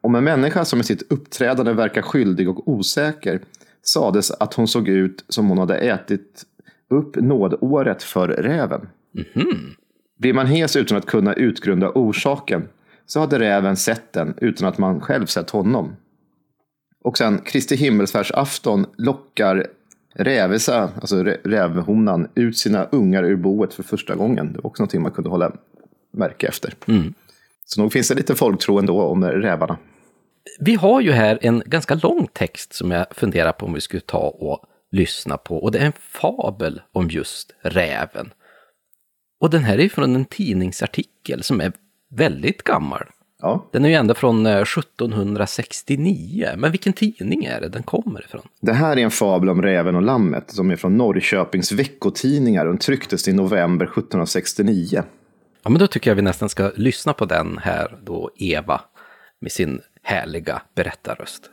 Om 0.01 0.15
en 0.15 0.23
människa 0.23 0.65
som 0.65 0.79
i 0.79 0.83
sitt 0.83 1.11
uppträdande 1.11 1.73
verkar 1.73 2.01
skyldig 2.01 2.49
och 2.49 2.67
osäker 2.67 3.41
sades 3.81 4.31
att 4.31 4.53
hon 4.53 4.67
såg 4.67 4.87
ut 4.87 5.25
som 5.27 5.49
hon 5.49 5.57
hade 5.57 5.77
ätit 5.77 6.43
upp 6.89 7.15
nådåret 7.15 8.03
för 8.03 8.27
räven. 8.27 8.89
Blir 10.19 10.33
man 10.33 10.47
hes 10.47 10.75
utan 10.75 10.97
att 10.97 11.05
kunna 11.05 11.33
utgrunda 11.33 11.91
orsaken 11.95 12.67
så 13.05 13.19
hade 13.19 13.39
räven 13.39 13.77
sett 13.77 14.13
den 14.13 14.33
utan 14.41 14.67
att 14.67 14.77
man 14.77 15.01
själv 15.01 15.25
sett 15.25 15.49
honom. 15.49 15.95
Och 17.03 17.17
sen 17.17 17.37
Kristi 17.37 17.75
himmelsfärdsafton 17.75 18.85
lockar 18.97 19.67
Rävesa, 20.13 20.89
alltså 21.01 21.23
rävhonan, 21.23 22.27
ut 22.35 22.57
sina 22.57 22.83
ungar 22.83 23.23
ur 23.23 23.35
boet 23.35 23.73
för 23.73 23.83
första 23.83 24.15
gången. 24.15 24.53
Det 24.53 24.59
var 24.59 24.67
också 24.67 24.83
någonting 24.83 25.01
man 25.01 25.11
kunde 25.11 25.29
hålla 25.29 25.51
märke 26.13 26.47
efter. 26.47 26.73
Mm. 26.87 27.13
Så 27.65 27.81
nog 27.81 27.93
finns 27.93 28.07
det 28.07 28.15
lite 28.15 28.35
folktro 28.35 28.79
ändå 28.79 29.01
om 29.01 29.23
rävarna. 29.23 29.77
Vi 30.59 30.75
har 30.75 31.01
ju 31.01 31.11
här 31.11 31.39
en 31.41 31.63
ganska 31.65 31.95
lång 31.95 32.27
text 32.33 32.73
som 32.73 32.91
jag 32.91 33.05
funderar 33.11 33.51
på 33.51 33.65
om 33.65 33.73
vi 33.73 33.81
skulle 33.81 34.01
ta 34.01 34.27
och 34.39 34.65
lyssna 34.91 35.37
på. 35.37 35.57
Och 35.57 35.71
det 35.71 35.79
är 35.79 35.85
en 35.85 35.93
fabel 35.99 36.81
om 36.91 37.09
just 37.09 37.53
räven. 37.61 38.33
Och 39.39 39.49
den 39.49 39.63
här 39.63 39.79
är 39.79 39.89
från 39.89 40.15
en 40.15 40.25
tidningsartikel 40.25 41.43
som 41.43 41.61
är 41.61 41.73
väldigt 42.09 42.63
gammal. 42.63 43.03
Ja. 43.41 43.65
Den 43.71 43.85
är 43.85 43.89
ju 43.89 43.95
ända 43.95 44.13
från 44.13 44.45
1769. 44.45 46.45
Eh, 46.47 46.57
Men 46.57 46.71
vilken 46.71 46.93
tidning 46.93 47.45
är 47.45 47.61
det 47.61 47.69
den 47.69 47.83
kommer 47.83 48.25
ifrån? 48.25 48.41
Det 48.61 48.73
här 48.73 48.97
är 48.97 49.01
en 49.01 49.11
fabel 49.11 49.49
om 49.49 49.61
räven 49.61 49.95
och 49.95 50.01
lammet 50.01 50.51
som 50.51 50.71
är 50.71 50.75
från 50.75 50.97
Norrköpings 50.97 51.71
veckotidningar 51.71 52.65
och 52.65 52.79
trycktes 52.79 53.27
i 53.27 53.33
november 53.33 53.85
1769. 53.85 55.03
Ja, 55.63 55.69
men 55.69 55.79
då 55.79 55.87
tycker 55.87 56.11
jag 56.11 56.15
vi 56.15 56.21
nästan 56.21 56.49
ska 56.49 56.71
lyssna 56.75 57.13
på 57.13 57.25
den 57.25 57.57
här 57.57 57.97
då 58.03 58.31
Eva 58.35 58.81
med 59.41 59.51
sin 59.51 59.81
härliga 60.03 60.61
berättarröst. 60.75 61.49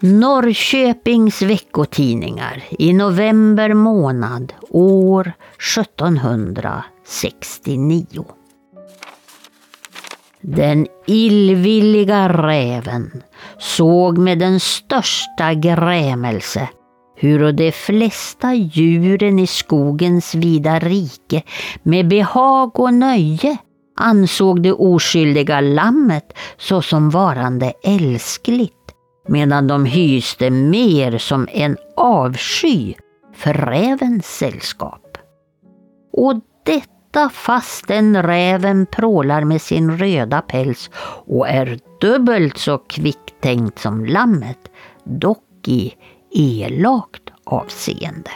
Norrköpings 0.00 1.42
veckotidningar 1.42 2.64
i 2.78 2.92
november 2.92 3.74
månad 3.74 4.52
år 4.70 5.32
1769. 5.76 8.24
Den 10.40 10.86
illvilliga 11.06 12.28
räven 12.28 13.22
såg 13.58 14.18
med 14.18 14.38
den 14.38 14.60
största 14.60 15.54
grämelse 15.54 16.68
hur 17.16 17.52
de 17.52 17.72
flesta 17.72 18.54
djuren 18.54 19.38
i 19.38 19.46
skogens 19.46 20.34
vida 20.34 20.78
rike 20.78 21.42
med 21.82 22.08
behag 22.08 22.80
och 22.80 22.94
nöje 22.94 23.56
ansåg 23.96 24.62
det 24.62 24.72
oskyldiga 24.72 25.60
lammet 25.60 26.32
såsom 26.58 27.10
varande 27.10 27.72
älskligt 27.82 28.77
medan 29.28 29.66
de 29.66 29.84
hyste 29.84 30.50
mer 30.50 31.18
som 31.18 31.48
en 31.52 31.76
avsky 31.96 32.94
för 33.34 33.52
rävens 33.54 34.26
sällskap. 34.26 35.18
Och 36.12 36.34
detta 36.64 37.28
fastän 37.28 38.22
räven 38.22 38.86
prålar 38.86 39.44
med 39.44 39.62
sin 39.62 39.98
röda 39.98 40.40
päls 40.40 40.90
och 41.26 41.48
är 41.48 41.78
dubbelt 42.00 42.58
så 42.58 42.78
kvicktänkt 42.78 43.78
som 43.78 44.04
lammet, 44.04 44.58
dock 45.04 45.68
i 45.68 45.94
elakt 46.30 47.22
avseende. 47.44 48.30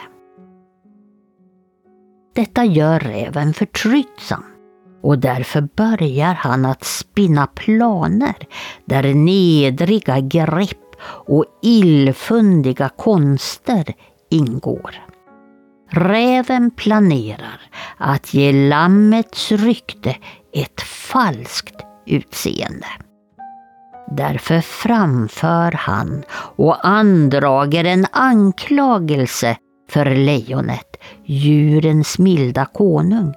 Detta 2.35 2.65
gör 2.65 2.99
räven 2.99 3.53
förtrytsam 3.53 4.43
och 5.01 5.19
därför 5.19 5.61
börjar 5.61 6.33
han 6.33 6.65
att 6.65 6.83
spinna 6.83 7.47
planer 7.47 8.35
där 8.85 9.13
nedriga 9.13 10.19
grepp 10.19 10.82
och 11.05 11.45
illfundiga 11.61 12.89
konster 12.89 13.93
ingår. 14.29 14.95
Räven 15.91 16.71
planerar 16.71 17.61
att 17.97 18.33
ge 18.33 18.69
lammets 18.69 19.51
rykte 19.51 20.15
ett 20.53 20.81
falskt 20.81 21.75
utseende. 22.05 22.87
Därför 24.11 24.61
framför 24.61 25.71
han 25.71 26.23
och 26.55 26.87
andrager 26.87 27.83
en 27.83 28.05
anklagelse 28.11 29.57
för 29.89 30.15
lejonet, 30.15 30.97
djurens 31.25 32.19
milda 32.19 32.65
konung, 32.65 33.33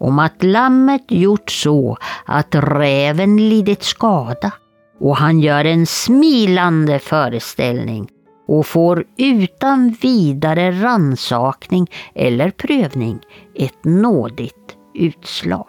om 0.00 0.18
att 0.18 0.42
lammet 0.42 1.04
gjort 1.08 1.50
så 1.50 1.96
att 2.26 2.54
räven 2.54 3.36
lidit 3.36 3.82
skada 3.82 4.52
och 5.00 5.16
han 5.16 5.40
gör 5.40 5.64
en 5.64 5.86
smilande 5.86 6.98
föreställning 6.98 8.08
och 8.48 8.66
får 8.66 9.04
utan 9.16 9.96
vidare 10.00 10.70
ransakning 10.70 11.86
eller 12.14 12.50
prövning 12.50 13.20
ett 13.54 13.84
nådigt 13.84 14.76
utslag. 14.94 15.66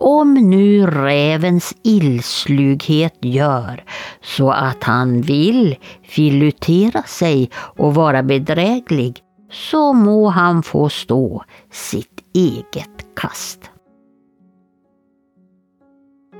Om 0.00 0.34
nu 0.34 0.86
rävens 0.86 1.74
illslughet 1.82 3.18
gör 3.20 3.84
så 4.22 4.50
att 4.50 4.84
han 4.84 5.20
vill 5.20 5.76
filutera 6.02 7.02
sig 7.02 7.50
och 7.54 7.94
vara 7.94 8.22
bedräglig, 8.22 9.20
så 9.52 9.92
må 9.92 10.28
han 10.28 10.62
få 10.62 10.88
stå 10.88 11.44
sitt 11.72 12.20
eget 12.34 13.06
kast. 13.16 13.70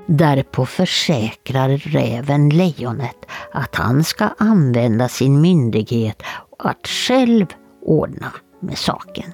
Därpå 0.06 0.66
försäkrar 0.66 1.68
räven 1.68 2.48
lejonet 2.48 3.26
att 3.52 3.74
han 3.74 4.04
ska 4.04 4.28
använda 4.38 5.08
sin 5.08 5.40
myndighet 5.40 6.22
att 6.58 6.86
själv 6.88 7.46
ordna 7.82 8.32
med 8.60 8.78
saken. 8.78 9.32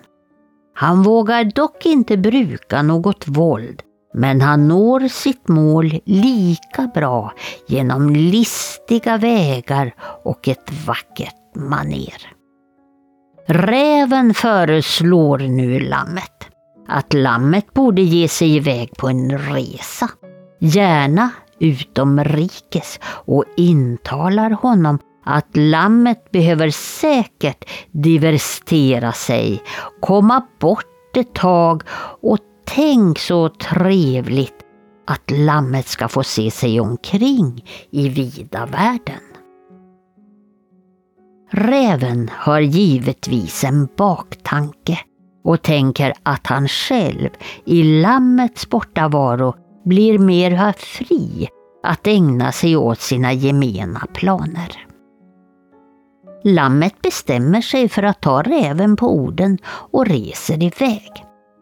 Han 0.74 1.02
vågar 1.02 1.44
dock 1.44 1.86
inte 1.86 2.16
bruka 2.16 2.82
något 2.82 3.28
våld 3.28 3.82
men 4.14 4.40
han 4.40 4.68
når 4.68 5.08
sitt 5.08 5.48
mål 5.48 6.00
lika 6.04 6.90
bra 6.94 7.32
genom 7.66 8.10
listiga 8.10 9.16
vägar 9.16 9.94
och 10.24 10.48
ett 10.48 10.86
vackert 10.86 11.54
maner. 11.54 12.32
Räven 13.46 14.34
föreslår 14.34 15.38
nu 15.38 15.80
lammet 15.80 16.48
att 16.88 17.12
lammet 17.12 17.74
borde 17.74 18.02
ge 18.02 18.28
sig 18.28 18.56
iväg 18.56 18.96
på 18.96 19.08
en 19.08 19.38
resa 19.38 20.08
gärna 20.62 21.30
utomrikes 21.58 23.00
och 23.04 23.44
intalar 23.56 24.50
honom 24.50 24.98
att 25.24 25.56
lammet 25.56 26.30
behöver 26.30 26.70
säkert 26.70 27.64
diversitera 27.90 29.12
sig, 29.12 29.62
komma 30.00 30.46
bort 30.60 31.16
ett 31.16 31.34
tag 31.34 31.82
och 32.20 32.38
tänk 32.64 33.18
så 33.18 33.48
trevligt 33.48 34.54
att 35.06 35.30
lammet 35.30 35.86
ska 35.86 36.08
få 36.08 36.22
se 36.22 36.50
sig 36.50 36.80
omkring 36.80 37.64
i 37.90 38.08
vida 38.08 38.66
världen. 38.66 39.20
Räven 41.50 42.30
har 42.34 42.60
givetvis 42.60 43.64
en 43.64 43.88
baktanke 43.96 44.98
och 45.44 45.62
tänker 45.62 46.12
att 46.22 46.46
han 46.46 46.68
själv 46.68 47.28
i 47.64 47.82
lammets 47.82 48.68
bortavaro 48.68 49.54
blir 49.84 50.18
mer 50.18 50.72
fri 50.72 51.48
att 51.82 52.06
ägna 52.06 52.52
sig 52.52 52.76
åt 52.76 53.00
sina 53.00 53.32
gemena 53.32 54.06
planer. 54.14 54.86
Lammet 56.44 57.02
bestämmer 57.02 57.60
sig 57.60 57.88
för 57.88 58.02
att 58.02 58.20
ta 58.20 58.42
räven 58.42 58.96
på 58.96 59.14
orden 59.14 59.58
och 59.66 60.06
reser 60.06 60.62
iväg. 60.62 61.10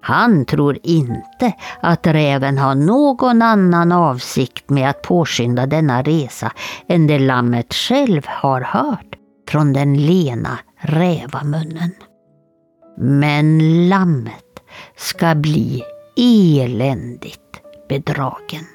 Han 0.02 0.44
tror 0.44 0.78
inte 0.82 1.52
att 1.80 2.06
räven 2.06 2.58
har 2.58 2.74
någon 2.74 3.42
annan 3.42 3.92
avsikt 3.92 4.70
med 4.70 4.90
att 4.90 5.02
påskynda 5.02 5.66
denna 5.66 6.02
resa 6.02 6.52
än 6.88 7.06
det 7.06 7.18
lammet 7.18 7.74
själv 7.74 8.22
har 8.26 8.60
hört 8.60 9.16
från 9.48 9.72
den 9.72 10.06
lena 10.06 10.58
rävamunnen. 10.76 11.90
Men 12.98 13.58
lammet 13.88 14.62
ska 14.96 15.34
bli 15.34 15.82
eländigt 16.16 17.59
bedragen. 17.90 18.66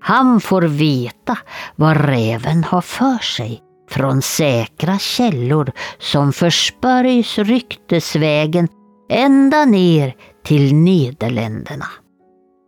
Han 0.00 0.40
får 0.40 0.62
veta 0.62 1.38
vad 1.76 1.96
räven 1.96 2.64
har 2.64 2.80
för 2.80 3.18
sig 3.18 3.62
från 3.90 4.22
säkra 4.22 4.98
källor 4.98 5.72
som 5.98 6.32
förspörjs 6.32 7.38
ryktesvägen 7.38 8.68
ända 9.10 9.64
ner 9.64 10.14
till 10.44 10.74
Nederländerna. 10.74 11.86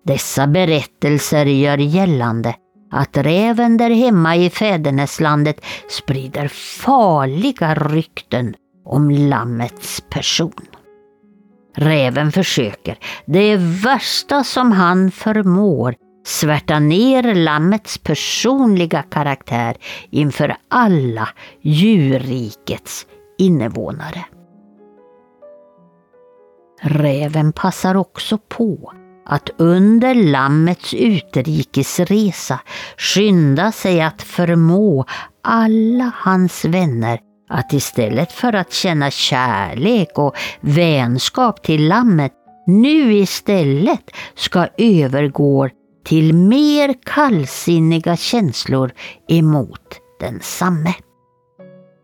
Dessa 0.06 0.46
berättelser 0.46 1.46
gör 1.46 1.78
gällande 1.78 2.54
att 2.92 3.16
räven 3.16 3.76
där 3.76 3.90
hemma 3.90 4.36
i 4.36 4.50
fäderneslandet 4.50 5.64
sprider 5.88 6.48
farliga 6.84 7.74
rykten 7.74 8.54
om 8.84 9.10
lammets 9.10 10.02
person. 10.10 10.77
Räven 11.80 12.32
försöker, 12.32 12.98
det 13.26 13.56
värsta 13.56 14.44
som 14.44 14.72
han 14.72 15.10
förmår, 15.10 15.94
svärta 16.26 16.78
ner 16.78 17.34
lammets 17.34 17.98
personliga 17.98 19.02
karaktär 19.02 19.76
inför 20.10 20.56
alla 20.68 21.28
djurrikets 21.60 23.06
invånare. 23.38 24.24
Räven 26.80 27.52
passar 27.52 27.94
också 27.94 28.38
på 28.48 28.92
att 29.26 29.50
under 29.56 30.14
lammets 30.14 30.94
utrikesresa 30.94 32.60
skynda 32.96 33.72
sig 33.72 34.00
att 34.00 34.22
förmå 34.22 35.04
alla 35.42 36.12
hans 36.14 36.64
vänner 36.64 37.20
att 37.48 37.72
istället 37.72 38.32
för 38.32 38.52
att 38.52 38.72
känna 38.72 39.10
kärlek 39.10 40.18
och 40.18 40.36
vänskap 40.60 41.62
till 41.62 41.88
lammet 41.88 42.32
nu 42.66 43.14
istället 43.14 44.10
ska 44.34 44.68
övergå 44.76 45.68
till 46.04 46.34
mer 46.34 46.94
kallsinniga 47.04 48.16
känslor 48.16 48.92
emot 49.28 49.98
densamme. 50.20 50.94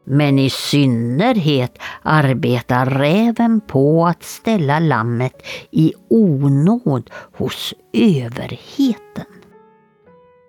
Men 0.06 0.38
i 0.38 0.50
synnerhet 0.50 1.78
arbetar 2.02 2.86
räven 2.86 3.60
på 3.60 4.06
att 4.06 4.22
ställa 4.22 4.78
lammet 4.78 5.46
i 5.70 5.92
onåd 6.10 7.10
hos 7.36 7.74
överheten. 7.92 9.26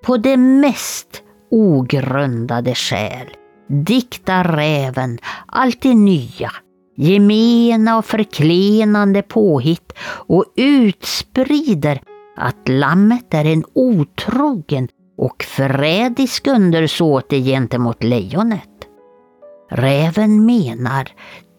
På 0.05 0.17
det 0.17 0.38
mest 0.38 1.23
ogrundade 1.51 2.76
skäl 2.76 3.27
diktar 3.68 4.44
räven 4.44 5.18
alltid 5.46 5.98
nya, 5.98 6.52
gemena 6.98 7.98
och 7.98 8.06
förklenande 8.06 9.22
påhitt 9.22 9.94
och 10.08 10.46
utsprider 10.56 12.02
att 12.38 12.70
lammet 12.70 13.34
är 13.34 13.46
en 13.46 13.64
otrogen 13.74 14.88
och 15.18 15.44
förrädisk 15.44 16.48
undersåte 16.48 17.42
gentemot 17.42 18.04
lejonet. 18.04 18.70
Räven 19.70 20.46
menar 20.46 21.08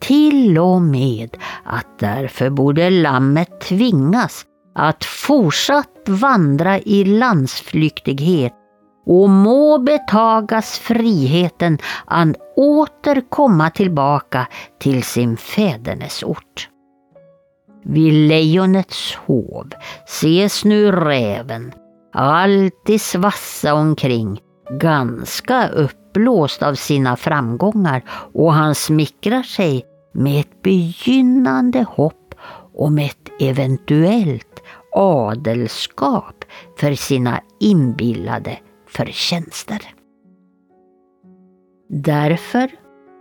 till 0.01 0.59
och 0.59 0.83
med 0.83 1.37
att 1.65 1.99
därför 1.99 2.51
borde 2.51 2.91
lammet 2.91 3.61
tvingas 3.61 4.45
att 4.75 5.05
fortsatt 5.05 6.09
vandra 6.09 6.79
i 6.79 7.05
landsflyktighet 7.05 8.53
och 9.07 9.31
må 9.31 9.79
betagas 9.79 10.79
friheten 10.79 11.79
att 12.05 12.37
åter 12.57 13.23
komma 13.29 13.71
tillbaka 13.71 14.47
till 14.79 15.03
sin 15.03 15.37
fädernesort. 15.37 16.69
Vid 17.85 18.29
lejonets 18.29 19.15
hov 19.15 19.71
ses 20.07 20.65
nu 20.65 20.93
räven 20.93 21.73
alltid 22.13 23.01
svassa 23.01 23.75
omkring, 23.75 24.41
ganska 24.71 25.69
uppblåst 25.69 26.63
av 26.63 26.75
sina 26.75 27.17
framgångar 27.17 28.03
och 28.35 28.53
han 28.53 28.75
smickrar 28.75 29.43
sig 29.43 29.85
med 30.15 30.41
ett 30.41 30.63
begynnande 30.63 31.87
hopp 31.89 32.35
om 32.75 32.99
ett 32.99 33.31
eventuellt 33.41 34.63
adelskap 34.93 36.45
för 36.79 36.95
sina 36.95 37.41
inbillade 37.61 38.59
förtjänster. 38.97 39.83
Därför 41.89 42.71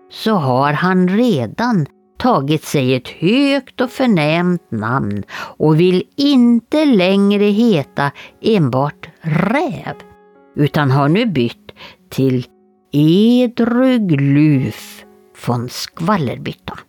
så 0.09 0.33
har 0.33 0.73
han 0.73 1.07
redan 1.07 1.85
tagit 2.17 2.63
sig 2.63 2.95
ett 2.95 3.07
högt 3.07 3.81
och 3.81 3.89
förnämt 3.89 4.71
namn 4.71 5.23
och 5.57 5.79
vill 5.79 6.03
inte 6.15 6.85
längre 6.85 7.43
heta 7.45 8.11
enbart 8.41 9.09
räv, 9.21 9.95
utan 10.55 10.91
har 10.91 11.09
nu 11.09 11.25
bytt 11.25 11.71
till 12.09 12.45
Edrugluf 12.91 14.25
von 15.47 15.69
Skvallerbytta. 15.69 16.79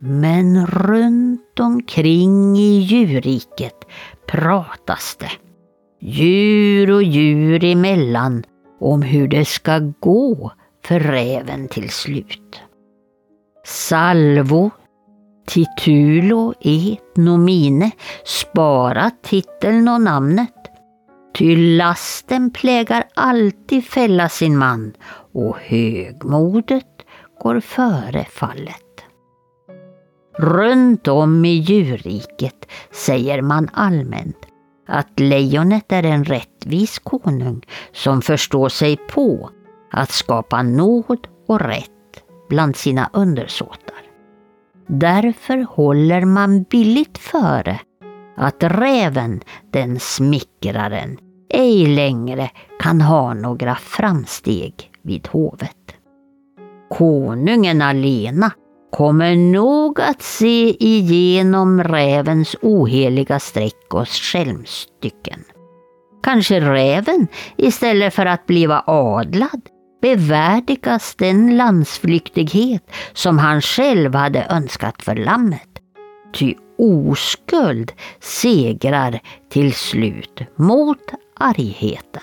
Men 0.00 0.66
runt 0.66 1.60
omkring 1.60 2.56
i 2.56 2.78
djurriket 2.78 3.84
pratas 4.26 5.16
det, 5.20 5.30
djur 6.00 6.90
och 6.90 7.02
djur 7.02 7.64
emellan, 7.64 8.44
om 8.80 9.02
hur 9.02 9.28
det 9.28 9.44
ska 9.44 9.78
gå 10.00 10.52
för 10.84 11.00
räven 11.00 11.68
till 11.68 11.90
slut. 11.90 12.60
Salvo 13.64 14.70
titulo 15.46 16.54
et 16.60 17.16
nomine 17.16 17.90
spara 18.24 19.10
titeln 19.22 19.88
och 19.88 20.00
namnet. 20.00 20.54
Ty 21.34 21.76
lasten 21.76 22.50
plägar 22.50 23.04
alltid 23.14 23.84
fälla 23.84 24.28
sin 24.28 24.58
man 24.58 24.92
och 25.32 25.56
högmodet 25.58 26.86
går 27.42 27.60
före 27.60 28.24
fallet. 28.24 28.76
Runt 30.38 31.08
om 31.08 31.44
i 31.44 31.48
djurriket 31.48 32.66
säger 32.92 33.42
man 33.42 33.68
allmänt 33.72 34.49
att 34.90 35.20
lejonet 35.20 35.92
är 35.92 36.02
en 36.02 36.24
rättvis 36.24 36.98
konung 36.98 37.62
som 37.92 38.22
förstår 38.22 38.68
sig 38.68 38.96
på 38.96 39.50
att 39.90 40.10
skapa 40.10 40.62
nåd 40.62 41.28
och 41.48 41.60
rätt 41.60 41.90
bland 42.48 42.76
sina 42.76 43.10
undersåtar. 43.12 44.00
Därför 44.86 45.66
håller 45.76 46.24
man 46.24 46.62
billigt 46.62 47.18
före 47.18 47.80
att 48.36 48.56
räven, 48.62 49.40
den 49.70 50.00
smickraren, 50.00 51.18
ej 51.48 51.86
längre 51.86 52.50
kan 52.80 53.00
ha 53.00 53.34
några 53.34 53.74
framsteg 53.74 54.74
vid 55.02 55.28
hovet. 55.28 55.94
Konungen 56.90 57.82
alena 57.82 58.50
kommer 58.90 59.36
nog 59.36 60.00
att 60.00 60.22
se 60.22 60.84
igenom 60.84 61.84
rävens 61.84 62.56
oheliga 62.62 63.40
streck 63.40 63.94
och 63.94 64.08
skälmstycken. 64.08 65.44
Kanske 66.22 66.60
räven 66.60 67.28
istället 67.56 68.14
för 68.14 68.26
att 68.26 68.46
bliva 68.46 68.84
adlad 68.86 69.60
bevärdigas 70.02 71.14
den 71.14 71.56
landsflyktighet 71.56 72.90
som 73.12 73.38
han 73.38 73.62
själv 73.62 74.14
hade 74.14 74.46
önskat 74.50 75.02
för 75.02 75.14
lammet. 75.14 75.68
Ty 76.32 76.54
oskuld 76.78 77.92
segrar 78.20 79.20
till 79.50 79.74
slut 79.74 80.40
mot 80.56 81.12
argheten. 81.36 82.22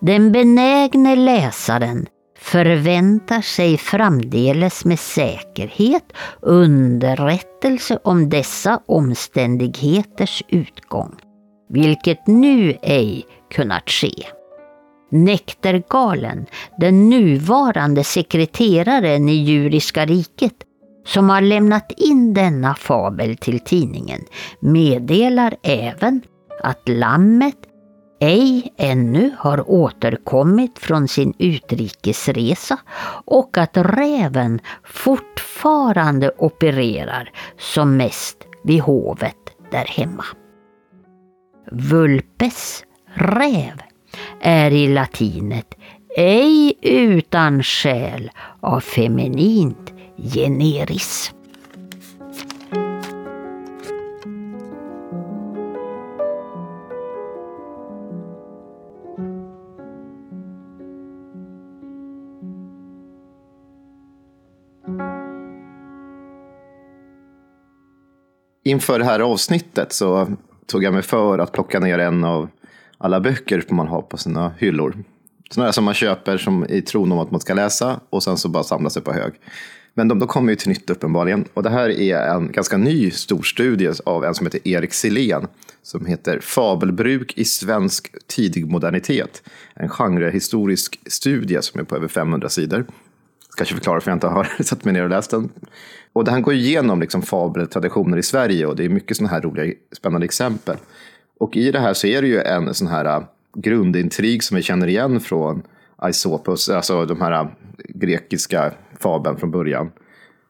Den 0.00 0.32
benägne 0.32 1.16
läsaren 1.16 2.06
förväntar 2.38 3.40
sig 3.40 3.76
framdeles 3.78 4.84
med 4.84 4.98
säkerhet 4.98 6.12
underrättelse 6.40 7.98
om 8.04 8.28
dessa 8.28 8.80
omständigheters 8.86 10.42
utgång, 10.48 11.14
vilket 11.68 12.26
nu 12.26 12.78
ej 12.82 13.26
kunnat 13.54 13.90
ske. 13.90 14.26
Nektergalen, 15.10 16.46
den 16.78 17.08
nuvarande 17.08 18.04
sekreteraren 18.04 19.28
i 19.28 19.34
Djuriska 19.34 20.06
riket, 20.06 20.54
som 21.06 21.30
har 21.30 21.40
lämnat 21.40 21.92
in 21.96 22.34
denna 22.34 22.74
fabel 22.74 23.36
till 23.36 23.60
tidningen, 23.60 24.20
meddelar 24.60 25.56
även 25.62 26.22
att 26.62 26.88
lammet 26.88 27.56
ej 28.20 28.74
ännu 28.76 29.32
har 29.38 29.70
återkommit 29.70 30.78
från 30.78 31.08
sin 31.08 31.34
utrikesresa 31.38 32.78
och 33.24 33.58
att 33.58 33.76
räven 33.76 34.60
fortfarande 34.84 36.30
opererar 36.38 37.30
som 37.58 37.96
mest 37.96 38.36
vid 38.64 38.80
hovet 38.80 39.36
där 39.70 39.84
hemma. 39.84 40.24
Vulpes 41.72 42.84
räv 43.14 43.82
är 44.40 44.70
i 44.70 44.88
latinet 44.88 45.74
ej 46.16 46.74
utan 46.82 47.62
skäl 47.62 48.30
av 48.60 48.80
feminint 48.80 49.92
generis. 50.16 51.32
Inför 68.66 68.98
det 68.98 69.04
här 69.04 69.20
avsnittet 69.20 69.92
så 69.92 70.28
tog 70.66 70.84
jag 70.84 70.94
mig 70.94 71.02
för 71.02 71.38
att 71.38 71.52
plocka 71.52 71.80
ner 71.80 71.98
en 71.98 72.24
av 72.24 72.48
alla 72.98 73.20
böcker 73.20 73.64
man 73.68 73.88
har 73.88 74.02
på 74.02 74.16
sina 74.16 74.52
hyllor. 74.58 74.96
Sådana 75.50 75.72
som 75.72 75.84
man 75.84 75.94
köper 75.94 76.38
som 76.38 76.66
i 76.68 76.82
tron 76.82 77.12
om 77.12 77.18
att 77.18 77.30
man 77.30 77.40
ska 77.40 77.54
läsa 77.54 78.00
och 78.10 78.22
sen 78.22 78.36
så 78.36 78.48
bara 78.48 78.62
samlas 78.62 78.92
sig 78.92 79.02
på 79.02 79.12
hög. 79.12 79.32
Men 79.94 80.08
de, 80.08 80.18
de 80.18 80.28
kommer 80.28 80.52
ju 80.52 80.56
till 80.56 80.68
nytta 80.68 80.92
uppenbarligen. 80.92 81.44
Och 81.54 81.62
det 81.62 81.70
här 81.70 81.88
är 81.88 82.34
en 82.34 82.52
ganska 82.52 82.76
ny 82.76 83.10
storstudie 83.10 83.92
av 84.04 84.24
en 84.24 84.34
som 84.34 84.46
heter 84.46 84.68
Erik 84.68 84.92
Silén. 84.92 85.46
Som 85.82 86.06
heter 86.06 86.40
Fabelbruk 86.40 87.32
i 87.38 87.44
svensk 87.44 88.14
tidig 88.26 88.70
modernitet. 88.70 89.42
En 89.74 89.88
genrehistorisk 89.88 91.00
studie 91.06 91.62
som 91.62 91.80
är 91.80 91.84
på 91.84 91.96
över 91.96 92.08
500 92.08 92.48
sidor. 92.48 92.86
Kanske 93.56 93.74
förklara 93.74 94.00
för 94.00 94.10
jag 94.10 94.16
inte 94.16 94.26
har 94.26 94.48
satt 94.62 94.84
mig 94.84 94.94
ner 94.94 95.02
och 95.02 95.10
läst 95.10 95.30
den. 95.30 95.50
Och 96.12 96.24
det 96.24 96.30
han 96.30 96.42
går 96.42 96.54
igenom 96.54 97.00
liksom 97.00 97.22
fabeltraditioner 97.22 98.16
i 98.18 98.22
Sverige 98.22 98.66
och 98.66 98.76
det 98.76 98.84
är 98.84 98.88
mycket 98.88 99.16
sådana 99.16 99.32
här 99.32 99.40
roliga, 99.40 99.74
spännande 99.92 100.24
exempel. 100.24 100.76
Och 101.38 101.56
i 101.56 101.70
det 101.70 101.78
här 101.78 101.94
så 101.94 102.06
är 102.06 102.22
det 102.22 102.28
ju 102.28 102.40
en 102.40 102.74
sån 102.74 102.88
här 102.88 103.04
äh, 103.04 103.22
grundintrig 103.56 104.42
som 104.42 104.56
vi 104.56 104.62
känner 104.62 104.86
igen 104.86 105.20
från 105.20 105.62
Aesopus, 105.96 106.68
alltså 106.68 107.06
de 107.06 107.20
här 107.20 107.32
äh, 107.32 107.48
grekiska 107.88 108.72
fabeln 109.00 109.36
från 109.36 109.50
början. 109.50 109.90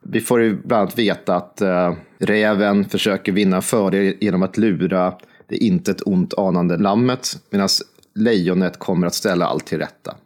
Vi 0.03 0.20
får 0.20 0.43
ju 0.43 0.57
bland 0.65 0.83
annat 0.83 0.99
veta 0.99 1.37
att 1.37 1.62
uh, 1.62 1.95
räven 2.19 2.85
försöker 2.85 3.33
vinna 3.33 3.62
fördel 3.62 4.15
genom 4.20 4.43
att 4.43 4.57
lura 4.57 5.15
det 5.49 5.57
intet 5.57 6.03
ont 6.07 6.35
anande 6.35 6.77
lammet, 6.77 7.28
medan 7.51 7.69
lejonet 8.15 8.78
kommer 8.78 9.07
att 9.07 9.15
ställa 9.15 9.47
allt 9.47 9.66
till 9.66 9.78
rätta. 9.78 10.16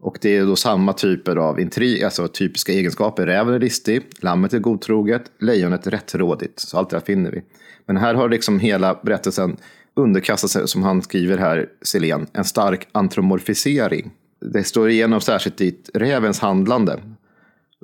Och 0.00 0.18
det 0.20 0.36
är 0.36 0.46
då 0.46 0.56
samma 0.56 0.92
typer 0.92 1.36
av 1.36 1.60
intrig, 1.60 2.04
alltså 2.04 2.28
typiska 2.28 2.72
egenskaper. 2.72 3.26
Räven 3.26 3.54
är 3.54 3.58
listig, 3.58 4.02
lammet 4.20 4.52
är 4.52 4.58
godtroget, 4.58 5.22
lejonet 5.40 5.86
är 5.86 5.90
rättrådigt. 5.90 6.60
Så 6.60 6.78
allt 6.78 6.90
det 6.90 6.96
här 6.96 7.04
finner 7.04 7.30
vi. 7.30 7.42
Men 7.86 7.96
här 7.96 8.14
har 8.14 8.28
liksom 8.28 8.60
hela 8.60 9.00
berättelsen 9.02 9.56
underkastat 9.96 10.50
sig, 10.50 10.68
som 10.68 10.82
han 10.82 11.02
skriver 11.02 11.38
här, 11.38 11.66
Selén, 11.82 12.26
en 12.32 12.44
stark 12.44 12.88
antromorfisering. 12.92 14.10
Det 14.40 14.64
står 14.64 14.88
igenom 14.88 15.20
särskilt 15.20 15.60
i 15.60 15.76
rävens 15.94 16.40
handlande. 16.40 17.00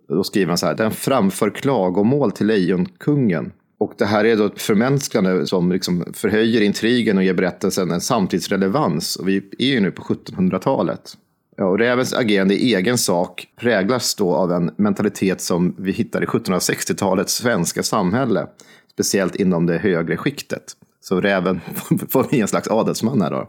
Då 0.08 0.24
skriver 0.24 0.48
han 0.48 0.58
så 0.58 0.66
här, 0.66 0.74
den 0.74 0.90
framför 0.90 1.50
klagomål 1.50 2.32
till 2.32 2.46
lejonkungen. 2.46 3.52
Och 3.78 3.92
det 3.98 4.06
här 4.06 4.24
är 4.24 4.36
då 4.36 4.46
ett 4.46 4.62
förmänskande 4.62 5.46
som 5.46 5.72
liksom 5.72 6.04
förhöjer 6.12 6.60
intrigen 6.60 7.18
och 7.18 7.24
ger 7.24 7.34
berättelsen 7.34 7.90
en 7.90 8.00
samtidsrelevans. 8.00 9.16
Och 9.16 9.28
vi 9.28 9.36
är 9.58 9.66
ju 9.66 9.80
nu 9.80 9.90
på 9.90 10.02
1700-talet. 10.02 11.16
Ja, 11.56 11.64
och 11.64 11.78
rävens 11.78 12.14
agerande 12.14 12.54
i 12.54 12.74
egen 12.74 12.98
sak 12.98 13.46
präglas 13.60 14.14
då 14.14 14.34
av 14.34 14.52
en 14.52 14.70
mentalitet 14.76 15.40
som 15.40 15.74
vi 15.78 15.92
hittar 15.92 16.22
i 16.22 16.26
1760-talets 16.26 17.34
svenska 17.34 17.82
samhälle. 17.82 18.46
Speciellt 18.92 19.36
inom 19.36 19.66
det 19.66 19.78
högre 19.78 20.16
skiktet. 20.16 20.72
Så 21.00 21.20
räven 21.20 21.60
får 22.08 22.28
bli 22.28 22.40
en 22.40 22.48
slags 22.48 22.68
adelsman 22.68 23.22
här 23.22 23.30
då. 23.30 23.48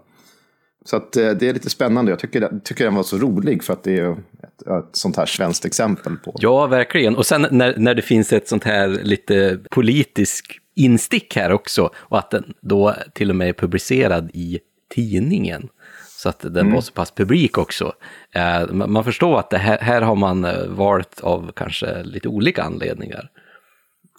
Så 0.86 0.96
att, 0.96 1.18
eh, 1.18 1.30
det 1.30 1.50
är 1.50 1.54
lite 1.54 1.70
spännande. 1.70 2.12
Jag 2.12 2.20
tycker, 2.20 2.60
tycker 2.64 2.86
den 2.86 2.96
var 2.96 3.04
så 3.04 3.18
rolig 3.18 3.64
för 3.64 3.74
att 3.74 3.84
det 3.84 4.00
är 4.00 4.12
ett, 4.12 4.62
ett 4.62 4.90
sånt 4.92 5.18
här 5.18 5.26
svenskt 5.26 5.66
exempel 5.66 6.18
på. 6.18 6.36
Ja, 6.40 6.68
verkligen. 6.68 7.16
Och 7.16 7.26
sen 7.26 7.48
när, 7.52 7.78
när 7.78 7.96
det 7.96 8.02
finns 8.02 8.34
ett 8.34 8.48
sånt 8.48 8.64
här 8.64 8.88
lite 8.88 9.60
politisk 9.72 10.60
instick 10.76 11.36
här 11.36 11.52
också 11.52 11.90
och 11.96 12.18
att 12.18 12.32
den 12.32 12.54
då 12.62 12.96
till 13.14 13.30
och 13.30 13.36
med 13.36 13.50
är 13.50 13.54
publicerad 13.54 14.32
i 14.34 14.60
tidningen. 14.96 15.70
Så 16.18 16.30
att 16.30 16.40
den 16.40 16.58
mm. 16.58 16.74
var 16.74 16.82
så 16.82 16.94
pass 16.94 17.12
publik 17.12 17.58
också. 17.58 17.94
Eh, 18.32 18.72
man 18.72 19.04
förstår 19.04 19.40
att 19.40 19.50
det 19.50 19.58
här, 19.58 19.78
här 19.78 20.02
har 20.02 20.16
man 20.16 20.46
eh, 20.46 20.68
valt 20.68 21.20
av 21.20 21.52
kanske 21.56 22.04
lite 22.04 22.28
olika 22.28 22.64
anledningar. 22.64 23.30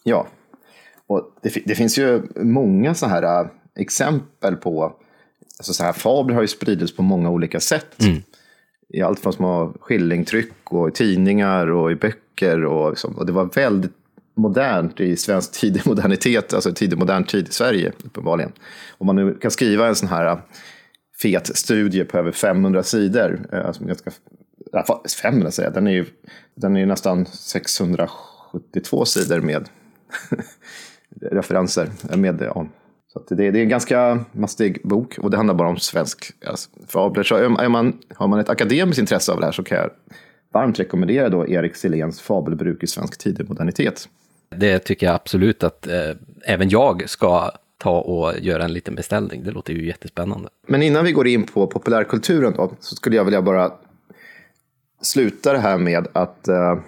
Ja, 0.04 0.26
och 1.06 1.38
det, 1.42 1.62
det 1.64 1.74
finns 1.74 1.98
ju 1.98 2.22
många 2.36 2.94
så 2.94 3.06
här 3.06 3.22
äh, 3.22 3.46
exempel 3.76 4.56
på, 4.56 4.92
alltså 5.58 5.72
så 5.72 5.84
här 5.84 5.92
fabler 5.92 6.34
har 6.34 6.42
ju 6.42 6.48
spridits 6.48 6.96
på 6.96 7.02
många 7.02 7.30
olika 7.30 7.60
sätt. 7.60 8.02
Mm. 8.02 8.22
I 8.88 9.02
allt 9.02 9.20
från 9.20 9.32
små 9.32 9.74
skillingtryck 9.80 10.72
och 10.72 10.88
i 10.88 10.92
tidningar 10.92 11.70
och 11.70 11.92
i 11.92 11.94
böcker. 11.94 12.64
Och, 12.64 12.90
liksom, 12.90 13.16
och 13.16 13.26
det 13.26 13.32
var 13.32 13.44
väldigt 13.44 13.96
modernt 14.36 15.00
i 15.00 15.16
svensk 15.16 15.60
tidig 15.60 15.86
modernitet, 15.86 16.54
alltså 16.54 16.72
tidig 16.72 16.98
modern 16.98 17.24
tid 17.24 17.48
i 17.48 17.52
Sverige 17.52 17.92
uppenbarligen. 18.04 18.52
Om 18.98 19.06
man 19.06 19.16
nu 19.16 19.34
kan 19.34 19.50
skriva 19.50 19.88
en 19.88 19.94
sån 19.94 20.08
här 20.08 20.40
fet 21.22 21.56
studie 21.56 22.04
på 22.04 22.18
över 22.18 22.32
500 22.32 22.82
sidor, 22.82 23.40
eh, 23.52 23.66
alltså 23.66 23.84
ganska, 23.84 24.10
500 25.22 25.50
säger 25.50 25.66
jag, 25.68 25.74
den 25.74 25.86
är 25.86 25.92
ju 25.92 26.06
den 26.54 26.76
är 26.76 26.86
nästan 26.86 27.26
672 27.26 29.04
sidor 29.04 29.40
med 29.40 29.68
referenser. 31.20 31.90
Eh, 32.10 32.16
med, 32.16 32.42
ja. 32.42 32.66
Så 33.12 33.34
det, 33.34 33.50
det, 33.50 33.58
är 33.58 33.62
en 33.62 33.68
ganska 33.68 34.24
mastig 34.32 34.80
bok 34.84 35.18
och 35.18 35.30
det 35.30 35.36
handlar 35.36 35.54
bara 35.54 35.68
om 35.68 35.76
svensk 35.76 36.30
alltså, 36.46 36.70
fabler. 36.86 37.22
Så 37.22 37.36
är 37.36 37.68
man, 37.68 37.98
har 38.14 38.28
man 38.28 38.38
ett 38.38 38.48
akademiskt 38.48 39.00
intresse 39.00 39.32
av 39.32 39.40
det 39.40 39.44
här 39.44 39.52
så 39.52 39.62
kan 39.62 39.78
jag 39.78 39.90
varmt 40.52 40.80
rekommendera 40.80 41.28
då 41.28 41.48
Erik 41.48 41.76
Siléns 41.76 42.20
Fabelbruk 42.20 42.82
i 42.82 42.86
svensk 42.86 43.18
tidig 43.18 43.48
modernitet. 43.48 44.08
Det 44.50 44.78
tycker 44.78 45.06
jag 45.06 45.14
absolut 45.14 45.62
att 45.62 45.86
eh, 45.86 45.94
även 46.44 46.68
jag 46.68 47.10
ska 47.10 47.50
ta 47.78 48.00
och 48.00 48.38
göra 48.38 48.64
en 48.64 48.72
liten 48.72 48.94
beställning. 48.94 49.44
Det 49.44 49.50
låter 49.50 49.72
ju 49.72 49.86
jättespännande. 49.86 50.48
Men 50.66 50.82
innan 50.82 51.04
vi 51.04 51.12
går 51.12 51.26
in 51.26 51.46
på 51.46 51.66
populärkulturen 51.66 52.52
då, 52.56 52.72
så 52.80 52.96
skulle 52.96 53.16
jag 53.16 53.24
vilja 53.24 53.42
bara 53.42 53.72
sluta 55.02 55.52
det 55.52 55.58
här 55.58 55.78
med 55.78 56.06
att 56.12 56.48
eh, 56.48 56.78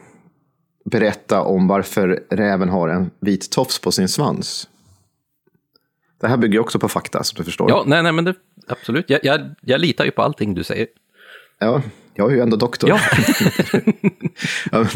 berätta 0.84 1.42
om 1.42 1.66
varför 1.66 2.22
räven 2.30 2.68
har 2.68 2.88
en 2.88 3.10
vit 3.20 3.50
tofs 3.50 3.78
på 3.78 3.92
sin 3.92 4.08
svans. 4.08 4.68
Det 6.20 6.28
här 6.28 6.36
bygger 6.36 6.58
också 6.58 6.78
på 6.78 6.88
fakta, 6.88 7.24
som 7.24 7.36
du 7.36 7.44
förstår. 7.44 7.70
Ja, 7.70 7.84
nej, 7.86 8.02
nej, 8.02 8.12
men 8.12 8.24
det, 8.24 8.34
absolut. 8.68 9.10
Jag, 9.10 9.20
jag, 9.22 9.40
jag 9.60 9.80
litar 9.80 10.04
ju 10.04 10.10
på 10.10 10.22
allting 10.22 10.54
du 10.54 10.64
säger. 10.64 10.86
Ja, 11.58 11.82
jag 12.20 12.30
är 12.30 12.36
ju 12.36 12.42
ändå 12.42 12.56
doktor. 12.56 12.90
Ja. 12.90 13.00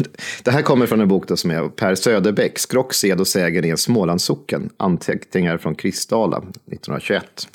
det 0.43 0.51
här 0.51 0.61
kommer 0.61 0.85
från 0.85 1.01
en 1.01 1.07
bok 1.07 1.25
som 1.35 1.51
är 1.51 1.69
Per 1.69 1.95
Söderbäck, 1.95 2.59
Skrock, 2.59 2.93
sed 2.93 3.19
och 3.19 3.27
sägen 3.27 3.65
i 3.65 3.69
en 3.69 3.77
Smålandssocken, 3.77 4.69
anteckningar 4.77 5.57
från 5.57 5.75
Kristdala 5.75 6.37
1921. 6.37 7.47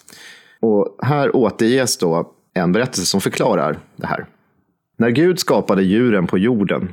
Och 0.60 0.98
här 1.02 1.36
återges 1.36 1.98
då 1.98 2.32
en 2.54 2.72
berättelse 2.72 3.06
som 3.06 3.20
förklarar 3.20 3.78
det 3.96 4.06
här. 4.06 4.26
När 4.98 5.10
Gud 5.10 5.38
skapade 5.38 5.82
djuren 5.82 6.26
på 6.26 6.38
jorden 6.38 6.92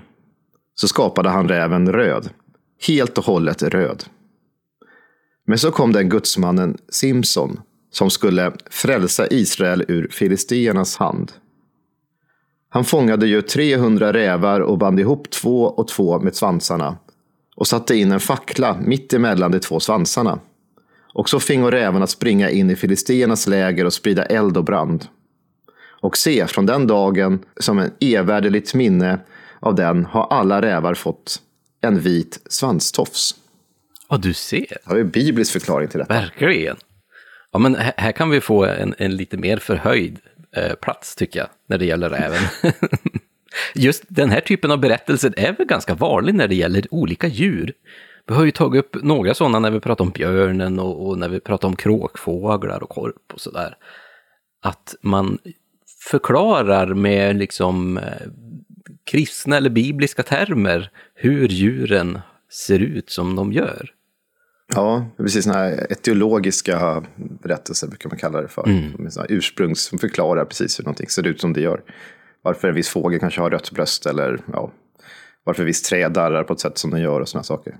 så 0.75 0.87
skapade 0.87 1.29
han 1.29 1.47
räven 1.47 1.91
röd. 1.91 2.29
Helt 2.87 3.17
och 3.17 3.23
hållet 3.23 3.63
röd. 3.63 4.03
Men 5.47 5.57
så 5.57 5.71
kom 5.71 5.93
den 5.93 6.09
gudsmannen 6.09 6.77
Simson 6.89 7.59
som 7.91 8.09
skulle 8.09 8.53
frälsa 8.69 9.27
Israel 9.27 9.85
ur 9.87 10.07
filisteernas 10.11 10.97
hand. 10.97 11.31
Han 12.77 12.85
fångade 12.85 13.27
ju 13.27 13.41
300 13.41 14.13
rävar 14.13 14.59
och 14.59 14.77
band 14.77 14.99
ihop 14.99 15.29
två 15.29 15.63
och 15.63 15.87
två 15.87 16.19
med 16.19 16.35
svansarna 16.35 16.97
och 17.55 17.67
satte 17.67 17.95
in 17.95 18.11
en 18.11 18.19
fackla 18.19 18.77
mitt 18.81 19.13
emellan 19.13 19.51
de 19.51 19.59
två 19.59 19.79
svansarna. 19.79 20.39
Och 21.13 21.29
så 21.29 21.39
fingo 21.39 21.71
rävarna 21.71 22.07
springa 22.07 22.49
in 22.49 22.69
i 22.69 22.75
filisteernas 22.75 23.47
läger 23.47 23.85
och 23.85 23.93
sprida 23.93 24.25
eld 24.25 24.57
och 24.57 24.63
brand. 24.63 25.05
Och 26.01 26.17
se, 26.17 26.47
från 26.47 26.65
den 26.65 26.87
dagen 26.87 27.39
som 27.59 27.79
en 27.79 27.91
evärderligt 27.99 28.73
minne 28.73 29.19
av 29.59 29.75
den 29.75 30.05
har 30.05 30.27
alla 30.27 30.61
rävar 30.61 30.93
fått 30.93 31.41
en 31.81 31.99
vit 31.99 32.39
svanstofs. 32.49 33.35
Ja, 34.09 34.17
du 34.17 34.33
ser. 34.33 34.67
Det 34.69 34.89
har 34.89 34.97
en 34.97 35.09
biblisk 35.09 35.53
förklaring 35.53 35.87
till 35.87 35.99
detta. 35.99 36.13
Verkligen. 36.13 36.75
Ja, 37.51 37.59
men 37.59 37.75
här, 37.75 38.11
kan 38.11 38.29
vi 38.29 38.41
få 38.41 38.65
en, 38.65 38.95
en 38.97 39.15
lite 39.15 39.37
mer 39.37 39.57
förhöjd 39.57 40.19
Eh, 40.57 40.75
plats, 40.75 41.15
tycker 41.15 41.39
jag, 41.39 41.49
när 41.67 41.77
det 41.77 41.85
gäller 41.85 42.09
räven. 42.09 42.41
Just 43.75 44.03
den 44.07 44.29
här 44.29 44.41
typen 44.41 44.71
av 44.71 44.79
berättelser 44.79 45.33
är 45.37 45.53
väl 45.53 45.67
ganska 45.67 45.93
vanlig 45.93 46.35
när 46.35 46.47
det 46.47 46.55
gäller 46.55 46.85
olika 46.91 47.27
djur. 47.27 47.73
Vi 48.27 48.33
har 48.33 48.45
ju 48.45 48.51
tagit 48.51 48.85
upp 48.85 49.03
några 49.03 49.33
sådana 49.33 49.59
när 49.59 49.71
vi 49.71 49.79
pratar 49.79 50.05
om 50.05 50.11
björnen 50.11 50.79
och, 50.79 51.07
och 51.07 51.17
när 51.17 51.29
vi 51.29 51.39
pratar 51.39 51.67
om 51.67 51.75
kråkfåglar 51.75 52.83
och 52.83 52.89
korp 52.89 53.33
och 53.33 53.41
sådär. 53.41 53.77
Att 54.61 54.95
man 55.01 55.37
förklarar 56.09 56.93
med 56.93 57.35
liksom 57.35 57.97
eh, 57.97 58.27
kristna 59.11 59.57
eller 59.57 59.69
bibliska 59.69 60.23
termer 60.23 60.89
hur 61.15 61.47
djuren 61.47 62.19
ser 62.51 62.79
ut 62.79 63.09
som 63.09 63.35
de 63.35 63.53
gör. 63.53 63.93
Ja, 64.77 65.05
precis 65.17 65.43
sådana 65.43 65.59
här 65.59 65.91
etiologiska 65.91 67.03
berättelser 67.15 67.87
brukar 67.87 68.09
man 68.09 68.19
kalla 68.19 68.41
det 68.41 68.47
för. 68.47 68.67
Mm. 68.67 69.07
Ursprungs 69.29 69.81
som 69.81 69.99
förklarar 69.99 70.45
precis 70.45 70.79
hur 70.79 70.83
någonting 70.83 71.09
ser 71.09 71.27
ut 71.27 71.41
som 71.41 71.53
det 71.53 71.61
gör. 71.61 71.81
Varför 72.41 72.67
en 72.67 72.75
viss 72.75 72.89
fågel 72.89 73.19
kanske 73.19 73.41
har 73.41 73.49
rött 73.49 73.71
bröst 73.71 74.05
eller 74.05 74.39
ja, 74.53 74.71
varför 75.43 75.61
en 75.61 75.67
viss 75.67 75.81
träd 75.81 76.11
darrar 76.11 76.43
på 76.43 76.53
ett 76.53 76.59
sätt 76.59 76.77
som 76.77 76.91
den 76.91 77.01
gör 77.01 77.21
och 77.21 77.29
sådana 77.29 77.43
saker. 77.43 77.75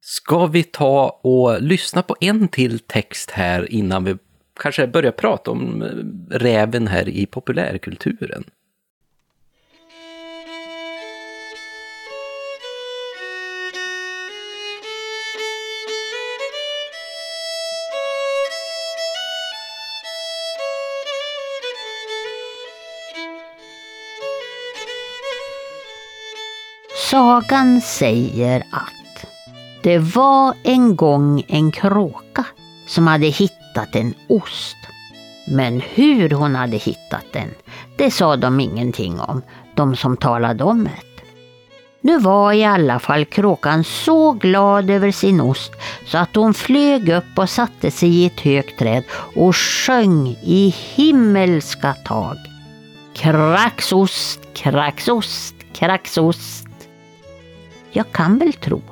Ska 0.00 0.46
vi 0.46 0.62
ta 0.62 1.20
och 1.22 1.62
lyssna 1.62 2.02
på 2.02 2.16
en 2.20 2.48
till 2.48 2.78
text 2.78 3.30
här 3.30 3.72
innan 3.72 4.04
vi 4.04 4.16
kanske 4.60 4.86
börjar 4.86 5.12
prata 5.12 5.50
om 5.50 5.82
räven 6.30 6.86
här 6.86 7.08
i 7.08 7.26
populärkulturen? 7.26 8.44
Sagan 27.10 27.80
säger 27.80 28.60
att 28.70 29.26
det 29.82 29.98
var 29.98 30.54
en 30.62 30.96
gång 30.96 31.44
en 31.48 31.72
kråka 31.72 32.44
som 32.86 33.06
hade 33.06 33.26
hittat 33.26 33.96
en 33.96 34.14
ost. 34.28 34.76
Men 35.48 35.80
hur 35.80 36.30
hon 36.30 36.54
hade 36.54 36.76
hittat 36.76 37.24
den, 37.32 37.50
det 37.96 38.10
sa 38.10 38.36
de 38.36 38.60
ingenting 38.60 39.20
om, 39.20 39.42
de 39.74 39.96
som 39.96 40.16
talade 40.16 40.64
om 40.64 40.84
det. 40.84 41.24
Nu 42.00 42.18
var 42.18 42.52
i 42.52 42.64
alla 42.64 42.98
fall 42.98 43.24
kråkan 43.24 43.84
så 43.84 44.32
glad 44.32 44.90
över 44.90 45.10
sin 45.10 45.40
ost 45.40 45.72
så 46.06 46.18
att 46.18 46.36
hon 46.36 46.54
flög 46.54 47.08
upp 47.08 47.38
och 47.38 47.50
satte 47.50 47.90
sig 47.90 48.08
i 48.08 48.26
ett 48.26 48.40
högt 48.40 48.78
träd 48.78 49.04
och 49.36 49.56
sjöng 49.56 50.28
i 50.42 50.74
himmelska 50.94 51.94
tag. 51.94 52.36
Kraxost, 53.14 54.40
kraxost, 54.54 55.54
kraxost. 55.72 56.63
Jag 57.96 58.12
kan 58.12 58.38
väl 58.38 58.52
tro 58.52 58.82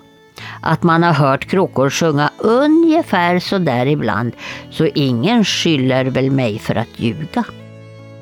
att 0.61 0.83
man 0.83 1.03
har 1.03 1.13
hört 1.13 1.51
kråkor 1.51 1.91
sjunga 1.91 2.31
ungefär 2.39 3.39
så 3.39 3.59
där 3.59 3.87
ibland, 3.87 4.33
så 4.71 4.87
ingen 4.87 5.45
skyller 5.45 6.05
väl 6.05 6.31
mig 6.31 6.59
för 6.59 6.75
att 6.75 7.01
ljuga. 7.01 7.45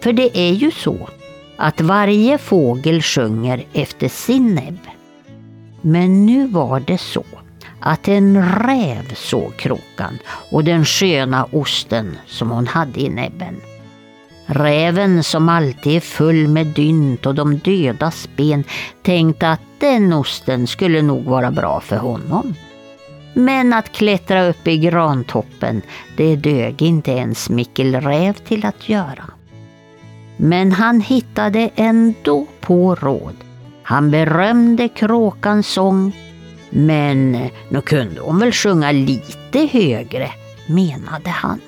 För 0.01 0.13
det 0.13 0.39
är 0.39 0.53
ju 0.53 0.71
så 0.71 1.09
att 1.57 1.81
varje 1.81 2.39
fågel 2.39 3.03
sjunger 3.03 3.65
efter 3.73 4.09
sin 4.09 4.55
näbb. 4.55 4.79
Men 5.81 6.27
nu 6.27 6.47
var 6.47 6.81
det 6.81 6.99
så 6.99 7.25
att 7.81 8.09
en 8.09 8.45
räv 8.53 9.15
såg 9.15 9.57
kråkan 9.57 10.19
och 10.51 10.65
den 10.65 10.85
sköna 10.85 11.45
osten 11.45 12.19
som 12.27 12.51
hon 12.51 12.67
hade 12.67 13.01
i 13.01 13.09
näbben. 13.09 13.61
Räven 14.53 15.25
som 15.25 15.49
alltid 15.49 15.97
är 15.97 16.01
full 16.01 16.49
med 16.49 16.67
dynt 16.67 17.27
och 17.27 17.35
de 17.35 17.59
dödas 17.59 18.29
ben 18.37 18.65
tänkte 19.03 19.51
att 19.51 19.61
den 19.79 20.13
osten 20.13 20.67
skulle 20.67 21.03
nog 21.03 21.25
vara 21.25 21.51
bra 21.51 21.81
för 21.81 21.97
honom. 21.97 22.55
Men 23.35 23.73
att 23.73 23.93
klättra 23.93 24.49
upp 24.49 24.69
i 24.69 24.79
grantoppen, 24.79 25.83
det 26.17 26.37
dög 26.37 26.83
inte 26.83 27.11
ens 27.11 27.51
Mikkel 27.51 28.01
Räv 28.01 28.33
till 28.33 28.67
att 28.67 28.89
göra. 28.89 29.25
Men 30.37 30.73
han 30.73 31.01
hittade 31.01 31.71
ändå 31.75 32.47
på 32.61 32.95
råd. 32.95 33.37
Han 33.83 34.11
berömde 34.11 34.89
kråkans 34.89 35.69
sång. 35.69 36.17
Men 36.71 37.33
nu 37.69 37.81
kunde 37.81 38.21
hon 38.21 38.39
väl 38.39 38.53
sjunga 38.53 38.93
lite 38.93 39.67
högre, 39.73 40.31
menade 40.67 41.31
han. 41.31 41.61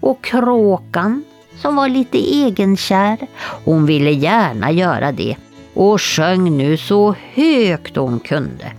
Och 0.00 0.24
kråkan, 0.24 1.24
som 1.62 1.76
var 1.76 1.88
lite 1.88 2.18
egenkär, 2.18 3.18
hon 3.64 3.86
ville 3.86 4.10
gärna 4.10 4.70
göra 4.70 5.12
det 5.12 5.36
och 5.74 6.00
sjöng 6.00 6.56
nu 6.56 6.76
så 6.76 7.14
högt 7.34 7.96
hon 7.96 8.20
kunde. 8.20 8.72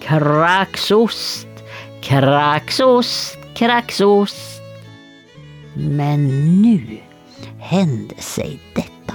Kraxost, 0.00 1.48
kraxost, 2.02 3.38
kraxost. 3.54 4.60
Men 5.74 6.28
nu 6.62 6.98
hände 7.58 8.14
sig 8.18 8.60
detta. 8.74 9.14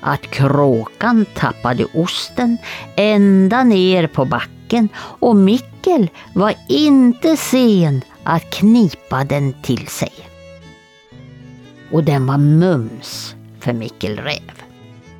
Att 0.00 0.30
kråkan 0.30 1.26
tappade 1.34 1.84
osten 1.84 2.58
ända 2.96 3.64
ner 3.64 4.06
på 4.06 4.24
backen 4.24 4.88
och 4.96 5.36
Mickel 5.36 6.10
var 6.34 6.54
inte 6.68 7.36
sen 7.36 8.02
att 8.24 8.50
knipa 8.50 9.24
den 9.24 9.54
till 9.62 9.86
sig. 9.86 10.25
Och 11.90 12.04
den 12.04 12.26
var 12.26 12.38
mums 12.38 13.36
för 13.60 13.72
Mickel 13.72 14.16
Räv. 14.16 14.62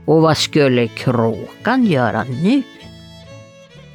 Och 0.05 0.23
vad 0.23 0.37
skulle 0.37 0.89
kråkan 0.89 1.87
göra 1.87 2.25
nu? 2.25 2.63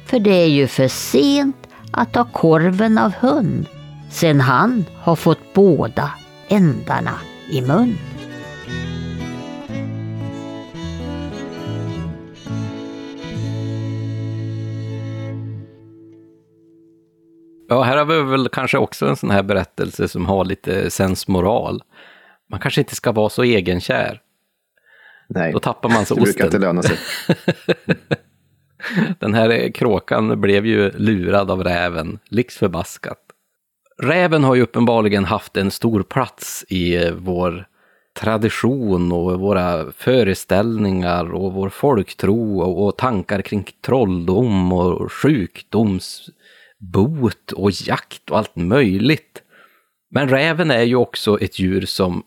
För 0.06 0.18
det 0.18 0.42
är 0.42 0.48
ju 0.48 0.66
för 0.66 0.88
sent 0.88 1.56
att 1.90 2.12
ta 2.12 2.24
korven 2.24 2.98
av 2.98 3.12
hund 3.14 3.66
sen 4.10 4.40
han 4.40 4.84
har 4.98 5.16
fått 5.16 5.54
båda 5.54 6.10
ändarna 6.48 7.14
i 7.50 7.60
mun. 7.60 7.98
Ja, 17.68 17.82
här 17.82 17.96
har 17.96 18.04
vi 18.04 18.22
väl 18.22 18.48
kanske 18.48 18.78
också 18.78 19.06
en 19.06 19.16
sån 19.16 19.30
här 19.30 19.42
berättelse 19.42 20.08
som 20.08 20.26
har 20.26 20.44
lite 20.44 20.90
sensmoral. 20.90 21.82
Man 22.52 22.60
kanske 22.60 22.80
inte 22.80 22.96
ska 22.96 23.12
vara 23.12 23.28
så 23.28 23.42
egenkär. 23.42 24.20
Nej, 25.28 25.52
Då 25.52 25.58
tappar 25.58 25.88
man 25.88 26.06
så 26.06 26.14
det 26.14 26.20
brukar 26.20 26.44
osten. 26.44 26.46
inte 26.46 26.58
löna 26.58 26.82
sig. 26.82 26.98
Den 29.18 29.34
här 29.34 29.74
kråkan 29.74 30.40
blev 30.40 30.66
ju 30.66 30.90
lurad 30.90 31.50
av 31.50 31.64
räven, 31.64 32.18
liks 32.28 32.56
förbaskat. 32.56 33.18
Räven 33.98 34.44
har 34.44 34.54
ju 34.54 34.62
uppenbarligen 34.62 35.24
haft 35.24 35.56
en 35.56 35.70
stor 35.70 36.02
plats 36.02 36.64
i 36.68 36.96
eh, 36.96 37.12
vår 37.12 37.66
tradition 38.20 39.12
och 39.12 39.40
våra 39.40 39.92
föreställningar 39.92 41.34
och 41.34 41.52
vår 41.52 41.68
folktro 41.68 42.60
och, 42.60 42.86
och 42.86 42.98
tankar 42.98 43.42
kring 43.42 43.66
trolldom 43.86 44.72
och 44.72 45.12
sjukdomsbot 45.12 47.52
och 47.56 47.70
jakt 47.70 48.30
och 48.30 48.38
allt 48.38 48.56
möjligt. 48.56 49.42
Men 50.10 50.28
räven 50.28 50.70
är 50.70 50.82
ju 50.82 50.96
också 50.96 51.40
ett 51.40 51.58
djur 51.58 51.86
som 51.86 52.22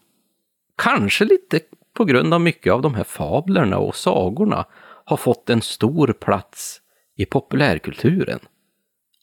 kanske 0.78 1.26
lite 1.26 1.60
på 1.94 2.06
grund 2.06 2.34
av 2.34 2.42
mycket 2.42 2.74
av 2.74 2.82
de 2.82 2.96
här 2.96 3.04
fablerna 3.04 3.78
och 3.78 3.96
sagorna 3.96 4.66
har 5.06 5.18
fått 5.18 5.50
en 5.50 5.62
stor 5.62 6.14
plats 6.14 6.82
i 7.18 7.26
populärkulturen. 7.26 8.40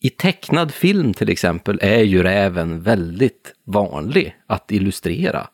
I 0.00 0.10
tecknad 0.10 0.72
film 0.72 1.14
till 1.14 1.28
exempel 1.28 1.78
är 1.82 2.02
ju 2.02 2.22
räven 2.22 2.82
väldigt 2.82 3.54
vanlig 3.66 4.36
att 4.46 4.72
illustrera. 4.72 5.46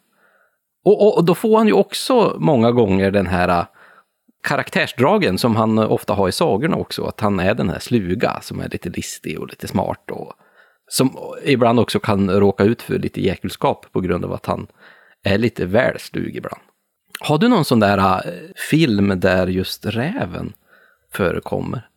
Och, 0.85 1.03
och, 1.03 1.17
och 1.17 1.25
då 1.25 1.35
får 1.35 1.59
han 1.59 1.67
ju 1.67 1.73
också 1.73 2.37
många 2.39 2.73
gånger 2.73 3.11
den 3.11 3.27
här 3.27 3.49
äh, 3.49 3.67
karaktärsdragen 4.43 5.39
som 5.39 5.57
han 5.57 5.79
ofta 5.79 6.15
har 6.15 6.29
i 6.29 6.33
sagorna 6.33 6.77
också, 6.77 7.05
att 7.05 7.21
han 7.21 7.41
är 7.41 7.55
den 7.55 7.71
här 7.71 7.79
sluga 7.79 8.39
som 8.43 8.61
är 8.61 8.69
lite 8.69 8.89
listig 8.89 9.41
och 9.41 9.49
lite 9.49 9.69
smart 9.69 10.11
och 10.11 10.33
som 10.89 11.17
ibland 11.45 11.81
också 11.81 12.01
kan 12.01 12.31
råka 12.31 12.65
ut 12.65 12.83
för 12.83 12.99
lite 12.99 13.21
jäkelskap 13.21 13.87
på 13.93 14.01
grund 14.01 14.25
av 14.25 14.33
att 14.33 14.47
han 14.47 14.67
är 15.25 15.39
lite 15.39 15.67
väl 15.67 15.99
slug 15.99 16.37
ibland. 16.37 16.61
Har 17.21 17.39
du 17.39 17.49
någon 17.49 17.65
sån 17.65 17.81
där 17.81 17.99
äh, 17.99 18.33
film 18.71 19.21
där 19.21 19.47
just 19.47 19.87
räven 19.87 20.53
förekommer? 21.13 21.89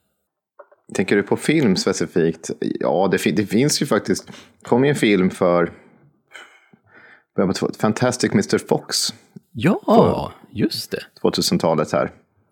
Tänker 0.95 1.15
du 1.15 1.23
på 1.23 1.37
film 1.37 1.75
specifikt? 1.75 2.49
Ja, 2.59 3.07
det, 3.11 3.17
fin- 3.17 3.35
det 3.35 3.45
finns 3.45 3.81
ju 3.81 3.85
faktiskt. 3.85 4.27
Det 4.27 4.33
kom 4.65 4.83
ju 4.83 4.89
en 4.89 4.95
film 4.95 5.29
för 5.29 5.71
Fantastic 7.79 8.31
Mr. 8.31 8.57
Fox, 8.67 9.13
Ja, 9.53 10.31
just 10.51 10.91
det. 10.91 11.03
2000-talet 11.21 11.91
här. 11.91 12.11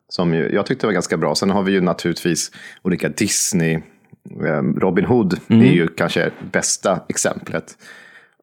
Som 0.09 0.33
ju, 0.33 0.49
jag 0.53 0.65
tyckte 0.65 0.85
var 0.85 0.93
ganska 0.93 1.17
bra. 1.17 1.35
Sen 1.35 1.49
har 1.49 1.63
vi 1.63 1.71
ju 1.71 1.81
naturligtvis 1.81 2.51
olika 2.81 3.09
Disney. 3.09 3.73
eh, 4.45 4.61
Robin 4.77 5.05
Hood 5.05 5.39
är 5.47 5.71
ju 5.71 5.87
kanske 5.87 6.31
bästa 6.51 6.99
exemplet. 7.09 7.77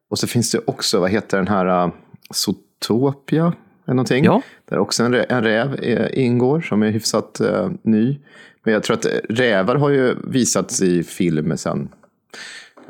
Och 0.09 0.19
så 0.19 0.27
finns 0.27 0.51
det 0.51 0.59
också, 0.67 0.99
vad 0.99 1.09
heter 1.11 1.37
den 1.37 1.47
här, 1.47 1.91
Zootopia? 2.29 3.53
Eller 3.85 3.95
någonting. 3.95 4.25
Ja. 4.25 4.41
Där 4.65 4.77
också 4.77 5.03
en, 5.03 5.13
en 5.13 5.43
räv 5.43 5.73
eh, 5.73 6.23
ingår 6.25 6.61
som 6.61 6.83
är 6.83 6.91
hyfsat 6.91 7.39
eh, 7.39 7.71
ny. 7.81 8.19
Men 8.63 8.73
jag 8.73 8.83
tror 8.83 8.97
att 8.97 9.05
rävar 9.29 9.75
har 9.75 9.89
ju 9.89 10.15
visats 10.23 10.81
i 10.81 11.03
film 11.03 11.57
sedan 11.57 11.89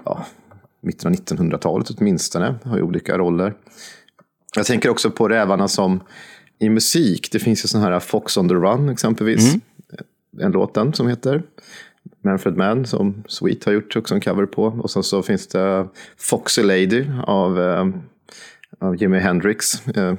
ja, 0.06 0.26
mitten 0.82 1.08
av 1.08 1.20
1900-talet 1.20 1.90
åtminstone. 1.90 2.56
Har 2.64 2.78
ju 2.78 2.84
olika 2.84 3.18
roller. 3.18 3.54
Jag 4.56 4.66
tänker 4.66 4.90
också 4.90 5.12
på 5.12 5.28
rävarna 5.28 5.68
som 5.68 6.00
i 6.60 6.70
musik. 6.70 7.32
Det 7.32 7.40
finns 7.40 7.66
ju 7.66 7.68
sån 7.68 7.82
här 7.82 8.00
Fox 8.00 8.38
on 8.38 8.50
the 8.50 8.56
Run 8.56 8.90
exempelvis. 8.90 9.56
En 10.40 10.52
låten 10.52 10.94
som 10.94 11.08
heter 11.08 11.44
Manfred 12.24 12.58
Mann 12.58 12.86
som 12.86 13.24
Sweet 13.28 13.66
har 13.66 13.74
gjort 13.74 13.96
också 13.96 14.16
en 14.16 14.22
cover 14.22 14.46
på. 14.46 14.64
Och 14.64 14.92
sen 14.92 15.04
så 15.04 15.24
finns 15.24 15.48
det 15.48 15.88
Foxy 16.18 16.64
Lady 16.64 17.06
av, 17.24 17.62
eh, 17.62 17.86
av 18.80 19.02
Jimi 19.02 19.20
Hendrix. 19.20 19.88
Eh, 19.88 20.14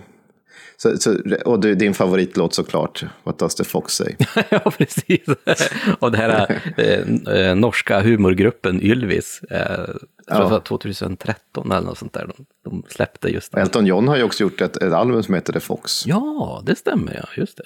så, 0.77 0.97
så, 0.97 1.16
och 1.45 1.61
du, 1.61 1.75
din 1.75 1.95
favoritlåt 1.95 2.55
såklart, 2.55 3.05
What 3.25 3.39
Does 3.39 3.55
the 3.55 3.65
Fox 3.65 3.95
Say? 3.95 4.15
ja, 4.51 4.73
precis. 4.79 5.20
Och 5.99 6.12
det 6.12 6.19
här 6.19 6.61
eh, 6.77 7.35
eh, 7.35 7.57
norska 7.57 8.01
humorgruppen 8.01 8.83
Ylvis, 8.83 9.41
eh, 9.51 9.87
Ja. 10.31 10.39
det 10.39 10.51
var 10.51 10.61
2013 10.61 11.73
eller 11.73 11.87
något 11.87 11.99
sånt 11.99 12.12
där, 12.12 12.27
de, 12.37 12.47
de 12.65 12.83
släppte 12.89 13.29
just 13.29 13.53
det. 13.53 13.61
Elton 13.61 13.87
John 13.87 14.09
har 14.09 14.16
ju 14.16 14.23
också 14.23 14.43
gjort 14.43 14.61
ett, 14.61 14.77
ett 14.77 14.93
album 14.93 15.23
som 15.23 15.35
heter 15.35 15.53
The 15.53 15.61
Fox. 15.61 16.07
Ja, 16.07 16.62
det 16.66 16.75
stämmer 16.77 17.15
ja, 17.15 17.29
just 17.37 17.57
det. 17.57 17.65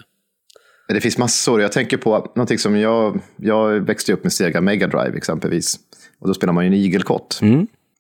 Det 0.95 1.01
finns 1.01 1.19
massor. 1.19 1.61
Jag 1.61 1.73
tänker 1.73 1.97
på 1.97 2.33
någonting 2.35 2.59
som 2.59 2.77
jag, 2.77 3.21
jag 3.37 3.81
växte 3.81 4.13
upp 4.13 4.23
med 4.23 4.33
Sega 4.33 4.61
Mega 4.61 4.87
Drive 4.87 5.17
exempelvis. 5.17 5.79
Och 6.19 6.29
då 6.29 6.35
spelar 6.35 6.53
man 6.53 6.65
ju 6.65 6.69
en 6.69 6.75
igelkott. 6.75 7.41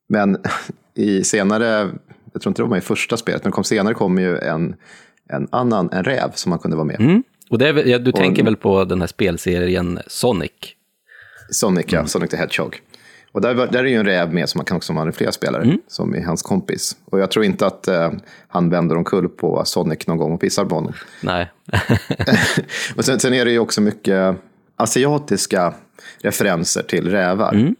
Men 0.08 0.36
i 0.94 1.24
senare, 1.24 1.90
jag 2.32 2.42
tror 2.42 2.50
inte 2.50 2.62
det 2.62 2.64
var 2.64 2.70
med 2.70 2.78
i 2.78 2.86
första 2.86 3.16
spelet, 3.16 3.44
men 3.44 3.52
kom 3.52 3.64
senare 3.64 3.94
kom 3.94 4.18
ju 4.18 4.38
en, 4.38 4.74
en 5.28 5.48
annan, 5.50 5.88
en 5.92 6.04
räv 6.04 6.30
som 6.34 6.50
man 6.50 6.58
kunde 6.58 6.76
vara 6.76 6.86
med. 6.86 7.00
Mm. 7.00 7.22
Och 7.50 7.58
det 7.58 7.68
är, 7.68 7.88
ja, 7.88 7.98
du 7.98 8.12
tänker 8.12 8.44
väl 8.44 8.56
på 8.56 8.84
den 8.84 9.00
här 9.00 9.08
spelserien 9.08 9.98
Sonic? 10.06 10.50
Sonic, 11.50 11.86
ja. 11.88 12.06
Sonic 12.06 12.30
the 12.30 12.36
Hedgehog. 12.36 12.80
Och 13.32 13.40
där, 13.40 13.54
där 13.54 13.78
är 13.78 13.84
ju 13.84 13.96
en 13.96 14.06
räv 14.06 14.34
med 14.34 14.48
som 14.48 14.58
man 14.58 14.64
kan 14.64 14.76
också 14.76 14.92
manipulera 14.92 15.32
spelare, 15.32 15.76
som 15.88 16.14
är 16.14 16.24
hans 16.24 16.42
kompis. 16.42 16.96
Och 17.04 17.20
jag 17.20 17.30
tror 17.30 17.44
inte 17.44 17.66
att 17.66 17.88
eh, 17.88 18.12
han 18.48 18.70
vänder 18.70 18.96
omkull 18.96 19.28
på 19.28 19.62
Sonic 19.64 20.06
någon 20.06 20.16
gång 20.16 20.32
och 20.32 20.40
pissar 20.40 20.64
på 20.64 20.74
honom. 20.74 20.92
Nej. 21.20 21.50
Och 22.96 23.04
sen, 23.04 23.20
sen 23.20 23.34
är 23.34 23.44
det 23.44 23.50
ju 23.50 23.58
också 23.58 23.80
mycket 23.80 24.36
asiatiska 24.76 25.74
referenser 26.22 26.82
till 26.82 27.10
rävar. 27.10 27.54
Mm. 27.54 27.76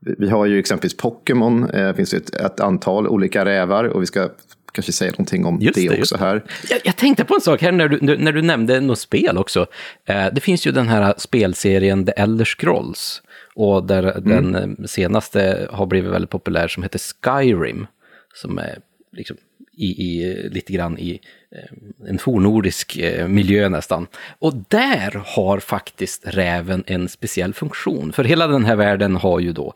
Vi, 0.00 0.28
har 0.28 0.46
ju 0.46 0.58
exempelvis 0.58 0.96
Pokémon, 0.96 1.70
eh, 1.70 1.86
det 1.88 1.94
finns 1.94 2.14
ett, 2.14 2.34
ett 2.34 2.60
antal 2.60 3.08
olika 3.08 3.44
rävar 3.44 3.84
och 3.84 4.02
vi 4.02 4.06
ska 4.06 4.28
kanske 4.72 4.92
säga 4.92 5.10
någonting 5.10 5.44
om 5.44 5.58
Just 5.60 5.74
det, 5.74 5.88
det, 5.88 5.98
också 6.00 6.16
här. 6.16 6.44
Jag, 6.70 6.80
jag 6.84 6.96
tänkte 6.96 7.24
på 7.24 7.34
en 7.34 7.40
sak 7.40 7.62
här 7.62 7.72
när 7.72 7.88
du, 7.88 8.16
när- 8.16 8.32
du 8.32 8.42
nämnde 8.42 8.80
något 8.80 8.98
spel 8.98 9.38
också. 9.38 9.66
Eh, 10.04 10.26
det 10.32 10.40
finns 10.40 10.66
ju 10.66 10.72
den 10.72 10.88
här 10.88 11.14
spelserien 11.16 12.06
The 12.06 12.12
Elder 12.12 12.44
Scrolls. 12.44 13.22
Och 13.54 13.84
där 13.86 14.20
den 14.20 14.54
eh, 14.54 14.84
senaste 14.86 15.68
har 15.70 15.86
blivit 15.86 16.10
väldigt 16.10 16.30
populär 16.30 16.68
som 16.68 16.82
heter 16.82 17.00
Skyrim. 17.22 17.86
Som 18.34 18.58
är 18.58 18.78
liksom 19.16 19.36
i, 19.80 19.86
i, 19.86 20.34
lite 20.48 20.72
grann 20.72 20.98
i 20.98 21.20
eh, 21.52 22.08
en 22.08 22.18
fornordisk 22.18 22.96
eh, 22.96 23.28
miljö 23.28 23.68
nästan. 23.68 24.06
Och 24.38 24.54
där 24.68 25.22
har 25.26 25.58
faktiskt 25.58 26.22
räven 26.26 26.84
en 26.86 27.08
speciell 27.08 27.54
funktion. 27.54 28.12
För 28.12 28.24
hela 28.24 28.46
den 28.46 28.64
här 28.64 28.76
världen 28.76 29.16
har 29.16 29.40
ju 29.40 29.52
då 29.52 29.74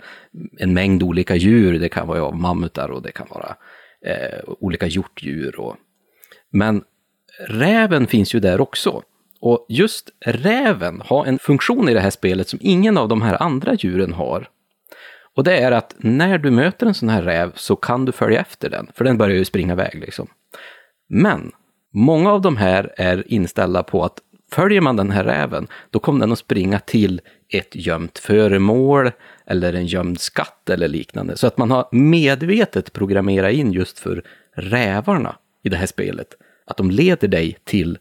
en 0.58 0.74
mängd 0.74 1.02
olika 1.02 1.36
djur. 1.36 1.78
Det 1.78 1.88
kan 1.88 2.08
vara 2.08 2.30
mammutar 2.30 2.88
och 2.88 3.02
det 3.02 3.12
kan 3.12 3.26
vara 3.30 3.56
eh, 4.06 4.38
olika 4.60 4.86
hjortdjur. 4.86 5.60
Och, 5.60 5.76
men 6.50 6.82
räven 7.48 8.06
finns 8.06 8.34
ju 8.34 8.40
där 8.40 8.60
också. 8.60 9.02
Och 9.40 9.66
just 9.68 10.10
räven 10.26 11.02
har 11.04 11.26
en 11.26 11.38
funktion 11.38 11.88
i 11.88 11.94
det 11.94 12.00
här 12.00 12.10
spelet 12.10 12.48
som 12.48 12.58
ingen 12.62 12.98
av 12.98 13.08
de 13.08 13.22
här 13.22 13.42
andra 13.42 13.74
djuren 13.74 14.12
har. 14.12 14.48
Och 15.36 15.44
det 15.44 15.58
är 15.58 15.72
att 15.72 15.94
när 15.98 16.38
du 16.38 16.50
möter 16.50 16.86
en 16.86 16.94
sån 16.94 17.08
här 17.08 17.22
räv 17.22 17.52
så 17.54 17.76
kan 17.76 18.04
du 18.04 18.12
följa 18.12 18.40
efter 18.40 18.70
den, 18.70 18.88
för 18.94 19.04
den 19.04 19.18
börjar 19.18 19.36
ju 19.36 19.44
springa 19.44 19.72
iväg 19.72 20.00
liksom. 20.00 20.26
Men 21.08 21.52
många 21.92 22.32
av 22.32 22.40
de 22.40 22.56
här 22.56 22.94
är 22.96 23.32
inställda 23.32 23.82
på 23.82 24.04
att 24.04 24.18
följer 24.50 24.80
man 24.80 24.96
den 24.96 25.10
här 25.10 25.24
räven, 25.24 25.66
då 25.90 25.98
kommer 25.98 26.20
den 26.20 26.32
att 26.32 26.38
springa 26.38 26.78
till 26.78 27.20
ett 27.48 27.76
gömt 27.76 28.18
föremål 28.18 29.10
eller 29.46 29.72
en 29.72 29.86
gömd 29.86 30.20
skatt 30.20 30.70
eller 30.70 30.88
liknande. 30.88 31.36
Så 31.36 31.46
att 31.46 31.58
man 31.58 31.70
har 31.70 31.88
medvetet 31.92 32.92
programmerat 32.92 33.52
in 33.52 33.72
just 33.72 33.98
för 33.98 34.22
rävarna 34.56 35.36
i 35.62 35.68
det 35.68 35.76
här 35.76 35.86
spelet, 35.86 36.28
att 36.66 36.76
de 36.76 36.90
leder 36.90 37.28
dig 37.28 37.58
till 37.64 37.98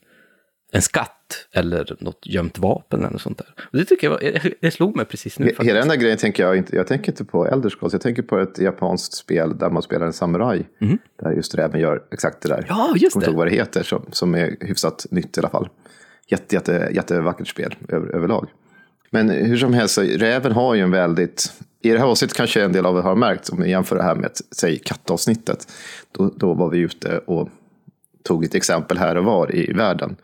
en 0.71 0.81
skatt 0.81 1.12
eller 1.51 1.97
något 1.99 2.19
gömt 2.25 2.57
vapen 2.59 2.99
eller 2.99 3.09
något 3.11 3.21
sånt 3.21 3.37
där. 3.37 3.47
Och 3.71 3.77
det 3.77 3.85
tycker 3.85 4.07
jag, 4.07 4.11
var, 4.11 4.53
det 4.61 4.71
slog 4.71 4.95
mig 4.95 5.05
precis 5.05 5.39
nu. 5.39 5.45
Faktiskt. 5.45 5.69
Hela 5.69 5.79
den 5.79 5.87
där 5.87 5.95
grejen 5.95 6.17
tänker 6.17 6.43
jag 6.43 6.57
inte, 6.57 6.75
jag 6.75 6.87
tänker 6.87 7.11
inte 7.11 7.25
på 7.25 7.47
Elder 7.47 7.69
Scrolls, 7.69 7.93
jag 7.93 8.01
tänker 8.01 8.21
på 8.21 8.39
ett 8.39 8.57
japanskt 8.59 9.13
spel 9.13 9.57
där 9.57 9.69
man 9.69 9.83
spelar 9.83 10.05
en 10.05 10.13
samuraj. 10.13 10.67
Där 11.23 11.31
just 11.31 11.55
räven 11.55 11.79
gör 11.81 12.03
exakt 12.11 12.41
det 12.41 12.49
där. 12.49 12.65
Ja, 12.69 12.93
just 12.95 13.03
Jag 13.03 13.11
kommer 13.11 13.25
inte 13.25 13.25
det. 13.25 13.31
ihåg 13.31 13.37
vad 13.37 13.47
det 13.47 13.55
heter, 13.55 13.83
som, 13.83 14.05
som 14.11 14.35
är 14.35 14.55
hyfsat 14.59 15.05
nytt 15.11 15.37
i 15.37 15.39
alla 15.39 15.49
fall. 15.49 15.69
Jätte, 16.27 16.55
jätte, 16.55 16.89
jättevackert 16.91 17.47
spel 17.47 17.75
över, 17.89 18.15
överlag. 18.15 18.47
Men 19.09 19.29
hur 19.29 19.57
som 19.57 19.73
helst, 19.73 19.97
räven 19.97 20.51
har 20.51 20.75
ju 20.75 20.81
en 20.81 20.91
väldigt... 20.91 21.53
I 21.81 21.89
det 21.89 21.99
här 21.99 22.05
avsnittet 22.05 22.37
kanske 22.37 22.63
en 22.63 22.71
del 22.71 22.85
av 22.85 22.97
er 22.97 23.01
har 23.01 23.15
märkt, 23.15 23.49
om 23.49 23.59
ni 23.59 23.69
jämför 23.69 23.95
det 23.95 24.03
här 24.03 24.15
med, 24.15 24.31
säg 24.51 24.79
kattavsnittet. 24.79 25.67
Då, 26.11 26.33
då 26.35 26.53
var 26.53 26.69
vi 26.69 26.79
ute 26.79 27.17
och 27.17 27.49
tog 28.23 28.45
ett 28.45 28.55
exempel 28.55 28.97
här 28.97 29.17
och 29.17 29.25
var 29.25 29.55
i 29.55 29.73
världen. 29.73 30.15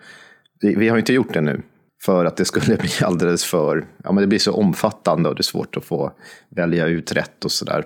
Vi, 0.61 0.75
vi 0.75 0.89
har 0.89 0.97
inte 0.97 1.13
gjort 1.13 1.33
det 1.33 1.41
nu, 1.41 1.61
för 2.01 2.25
att 2.25 2.37
det 2.37 2.45
skulle 2.45 2.75
bli 2.77 2.89
alldeles 3.01 3.45
för... 3.45 3.85
Ja, 4.03 4.11
men 4.11 4.21
det 4.21 4.27
blir 4.27 4.39
så 4.39 4.53
omfattande 4.53 5.29
och 5.29 5.35
det 5.35 5.41
är 5.41 5.43
svårt 5.43 5.77
att 5.77 5.85
få 5.85 6.11
välja 6.49 6.87
ut 6.87 7.11
rätt 7.11 7.45
och 7.45 7.51
sådär. 7.51 7.85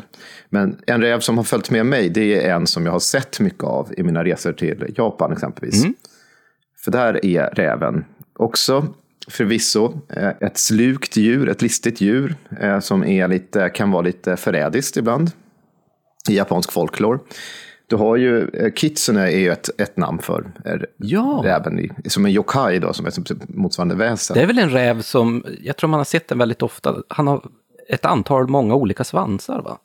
Men 0.49 0.77
en 0.87 1.01
räv 1.01 1.19
som 1.19 1.37
har 1.37 1.43
följt 1.43 1.69
med 1.69 1.85
mig, 1.85 2.09
det 2.09 2.45
är 2.45 2.55
en 2.55 2.67
som 2.67 2.85
jag 2.85 2.91
har 2.91 2.99
sett 2.99 3.39
mycket 3.39 3.63
av 3.63 3.93
i 3.97 4.03
mina 4.03 4.23
resor 4.23 4.53
till 4.53 4.93
Japan 4.97 5.31
exempelvis. 5.31 5.83
För 6.83 6.91
där 6.91 7.25
är 7.25 7.49
räven 7.49 8.05
också 8.39 8.87
förvisso 9.27 9.93
eh, 10.09 10.29
ett 10.39 10.57
slukt 10.57 11.17
djur, 11.17 11.49
ett 11.49 11.61
listigt 11.61 12.01
djur 12.01 12.35
eh, 12.61 12.79
som 12.79 13.03
är 13.03 13.27
lite, 13.27 13.69
kan 13.69 13.91
vara 13.91 14.01
lite 14.01 14.37
förrädiskt 14.37 14.97
ibland 14.97 15.31
i 16.29 16.37
japansk 16.37 16.71
folklore. 16.71 17.19
Du 17.93 17.97
har 17.97 18.15
ju, 18.15 18.47
eh, 18.53 18.71
kitsune 18.71 19.21
är 19.31 19.37
ju 19.37 19.49
ett, 19.51 19.81
ett 19.81 19.97
namn 19.97 20.19
för 20.19 20.51
Ja. 20.97 21.41
räven, 21.43 21.79
i- 21.79 22.09
som 22.09 22.25
en 22.25 22.31
yokai 22.31 22.79
då, 22.79 22.93
som 22.93 23.05
är 23.05 23.09
som 23.09 23.23
motsvarande 23.47 23.95
väsen. 23.95 24.33
Det 24.33 24.41
är 24.43 24.47
väl 24.47 24.59
en 24.59 24.69
räv 24.69 25.01
som, 25.01 25.43
jag 25.61 25.77
tror 25.77 25.87
man 25.89 25.99
har 25.99 26.05
sett 26.05 26.27
den 26.27 26.37
väldigt 26.37 26.61
ofta, 26.61 26.95
han 27.07 27.27
har 27.27 27.45
ett 27.89 28.05
antal, 28.05 28.47
många 28.47 28.75
olika 28.75 29.03
svansar 29.03 29.61
va? 29.61 29.77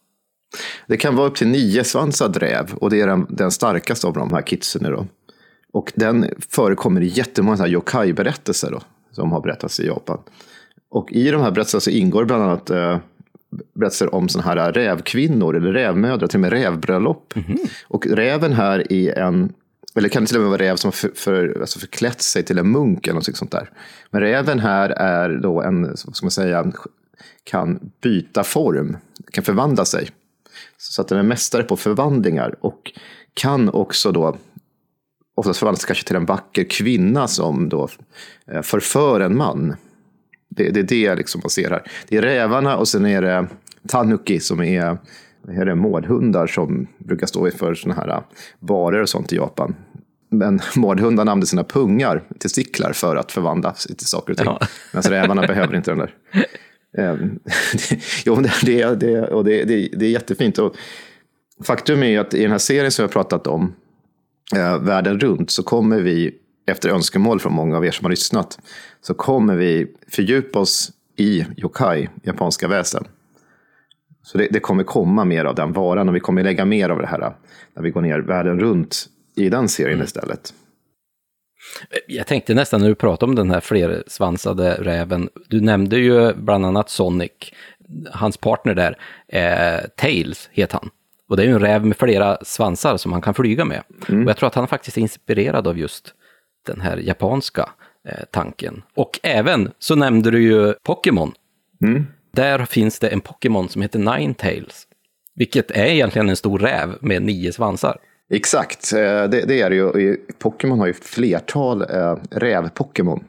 Det 0.86 0.96
kan 0.96 1.16
vara 1.16 1.26
upp 1.26 1.34
till 1.36 1.48
nio 1.48 1.84
svansad 1.84 2.36
räv 2.36 2.74
och 2.74 2.90
det 2.90 3.00
är 3.00 3.06
den, 3.06 3.26
den 3.28 3.50
starkaste 3.50 4.06
av 4.06 4.12
de 4.12 4.32
här 4.32 4.42
kitsune. 4.42 4.88
Då. 4.90 5.06
Och 5.72 5.92
den 5.94 6.26
förekommer 6.50 7.00
i 7.00 7.06
jättemånga 7.06 7.66
yokai-berättelser 7.68 8.70
då, 8.70 8.80
som 9.12 9.32
har 9.32 9.40
berättats 9.40 9.80
i 9.80 9.86
Japan. 9.86 10.18
Och 10.90 11.12
i 11.12 11.30
de 11.30 11.42
här 11.42 11.50
berättelserna 11.50 11.80
så 11.80 11.90
ingår 11.90 12.24
bland 12.24 12.42
annat 12.42 12.70
eh, 12.70 12.98
berättelser 13.74 14.14
om 14.14 14.28
sådana 14.28 14.62
här 14.62 14.72
rävkvinnor 14.72 15.56
eller 15.56 15.72
rävmödrar, 15.72 16.26
till 16.26 16.36
och 16.36 16.40
med 16.40 16.52
rävbröllop. 16.52 17.34
Och 17.88 18.06
räven 18.06 18.52
här 18.52 18.92
är 18.92 19.18
en, 19.18 19.52
eller 19.94 20.08
kan 20.08 20.22
det 20.22 20.26
till 20.26 20.36
och 20.36 20.42
med 20.42 20.50
vara 20.50 20.62
räv 20.62 20.76
som 20.76 20.92
för, 20.92 21.10
för, 21.14 21.60
alltså 21.60 21.78
förklätt 21.78 22.22
sig 22.22 22.42
till 22.42 22.58
en 22.58 22.70
munk 22.70 23.06
eller 23.06 23.14
något 23.14 23.36
sånt 23.36 23.50
där. 23.50 23.70
Men 24.10 24.20
räven 24.20 24.58
här 24.58 24.90
är 24.90 25.36
då 25.36 25.62
en, 25.62 25.96
ska 25.96 26.24
man 26.24 26.30
säga, 26.30 26.72
kan 27.44 27.90
byta 28.02 28.44
form, 28.44 28.96
kan 29.32 29.44
förvandla 29.44 29.84
sig. 29.84 30.10
Så 30.76 31.02
att 31.02 31.08
den 31.08 31.18
är 31.18 31.22
mästare 31.22 31.62
på 31.62 31.76
förvandlingar 31.76 32.54
och 32.60 32.92
kan 33.34 33.68
också 33.68 34.12
då 34.12 34.36
oftast 35.34 35.58
förvandlas 35.58 35.84
kanske 35.84 36.04
till 36.04 36.16
en 36.16 36.26
vacker 36.26 36.64
kvinna 36.64 37.28
som 37.28 37.68
då 37.68 37.88
eh, 38.52 38.62
förför 38.62 39.20
en 39.20 39.36
man. 39.36 39.76
Det, 40.48 40.70
det 40.70 40.78
är 40.78 41.10
det 41.10 41.16
liksom 41.16 41.40
man 41.44 41.50
ser 41.50 41.70
här. 41.70 41.82
Det 42.08 42.16
är 42.16 42.22
rävarna 42.22 42.76
och 42.76 42.88
sen 42.88 43.06
är 43.06 43.22
det 43.22 43.46
tanuki 43.88 44.40
som 44.40 44.60
är, 44.62 44.98
är 45.48 45.64
det, 45.64 45.74
mårdhundar 45.74 46.46
som 46.46 46.86
brukar 46.98 47.26
stå 47.26 47.50
för 47.50 47.74
sådana 47.74 48.00
här 48.00 48.22
barer 48.60 49.02
och 49.02 49.08
sånt 49.08 49.32
i 49.32 49.36
Japan. 49.36 49.74
Men 50.30 50.60
mårdhundarna 50.76 51.32
använder 51.32 51.46
sina 51.46 51.64
pungar, 51.64 52.22
testiklar, 52.38 52.92
för 52.92 53.16
att 53.16 53.32
förvandla 53.32 53.74
sig 53.74 53.96
till 53.96 54.06
saker 54.06 54.32
och 54.32 54.38
ting. 54.38 54.46
Ja. 54.46 54.60
Medan 54.92 55.12
rävarna 55.12 55.46
behöver 55.46 55.76
inte 55.76 55.90
den 55.90 55.98
där. 55.98 56.14
Ehm, 56.98 57.38
jo, 58.24 58.36
det, 58.36 58.52
det, 58.62 58.94
det, 58.94 59.20
och 59.20 59.44
det, 59.44 59.64
det, 59.64 59.88
det 59.92 60.06
är 60.06 60.10
jättefint. 60.10 60.58
Och 60.58 60.76
faktum 61.64 62.02
är 62.02 62.06
ju 62.06 62.18
att 62.18 62.34
i 62.34 62.42
den 62.42 62.50
här 62.50 62.58
serien 62.58 62.90
som 62.90 63.02
jag 63.02 63.08
har 63.08 63.12
pratat 63.12 63.46
om, 63.46 63.74
eh, 64.56 64.78
Världen 64.78 65.20
runt, 65.20 65.50
så 65.50 65.62
kommer 65.62 66.00
vi, 66.00 66.34
efter 66.66 66.88
önskemål 66.88 67.40
från 67.40 67.52
många 67.52 67.76
av 67.76 67.86
er 67.86 67.90
som 67.90 68.04
har 68.04 68.10
lyssnat, 68.10 68.58
så 69.00 69.14
kommer 69.14 69.56
vi 69.56 69.86
fördjupa 70.08 70.58
oss 70.58 70.92
i 71.16 71.46
yokai, 71.56 72.08
japanska 72.22 72.68
väsen. 72.68 73.04
Så 74.22 74.38
det, 74.38 74.48
det 74.50 74.60
kommer 74.60 74.84
komma 74.84 75.24
mer 75.24 75.44
av 75.44 75.54
den 75.54 75.72
varan 75.72 76.08
och 76.08 76.14
vi 76.14 76.20
kommer 76.20 76.42
lägga 76.42 76.64
mer 76.64 76.90
av 76.90 76.98
det 76.98 77.06
här 77.06 77.36
när 77.74 77.82
vi 77.82 77.90
går 77.90 78.00
ner 78.00 78.18
världen 78.18 78.60
runt 78.60 79.06
i 79.36 79.48
den 79.48 79.68
serien 79.68 80.02
istället. 80.02 80.54
Jag 82.06 82.26
tänkte 82.26 82.54
nästan 82.54 82.80
när 82.80 82.88
du 82.88 82.94
pratade 82.94 83.30
om 83.30 83.36
den 83.36 83.50
här 83.50 83.60
flersvansade 83.60 84.74
räven, 84.74 85.28
du 85.48 85.60
nämnde 85.60 85.98
ju 85.98 86.34
bland 86.34 86.66
annat 86.66 86.90
Sonic, 86.90 87.32
hans 88.12 88.36
partner 88.36 88.74
där, 88.74 88.98
eh, 89.28 89.88
Tails 89.96 90.48
heter 90.52 90.78
han. 90.82 90.90
Och 91.28 91.36
det 91.36 91.42
är 91.42 91.46
ju 91.46 91.52
en 91.52 91.60
räv 91.60 91.86
med 91.86 91.96
flera 91.96 92.38
svansar 92.42 92.96
som 92.96 93.12
han 93.12 93.22
kan 93.22 93.34
flyga 93.34 93.64
med. 93.64 93.82
Och 94.08 94.30
jag 94.30 94.36
tror 94.36 94.46
att 94.46 94.54
han 94.54 94.68
faktiskt 94.68 94.96
är 94.96 95.00
inspirerad 95.00 95.66
av 95.66 95.78
just 95.78 96.14
den 96.66 96.80
här 96.80 96.96
japanska 96.96 97.68
tanken. 98.30 98.82
Och 98.94 99.20
även 99.22 99.70
så 99.78 99.94
nämnde 99.94 100.30
du 100.30 100.42
ju 100.42 100.74
Pokémon. 100.82 101.32
Där 102.32 102.64
finns 102.64 102.98
det 102.98 103.08
en 103.08 103.20
Pokémon 103.20 103.68
som 103.68 103.82
heter 103.82 103.98
Ninetales. 103.98 104.86
Vilket 105.34 105.70
är 105.70 105.84
egentligen 105.84 106.28
en 106.28 106.36
stor 106.36 106.58
räv 106.58 106.96
med 107.00 107.22
nio 107.22 107.52
svansar. 107.52 107.96
Exakt, 108.30 108.92
eh, 108.92 108.98
det, 109.00 109.28
det 109.28 109.60
är 109.60 109.70
det 109.70 109.76
ju. 109.76 110.16
Pokémon 110.38 110.78
har 110.78 110.86
ju 110.86 110.92
flertal 110.92 111.82
eh, 111.82 112.16
räv-Pokémon. 112.30 113.24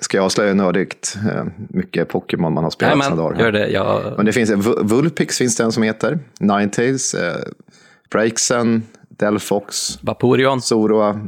Ska- 0.00 0.16
jag 0.16 0.24
avslöja 0.24 0.54
nördigt 0.54 1.16
eh, 1.34 1.44
mycket 1.68 2.08
Pokémon 2.08 2.52
man 2.52 2.64
har 2.64 2.70
spelat 2.70 2.98
Nej, 2.98 3.08
men 3.08 3.18
dagar? 3.18 3.40
gör 3.40 3.52
det. 3.52 3.68
Jag... 3.68 4.12
Men 4.16 4.26
det 4.26 4.32
finns, 4.32 4.50
Vu- 4.50 4.82
Vulpix 4.82 5.38
finns 5.38 5.56
det 5.56 5.64
en 5.64 5.72
som 5.72 5.82
heter. 5.82 6.18
Ninetales, 6.40 7.14
eh, 7.14 7.36
Braixen, 8.10 8.82
Delphox, 9.08 9.98
Vaporeon. 10.02 10.60
Zoroa. 10.62 11.20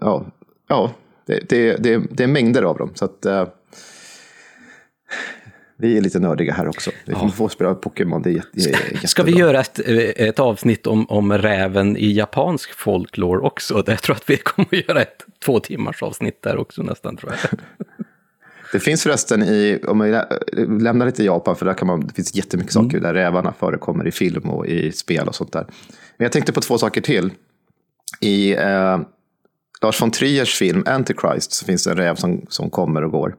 Ja, 0.00 0.26
ja 0.68 0.92
det, 1.26 1.48
det, 1.48 1.76
det, 1.76 2.02
det 2.10 2.22
är 2.22 2.28
mängder 2.28 2.62
av 2.62 2.78
dem. 2.78 2.90
Så 2.94 3.04
att, 3.04 3.26
eh, 3.26 3.48
Vi 5.76 5.96
är 5.96 6.00
lite 6.00 6.18
nördiga 6.18 6.52
här 6.52 6.68
också. 6.68 6.90
Vi 7.04 7.14
får, 7.14 7.28
får 7.28 7.48
spela 7.48 7.74
Pokémon, 7.74 8.22
det 8.22 8.30
är, 8.30 8.34
jätte, 8.34 8.48
är 8.54 8.68
jättebra. 8.68 9.08
Ska 9.08 9.22
vi 9.22 9.32
göra 9.32 9.60
ett, 9.60 9.88
eh, 9.88 10.28
ett 10.28 10.38
avsnitt 10.38 10.86
om, 10.86 11.06
om 11.10 11.32
räven 11.32 11.96
i 11.96 12.12
japansk 12.12 12.74
folklore 12.74 13.40
också? 13.40 13.84
Jag 13.86 14.02
tror 14.02 14.16
att 14.16 14.30
vi 14.30 14.36
kommer 14.36 14.68
att 14.70 14.88
göra 14.88 15.02
ett 15.02 15.24
två 15.44 15.60
timmars 15.60 16.02
avsnitt 16.02 16.42
där 16.42 16.56
också 16.56 16.82
nästan, 16.82 17.16
tror 17.16 17.32
jag. 17.32 17.60
Det 18.72 18.80
finns 18.80 19.02
förresten 19.02 19.42
i, 19.42 19.80
om 19.88 20.00
vi 20.00 20.20
lämnar 20.82 21.06
lite 21.06 21.24
Japan, 21.24 21.56
för 21.56 21.66
där 21.66 21.74
kan 21.74 21.86
man, 21.86 22.06
det 22.06 22.14
finns 22.14 22.34
jättemycket 22.34 22.72
saker 22.72 23.00
där 23.00 23.14
rävarna 23.14 23.52
förekommer 23.52 24.06
i 24.06 24.10
film 24.12 24.50
och 24.50 24.66
i 24.66 24.92
spel 24.92 25.28
och 25.28 25.34
sånt 25.34 25.52
där. 25.52 25.66
Men 26.16 26.24
jag 26.24 26.32
tänkte 26.32 26.52
på 26.52 26.60
två 26.60 26.78
saker 26.78 27.00
till. 27.00 27.30
I 28.20 28.54
eh, 28.54 28.98
Lars 29.82 30.02
von 30.02 30.10
Triers 30.10 30.54
film 30.54 30.82
Antichrist 30.86 31.52
så 31.52 31.64
finns 31.64 31.84
det 31.84 31.90
en 31.90 31.96
räv 31.96 32.14
som, 32.14 32.46
som 32.48 32.70
kommer 32.70 33.04
och 33.04 33.10
går. 33.10 33.36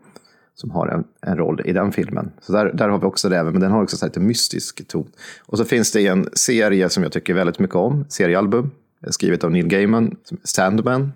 Som 0.56 0.72
har 0.72 0.88
en, 0.88 1.04
en 1.22 1.38
roll 1.38 1.62
i 1.66 1.74
den 1.74 1.92
filmen. 1.92 2.32
Så 2.42 2.52
där, 2.52 2.72
där 2.74 2.90
har 2.90 3.00
vi 3.00 3.06
också 3.06 3.30
räven, 3.30 3.52
men 3.52 3.62
den 3.62 3.72
har 3.72 3.84
också 3.84 3.98
så 3.98 4.06
här 4.06 4.10
lite 4.10 4.20
mystisk 4.20 4.88
ton. 4.88 5.12
Och 5.46 5.58
så 5.58 5.66
finns 5.66 5.92
det 5.92 6.08
en 6.08 6.30
serie 6.34 6.90
som 6.90 7.04
jag 7.04 7.12
tycker 7.12 7.34
väldigt 7.34 7.60
mycket 7.60 7.76
om, 7.76 8.06
seriealbum, 8.10 8.72
skrivet 9.10 9.44
av 9.44 9.52
Neil 9.52 9.68
Gaiman, 9.68 10.16
Sandman. 10.44 11.12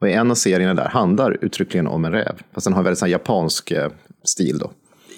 Och 0.00 0.08
i 0.08 0.12
en 0.12 0.30
av 0.30 0.34
serierna 0.34 0.74
där 0.74 0.88
handlar 0.88 1.44
uttryckligen 1.44 1.86
om 1.86 2.04
en 2.04 2.12
räv. 2.12 2.38
Fast 2.54 2.64
den 2.64 2.72
har 2.72 2.82
väldigt 2.82 2.98
sån 2.98 3.06
här 3.06 3.12
japansk 3.12 3.70
eh, 3.70 3.90
stil 4.24 4.58
då. 4.58 4.70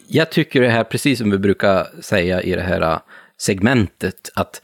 Jag 0.07 0.31
tycker 0.31 0.61
det 0.61 0.69
här, 0.69 0.85
precis 0.85 1.19
som 1.19 1.31
vi 1.31 1.39
brukar 1.39 1.87
säga 2.01 2.43
i 2.43 2.55
det 2.55 2.62
här 2.62 2.81
eh, 2.81 2.99
segmentet, 3.39 4.31
att 4.35 4.62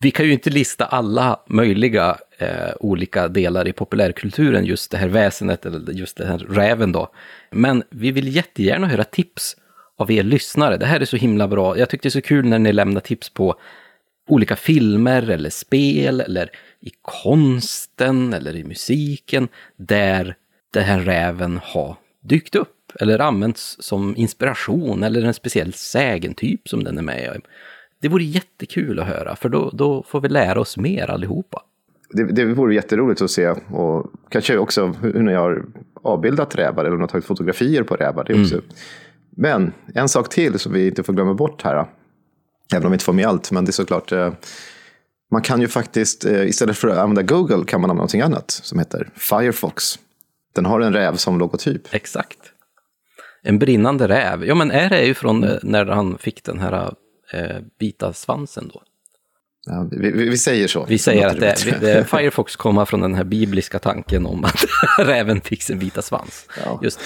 vi 0.00 0.10
kan 0.10 0.26
ju 0.26 0.32
inte 0.32 0.50
lista 0.50 0.84
alla 0.84 1.40
möjliga 1.48 2.16
eh, 2.38 2.72
olika 2.80 3.28
delar 3.28 3.68
i 3.68 3.72
populärkulturen, 3.72 4.64
just 4.64 4.90
det 4.90 4.98
här 4.98 5.08
väsenet 5.08 5.66
eller 5.66 5.92
just 5.92 6.16
den 6.16 6.28
här 6.28 6.38
räven 6.38 6.92
då. 6.92 7.08
Men 7.50 7.82
vi 7.90 8.10
vill 8.10 8.36
jättegärna 8.36 8.86
höra 8.86 9.04
tips 9.04 9.56
av 9.96 10.10
er 10.10 10.22
lyssnare. 10.22 10.76
Det 10.76 10.86
här 10.86 11.00
är 11.00 11.04
så 11.04 11.16
himla 11.16 11.48
bra. 11.48 11.78
Jag 11.78 11.90
tyckte 11.90 12.06
det 12.06 12.08
är 12.08 12.20
så 12.20 12.20
kul 12.20 12.46
när 12.46 12.58
ni 12.58 12.72
lämnar 12.72 13.00
tips 13.00 13.30
på 13.30 13.54
olika 14.28 14.56
filmer 14.56 15.30
eller 15.30 15.50
spel 15.50 16.20
eller 16.20 16.50
i 16.80 16.90
konsten 17.02 18.34
eller 18.34 18.56
i 18.56 18.64
musiken 18.64 19.48
där 19.76 20.34
den 20.72 20.84
här 20.84 21.00
räven 21.00 21.60
har 21.62 21.96
dykt 22.20 22.54
upp 22.54 22.92
eller 23.00 23.18
använts 23.18 23.76
som 23.80 24.16
inspiration 24.16 25.02
eller 25.02 25.22
en 25.22 25.34
speciell 25.34 25.72
sägentyp 25.72 26.68
som 26.68 26.84
den 26.84 26.98
är 26.98 27.02
med 27.02 27.36
i. 27.36 27.40
Det 28.00 28.08
vore 28.08 28.24
jättekul 28.24 29.00
att 29.00 29.06
höra, 29.06 29.36
för 29.36 29.48
då, 29.48 29.70
då 29.70 30.02
får 30.02 30.20
vi 30.20 30.28
lära 30.28 30.60
oss 30.60 30.76
mer 30.76 31.10
allihopa. 31.10 31.62
Det, 32.16 32.24
det 32.24 32.44
vore 32.44 32.74
jätteroligt 32.74 33.22
att 33.22 33.30
se 33.30 33.48
och 33.50 34.12
kanske 34.28 34.58
också 34.58 34.86
hur 34.86 35.22
ni 35.22 35.34
har 35.34 35.64
avbildat 36.02 36.56
rävar 36.56 36.84
eller 36.84 36.92
om 36.92 36.98
ni 36.98 37.02
har 37.02 37.08
tagit 37.08 37.24
fotografier 37.24 37.82
på 37.82 37.94
rävar. 37.94 38.24
Det 38.24 38.42
också. 38.42 38.54
Mm. 38.54 38.66
Men 39.36 39.72
en 39.94 40.08
sak 40.08 40.28
till 40.28 40.58
som 40.58 40.72
vi 40.72 40.86
inte 40.86 41.02
får 41.02 41.12
glömma 41.12 41.34
bort 41.34 41.62
här, 41.62 41.86
även 42.72 42.86
om 42.86 42.92
vi 42.92 42.94
inte 42.94 43.04
får 43.04 43.12
med 43.12 43.26
allt, 43.26 43.50
men 43.50 43.64
det 43.64 43.70
är 43.70 43.72
såklart 43.72 44.12
eh, 44.12 44.32
man 45.30 45.42
kan 45.42 45.60
ju 45.60 45.68
faktiskt, 45.68 46.24
eh, 46.24 46.48
istället 46.48 46.78
för 46.78 46.88
att 46.88 46.98
använda 46.98 47.22
Google, 47.22 47.64
kan 47.64 47.80
man 47.80 47.90
använda 47.90 47.94
någonting 47.94 48.20
annat 48.20 48.50
som 48.50 48.78
heter 48.78 49.08
Firefox. 49.14 49.98
Den 50.54 50.66
har 50.66 50.80
en 50.80 50.92
räv 50.92 51.16
som 51.16 51.38
logotyp. 51.38 51.94
Exakt. 51.94 52.38
En 53.42 53.58
brinnande 53.58 54.08
räv. 54.08 54.44
Ja, 54.44 54.54
men 54.54 54.70
är 54.70 54.88
det 54.88 55.04
ju 55.04 55.14
från 55.14 55.44
eh, 55.44 55.58
när 55.62 55.86
han 55.86 56.18
fick 56.18 56.44
den 56.44 56.58
här 56.58 56.94
eh, 57.32 57.56
vita 57.78 58.12
svansen 58.12 58.70
då? 58.74 58.82
Ja, 59.66 59.88
vi, 59.90 60.10
vi, 60.10 60.38
säger 60.38 60.68
så. 60.68 60.84
Vi 60.88 60.98
säger 60.98 61.26
att 61.26 61.40
det, 61.40 61.80
det, 61.80 62.10
Firefox 62.10 62.56
kommer 62.66 62.84
från 62.84 63.00
den 63.00 63.14
här 63.14 63.24
bibliska 63.24 63.78
tanken 63.78 64.26
om 64.26 64.44
att 64.44 64.64
räven 64.98 65.40
fick 65.40 65.62
sin 65.62 65.78
vita 65.78 66.02
svans. 66.02 66.48
Ja. 66.64 66.80
Just. 66.82 67.00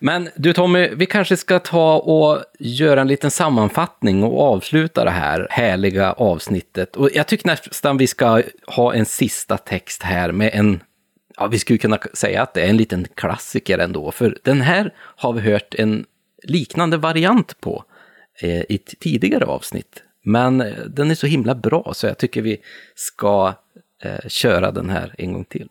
Men 0.00 0.28
du 0.36 0.52
Tommy, 0.52 0.88
vi 0.88 1.06
kanske 1.06 1.36
ska 1.36 1.58
ta 1.58 1.98
och 1.98 2.42
göra 2.58 3.00
en 3.00 3.08
liten 3.08 3.30
sammanfattning 3.30 4.24
och 4.24 4.40
avsluta 4.40 5.04
det 5.04 5.10
här 5.10 5.46
härliga 5.50 6.12
avsnittet. 6.12 6.96
Och 6.96 7.10
jag 7.14 7.26
tycker 7.26 7.46
nästan 7.46 7.96
vi 7.96 8.06
ska 8.06 8.42
ha 8.66 8.94
en 8.94 9.06
sista 9.06 9.58
text 9.58 10.02
här 10.02 10.32
med 10.32 10.50
en 10.54 10.80
Ja, 11.36 11.46
vi 11.46 11.58
skulle 11.58 11.78
kunna 11.78 11.98
säga 12.12 12.42
att 12.42 12.54
det 12.54 12.62
är 12.62 12.68
en 12.68 12.76
liten 12.76 13.06
klassiker 13.14 13.78
ändå, 13.78 14.10
för 14.10 14.38
den 14.42 14.60
här 14.60 14.94
har 14.96 15.32
vi 15.32 15.40
hört 15.40 15.74
en 15.74 16.06
liknande 16.42 16.96
variant 16.96 17.60
på 17.60 17.84
eh, 18.42 18.60
i 18.60 18.74
ett 18.74 19.00
tidigare 19.00 19.44
avsnitt. 19.44 20.02
Men 20.22 20.60
eh, 20.60 20.74
den 20.74 21.10
är 21.10 21.14
så 21.14 21.26
himla 21.26 21.54
bra 21.54 21.92
så 21.94 22.06
jag 22.06 22.18
tycker 22.18 22.42
vi 22.42 22.56
ska 22.94 23.54
eh, 24.02 24.28
köra 24.28 24.70
den 24.70 24.90
här 24.90 25.14
en 25.18 25.32
gång 25.32 25.44
till. 25.44 25.68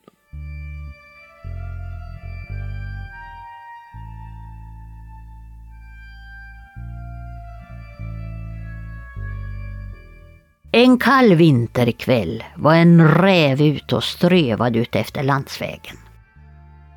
En 10.71 10.97
kall 10.97 11.35
vinterkväll 11.35 12.43
var 12.55 12.75
en 12.75 13.07
räv 13.07 13.61
ute 13.61 13.95
och 13.95 14.03
strövade 14.03 14.79
ut 14.79 14.95
efter 14.95 15.23
landsvägen. 15.23 15.95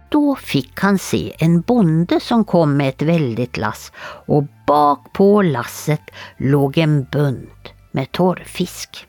Då 0.08 0.36
fick 0.36 0.80
han 0.80 0.98
se 0.98 1.32
en 1.38 1.60
bonde 1.60 2.20
som 2.20 2.44
kom 2.44 2.76
med 2.76 2.88
ett 2.88 3.02
väldigt 3.02 3.56
lass 3.56 3.92
och 4.26 4.44
bak 4.72 5.12
på 5.12 5.42
lasset 5.42 6.10
låg 6.36 6.78
en 6.78 7.04
bunt 7.12 7.72
med 7.92 8.12
torrfisk. 8.12 9.06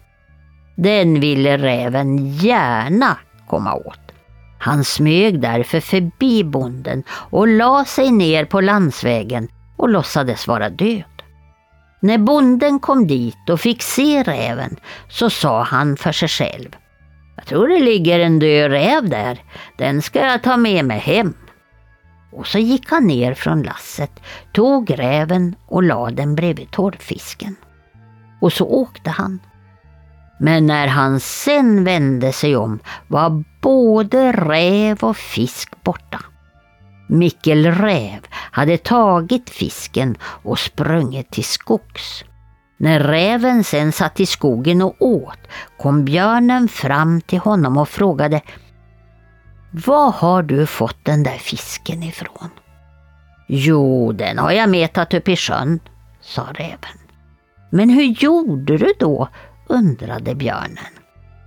Den 0.76 1.20
ville 1.20 1.58
räven 1.58 2.28
gärna 2.28 3.18
komma 3.48 3.74
åt. 3.74 4.00
Han 4.60 4.84
smög 4.84 5.42
därför 5.42 5.80
förbi 5.80 6.44
bonden 6.44 7.04
och 7.10 7.48
la 7.48 7.86
sig 7.86 8.12
ner 8.12 8.46
på 8.46 8.62
landsvägen 8.62 9.48
och 9.78 9.90
låtsades 9.90 10.48
vara 10.48 10.70
död. 10.70 11.24
När 12.02 12.18
bonden 12.18 12.80
kom 12.80 13.08
dit 13.08 13.50
och 13.50 13.60
fick 13.60 13.82
se 13.82 14.24
räven 14.24 14.76
så 15.10 15.30
sa 15.30 15.64
han 15.64 15.98
för 15.98 16.12
sig 16.12 16.28
själv 16.30 16.76
jag 17.36 17.46
tror 17.46 17.68
det 17.68 17.80
ligger 17.80 18.20
en 18.20 18.40
död 18.40 18.72
räv 18.72 19.10
där. 19.10 19.42
Den 19.78 20.02
ska 20.02 20.20
jag 20.20 20.44
ta 20.44 20.58
med 20.58 20.86
mig 20.86 21.00
hem. 21.00 21.34
Och 22.36 22.48
så 22.48 22.60
gick 22.60 22.90
han 22.90 23.08
ner 23.08 23.34
från 23.34 23.64
lasset, 23.64 24.20
tog 24.52 25.00
räven 25.00 25.56
och 25.68 25.84
la 25.84 26.12
den 26.12 26.36
bredvid 26.36 26.72
torrfisken. 26.72 27.56
Och 28.42 28.54
så 28.54 28.66
åkte 28.66 29.10
han. 29.10 29.40
Men 30.40 30.68
när 30.68 30.88
han 30.88 31.20
sen 31.20 31.84
vände 31.84 32.34
sig 32.34 32.56
om 32.56 32.80
var 33.08 33.44
både 33.62 34.32
räv 34.32 34.98
och 35.04 35.18
fisk 35.18 35.84
borta. 35.84 36.20
Mikkel 37.08 37.66
Räv 37.66 38.20
hade 38.32 38.78
tagit 38.78 39.50
fisken 39.50 40.18
och 40.22 40.60
sprungit 40.60 41.32
till 41.32 41.44
skogs. 41.44 42.24
När 42.78 43.00
räven 43.00 43.64
sen 43.64 43.92
satt 43.92 44.20
i 44.20 44.26
skogen 44.26 44.82
och 44.82 44.96
åt 45.00 45.40
kom 45.78 46.06
björnen 46.06 46.68
fram 46.68 47.22
till 47.22 47.40
honom 47.40 47.78
och 47.78 47.90
frågade 47.90 48.42
var 49.76 50.12
har 50.12 50.44
du 50.44 50.66
fått 50.66 51.06
den 51.06 51.24
där 51.24 51.38
fisken 51.38 52.04
ifrån? 52.04 52.50
Jo, 53.48 54.12
den 54.12 54.38
har 54.38 54.52
jag 54.52 54.70
metat 54.70 55.14
upp 55.14 55.28
i 55.28 55.36
sjön, 55.36 55.80
sa 56.22 56.48
räven. 56.54 56.98
Men 57.70 57.90
hur 57.90 58.04
gjorde 58.04 58.78
du 58.78 58.94
då? 59.00 59.28
undrade 59.68 60.36
björnen. 60.36 60.94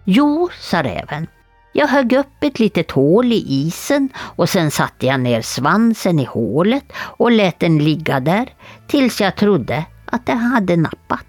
Jo, 0.05 0.49
sa 0.61 0.83
räven. 0.83 1.27
Jag 1.73 1.89
högg 1.89 2.13
upp 2.13 2.43
ett 2.43 2.59
litet 2.59 2.91
hål 2.91 3.33
i 3.33 3.45
isen 3.49 4.09
och 4.17 4.49
sen 4.49 4.71
satte 4.71 5.07
jag 5.07 5.21
ner 5.21 5.43
svansen 5.43 6.19
i 6.19 6.25
hålet 6.25 6.93
och 6.97 7.31
lät 7.31 7.61
den 7.61 7.79
ligga 7.79 8.21
där 8.21 8.49
tills 8.87 9.21
jag 9.21 9.37
trodde 9.37 9.85
att 10.07 10.27
den 10.27 10.39
hade 10.39 10.77
nappat. 10.77 11.27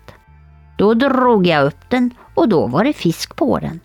Då 0.77 0.93
drog 0.93 1.47
jag 1.47 1.65
upp 1.65 1.89
den 1.89 2.13
och 2.35 2.49
då 2.49 2.67
var 2.67 2.83
det 2.83 2.93
fisk 2.93 3.35
på 3.35 3.59
den. 3.59 3.79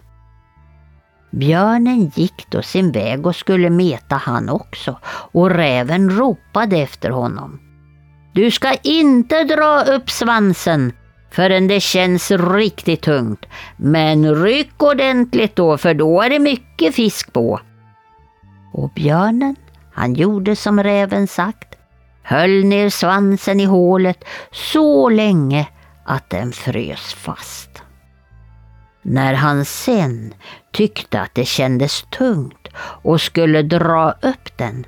Björnen 1.32 2.12
gick 2.14 2.46
då 2.50 2.62
sin 2.62 2.92
väg 2.92 3.26
och 3.26 3.36
skulle 3.36 3.70
meta 3.70 4.16
han 4.16 4.48
också 4.48 4.98
och 5.04 5.50
räven 5.50 6.10
ropade 6.10 6.76
efter 6.76 7.10
honom. 7.10 7.60
Du 8.34 8.50
ska 8.50 8.74
inte 8.82 9.44
dra 9.44 9.82
upp 9.82 10.10
svansen 10.10 10.92
förrän 11.30 11.68
det 11.68 11.80
känns 11.80 12.30
riktigt 12.30 13.02
tungt. 13.02 13.46
Men 13.76 14.34
ryck 14.34 14.82
ordentligt 14.82 15.56
då 15.56 15.78
för 15.78 15.94
då 15.94 16.22
är 16.22 16.30
det 16.30 16.38
mycket 16.38 16.94
fisk 16.94 17.32
på. 17.32 17.60
Och 18.72 18.90
björnen, 18.90 19.56
han 19.92 20.14
gjorde 20.14 20.56
som 20.56 20.82
räven 20.82 21.26
sagt, 21.26 21.74
höll 22.22 22.64
ner 22.64 22.88
svansen 22.88 23.60
i 23.60 23.64
hålet 23.64 24.24
så 24.50 25.08
länge 25.08 25.68
att 26.04 26.30
den 26.30 26.52
frös 26.52 27.14
fast. 27.14 27.81
När 29.02 29.34
han 29.34 29.64
sen 29.64 30.34
tyckte 30.72 31.20
att 31.20 31.34
det 31.34 31.44
kändes 31.44 32.02
tungt 32.02 32.68
och 32.76 33.20
skulle 33.20 33.62
dra 33.62 34.10
upp 34.10 34.56
den 34.56 34.86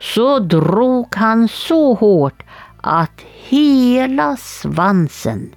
så 0.00 0.38
drog 0.38 1.14
han 1.14 1.48
så 1.48 1.94
hårt 1.94 2.42
att 2.80 3.20
hela 3.48 4.36
svansen 4.36 5.54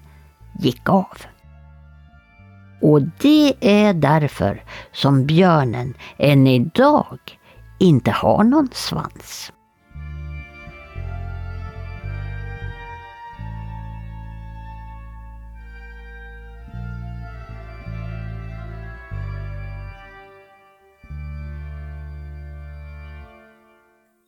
gick 0.60 0.90
av. 0.90 1.18
Och 2.82 3.02
det 3.02 3.54
är 3.62 3.94
därför 3.94 4.64
som 4.92 5.26
björnen 5.26 5.94
än 6.18 6.48
idag 6.48 7.20
inte 7.80 8.12
har 8.12 8.44
någon 8.44 8.70
svans. 8.74 9.52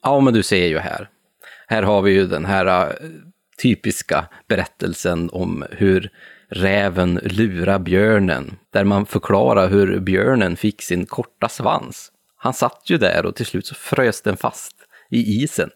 Ja, 0.03 0.19
men 0.19 0.33
du 0.33 0.43
ser 0.43 0.67
ju 0.67 0.77
här. 0.77 1.09
Här 1.67 1.83
har 1.83 2.01
vi 2.01 2.11
ju 2.11 2.27
den 2.27 2.45
här 2.45 2.65
äh, 2.65 2.95
typiska 3.61 4.25
berättelsen 4.47 5.29
om 5.29 5.65
hur 5.71 6.09
räven 6.49 7.19
lurar 7.23 7.79
björnen, 7.79 8.57
där 8.73 8.83
man 8.83 9.05
förklarar 9.05 9.69
hur 9.69 9.99
björnen 9.99 10.55
fick 10.55 10.81
sin 10.81 11.05
korta 11.05 11.49
svans. 11.49 12.11
Han 12.37 12.53
satt 12.53 12.81
ju 12.85 12.97
där 12.97 13.25
och 13.25 13.35
till 13.35 13.45
slut 13.45 13.67
så 13.67 13.75
frös 13.75 14.21
den 14.21 14.37
fast 14.37 14.75
i 15.09 15.43
isen. 15.43 15.69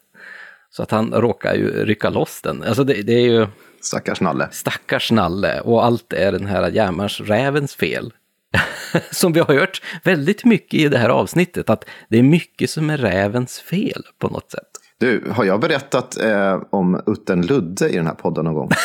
Så 0.69 0.83
att 0.83 0.91
han 0.91 1.13
råkar 1.13 1.53
ju 1.53 1.85
rycka 1.85 2.09
loss 2.09 2.41
den. 2.41 2.63
Alltså 2.63 2.83
det, 2.83 2.93
det 3.01 3.13
är 3.13 3.25
ju 3.31 3.47
Stackars 3.81 4.21
Nalle. 4.21 4.47
stackars 4.51 5.11
Nalle 5.11 5.59
och 5.59 5.85
allt 5.85 6.13
är 6.13 6.31
den 6.31 6.45
här 6.45 6.71
järnmarksrävens 6.71 7.75
fel. 7.75 8.13
som 9.11 9.33
vi 9.33 9.39
har 9.39 9.53
hört 9.55 9.81
väldigt 10.03 10.45
mycket 10.45 10.79
i 10.79 10.89
det 10.89 10.97
här 10.97 11.09
avsnittet, 11.09 11.69
att 11.69 11.85
det 12.09 12.19
är 12.19 12.23
mycket 12.23 12.69
som 12.69 12.89
är 12.89 12.97
rävens 12.97 13.59
fel 13.59 14.03
på 14.19 14.27
något 14.27 14.51
sätt. 14.51 14.69
Du, 14.97 15.31
har 15.31 15.43
jag 15.43 15.59
berättat 15.59 16.21
eh, 16.21 16.61
om 16.69 17.01
utten 17.05 17.41
Ludde 17.41 17.89
i 17.89 17.95
den 17.95 18.07
här 18.07 18.13
podden 18.13 18.45
någon 18.45 18.53
gång? 18.53 18.69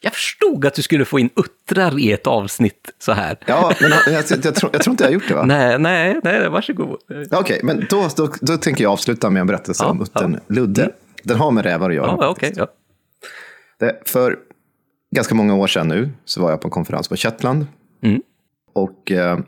Jag 0.00 0.12
förstod 0.12 0.66
att 0.66 0.74
du 0.74 0.82
skulle 0.82 1.04
få 1.04 1.18
in 1.18 1.30
uttrar 1.36 1.98
i 1.98 2.12
ett 2.12 2.26
avsnitt 2.26 2.90
så 2.98 3.12
här. 3.12 3.38
Ja, 3.46 3.72
men 3.80 3.90
jag, 3.90 4.00
jag, 4.06 4.24
jag, 4.44 4.54
tror, 4.54 4.70
jag 4.72 4.82
tror 4.82 4.92
inte 4.92 5.04
jag 5.04 5.08
har 5.08 5.14
gjort 5.14 5.28
det 5.28 5.34
va? 5.34 5.44
Nej, 5.44 5.78
nej, 5.78 6.20
nej, 6.22 6.48
varsågod. 6.48 6.98
Okej, 7.30 7.60
men 7.62 7.86
då, 7.90 8.08
då, 8.16 8.28
då 8.40 8.56
tänker 8.56 8.84
jag 8.84 8.92
avsluta 8.92 9.30
med 9.30 9.40
en 9.40 9.46
berättelse 9.46 9.84
Ja, 9.84 9.90
om 9.90 10.02
utten 10.02 10.40
ja. 10.46 10.54
Ludde. 10.54 10.90
Den 11.22 11.38
har 11.38 11.50
med 11.50 11.64
rävar 11.64 11.90
att 11.90 11.96
göra. 11.96 12.16
Ja, 12.20 12.28
okej. 12.28 12.52
ja. 12.56 12.66
Det, 13.78 14.02
för 14.04 14.36
ganska 15.14 15.34
många 15.34 15.54
år 15.54 15.66
sedan 15.66 15.88
nu 15.88 16.10
så 16.24 16.42
var 16.42 16.50
jag 16.50 16.60
på 16.60 16.66
en 16.66 16.70
konferens 16.70 17.08
på 17.08 17.16
Shetland. 17.16 17.66
Mm. 18.02 18.22
Och 18.72 19.12
eh, 19.12 19.38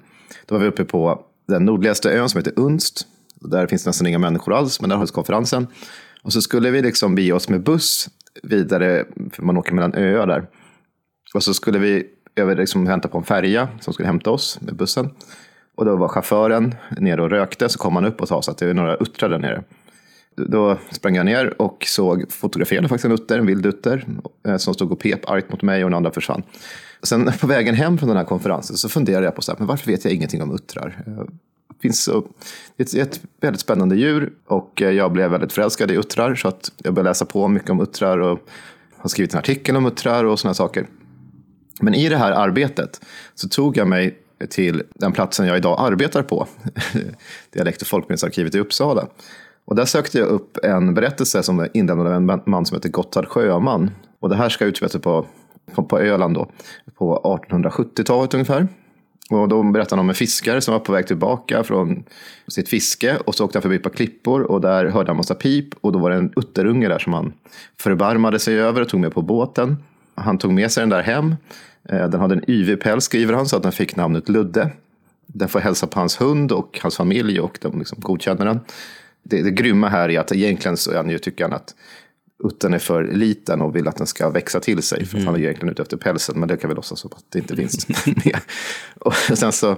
då 0.46 0.54
var 0.54 0.62
vi 0.62 0.68
uppe 0.68 0.84
på 0.84 1.24
den 1.48 1.64
nordligaste 1.64 2.10
ön 2.10 2.28
som 2.28 2.38
heter 2.38 2.52
Unst. 2.56 3.06
Där 3.40 3.66
finns 3.66 3.86
nästan 3.86 4.06
inga 4.06 4.18
människor 4.18 4.54
alls, 4.54 4.80
men 4.80 4.90
där 4.90 4.96
hölls 4.96 5.10
konferensen. 5.10 5.66
Och 6.22 6.32
så 6.32 6.42
skulle 6.42 6.70
vi 6.70 6.82
liksom 6.82 7.14
bege 7.14 7.32
oss 7.32 7.48
med 7.48 7.62
buss 7.62 8.08
vidare, 8.42 9.04
för 9.32 9.42
man 9.42 9.56
åker 9.56 9.74
mellan 9.74 9.94
öar 9.94 10.26
där. 10.26 10.46
Och 11.34 11.42
så 11.42 11.54
skulle 11.54 11.78
vi 11.78 12.06
över, 12.36 12.56
liksom, 12.56 12.86
hämta 12.86 13.08
på 13.08 13.18
en 13.18 13.24
färja 13.24 13.68
som 13.80 13.92
skulle 13.92 14.06
hämta 14.06 14.30
oss 14.30 14.58
med 14.60 14.76
bussen. 14.76 15.10
Och 15.74 15.84
då 15.84 15.96
var 15.96 16.08
chauffören 16.08 16.74
nere 16.98 17.22
och 17.22 17.30
rökte, 17.30 17.68
så 17.68 17.78
kom 17.78 17.96
han 17.96 18.04
upp 18.04 18.20
och 18.20 18.28
sa 18.28 18.38
att 18.38 18.58
det 18.58 18.66
är 18.66 18.74
några 18.74 18.96
uttrar 18.96 19.28
där 19.28 19.38
nere. 19.38 19.64
Då 20.36 20.78
sprang 20.90 21.16
jag 21.16 21.26
ner 21.26 21.62
och 21.62 21.84
såg, 21.86 22.32
fotograferade 22.32 22.88
faktiskt 22.88 23.04
en 23.04 23.12
utter, 23.12 23.38
en 23.38 23.46
vild 23.46 23.66
utter, 23.66 24.06
eh, 24.46 24.56
som 24.56 24.74
stod 24.74 24.92
och 24.92 25.00
pep 25.00 25.30
argt 25.30 25.50
mot 25.50 25.62
mig 25.62 25.84
och 25.84 25.90
den 25.90 25.96
andra 25.96 26.10
försvann. 26.10 26.42
Sen 27.02 27.32
på 27.40 27.46
vägen 27.46 27.74
hem 27.74 27.98
från 27.98 28.08
den 28.08 28.18
här 28.18 28.24
konferensen 28.24 28.76
så 28.76 28.88
funderade 28.88 29.24
jag 29.24 29.34
på 29.34 29.42
så 29.42 29.52
här, 29.52 29.58
men 29.58 29.66
varför 29.66 29.90
vet 29.90 30.04
jag 30.04 30.14
ingenting 30.14 30.42
om 30.42 30.54
uttrar? 30.54 31.02
Det 31.68 31.82
finns 31.82 32.08
det 32.76 32.94
är 32.94 33.02
ett 33.02 33.20
väldigt 33.40 33.60
spännande 33.60 33.96
djur 33.96 34.32
och 34.46 34.82
eh, 34.82 34.90
jag 34.90 35.12
blev 35.12 35.30
väldigt 35.30 35.52
förälskad 35.52 35.90
i 35.90 35.94
uttrar 35.94 36.34
så 36.34 36.48
att 36.48 36.72
jag 36.76 36.94
började 36.94 37.10
läsa 37.10 37.24
på 37.24 37.48
mycket 37.48 37.70
om 37.70 37.80
uttrar 37.80 38.18
och 38.18 38.38
har 38.96 39.08
skrivit 39.08 39.32
en 39.32 39.38
artikel 39.38 39.76
om 39.76 39.86
uttrar 39.86 40.24
och 40.24 40.40
sådana 40.40 40.54
saker. 40.54 40.86
Men 41.80 41.94
i 41.94 42.08
det 42.08 42.16
här 42.16 42.32
arbetet 42.32 43.00
så 43.34 43.48
tog 43.48 43.76
jag 43.76 43.88
mig 43.88 44.18
till 44.48 44.82
den 44.94 45.12
platsen 45.12 45.46
jag 45.46 45.56
idag 45.56 45.76
arbetar 45.80 46.22
på, 46.22 46.46
Dialekt 47.52 47.82
och 47.82 47.88
folkminnesarkivet 47.88 48.54
i 48.54 48.58
Uppsala. 48.58 49.06
Och 49.66 49.76
där 49.76 49.84
sökte 49.84 50.18
jag 50.18 50.28
upp 50.28 50.58
en 50.62 50.94
berättelse 50.94 51.42
som 51.42 51.58
är 51.58 51.68
inlämnad 51.74 52.06
av 52.06 52.12
en 52.12 52.40
man 52.46 52.66
som 52.66 52.74
heter 52.74 52.88
Gotthard 52.88 53.26
Sjöman. 53.26 53.90
Och 54.20 54.28
det 54.28 54.36
här 54.36 54.48
ska 54.48 54.64
utspela 54.64 54.88
sig 54.88 55.00
på, 55.00 55.26
på, 55.74 55.82
på 55.82 55.98
Öland 55.98 56.34
då, 56.34 56.50
på 56.94 57.38
1870-talet 57.50 58.34
ungefär. 58.34 58.68
Och 59.30 59.48
då 59.48 59.62
berättade 59.62 59.96
han 59.96 59.98
om 59.98 60.08
en 60.08 60.14
fiskare 60.14 60.60
som 60.60 60.72
var 60.72 60.80
på 60.80 60.92
väg 60.92 61.06
tillbaka 61.06 61.64
från 61.64 62.04
sitt 62.48 62.68
fiske 62.68 63.16
och 63.16 63.34
så 63.34 63.44
åkte 63.44 63.58
han 63.58 63.62
förbi 63.62 63.76
ett 63.76 63.82
par 63.82 63.90
klippor 63.90 64.42
och 64.42 64.60
där 64.60 64.86
hörde 64.86 65.10
han 65.10 65.16
massa 65.16 65.34
pip 65.34 65.68
och 65.80 65.92
då 65.92 65.98
var 65.98 66.10
det 66.10 66.16
en 66.16 66.32
utterunge 66.36 66.88
där 66.88 66.98
som 66.98 67.12
han 67.12 67.32
förbarmade 67.80 68.38
sig 68.38 68.60
över 68.60 68.80
och 68.80 68.88
tog 68.88 69.00
med 69.00 69.14
på 69.14 69.22
båten. 69.22 69.76
Han 70.14 70.38
tog 70.38 70.52
med 70.52 70.72
sig 70.72 70.82
den 70.82 70.90
där 70.90 71.02
hem. 71.02 71.36
Eh, 71.88 72.08
den 72.08 72.20
hade 72.20 72.34
en 72.34 72.50
yvig 72.50 72.80
päls 72.80 73.04
skriver 73.04 73.34
han 73.34 73.46
så 73.46 73.56
att 73.56 73.62
den 73.62 73.72
fick 73.72 73.96
namnet 73.96 74.28
Ludde. 74.28 74.70
Den 75.26 75.48
får 75.48 75.60
hälsa 75.60 75.86
på 75.86 75.98
hans 75.98 76.20
hund 76.20 76.52
och 76.52 76.78
hans 76.82 76.96
familj 76.96 77.40
och 77.40 77.58
de 77.62 77.78
liksom 77.78 78.00
godkänner 78.00 78.44
den. 78.44 78.60
Det, 79.28 79.42
det 79.42 79.50
grymma 79.50 79.88
här 79.88 80.08
är 80.08 80.20
att 80.20 80.32
egentligen 80.32 80.76
så 80.76 80.90
är 80.90 80.96
han 80.96 81.10
ju, 81.10 81.18
tycker 81.18 81.44
han 81.44 81.52
att 81.52 81.74
uttern 82.44 82.74
är 82.74 82.78
för 82.78 83.04
liten 83.04 83.62
och 83.62 83.76
vill 83.76 83.88
att 83.88 83.96
den 83.96 84.06
ska 84.06 84.30
växa 84.30 84.60
till 84.60 84.82
sig. 84.82 85.06
För 85.06 85.18
att 85.18 85.24
han 85.24 85.34
är 85.34 85.38
egentligen 85.38 85.72
ute 85.72 85.82
efter 85.82 85.96
pälsen, 85.96 86.40
men 86.40 86.48
det 86.48 86.56
kan 86.56 86.70
vi 86.70 86.76
låtsas 86.76 87.00
som 87.00 87.10
att 87.16 87.24
det 87.28 87.38
inte 87.38 87.56
finns 87.56 87.88
med. 88.06 88.38
Och 89.00 89.14
sen 89.14 89.52
så 89.52 89.76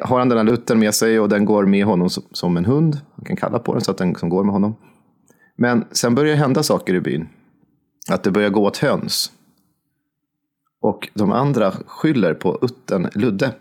har 0.00 0.18
han 0.18 0.28
den 0.28 0.48
här 0.48 0.54
uttern 0.54 0.78
med 0.78 0.94
sig 0.94 1.20
och 1.20 1.28
den 1.28 1.44
går 1.44 1.66
med 1.66 1.84
honom 1.84 2.10
som, 2.10 2.56
en 2.56 2.64
hund. 2.64 3.00
Han 3.16 3.24
kan 3.24 3.36
kalla 3.36 3.58
på 3.58 3.72
den 3.72 3.82
så 3.82 3.90
att 3.90 3.98
den 3.98 4.14
som 4.14 4.28
går 4.28 4.44
med 4.44 4.52
honom. 4.52 4.76
Men 5.56 5.84
sen 5.90 6.14
börjar 6.14 6.32
det 6.32 6.38
hända 6.38 6.62
saker 6.62 6.94
i 6.94 7.00
byn. 7.00 7.28
Att 8.08 8.22
det 8.22 8.30
börjar 8.30 8.50
gå 8.50 8.66
åt 8.66 8.78
höns. 8.78 9.32
Och 10.80 11.08
de 11.14 11.32
andra 11.32 11.72
skyller 11.86 12.34
på 12.34 12.58
uttern 12.62 13.08
Ludde. 13.14 13.54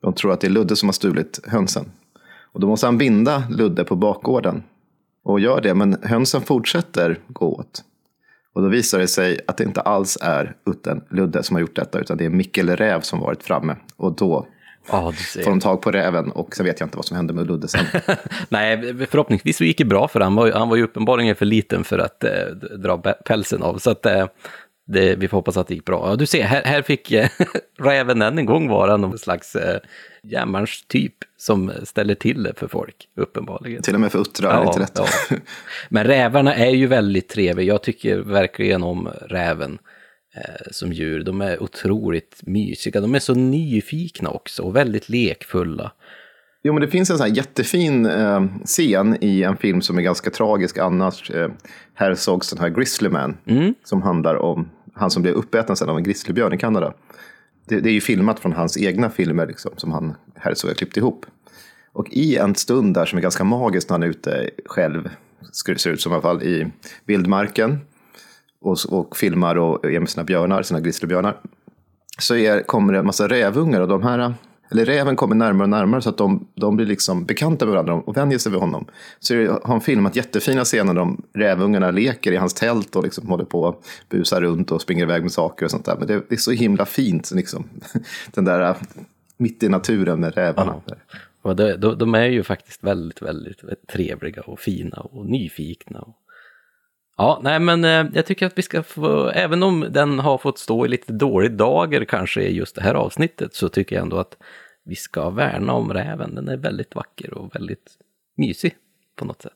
De 0.00 0.12
tror 0.12 0.32
att 0.32 0.40
det 0.40 0.46
är 0.46 0.50
Ludde 0.50 0.76
som 0.76 0.88
har 0.88 0.92
stulit 0.92 1.40
hönsen. 1.46 1.84
Och 2.58 2.62
då 2.62 2.68
måste 2.68 2.86
han 2.86 2.98
binda 2.98 3.42
Ludde 3.50 3.84
på 3.84 3.96
bakgården. 3.96 4.62
Och 5.24 5.40
gör 5.40 5.60
det, 5.60 5.74
men 5.74 5.96
hönsen 6.02 6.40
fortsätter 6.40 7.18
gå 7.28 7.46
åt. 7.46 7.84
Och 8.52 8.62
då 8.62 8.68
visar 8.68 8.98
det 8.98 9.08
sig 9.08 9.40
att 9.46 9.56
det 9.56 9.64
inte 9.64 9.80
alls 9.80 10.18
är 10.20 10.56
uttern 10.66 11.00
Ludde 11.10 11.42
som 11.42 11.56
har 11.56 11.60
gjort 11.60 11.76
detta, 11.76 11.98
utan 11.98 12.16
det 12.16 12.24
är 12.24 12.30
Mikkel 12.30 12.68
Räv 12.68 13.00
som 13.00 13.20
varit 13.20 13.42
framme. 13.42 13.76
Och 13.96 14.12
då 14.12 14.46
ser. 15.12 15.42
får 15.42 15.50
de 15.50 15.60
tag 15.60 15.82
på 15.82 15.90
räven 15.90 16.30
och 16.30 16.56
sen 16.56 16.66
vet 16.66 16.80
jag 16.80 16.86
inte 16.86 16.96
vad 16.96 17.06
som 17.06 17.16
hände 17.16 17.32
med 17.32 17.46
Ludde 17.46 17.68
sen. 17.68 17.86
Nej, 18.48 18.94
förhoppningsvis 19.10 19.56
så 19.56 19.64
gick 19.64 19.78
det 19.78 19.84
bra 19.84 20.08
för 20.08 20.20
han 20.20 20.34
var, 20.34 20.52
han 20.52 20.68
var 20.68 20.76
ju 20.76 20.82
uppenbarligen 20.82 21.36
för 21.36 21.46
liten 21.46 21.84
för 21.84 21.98
att 21.98 22.24
eh, 22.24 22.30
dra 22.78 22.98
pälsen 22.98 23.62
av. 23.62 23.78
Så 23.78 23.90
att 23.90 24.06
eh, 24.06 24.26
det, 24.88 25.16
vi 25.16 25.28
får 25.28 25.38
hoppas 25.38 25.56
att 25.56 25.68
det 25.68 25.74
gick 25.74 25.84
bra. 25.84 26.08
Ja, 26.10 26.16
du 26.16 26.26
ser, 26.26 26.42
här, 26.42 26.62
här 26.64 26.82
fick 26.82 27.12
eh, 27.12 27.28
räven 27.78 28.22
än 28.22 28.38
en 28.38 28.46
gång 28.46 28.68
vara 28.68 28.96
någon 28.96 29.18
slags 29.18 29.56
eh, 29.56 29.80
järnmalmstyp 30.22 31.14
som 31.36 31.72
ställer 31.84 32.14
till 32.14 32.42
det 32.42 32.52
för 32.56 32.68
folk, 32.68 33.08
uppenbarligen. 33.16 33.82
Till 33.82 33.94
och 33.94 34.00
med 34.00 34.12
för 34.12 34.18
uttrar 34.18 34.60
det 34.60 34.66
inte 34.66 34.78
lätt. 34.78 34.98
ja. 35.30 35.36
Men 35.88 36.04
rävarna 36.04 36.54
är 36.54 36.70
ju 36.70 36.86
väldigt 36.86 37.28
trevliga. 37.28 37.66
Jag 37.66 37.82
tycker 37.82 38.18
verkligen 38.18 38.82
om 38.82 39.08
räven 39.28 39.78
eh, 40.36 40.70
som 40.70 40.92
djur. 40.92 41.24
De 41.24 41.40
är 41.40 41.62
otroligt 41.62 42.40
mysiga. 42.42 43.00
De 43.00 43.14
är 43.14 43.18
så 43.18 43.34
nyfikna 43.34 44.30
också 44.30 44.62
och 44.62 44.76
väldigt 44.76 45.08
lekfulla. 45.08 45.92
Jo, 46.62 46.72
men 46.72 46.80
det 46.80 46.88
finns 46.88 47.10
en 47.10 47.18
sån 47.18 47.26
här 47.26 47.36
jättefin 47.36 48.06
eh, 48.06 48.44
scen 48.64 49.16
i 49.20 49.42
en 49.42 49.56
film 49.56 49.80
som 49.80 49.98
är 49.98 50.02
ganska 50.02 50.30
tragisk 50.30 50.78
annars. 50.78 51.30
Eh, 51.30 51.50
Herzogs 51.94 52.50
den 52.50 52.58
här 52.58 52.68
Grizzly 52.68 53.08
Man. 53.08 53.36
Som 53.84 54.02
handlar 54.02 54.36
om 54.36 54.70
han 54.98 55.10
som 55.10 55.22
blev 55.22 55.34
uppäten 55.34 55.76
sen 55.76 55.88
av 55.88 55.96
en 55.96 56.02
grizzlybjörn 56.02 56.52
i 56.52 56.58
Kanada. 56.58 56.94
Det, 57.68 57.80
det 57.80 57.90
är 57.90 57.92
ju 57.92 58.00
filmat 58.00 58.40
från 58.40 58.52
hans 58.52 58.78
egna 58.78 59.10
filmer 59.10 59.46
liksom, 59.46 59.72
som 59.76 59.92
han 59.92 60.14
Herzog 60.34 60.70
har 60.70 60.74
klippt 60.74 60.96
ihop. 60.96 61.26
Och 61.92 62.06
i 62.10 62.36
en 62.36 62.54
stund 62.54 62.94
där 62.94 63.06
som 63.06 63.18
är 63.18 63.22
ganska 63.22 63.44
magisk 63.44 63.88
när 63.88 63.94
han 63.94 64.02
är 64.02 64.06
ute 64.06 64.50
själv, 64.66 65.08
skulle 65.52 65.74
det 65.74 65.80
se 65.80 65.90
ut 65.90 66.00
som 66.00 66.12
i 66.12 66.14
alla 66.14 66.22
fall, 66.22 66.42
i 66.42 66.72
vildmarken. 67.04 67.78
Och, 68.60 68.78
och 68.88 69.16
filmar 69.16 69.56
och 69.56 69.84
är 69.84 70.00
med 70.00 70.08
sina 70.08 70.24
björnar, 70.24 70.62
sina 70.62 70.80
grizzlybjörnar 70.80 71.36
så 72.18 72.36
är, 72.36 72.62
kommer 72.62 72.92
det 72.92 72.98
en 72.98 73.06
massa 73.06 73.28
rävungar 73.28 73.80
och 73.80 73.88
de 73.88 74.02
här, 74.02 74.34
eller 74.70 74.84
räven 74.84 75.16
kommer 75.16 75.34
närmare 75.34 75.62
och 75.62 75.70
närmare 75.70 76.02
så 76.02 76.08
att 76.08 76.18
de, 76.18 76.46
de 76.54 76.76
blir 76.76 76.86
liksom 76.86 77.24
bekanta 77.24 77.64
med 77.64 77.72
varandra 77.72 77.94
och 77.94 78.16
vänjer 78.16 78.38
sig 78.38 78.52
vid 78.52 78.60
honom. 78.60 78.86
Så 79.18 79.34
det, 79.34 79.48
har 79.48 79.60
han 79.64 79.80
filmat 79.80 80.16
jättefina 80.16 80.64
scener 80.64 80.94
där 80.94 81.16
rävungarna 81.34 81.90
leker 81.90 82.32
i 82.32 82.36
hans 82.36 82.54
tält 82.54 82.96
och 82.96 83.04
liksom 83.04 83.28
håller 83.28 83.44
på 83.44 83.62
och 83.62 83.82
busar 84.08 84.40
runt 84.40 84.72
och 84.72 84.82
springer 84.82 85.02
iväg 85.02 85.22
med 85.22 85.32
saker 85.32 85.64
och 85.64 85.70
sånt 85.70 85.84
där. 85.84 85.96
Men 85.98 86.06
det, 86.06 86.22
det 86.28 86.34
är 86.34 86.36
så 86.36 86.50
himla 86.50 86.86
fint, 86.86 87.30
liksom. 87.30 87.68
den 88.34 88.44
där 88.44 88.60
äh, 88.60 88.76
mitt 89.36 89.62
i 89.62 89.68
naturen 89.68 90.20
med 90.20 90.34
rävarna. 90.34 90.80
Och 91.42 91.56
de, 91.56 91.72
de, 91.72 91.98
de 91.98 92.14
är 92.14 92.26
ju 92.26 92.42
faktiskt 92.42 92.84
väldigt, 92.84 93.22
väldigt, 93.22 93.62
väldigt 93.62 93.86
trevliga 93.86 94.42
och 94.42 94.60
fina 94.60 94.96
och 94.96 95.26
nyfikna. 95.26 96.00
Och... 96.00 96.14
Ja, 97.18 97.40
nej 97.42 97.60
men 97.60 97.84
eh, 97.84 98.06
jag 98.14 98.26
tycker 98.26 98.46
att 98.46 98.58
vi 98.58 98.62
ska 98.62 98.82
få, 98.82 99.28
även 99.28 99.62
om 99.62 99.86
den 99.90 100.18
har 100.18 100.38
fått 100.38 100.58
stå 100.58 100.86
i 100.86 100.88
lite 100.88 101.12
dålig 101.12 101.52
dager 101.52 102.04
kanske 102.04 102.42
i 102.42 102.56
just 102.56 102.74
det 102.74 102.82
här 102.82 102.94
avsnittet, 102.94 103.54
så 103.54 103.68
tycker 103.68 103.96
jag 103.96 104.02
ändå 104.02 104.16
att 104.18 104.36
vi 104.84 104.94
ska 104.94 105.30
värna 105.30 105.72
om 105.72 105.92
räven. 105.92 106.34
Den 106.34 106.48
är 106.48 106.56
väldigt 106.56 106.94
vacker 106.94 107.34
och 107.34 107.54
väldigt 107.54 107.90
mysig 108.36 108.74
på 109.16 109.24
något 109.24 109.42
sätt. 109.42 109.52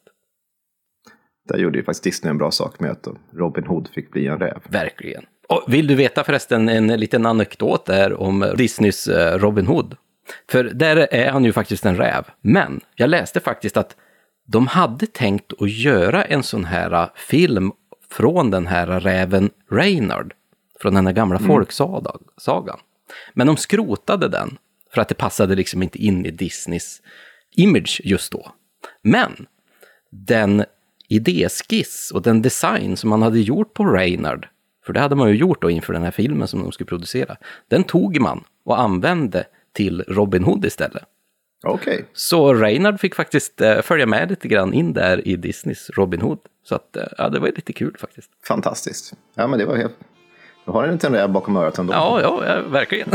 Där 1.49 1.59
gjorde 1.59 1.79
ju 1.79 1.85
faktiskt 1.85 2.05
Disney 2.05 2.31
en 2.31 2.39
bra 2.39 2.51
sak 2.51 2.81
med 2.81 2.91
att 2.91 3.09
Robin 3.33 3.67
Hood 3.67 3.89
fick 3.89 4.11
bli 4.11 4.27
en 4.27 4.39
räv. 4.39 4.59
Verkligen. 4.69 5.25
Och 5.49 5.65
vill 5.69 5.87
du 5.87 5.95
veta 5.95 6.25
förresten 6.25 6.69
en 6.69 6.87
liten 6.87 7.27
anekdot 7.27 7.87
där 7.87 8.21
om 8.21 8.53
Disneys 8.57 9.09
eh, 9.09 9.39
Robin 9.39 9.67
Hood? 9.67 9.97
För 10.51 10.65
där 10.65 10.97
är 10.97 11.31
han 11.31 11.45
ju 11.45 11.53
faktiskt 11.53 11.87
en 11.87 11.97
räv. 11.97 12.25
Men 12.41 12.81
jag 12.95 13.11
läste 13.11 13.41
faktiskt 13.41 13.77
att 13.77 13.97
de 14.53 14.67
hade 14.67 15.07
tänkt 15.07 15.53
att 15.59 15.71
göra 15.71 16.25
en 16.25 16.43
sån 16.43 16.65
här 16.65 16.93
eh, 16.93 17.09
film 17.17 17.73
från 18.11 18.51
den 18.51 18.67
här 18.67 18.87
räven 18.87 19.51
Reynard. 19.71 20.35
Från 20.81 20.95
den 20.95 21.07
här 21.07 21.13
gamla 21.13 21.39
folksagan. 21.39 22.79
Men 23.33 23.47
de 23.47 23.57
skrotade 23.57 24.29
den 24.29 24.59
för 24.95 25.01
att 25.01 25.09
det 25.09 25.15
passade 25.15 25.55
liksom 25.55 25.83
inte 25.83 25.99
in 25.99 26.27
i 26.27 26.31
Disneys 26.31 27.03
image 27.57 28.01
just 28.05 28.33
då. 28.33 28.53
Men 29.03 29.47
den 30.11 30.65
idéskiss 31.09 32.11
och 32.15 32.23
den 32.23 32.43
design 32.43 32.97
som 32.97 33.11
man 33.11 33.23
hade 33.23 33.41
gjort 33.41 33.75
på 33.75 33.85
Reynard, 33.85 34.49
för 34.87 34.93
det 34.93 35.01
hade 35.01 35.15
man 35.15 35.29
ju 35.29 35.35
gjort 35.35 35.63
då 35.63 35.71
inför 35.71 35.93
den 35.93 36.03
här 36.03 36.11
filmen 36.11 36.49
som 36.49 36.63
de 36.63 36.73
skulle 36.73 36.89
producera, 36.89 37.37
den 37.69 37.85
tog 37.85 38.21
man 38.21 38.45
och 38.65 38.81
använde 38.81 39.45
till 39.73 40.05
Robin 40.09 40.45
Hood 40.45 40.65
istället. 40.65 41.05
Okej. 41.65 42.05
Så 42.13 42.55
Reynard 42.55 43.01
fick 43.01 43.15
faktiskt 43.15 43.61
eh, 43.61 43.81
följa 43.81 44.07
med 44.07 44.31
lite 44.31 44.49
grann 44.49 44.75
in 44.75 44.93
där 44.93 45.29
i 45.29 45.37
Disneys 45.37 45.91
Robin 45.91 46.21
Hood. 46.21 46.39
Så 46.65 46.75
att, 46.75 46.97
eh, 46.97 47.03
ja, 47.19 47.29
det 47.29 47.39
var 47.39 47.47
lite 47.47 47.73
kul 47.73 47.97
faktiskt. 47.99 48.31
Fantastiskt. 48.45 49.13
Ja, 49.35 49.47
men 49.47 49.59
det 49.59 49.65
var 49.65 49.77
helt... 49.77 49.97
Du 50.65 50.73
har 50.73 50.85
en 50.85 50.93
liten 50.93 51.13
räv 51.13 51.31
bakom 51.31 51.57
örat 51.57 51.79
ändå. 51.79 51.93
Ja, 51.93 52.21
ja, 52.21 52.47
ja 52.47 52.61
verkligen. 52.61 53.09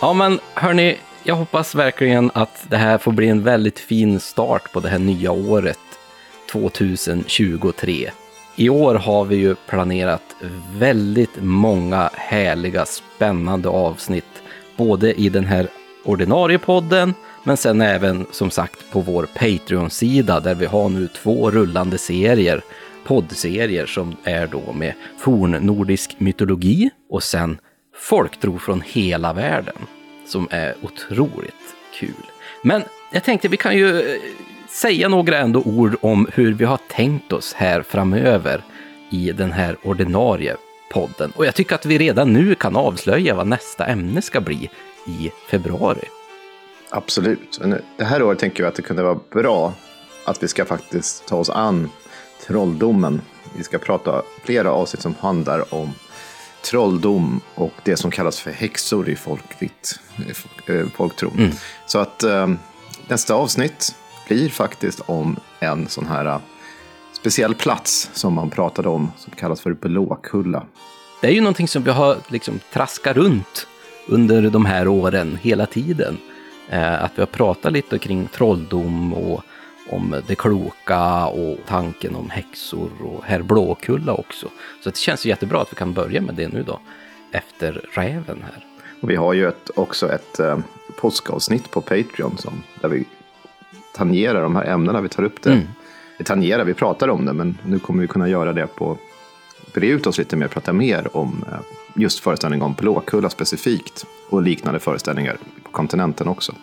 Ja, 0.00 0.12
men 0.12 0.40
hörni, 0.54 0.98
jag 1.22 1.34
hoppas 1.34 1.74
verkligen 1.74 2.30
att 2.34 2.66
det 2.68 2.76
här 2.76 2.98
får 2.98 3.12
bli 3.12 3.28
en 3.28 3.42
väldigt 3.42 3.78
fin 3.78 4.20
start 4.20 4.72
på 4.72 4.80
det 4.80 4.88
här 4.88 4.98
nya 4.98 5.32
året 5.32 5.78
2023. 6.52 8.10
I 8.56 8.68
år 8.68 8.94
har 8.94 9.24
vi 9.24 9.36
ju 9.36 9.54
planerat 9.54 10.36
väldigt 10.76 11.42
många 11.42 12.10
härliga, 12.14 12.86
spännande 12.86 13.68
avsnitt, 13.68 14.42
både 14.76 15.14
i 15.14 15.28
den 15.28 15.44
här 15.44 15.68
ordinarie 16.04 16.58
podden, 16.58 17.14
men 17.44 17.56
sen 17.56 17.80
även 17.80 18.26
som 18.30 18.50
sagt 18.50 18.92
på 18.92 19.00
vår 19.00 19.28
Patreon-sida 19.34 20.40
där 20.40 20.54
vi 20.54 20.66
har 20.66 20.88
nu 20.88 21.08
två 21.08 21.50
rullande 21.50 21.98
serier, 21.98 22.62
poddserier 23.04 23.86
som 23.86 24.16
är 24.24 24.46
då 24.46 24.72
med 24.72 24.94
fornnordisk 25.18 26.20
mytologi 26.20 26.90
och 27.10 27.22
sen 27.22 27.58
folktro 27.96 28.58
från 28.58 28.82
hela 28.86 29.32
världen 29.32 29.76
som 30.26 30.48
är 30.50 30.74
otroligt 30.82 31.54
kul. 31.94 32.24
Men 32.62 32.82
jag 33.12 33.24
tänkte 33.24 33.48
vi 33.48 33.56
kan 33.56 33.76
ju 33.76 34.20
säga 34.72 35.08
några 35.08 35.38
ändå 35.38 35.60
ord 35.60 35.96
om 36.00 36.28
hur 36.34 36.52
vi 36.52 36.64
har 36.64 36.78
tänkt 36.88 37.32
oss 37.32 37.52
här 37.52 37.82
framöver 37.82 38.62
i 39.10 39.32
den 39.32 39.52
här 39.52 39.76
ordinarie 39.82 40.56
podden. 40.92 41.32
Och 41.36 41.46
jag 41.46 41.54
tycker 41.54 41.74
att 41.74 41.86
vi 41.86 41.98
redan 41.98 42.32
nu 42.32 42.54
kan 42.54 42.76
avslöja 42.76 43.34
vad 43.34 43.46
nästa 43.46 43.86
ämne 43.86 44.22
ska 44.22 44.40
bli 44.40 44.70
i 45.06 45.30
februari. 45.50 46.08
Absolut. 46.90 47.60
Det 47.96 48.04
här 48.04 48.22
året 48.22 48.38
tänker 48.38 48.62
jag 48.62 48.68
att 48.68 48.74
det 48.74 48.82
kunde 48.82 49.02
vara 49.02 49.18
bra 49.30 49.74
att 50.24 50.42
vi 50.42 50.48
ska 50.48 50.64
faktiskt 50.64 51.26
ta 51.26 51.36
oss 51.36 51.50
an 51.50 51.90
trolldomen. 52.46 53.20
Vi 53.56 53.64
ska 53.64 53.78
prata 53.78 54.22
flera 54.44 54.72
avsnitt 54.72 55.02
som 55.02 55.14
handlar 55.20 55.74
om 55.74 55.92
trolldom 56.64 57.40
och 57.54 57.72
det 57.84 57.96
som 57.96 58.10
kallas 58.10 58.40
för 58.40 58.50
häxor 58.50 59.08
i 59.08 59.16
folkvitt, 59.16 60.00
eh, 60.66 60.86
folktron. 60.94 61.38
Mm. 61.38 61.52
Så 61.86 61.98
att 61.98 62.22
eh, 62.22 62.48
nästa 63.08 63.34
avsnitt 63.34 63.94
blir 64.28 64.48
faktiskt 64.48 65.00
om 65.06 65.36
en 65.60 65.88
sån 65.88 66.06
här 66.06 66.26
eh, 66.26 66.38
speciell 67.12 67.54
plats 67.54 68.10
som 68.12 68.34
man 68.34 68.50
pratade 68.50 68.88
om 68.88 69.12
som 69.16 69.32
kallas 69.32 69.60
för 69.60 69.72
Blåkulla. 69.72 70.62
Det 71.20 71.26
är 71.26 71.32
ju 71.32 71.40
någonting 71.40 71.68
som 71.68 71.82
vi 71.82 71.90
har 71.90 72.16
liksom 72.28 72.60
traskat 72.72 73.16
runt 73.16 73.66
under 74.06 74.50
de 74.50 74.64
här 74.64 74.88
åren 74.88 75.38
hela 75.42 75.66
tiden. 75.66 76.18
Eh, 76.68 77.04
att 77.04 77.12
vi 77.14 77.22
har 77.22 77.26
pratat 77.26 77.72
lite 77.72 77.98
kring 77.98 78.26
trolldom 78.26 79.14
och 79.14 79.42
om 79.90 80.22
det 80.26 80.34
kloka 80.34 81.26
och 81.26 81.58
tanken 81.66 82.16
om 82.16 82.30
häxor 82.30 82.90
och 83.04 83.24
herr 83.24 83.42
Blåkulla 83.42 84.12
också. 84.12 84.48
Så 84.80 84.90
det 84.90 84.96
känns 84.96 85.26
jättebra 85.26 85.60
att 85.60 85.72
vi 85.72 85.76
kan 85.76 85.92
börja 85.92 86.20
med 86.20 86.34
det 86.34 86.48
nu 86.48 86.62
då, 86.62 86.80
efter 87.32 87.84
räven 87.92 88.42
här. 88.42 88.66
Och 89.00 89.10
vi 89.10 89.16
har 89.16 89.32
ju 89.32 89.48
ett, 89.48 89.70
också 89.74 90.12
ett 90.12 90.40
eh, 90.40 90.58
påskavsnitt 90.96 91.70
på 91.70 91.80
Patreon 91.80 92.38
som, 92.38 92.62
där 92.80 92.88
vi 92.88 93.04
tangerar 93.92 94.42
de 94.42 94.56
här 94.56 94.64
ämnena. 94.64 95.00
Vi 95.00 95.08
tar 95.08 95.22
upp 95.22 95.42
det. 95.42 95.52
Mm. 95.52 95.66
Vi 96.18 96.24
tangerar, 96.24 96.64
vi 96.64 96.74
pratar 96.74 97.08
om 97.08 97.24
det, 97.24 97.32
men 97.32 97.58
nu 97.66 97.78
kommer 97.78 98.02
vi 98.02 98.08
kunna 98.08 98.28
göra 98.28 98.52
det 98.52 98.66
på 98.66 98.98
bre 99.74 99.86
ut 99.86 100.06
oss 100.06 100.18
lite 100.18 100.36
mer, 100.36 100.48
prata 100.48 100.72
mer 100.72 101.16
om 101.16 101.44
eh, 101.52 101.58
just 101.94 102.20
föreställningen 102.20 102.66
om 102.66 102.74
Blåkulla 102.74 103.30
specifikt 103.30 104.06
och 104.28 104.42
liknande 104.42 104.80
föreställningar 104.80 105.36
på 105.62 105.70
kontinenten 105.70 106.28
också. 106.28 106.54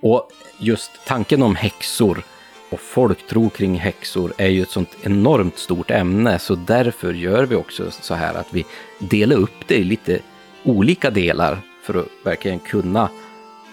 Och 0.00 0.30
just 0.58 0.90
tanken 1.06 1.42
om 1.42 1.54
häxor 1.54 2.22
och 2.70 2.80
folktro 2.80 3.50
kring 3.50 3.74
häxor 3.74 4.32
är 4.36 4.48
ju 4.48 4.62
ett 4.62 4.70
sånt 4.70 4.96
enormt 5.02 5.58
stort 5.58 5.90
ämne, 5.90 6.38
så 6.38 6.54
därför 6.54 7.12
gör 7.12 7.46
vi 7.46 7.56
också 7.56 7.90
så 7.90 8.14
här 8.14 8.34
att 8.34 8.54
vi 8.54 8.66
delar 8.98 9.36
upp 9.36 9.66
det 9.66 9.74
i 9.74 9.84
lite 9.84 10.18
olika 10.62 11.10
delar 11.10 11.58
för 11.82 11.94
att 11.94 12.06
verkligen 12.24 12.58
kunna 12.58 13.08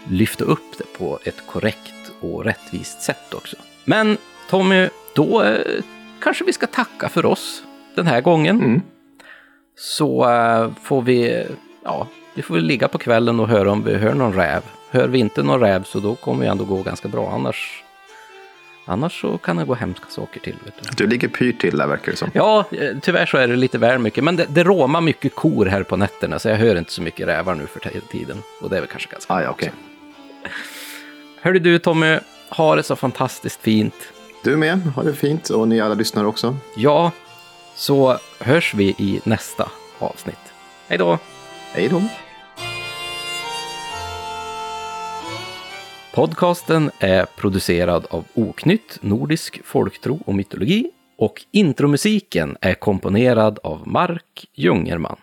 lyfta 0.08 0.44
upp 0.44 0.78
det 0.78 0.98
på 0.98 1.20
ett 1.24 1.48
korrekt 1.48 2.03
och 2.24 2.44
rättvist 2.46 3.02
sätt 3.02 3.34
också. 3.34 3.56
Men 3.86 4.18
Tommy, 4.50 4.90
då 5.16 5.44
eh, 5.44 5.84
kanske 6.22 6.44
vi 6.44 6.54
ska 6.54 6.68
tacka 6.68 7.10
för 7.10 7.26
oss 7.26 7.64
den 7.96 8.08
här 8.08 8.22
gången. 8.22 8.62
Mm. 8.62 8.82
Så 9.76 10.30
eh, 10.30 10.72
får 10.84 11.02
vi, 11.02 11.46
ja, 11.84 12.08
vi 12.34 12.42
får 12.42 12.56
väl 12.56 12.64
ligga 12.64 12.88
på 12.88 12.98
kvällen 12.98 13.40
och 13.40 13.48
höra 13.48 13.72
om 13.72 13.84
vi 13.84 13.94
hör 13.94 14.14
någon 14.14 14.34
räv. 14.34 14.62
Hör 14.90 15.08
vi 15.08 15.20
inte 15.20 15.44
någon 15.44 15.60
räv 15.60 15.84
så 15.84 16.00
då 16.00 16.16
kommer 16.16 16.46
det 16.46 16.52
ändå 16.52 16.66
gå 16.66 16.82
ganska 16.82 17.08
bra. 17.08 17.32
Annars, 17.32 17.84
annars 18.86 19.22
så 19.22 19.38
kan 19.38 19.58
det 19.58 19.66
gå 19.66 19.74
hemska 19.74 20.06
saker 20.10 20.40
till. 20.40 20.56
Du. 20.66 20.72
Du 20.96 21.08
ligger 21.08 21.28
pyrt 21.28 21.62
till 21.62 21.78
där 21.78 21.88
verkar 21.88 22.12
det 22.12 22.18
som. 22.18 22.30
Ja, 22.34 22.66
eh, 22.72 22.98
tyvärr 23.02 23.26
så 23.26 23.38
är 23.38 23.48
det 23.48 23.56
lite 23.56 23.78
väl 23.78 24.00
mycket. 24.00 24.24
Men 24.24 24.36
det, 24.36 24.46
det 24.50 24.64
råmar 24.64 25.02
mycket 25.02 25.36
kor 25.36 25.66
här 25.66 25.84
på 25.84 25.98
nätterna 25.98 26.40
så 26.40 26.50
jag 26.50 26.56
hör 26.56 26.76
inte 26.76 26.92
så 26.92 27.02
mycket 27.02 27.28
rävar 27.28 27.56
nu 27.56 27.68
för 27.68 27.80
tiden. 28.12 28.38
Och 28.62 28.70
det 28.70 28.78
är 28.78 28.82
väl 28.82 28.90
kanske 28.90 29.12
ganska 29.12 29.34
Ah, 29.34 29.42
ja, 29.42 29.50
okej. 29.50 29.72
Hörru 31.44 31.60
du 31.60 31.80
Tommy, 31.80 32.20
ha 32.50 32.76
det 32.76 32.84
så 32.84 32.96
fantastiskt 32.96 33.62
fint. 33.62 33.94
Du 34.44 34.58
med, 34.58 34.80
ha 34.80 35.04
det 35.04 35.14
fint 35.14 35.50
och 35.50 35.68
ni 35.68 35.80
alla 35.80 35.94
lyssnar 35.94 36.26
också. 36.26 36.58
Ja, 36.76 37.12
så 37.76 38.18
hörs 38.40 38.74
vi 38.74 38.86
i 38.86 39.20
nästa 39.24 39.72
avsnitt. 40.00 40.54
Hej 40.88 40.98
då! 40.98 41.20
Hej 41.74 41.90
då! 41.90 42.02
Podcasten 46.14 46.92
är 47.00 47.26
producerad 47.26 48.06
av 48.10 48.26
Oknytt, 48.34 48.98
Nordisk 49.02 49.62
folktro 49.66 50.20
och 50.26 50.36
mytologi 50.36 50.92
och 51.18 51.46
intromusiken 51.52 52.58
är 52.62 52.74
komponerad 52.74 53.60
av 53.64 53.88
Mark 53.88 54.46
Jungerman. 54.54 55.18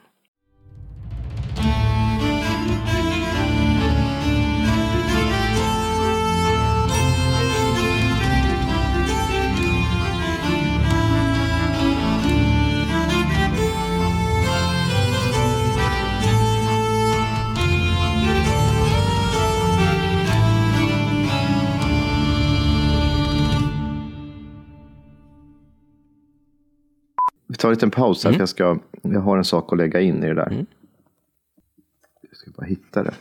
Tar 27.60 27.68
en 27.68 27.74
liten 27.74 27.90
paus 27.90 28.24
här, 28.24 28.32
för 28.32 28.40
jag, 28.40 28.48
ska, 28.48 28.78
jag 29.02 29.20
har 29.20 29.38
en 29.38 29.44
sak 29.44 29.72
att 29.72 29.78
lägga 29.78 30.00
in 30.00 30.24
i 30.24 30.26
det 30.26 30.34
där. 30.34 30.46
Mm. 30.46 30.66
Jag 32.28 32.36
ska 32.36 32.50
bara 32.50 32.66
hitta 32.66 33.02
det. 33.02 33.14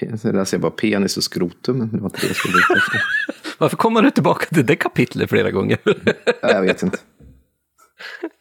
Där 0.00 0.44
ser 0.44 0.56
jag 0.56 0.60
bara 0.62 0.70
penis 0.70 1.16
och 1.16 1.24
skrotum, 1.24 1.78
men 1.78 1.88
det 1.90 1.98
var 1.98 2.10
det 2.10 2.26
jag 2.26 2.36
skulle. 2.36 2.54
Varför 3.58 3.76
kommer 3.76 4.02
du 4.02 4.10
tillbaka 4.10 4.46
till 4.54 4.66
det 4.66 4.76
kapitlet 4.76 5.30
flera 5.30 5.50
gånger? 5.50 5.78
Nej, 5.84 6.04
Jag 6.42 6.62
vet 6.62 6.82
inte. 6.82 6.98